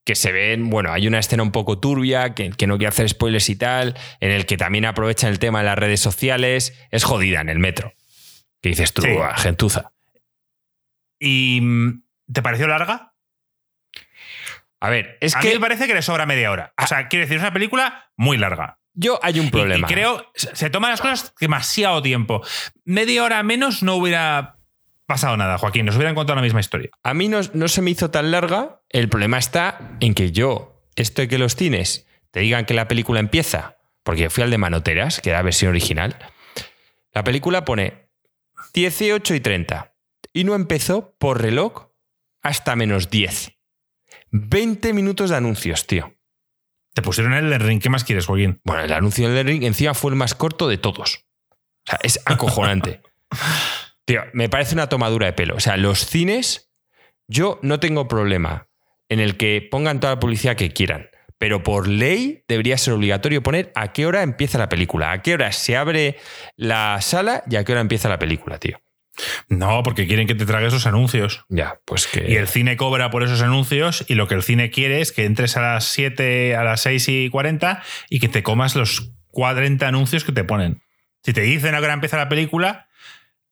que 0.04 0.14
se 0.14 0.32
ven, 0.32 0.70
bueno, 0.70 0.92
hay 0.92 1.06
una 1.06 1.18
escena 1.18 1.42
un 1.42 1.52
poco 1.52 1.78
turbia, 1.78 2.34
que, 2.34 2.50
que, 2.50 2.66
no 2.66 2.78
quiero 2.78 2.90
hacer 2.90 3.08
spoilers 3.08 3.48
y 3.48 3.56
tal, 3.56 3.96
en 4.20 4.30
el 4.30 4.46
que 4.46 4.56
también 4.56 4.84
aprovechan 4.84 5.30
el 5.30 5.38
tema 5.38 5.60
de 5.60 5.66
las 5.66 5.78
redes 5.78 6.00
sociales, 6.00 6.74
es 6.90 7.04
jodida 7.04 7.40
en 7.40 7.48
el 7.48 7.58
metro. 7.58 7.94
¿Qué 8.60 8.70
dices 8.70 8.92
tú, 8.92 9.02
gentuza? 9.36 9.92
¿Y 11.20 11.60
mm, 11.62 12.02
te 12.32 12.42
pareció 12.42 12.66
larga? 12.66 13.14
A 14.80 14.90
ver, 14.90 15.18
es 15.20 15.34
a 15.34 15.40
que. 15.40 15.48
Mí 15.48 15.54
me 15.54 15.60
parece 15.60 15.86
que 15.86 15.94
le 15.94 16.02
sobra 16.02 16.26
media 16.26 16.50
hora. 16.50 16.72
O 16.80 16.86
sea, 16.86 17.08
quiero 17.08 17.24
decir, 17.24 17.36
es 17.36 17.42
una 17.42 17.52
película 17.52 18.10
muy 18.16 18.36
larga. 18.36 18.78
Yo 18.94 19.18
hay 19.22 19.38
un 19.38 19.50
problema. 19.50 19.86
Y, 19.88 19.92
creo, 19.92 20.30
se 20.34 20.70
toman 20.70 20.90
las 20.90 21.00
cosas 21.00 21.34
demasiado 21.40 22.02
tiempo. 22.02 22.42
Media 22.84 23.22
hora 23.22 23.42
menos 23.42 23.82
no 23.82 23.94
hubiera 23.94 24.58
pasado 25.06 25.36
nada, 25.36 25.58
Joaquín. 25.58 25.86
Nos 25.86 25.96
hubieran 25.96 26.14
contado 26.14 26.36
la 26.36 26.42
misma 26.42 26.60
historia. 26.60 26.90
A 27.02 27.14
mí 27.14 27.28
no, 27.28 27.40
no 27.54 27.68
se 27.68 27.80
me 27.80 27.90
hizo 27.90 28.10
tan 28.10 28.30
larga. 28.30 28.80
El 28.88 29.08
problema 29.08 29.38
está 29.38 29.96
en 30.00 30.14
que 30.14 30.32
yo, 30.32 30.84
esto 30.96 31.22
de 31.22 31.28
que 31.28 31.38
los 31.38 31.54
cines 31.54 32.06
te 32.30 32.40
digan 32.40 32.64
que 32.64 32.74
la 32.74 32.88
película 32.88 33.20
empieza, 33.20 33.76
porque 34.02 34.30
fui 34.30 34.42
al 34.42 34.50
de 34.50 34.58
Manoteras, 34.58 35.20
que 35.20 35.30
era 35.30 35.38
la 35.38 35.44
versión 35.44 35.70
original. 35.70 36.16
La 37.12 37.24
película 37.24 37.64
pone 37.64 38.07
18 38.78 39.34
y 39.34 39.40
30. 39.40 39.96
Y 40.32 40.44
no 40.44 40.54
empezó 40.54 41.16
por 41.18 41.42
reloj 41.42 41.88
hasta 42.42 42.76
menos 42.76 43.10
10. 43.10 43.58
20 44.30 44.92
minutos 44.92 45.30
de 45.30 45.36
anuncios, 45.36 45.84
tío. 45.88 46.14
Te 46.94 47.02
pusieron 47.02 47.32
el 47.32 47.58
ring. 47.58 47.82
¿Qué 47.82 47.90
más 47.90 48.04
quieres, 48.04 48.26
Joaquín? 48.26 48.60
Bueno, 48.62 48.84
el 48.84 48.92
anuncio 48.92 49.28
del 49.28 49.46
ring 49.48 49.64
encima 49.64 49.94
fue 49.94 50.12
el 50.12 50.16
más 50.16 50.36
corto 50.36 50.68
de 50.68 50.78
todos. 50.78 51.26
O 51.50 51.90
sea, 51.90 51.98
es 52.04 52.20
acojonante. 52.24 53.02
tío, 54.04 54.22
me 54.32 54.48
parece 54.48 54.74
una 54.74 54.88
tomadura 54.88 55.26
de 55.26 55.32
pelo. 55.32 55.56
O 55.56 55.60
sea, 55.60 55.76
los 55.76 56.06
cines, 56.06 56.70
yo 57.26 57.58
no 57.62 57.80
tengo 57.80 58.06
problema 58.06 58.68
en 59.08 59.18
el 59.18 59.36
que 59.36 59.66
pongan 59.68 59.98
toda 59.98 60.14
la 60.14 60.20
publicidad 60.20 60.54
que 60.54 60.70
quieran 60.70 61.10
pero 61.38 61.62
por 61.62 61.88
ley 61.88 62.44
debería 62.48 62.76
ser 62.76 62.94
obligatorio 62.94 63.42
poner 63.42 63.72
a 63.74 63.92
qué 63.92 64.06
hora 64.06 64.22
empieza 64.22 64.58
la 64.58 64.68
película, 64.68 65.12
a 65.12 65.22
qué 65.22 65.34
hora 65.34 65.52
se 65.52 65.76
abre 65.76 66.16
la 66.56 67.00
sala 67.00 67.44
y 67.48 67.56
a 67.56 67.64
qué 67.64 67.72
hora 67.72 67.80
empieza 67.80 68.08
la 68.08 68.18
película, 68.18 68.58
tío. 68.58 68.80
No, 69.48 69.82
porque 69.82 70.06
quieren 70.06 70.26
que 70.26 70.34
te 70.34 70.46
trague 70.46 70.66
esos 70.66 70.86
anuncios. 70.86 71.44
Ya, 71.48 71.80
pues 71.84 72.06
que. 72.06 72.30
Y 72.30 72.36
el 72.36 72.48
cine 72.48 72.76
cobra 72.76 73.10
por 73.10 73.22
esos 73.22 73.42
anuncios 73.42 74.04
y 74.08 74.14
lo 74.14 74.28
que 74.28 74.34
el 74.34 74.42
cine 74.42 74.70
quiere 74.70 75.00
es 75.00 75.12
que 75.12 75.24
entres 75.24 75.56
a 75.56 75.60
las 75.60 75.84
7, 75.86 76.56
a 76.56 76.64
las 76.64 76.82
6 76.82 77.08
y 77.08 77.30
40 77.30 77.82
y 78.10 78.20
que 78.20 78.28
te 78.28 78.42
comas 78.42 78.76
los 78.76 79.12
40 79.28 79.86
anuncios 79.86 80.24
que 80.24 80.32
te 80.32 80.44
ponen. 80.44 80.82
Si 81.24 81.32
te 81.32 81.40
dicen 81.40 81.74
a 81.74 81.78
qué 81.78 81.84
hora 81.84 81.94
empieza 81.94 82.16
la 82.16 82.28
película, 82.28 82.88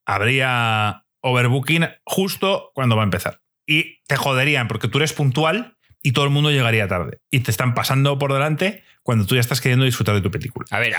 habría 0.05 1.05
overbooking 1.21 1.89
justo 2.05 2.71
cuando 2.75 2.97
va 2.97 3.03
a 3.03 3.05
empezar. 3.05 3.41
Y 3.67 4.03
te 4.07 4.17
joderían 4.17 4.69
porque 4.69 4.89
tú 4.89 4.99
eres 4.99 5.13
puntual 5.13 5.76
y 6.07 6.13
todo 6.13 6.25
el 6.25 6.31
mundo 6.31 6.53
llegaría 6.53 6.87
tarde. 6.87 7.19
Y 7.33 7.41
te 7.41 7.51
están 7.51 7.75
pasando 7.75 8.17
por 8.17 8.33
delante 8.33 8.85
cuando 9.03 9.27
tú 9.27 9.35
ya 9.35 9.41
estás 9.41 9.61
queriendo 9.61 9.85
disfrutar 9.85 10.15
de 10.15 10.21
tu 10.21 10.31
película. 10.31 10.65
A 10.71 10.79
ver, 10.79 10.95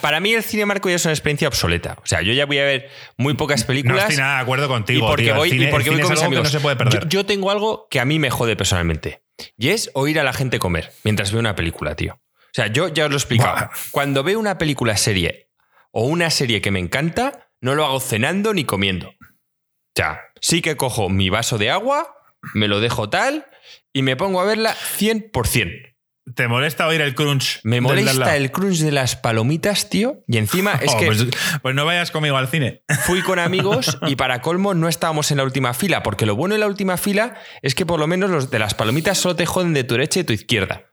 para 0.00 0.18
mí 0.18 0.32
el 0.32 0.42
cine 0.42 0.64
marco 0.64 0.88
ya 0.88 0.96
es 0.96 1.04
una 1.04 1.12
experiencia 1.12 1.46
obsoleta. 1.46 1.98
O 2.02 2.06
sea, 2.06 2.22
yo 2.22 2.32
ya 2.32 2.46
voy 2.46 2.58
a 2.58 2.64
ver 2.64 2.88
muy 3.18 3.34
pocas 3.34 3.64
películas. 3.64 3.96
No 3.96 4.00
estoy 4.00 4.16
nada 4.16 4.36
de 4.36 4.42
acuerdo 4.42 4.66
contigo. 4.66 5.04
Y 5.04 5.10
porque 5.10 5.32
voy, 5.34 5.50
y 5.50 5.66
porque 5.66 5.90
voy 5.90 6.00
con 6.00 6.12
mis 6.12 6.22
amigos. 6.22 6.44
No 6.44 6.50
se 6.50 6.60
puede 6.60 6.74
perder. 6.76 7.06
Yo, 7.06 7.26
tengo 7.26 7.50
algo 7.50 7.86
que 7.90 8.00
a 8.00 8.06
mí 8.06 8.18
me 8.18 8.30
jode 8.30 8.56
personalmente. 8.56 9.22
Y 9.58 9.68
es 9.68 9.90
oír 9.92 10.18
a 10.18 10.24
la 10.24 10.32
gente 10.32 10.58
comer 10.58 10.90
mientras 11.04 11.32
veo 11.32 11.40
una 11.40 11.54
película, 11.54 11.94
tío. 11.94 12.14
O 12.14 12.54
sea, 12.54 12.68
yo 12.68 12.88
ya 12.88 13.04
os 13.04 13.10
lo 13.10 13.16
he 13.16 13.18
explicado. 13.18 13.68
Cuando 13.90 14.22
veo 14.22 14.40
una 14.40 14.56
película 14.56 14.96
serie 14.96 15.50
o 15.90 16.06
una 16.06 16.30
serie 16.30 16.62
que 16.62 16.70
me 16.70 16.78
encanta, 16.78 17.50
no 17.60 17.74
lo 17.74 17.84
hago 17.84 18.00
cenando 18.00 18.54
ni 18.54 18.64
comiendo. 18.64 19.08
O 19.08 19.94
sea, 19.94 20.22
sí 20.40 20.62
que 20.62 20.78
cojo 20.78 21.10
mi 21.10 21.28
vaso 21.28 21.58
de 21.58 21.70
agua, 21.70 22.16
me 22.54 22.68
lo 22.68 22.80
dejo 22.80 23.10
tal 23.10 23.44
y 23.92 24.02
me 24.02 24.16
pongo 24.16 24.40
a 24.40 24.44
verla 24.44 24.74
100%. 24.98 25.90
¿Te 26.34 26.48
molesta 26.48 26.86
oír 26.86 27.00
el 27.00 27.14
crunch? 27.14 27.60
Me 27.64 27.80
molesta 27.80 28.36
el 28.36 28.52
crunch 28.52 28.78
de 28.80 28.92
las 28.92 29.16
palomitas, 29.16 29.88
tío. 29.90 30.22
Y 30.28 30.36
encima 30.36 30.74
es 30.74 30.92
oh, 30.94 30.98
que. 30.98 31.06
Pues, 31.06 31.26
pues, 31.62 31.74
no 31.74 31.84
vayas 31.84 32.10
conmigo 32.10 32.36
al 32.36 32.48
cine. 32.48 32.84
Fui 33.06 33.22
con 33.22 33.38
amigos 33.38 33.98
y 34.06 34.16
para 34.16 34.40
colmo 34.40 34.74
no 34.74 34.88
estábamos 34.88 35.30
en 35.30 35.38
la 35.38 35.44
última 35.44 35.74
fila, 35.74 36.02
porque 36.02 36.26
lo 36.26 36.36
bueno 36.36 36.54
en 36.54 36.60
la 36.60 36.66
última 36.66 36.96
fila 36.96 37.36
es 37.62 37.74
que 37.74 37.86
por 37.86 37.98
lo 37.98 38.06
menos 38.06 38.30
los 38.30 38.50
de 38.50 38.58
las 38.58 38.74
palomitas 38.74 39.18
solo 39.18 39.36
te 39.36 39.46
joden 39.46 39.74
de 39.74 39.84
tu 39.84 39.94
derecha 39.94 40.20
y 40.20 40.24
tu 40.24 40.32
izquierda. 40.32 40.92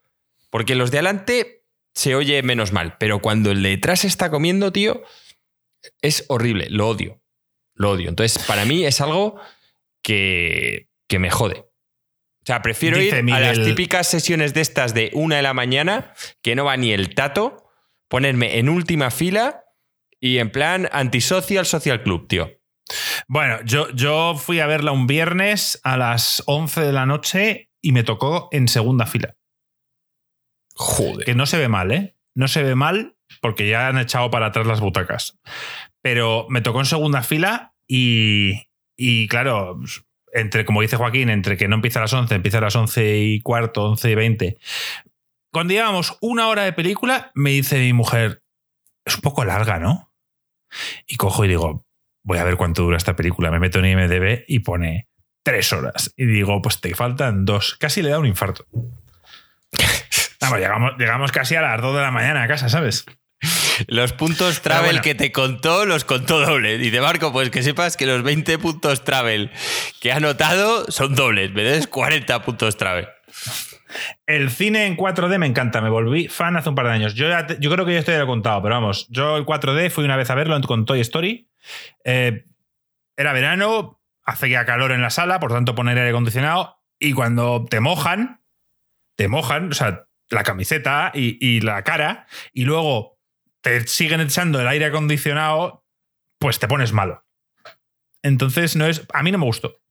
Porque 0.50 0.76
los 0.76 0.92
de 0.92 1.00
adelante 1.00 1.66
se 1.94 2.16
oye 2.16 2.42
menos 2.42 2.72
mal. 2.72 2.96
Pero 2.98 3.20
cuando 3.20 3.52
el 3.52 3.62
de 3.62 3.70
detrás 3.70 4.06
está 4.06 4.32
comiendo, 4.32 4.72
tío, 4.72 5.04
es 6.02 6.26
horrible. 6.30 6.68
Lo 6.70 6.88
odio. 6.88 7.22
Lo 7.76 7.92
odio. 7.92 8.10
Entonces, 8.10 8.44
para 8.46 8.66
mí 8.66 8.86
es 8.86 9.02
algo 9.02 9.40
que, 10.02 10.90
que 11.08 11.20
me 11.20 11.30
jode. 11.30 11.67
O 12.48 12.50
sea, 12.50 12.62
prefiero 12.62 13.02
ir 13.02 13.14
a 13.14 13.40
las 13.42 13.62
típicas 13.62 14.08
sesiones 14.08 14.54
de 14.54 14.62
estas 14.62 14.94
de 14.94 15.12
una 15.12 15.36
de 15.36 15.42
la 15.42 15.54
mañana, 15.54 16.14
que 16.42 16.56
no 16.56 16.64
va 16.64 16.78
ni 16.78 16.94
el 16.94 17.14
tato, 17.14 17.70
ponerme 18.08 18.58
en 18.58 18.70
última 18.70 19.12
fila 19.12 19.66
y 20.22 20.38
en 20.38 20.50
plan 20.50 20.88
antisocial 20.94 21.66
social 21.66 22.04
club, 22.04 22.30
tío. 22.30 22.50
Bueno, 23.28 23.58
yo, 23.66 23.90
yo 23.90 24.36
fui 24.38 24.62
a 24.62 24.66
verla 24.66 24.94
un 24.94 25.08
viernes 25.08 25.82
a 25.84 25.98
las 25.98 26.42
11 26.46 26.80
de 26.80 26.94
la 26.94 27.06
noche 27.06 27.70
y 27.82 27.92
me 27.92 28.04
tocó 28.04 28.48
en 28.54 28.70
segunda 28.70 29.08
fila. 29.08 29.36
Joder. 30.74 31.26
Que 31.26 31.36
no 31.36 31.48
se 31.48 31.58
ve 31.58 31.68
mal, 31.68 31.92
¿eh? 31.92 32.16
No 32.34 32.48
se 32.48 32.64
ve 32.64 32.76
mal 32.76 33.18
porque 33.42 33.68
ya 33.68 33.90
han 33.90 33.98
echado 33.98 34.32
para 34.32 34.46
atrás 34.46 34.66
las 34.66 34.80
butacas. 34.80 35.38
Pero 36.02 36.46
me 36.48 36.62
tocó 36.62 36.80
en 36.80 36.86
segunda 36.86 37.24
fila 37.24 37.74
y, 37.90 38.54
y 38.96 39.28
claro, 39.28 39.82
entre, 40.38 40.66
como 40.66 40.82
dice 40.82 40.98
Joaquín, 40.98 41.30
entre 41.30 41.58
que 41.58 41.68
no 41.68 41.76
empieza 41.76 42.00
a 42.00 42.04
las 42.04 42.14
11, 42.14 42.36
empieza 42.36 42.60
a 42.60 42.62
las 42.62 42.76
11 42.76 43.18
y 43.18 43.42
cuarto, 43.42 43.84
11 43.86 44.12
y 44.12 44.16
20. 44.16 44.58
Cuando 45.52 45.74
llevamos 45.74 46.18
una 46.22 46.48
hora 46.48 46.64
de 46.64 46.74
película, 46.74 47.32
me 47.34 47.52
dice 47.52 47.80
mi 47.80 47.94
mujer, 47.94 48.44
es 49.06 49.16
un 49.16 49.22
poco 49.22 49.46
larga, 49.46 49.80
¿no? 49.80 50.12
Y 51.08 51.16
cojo 51.16 51.46
y 51.46 51.48
digo, 51.48 51.86
voy 52.24 52.38
a 52.38 52.44
ver 52.44 52.58
cuánto 52.58 52.84
dura 52.84 52.98
esta 52.98 53.16
película. 53.16 53.52
Me 53.52 53.60
meto 53.60 53.80
en 53.80 53.86
IMDB 53.86 54.44
y 54.48 54.60
pone 54.60 55.08
tres 55.44 55.72
horas. 55.74 56.14
Y 56.18 56.26
digo, 56.26 56.62
pues 56.62 56.82
te 56.82 56.94
faltan 56.94 57.46
dos. 57.46 57.78
Casi 57.80 58.02
le 58.02 58.10
da 58.10 58.20
un 58.20 58.26
infarto. 58.26 58.66
Vamos, 60.42 60.60
llegamos, 60.60 60.94
llegamos 60.98 61.32
casi 61.32 61.56
a 61.56 61.62
las 61.62 61.82
2 61.82 61.96
de 61.96 62.02
la 62.02 62.12
mañana 62.12 62.44
a 62.44 62.48
casa, 62.48 62.70
¿sabes? 62.70 63.06
Los 63.88 64.14
puntos 64.14 64.62
travel 64.62 65.02
que 65.02 65.16
te 65.16 65.32
contó, 65.32 65.86
los 65.86 66.06
contó 66.06 66.40
doble. 66.40 66.78
Dice 66.78 67.02
Marco, 67.02 67.32
pues 67.32 67.50
que 67.50 67.64
sepas 67.64 67.98
que 67.98 68.06
los 68.06 68.24
20 68.24 68.58
puntos 68.58 69.04
travel 69.04 69.52
que 70.02 70.12
ha 70.12 70.20
notado 70.20 70.90
son 70.90 71.16
dobles. 71.16 71.52
Me 71.52 71.64
des 71.64 71.88
40 71.88 72.42
puntos 72.42 72.78
travel. 72.78 73.08
El 74.26 74.50
cine 74.50 74.86
en 74.86 74.98
4D 74.98 75.38
me 75.38 75.46
encanta, 75.46 75.82
me 75.82 75.90
volví 75.90 76.28
fan 76.28 76.58
hace 76.58 76.70
un 76.70 76.76
par 76.76 76.88
de 76.88 76.92
años. 76.94 77.14
Yo, 77.14 77.28
yo 77.60 77.72
creo 77.72 77.86
que 77.86 77.94
ya 77.94 78.00
estoy 78.00 78.16
ya 78.16 78.26
contado, 78.26 78.62
pero 78.62 78.76
vamos, 78.76 79.08
yo 79.10 79.38
el 79.38 79.46
4D 79.46 79.90
fui 79.90 80.04
una 80.04 80.18
vez 80.18 80.30
a 80.30 80.36
verlo 80.36 80.60
con 80.62 80.86
Toy 80.86 81.00
Story. 81.00 81.50
Eh, 82.04 82.46
era 83.16 83.34
verano, 83.34 84.02
hace 84.24 84.50
ya 84.50 84.66
calor 84.66 84.92
en 84.92 85.02
la 85.02 85.10
sala, 85.10 85.40
por 85.40 85.52
tanto 85.52 85.76
poner 85.76 85.98
aire 85.98 86.10
acondicionado. 86.10 86.82
Y 87.00 87.14
cuando 87.14 87.66
te 87.70 87.80
mojan, 87.80 88.42
te 89.16 89.28
mojan, 89.28 89.72
o 89.72 89.76
sea, 89.76 90.08
la 90.30 90.44
camiseta 90.44 91.12
y 91.14 91.62
la 91.62 91.84
cara, 91.84 92.28
y 92.52 92.66
luego 92.66 93.17
te 93.68 93.86
siguen 93.88 94.22
echando 94.22 94.62
el 94.62 94.68
aire 94.68 94.86
acondicionado, 94.86 95.84
pues 96.40 96.58
te 96.60 96.70
pones 96.70 96.94
malo. 96.94 97.26
Entonces, 98.24 98.78
no 98.78 98.86
es, 98.86 99.04
a 99.14 99.24
mí 99.24 99.32
no 99.32 99.38
me 99.40 99.46
gustó. 99.46 99.82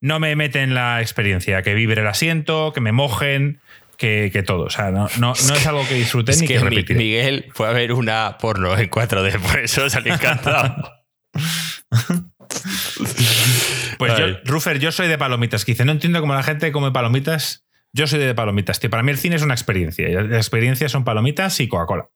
No 0.00 0.20
me 0.20 0.36
mete 0.36 0.62
en 0.62 0.74
la 0.74 1.00
experiencia, 1.00 1.62
que 1.62 1.74
vibre 1.74 2.02
el 2.02 2.06
asiento, 2.06 2.72
que 2.72 2.80
me 2.80 2.92
mojen, 2.92 3.60
que, 3.96 4.44
todo. 4.46 4.64
O 4.64 4.70
sea, 4.70 4.92
no, 4.92 5.08
no, 5.18 5.32
es 5.32 5.66
algo 5.66 5.86
que 5.88 5.94
disfruten 5.94 6.38
ni 6.38 6.46
que, 6.46 6.84
que 6.84 6.94
Miguel 6.94 7.50
fue 7.54 7.66
a 7.68 7.72
ver 7.72 7.92
una 7.92 8.38
porno 8.38 8.78
en 8.78 8.88
4D, 8.88 9.40
por 9.40 9.58
eso 9.58 9.90
salió 9.90 10.14
encantado. 10.14 10.92
pues 13.98 14.16
yo, 14.16 14.26
Rufer, 14.44 14.78
yo 14.78 14.92
soy 14.92 15.08
de 15.08 15.18
palomitas. 15.18 15.64
Que 15.64 15.72
dice, 15.72 15.84
no 15.84 15.90
entiendo 15.92 16.20
cómo 16.20 16.34
la 16.34 16.44
gente 16.44 16.70
come 16.70 16.92
palomitas. 16.92 17.66
Yo 17.92 18.06
soy 18.06 18.20
de 18.20 18.34
palomitas, 18.34 18.78
tío. 18.78 18.90
Para 18.90 19.02
mí 19.02 19.10
el 19.10 19.18
cine 19.18 19.34
es 19.34 19.42
una 19.42 19.54
experiencia. 19.54 20.08
Las 20.08 20.36
experiencias 20.46 20.92
son 20.92 21.04
palomitas 21.04 21.58
y 21.58 21.66
Coca-Cola. 21.66 22.10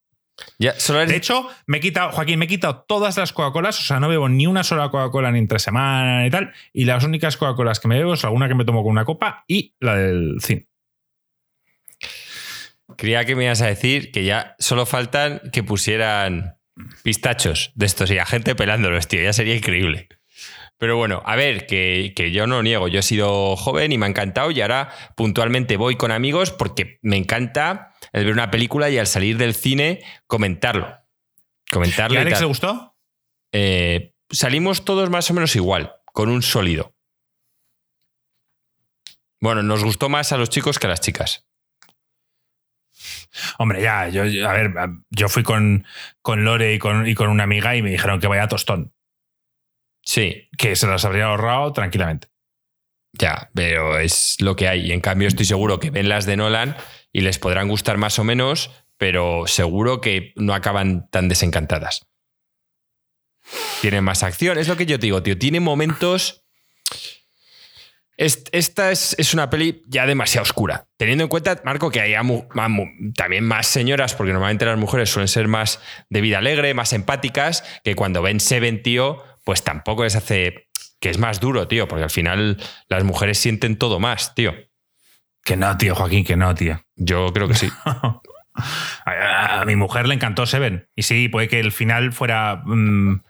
De 0.58 1.16
hecho, 1.16 1.48
me 1.66 1.78
he 1.78 1.80
quitado, 1.80 2.10
Joaquín, 2.12 2.38
me 2.38 2.46
he 2.46 2.48
quitado 2.48 2.84
todas 2.88 3.16
las 3.16 3.32
Coca-Colas, 3.32 3.78
o 3.80 3.82
sea, 3.82 4.00
no 4.00 4.08
bebo 4.08 4.28
ni 4.28 4.46
una 4.46 4.64
sola 4.64 4.90
Coca-Cola 4.90 5.30
ni 5.30 5.38
entre 5.38 5.58
semana 5.58 6.26
y 6.26 6.30
tal, 6.30 6.52
y 6.72 6.84
las 6.84 7.04
únicas 7.04 7.36
Coca-Colas 7.36 7.80
que 7.80 7.88
me 7.88 7.98
bebo 7.98 8.14
es 8.14 8.24
alguna 8.24 8.48
que 8.48 8.54
me 8.54 8.64
tomo 8.64 8.82
con 8.82 8.92
una 8.92 9.04
copa 9.04 9.44
y 9.46 9.74
la 9.80 9.96
del 9.96 10.36
cine. 10.40 10.68
Creía 12.96 13.24
que 13.24 13.36
me 13.36 13.44
ibas 13.44 13.62
a 13.62 13.66
decir 13.66 14.10
que 14.12 14.24
ya 14.24 14.54
solo 14.58 14.86
faltan 14.86 15.40
que 15.52 15.62
pusieran 15.62 16.58
pistachos 17.02 17.72
de 17.74 17.86
estos 17.86 18.10
y 18.10 18.18
a 18.18 18.26
gente 18.26 18.54
pelándolos, 18.54 19.08
tío, 19.08 19.22
ya 19.22 19.32
sería 19.32 19.56
increíble. 19.56 20.08
Pero 20.82 20.96
bueno, 20.96 21.22
a 21.24 21.36
ver, 21.36 21.68
que, 21.68 22.12
que, 22.16 22.32
yo 22.32 22.48
no 22.48 22.60
niego, 22.60 22.88
yo 22.88 22.98
he 22.98 23.02
sido 23.04 23.54
joven 23.54 23.92
y 23.92 23.98
me 23.98 24.06
ha 24.06 24.08
encantado 24.08 24.50
y 24.50 24.60
ahora 24.62 24.90
puntualmente 25.14 25.76
voy 25.76 25.94
con 25.94 26.10
amigos 26.10 26.50
porque 26.50 26.98
me 27.02 27.16
encanta 27.16 27.94
el 28.12 28.24
ver 28.24 28.32
una 28.32 28.50
película 28.50 28.90
y 28.90 28.98
al 28.98 29.06
salir 29.06 29.38
del 29.38 29.54
cine 29.54 30.00
comentarlo. 30.26 30.92
Comentarlo. 31.70 32.16
¿Y 32.16 32.18
a 32.18 32.22
Alex 32.22 32.40
le 32.40 32.46
gustó? 32.46 32.96
Eh, 33.52 34.16
salimos 34.28 34.84
todos 34.84 35.08
más 35.08 35.30
o 35.30 35.34
menos 35.34 35.54
igual, 35.54 35.94
con 36.06 36.28
un 36.28 36.42
sólido. 36.42 36.96
Bueno, 39.40 39.62
nos 39.62 39.84
gustó 39.84 40.08
más 40.08 40.32
a 40.32 40.36
los 40.36 40.50
chicos 40.50 40.80
que 40.80 40.88
a 40.88 40.90
las 40.90 41.00
chicas. 41.00 41.46
Hombre, 43.58 43.82
ya, 43.82 44.08
yo, 44.08 44.22
a 44.48 44.52
ver, 44.52 44.72
yo 45.10 45.28
fui 45.28 45.44
con, 45.44 45.86
con 46.22 46.42
Lore 46.42 46.74
y 46.74 46.80
con, 46.80 47.06
y 47.06 47.14
con 47.14 47.28
una 47.28 47.44
amiga 47.44 47.76
y 47.76 47.82
me 47.82 47.90
dijeron 47.90 48.18
que 48.18 48.26
vaya 48.26 48.48
tostón. 48.48 48.92
Sí. 50.02 50.48
Que 50.58 50.76
se 50.76 50.86
las 50.86 51.04
habría 51.04 51.26
ahorrado 51.26 51.72
tranquilamente. 51.72 52.28
Ya, 53.12 53.50
pero 53.54 53.98
es 53.98 54.36
lo 54.40 54.56
que 54.56 54.68
hay. 54.68 54.86
Y 54.86 54.92
en 54.92 55.00
cambio 55.00 55.28
estoy 55.28 55.44
seguro 55.44 55.78
que 55.80 55.90
ven 55.90 56.08
las 56.08 56.26
de 56.26 56.36
Nolan 56.36 56.76
y 57.12 57.20
les 57.20 57.38
podrán 57.38 57.68
gustar 57.68 57.98
más 57.98 58.18
o 58.18 58.24
menos, 58.24 58.70
pero 58.96 59.46
seguro 59.46 60.00
que 60.00 60.32
no 60.36 60.54
acaban 60.54 61.08
tan 61.10 61.28
desencantadas. 61.28 62.06
Tienen 63.80 64.04
más 64.04 64.22
acción, 64.22 64.58
es 64.58 64.68
lo 64.68 64.76
que 64.76 64.86
yo 64.86 64.98
te 64.98 65.06
digo, 65.06 65.22
tío. 65.22 65.36
Tiene 65.38 65.60
momentos. 65.60 66.44
Esta 68.16 68.92
es, 68.92 69.34
una 69.34 69.50
peli 69.50 69.82
ya 69.88 70.06
demasiado 70.06 70.44
oscura. 70.44 70.86
Teniendo 70.96 71.24
en 71.24 71.28
cuenta, 71.28 71.60
Marco, 71.64 71.90
que 71.90 72.00
hay 72.00 72.14
también 73.16 73.44
más 73.44 73.66
señoras, 73.66 74.14
porque 74.14 74.32
normalmente 74.32 74.64
las 74.64 74.78
mujeres 74.78 75.10
suelen 75.10 75.28
ser 75.28 75.48
más 75.48 75.80
de 76.08 76.20
vida 76.20 76.38
alegre, 76.38 76.72
más 76.72 76.92
empáticas, 76.92 77.64
que 77.82 77.96
cuando 77.96 78.22
ven 78.22 78.38
Seven, 78.38 78.82
tío, 78.82 79.24
pues 79.44 79.62
tampoco 79.62 80.04
les 80.04 80.16
hace. 80.16 80.68
que 81.00 81.10
es 81.10 81.18
más 81.18 81.40
duro, 81.40 81.68
tío, 81.68 81.88
porque 81.88 82.04
al 82.04 82.10
final 82.10 82.60
las 82.88 83.04
mujeres 83.04 83.38
sienten 83.38 83.76
todo 83.76 84.00
más, 84.00 84.34
tío. 84.34 84.54
Que 85.44 85.56
no, 85.56 85.76
tío, 85.76 85.94
Joaquín, 85.94 86.24
que 86.24 86.36
no, 86.36 86.54
tío. 86.54 86.84
Yo 86.96 87.32
creo 87.32 87.48
que 87.48 87.54
sí. 87.54 87.68
a, 89.04 89.64
mi 89.66 89.76
mujer 89.76 90.06
le 90.06 90.14
encantó 90.14 90.46
Seven. 90.46 90.88
Y 90.94 91.02
sí, 91.02 91.28
puede 91.28 91.48
que 91.48 91.60
el 91.60 91.72
final 91.72 92.12
fuera. 92.12 92.62
Mm, 92.64 93.22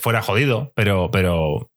fuera 0.00 0.22
jodido, 0.22 0.72
pero. 0.76 1.10
pero 1.10 1.70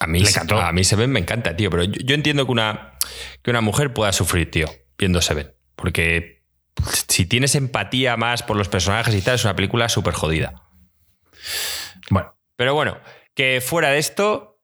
a 0.00 0.06
mí, 0.06 0.20
le 0.20 0.30
encantó. 0.30 0.60
a 0.60 0.72
mí 0.72 0.84
Seven 0.84 1.10
me 1.10 1.20
encanta, 1.20 1.56
tío. 1.56 1.70
Pero 1.70 1.84
yo, 1.84 2.14
entiendo 2.14 2.46
que 2.46 2.52
una, 2.52 2.94
que 3.42 3.50
una 3.50 3.60
mujer 3.60 3.92
pueda 3.92 4.12
sufrir, 4.12 4.50
tío, 4.50 4.68
viendo 4.98 5.20
Seven. 5.20 5.52
Porque 5.76 6.42
si 7.08 7.26
tienes 7.26 7.54
empatía 7.54 8.16
más 8.16 8.42
por 8.42 8.56
los 8.56 8.68
personajes 8.68 9.14
y 9.14 9.20
tal, 9.20 9.34
es 9.34 9.44
una 9.44 9.54
película 9.56 9.88
súper 9.88 10.14
jodida. 10.14 10.62
Bueno. 12.10 12.36
Pero 12.56 12.74
bueno, 12.74 12.98
que 13.34 13.60
fuera 13.60 13.90
de 13.90 13.98
esto, 13.98 14.60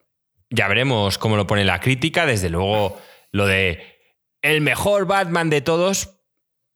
ya 0.51 0.69
veremos 0.69 1.19
cómo 1.19 1.37
lo 1.37 1.47
pone 1.47 1.65
la 1.65 1.81
crítica. 1.81 2.27
Desde 2.27 2.51
luego, 2.51 3.01
lo 3.33 3.47
de 3.47 3.99
el 4.43 4.61
mejor 4.61 5.07
Batman 5.07 5.51
de 5.51 5.61
todos, 5.61 6.21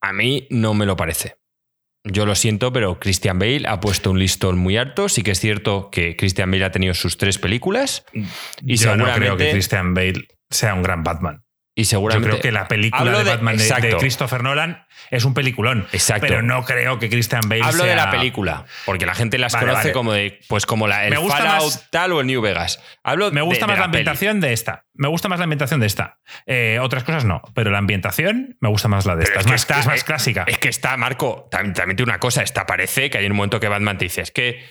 a 0.01 0.13
mí 0.13 0.47
no 0.49 0.73
me 0.73 0.85
lo 0.85 0.95
parece. 0.95 1.37
Yo 2.03 2.25
lo 2.25 2.35
siento, 2.35 2.73
pero 2.73 2.99
Christian 2.99 3.39
Bale 3.39 3.63
ha 3.65 3.79
puesto 3.79 4.11
un 4.11 4.19
listón 4.19 4.57
muy 4.57 4.75
alto. 4.75 5.07
Sí 5.07 5.23
que 5.23 5.31
es 5.31 5.39
cierto 5.39 5.89
que 5.89 6.17
Christian 6.17 6.51
Bale 6.51 6.65
ha 6.65 6.71
tenido 6.71 6.93
sus 6.93 7.17
tres 7.17 7.37
películas. 7.37 8.05
Y 8.61 8.75
Yo 8.75 8.97
no 8.97 9.11
creo 9.13 9.37
que 9.37 9.51
Christian 9.51 9.93
Bale 9.93 10.27
sea 10.49 10.73
un 10.73 10.83
gran 10.83 11.03
Batman. 11.03 11.42
Y 11.75 11.85
seguramente. 11.85 12.27
Yo 12.27 12.31
creo 12.33 12.41
que 12.41 12.51
la 12.51 12.67
película 12.67 13.17
de, 13.17 13.23
Batman 13.23 13.57
de, 13.57 13.97
Christopher 13.97 14.43
Nolan 14.43 14.85
es 15.09 15.25
un 15.25 15.33
peliculón. 15.33 15.87
Exacto. 15.91 16.27
Pero 16.27 16.43
no 16.43 16.63
creo 16.65 16.99
que 16.99 17.09
Christian 17.09 17.41
Bale 17.47 17.63
Hablo 17.63 17.83
de 17.83 17.95
la 17.95 18.11
película, 18.11 18.65
porque 18.85 19.07
la 19.07 19.15
gente 19.15 19.39
las 19.39 19.55
conoce 19.55 19.91
como 19.91 20.13
de. 20.13 20.39
Pues 20.47 20.67
como 20.67 20.87
la, 20.87 21.07
el 21.07 21.15
Fallout 21.15 21.73
tal 21.89 22.13
o 22.13 22.21
el 22.21 22.27
New 22.27 22.41
Vegas. 22.41 22.79
Hablo 23.03 23.31
me 23.31 23.41
gusta 23.41 23.65
más 23.65 23.79
la, 23.79 23.85
ambientación 23.85 24.39
de 24.39 24.53
esta. 24.53 24.85
Me 24.93 25.07
gusta 25.07 25.29
más 25.29 25.39
la 25.39 25.45
ambientación 25.45 25.79
de 25.79 25.87
esta. 25.87 26.19
Eh, 26.45 26.77
otras 26.79 27.03
cosas 27.03 27.25
no, 27.25 27.41
pero 27.55 27.71
la 27.71 27.79
ambientación 27.79 28.55
me 28.59 28.69
gusta 28.69 28.87
más 28.87 29.07
la 29.07 29.15
de 29.15 29.23
esta. 29.23 29.39
Es, 29.39 29.47
más, 29.47 29.67
es, 29.67 29.87
más, 29.87 30.03
clásica. 30.03 30.43
Es 30.45 30.59
que 30.59 30.69
está, 30.69 30.95
Marco, 30.97 31.47
también, 31.49 31.73
también 31.73 31.95
tiene 31.95 32.11
una 32.11 32.19
cosa. 32.19 32.43
Esta 32.43 32.67
parece 32.67 33.09
que 33.09 33.17
hay 33.17 33.25
un 33.25 33.35
momento 33.35 33.59
que 33.59 33.67
Batman 33.67 33.97
te 33.97 34.05
dice: 34.05 34.21
es 34.21 34.31
que. 34.31 34.63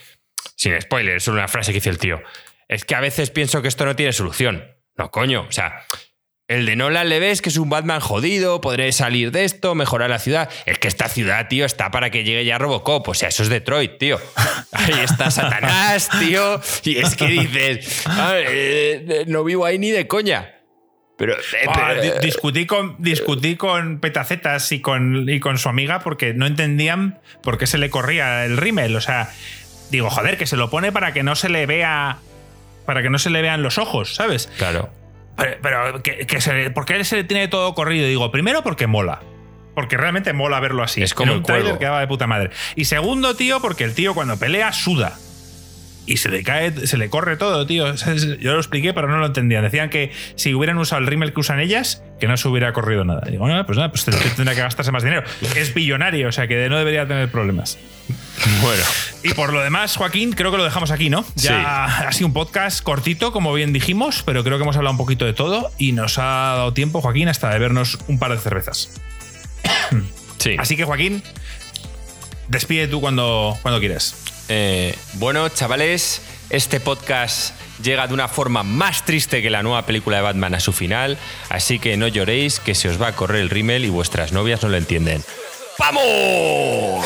Sin 0.56 0.80
spoiler, 0.80 1.16
es 1.16 1.28
una 1.28 1.48
frase 1.48 1.72
que 1.72 1.76
dice 1.76 1.90
el 1.90 1.98
tío. 1.98 2.22
Es 2.68 2.84
que 2.84 2.94
a 2.94 3.00
veces 3.00 3.30
pienso 3.30 3.62
que 3.62 3.68
esto 3.68 3.84
no 3.84 3.96
tiene 3.96 4.12
solución. 4.12 4.64
No, 4.96 5.10
coño. 5.10 5.42
O 5.48 5.52
sea, 5.52 5.84
el 6.52 6.66
de 6.66 6.76
Nolan 6.76 7.08
le 7.08 7.18
ves 7.18 7.40
que 7.40 7.48
es 7.48 7.56
un 7.56 7.70
Batman 7.70 8.00
jodido, 8.00 8.60
podré 8.60 8.92
salir 8.92 9.30
de 9.30 9.44
esto, 9.44 9.74
mejorar 9.74 10.10
la 10.10 10.18
ciudad. 10.18 10.50
Es 10.66 10.78
que 10.78 10.86
esta 10.86 11.08
ciudad, 11.08 11.48
tío, 11.48 11.64
está 11.64 11.90
para 11.90 12.10
que 12.10 12.24
llegue 12.24 12.44
ya 12.44 12.58
Robocop. 12.58 13.08
O 13.08 13.14
sea, 13.14 13.30
eso 13.30 13.42
es 13.42 13.48
Detroit, 13.48 13.96
tío. 13.98 14.20
Ahí 14.72 14.94
está 15.02 15.30
Satanás, 15.30 16.10
tío. 16.20 16.60
Y 16.84 16.98
es 16.98 17.16
que 17.16 17.26
dices, 17.26 18.04
eh, 18.34 19.24
no 19.28 19.44
vivo 19.44 19.64
ahí 19.64 19.78
ni 19.78 19.90
de 19.90 20.06
coña. 20.06 20.56
Pero, 21.16 21.34
eh, 21.34 21.66
ah, 21.68 21.94
discutí, 22.20 22.66
con, 22.66 22.96
discutí 22.98 23.56
con 23.56 24.00
Petacetas 24.00 24.72
y 24.72 24.80
con, 24.80 25.28
y 25.28 25.40
con 25.40 25.56
su 25.56 25.68
amiga 25.68 26.00
porque 26.00 26.34
no 26.34 26.46
entendían 26.46 27.20
por 27.42 27.58
qué 27.58 27.66
se 27.66 27.78
le 27.78 27.88
corría 27.88 28.44
el 28.44 28.58
rímel. 28.58 28.94
O 28.96 29.00
sea, 29.00 29.30
digo, 29.90 30.10
joder, 30.10 30.36
que 30.36 30.46
se 30.46 30.56
lo 30.56 30.68
pone 30.68 30.92
para 30.92 31.12
que 31.12 31.22
no 31.22 31.34
se 31.34 31.48
le 31.48 31.64
vea. 31.64 32.18
Para 32.84 33.02
que 33.02 33.08
no 33.08 33.18
se 33.18 33.30
le 33.30 33.40
vean 33.40 33.62
los 33.62 33.78
ojos, 33.78 34.14
¿sabes? 34.14 34.50
Claro. 34.58 34.90
Pero, 35.36 36.02
que, 36.02 36.40
se, 36.40 36.70
¿por 36.70 36.84
qué 36.84 37.02
se 37.04 37.16
le 37.16 37.24
tiene 37.24 37.48
todo 37.48 37.74
corrido? 37.74 38.06
Digo, 38.06 38.30
primero 38.30 38.62
porque 38.62 38.86
mola. 38.86 39.20
Porque 39.74 39.96
realmente 39.96 40.32
mola 40.32 40.60
verlo 40.60 40.82
así. 40.82 41.02
Es 41.02 41.14
como 41.14 41.32
un 41.32 41.42
trailer 41.42 41.78
que 41.78 41.88
va 41.88 42.00
de 42.00 42.06
puta 42.06 42.26
madre. 42.26 42.50
Y 42.76 42.84
segundo, 42.84 43.34
tío, 43.34 43.60
porque 43.60 43.84
el 43.84 43.94
tío 43.94 44.14
cuando 44.14 44.36
pelea 44.38 44.72
suda. 44.72 45.18
Y 46.04 46.16
se 46.16 46.28
le 46.30 46.42
cae, 46.42 46.86
se 46.86 46.96
le 46.96 47.08
corre 47.08 47.36
todo, 47.36 47.64
tío. 47.64 47.94
Yo 47.94 48.52
lo 48.52 48.58
expliqué, 48.58 48.92
pero 48.92 49.08
no 49.08 49.18
lo 49.18 49.26
entendían. 49.26 49.62
Decían 49.62 49.88
que 49.88 50.10
si 50.34 50.52
hubieran 50.52 50.76
usado 50.78 51.00
el 51.00 51.06
rímel 51.06 51.32
que 51.32 51.40
usan 51.40 51.60
ellas, 51.60 52.02
que 52.18 52.26
no 52.26 52.36
se 52.36 52.48
hubiera 52.48 52.72
corrido 52.72 53.04
nada. 53.04 53.22
Digo, 53.30 53.46
no, 53.46 53.66
pues 53.66 53.78
nada, 53.78 53.92
pues 53.92 54.04
tendría 54.04 54.54
que 54.54 54.62
gastarse 54.62 54.90
más 54.90 55.04
dinero. 55.04 55.22
Es 55.54 55.72
billonario, 55.74 56.28
o 56.28 56.32
sea 56.32 56.48
que 56.48 56.68
no 56.68 56.76
debería 56.76 57.06
tener 57.06 57.30
problemas. 57.30 57.78
Bueno. 58.62 58.82
Y 59.22 59.34
por 59.34 59.52
lo 59.52 59.60
demás, 59.60 59.96
Joaquín, 59.96 60.32
creo 60.32 60.50
que 60.50 60.56
lo 60.56 60.64
dejamos 60.64 60.90
aquí, 60.90 61.08
¿no? 61.08 61.24
Ya 61.36 61.84
ha 61.84 62.12
sido 62.12 62.26
un 62.26 62.32
podcast 62.32 62.82
cortito, 62.82 63.30
como 63.30 63.52
bien 63.52 63.72
dijimos, 63.72 64.24
pero 64.24 64.42
creo 64.42 64.58
que 64.58 64.64
hemos 64.64 64.76
hablado 64.76 64.92
un 64.92 64.98
poquito 64.98 65.24
de 65.24 65.32
todo 65.32 65.70
y 65.78 65.92
nos 65.92 66.18
ha 66.18 66.54
dado 66.56 66.72
tiempo, 66.72 67.00
Joaquín, 67.00 67.28
hasta 67.28 67.50
de 67.50 67.60
vernos 67.60 67.98
un 68.08 68.18
par 68.18 68.32
de 68.32 68.38
cervezas. 68.38 69.00
Sí. 70.38 70.56
Así 70.58 70.76
que, 70.76 70.84
Joaquín, 70.84 71.22
despide 72.48 72.88
tú 72.88 73.00
cuando, 73.00 73.56
cuando 73.62 73.78
quieras. 73.78 74.16
Eh, 74.48 74.96
bueno, 75.14 75.48
chavales, 75.48 76.22
este 76.50 76.80
podcast 76.80 77.54
llega 77.82 78.06
de 78.06 78.14
una 78.14 78.28
forma 78.28 78.62
más 78.62 79.04
triste 79.04 79.42
que 79.42 79.50
la 79.50 79.62
nueva 79.62 79.86
película 79.86 80.16
de 80.16 80.22
Batman 80.22 80.54
a 80.54 80.60
su 80.60 80.72
final, 80.72 81.18
así 81.48 81.78
que 81.78 81.96
no 81.96 82.08
lloréis 82.08 82.60
que 82.60 82.74
se 82.74 82.88
os 82.88 83.00
va 83.00 83.08
a 83.08 83.14
correr 83.14 83.40
el 83.40 83.50
rímel 83.50 83.84
y 83.84 83.90
vuestras 83.90 84.32
novias 84.32 84.62
no 84.62 84.68
lo 84.68 84.76
entienden. 84.76 85.24
¡Vamos! 85.78 87.04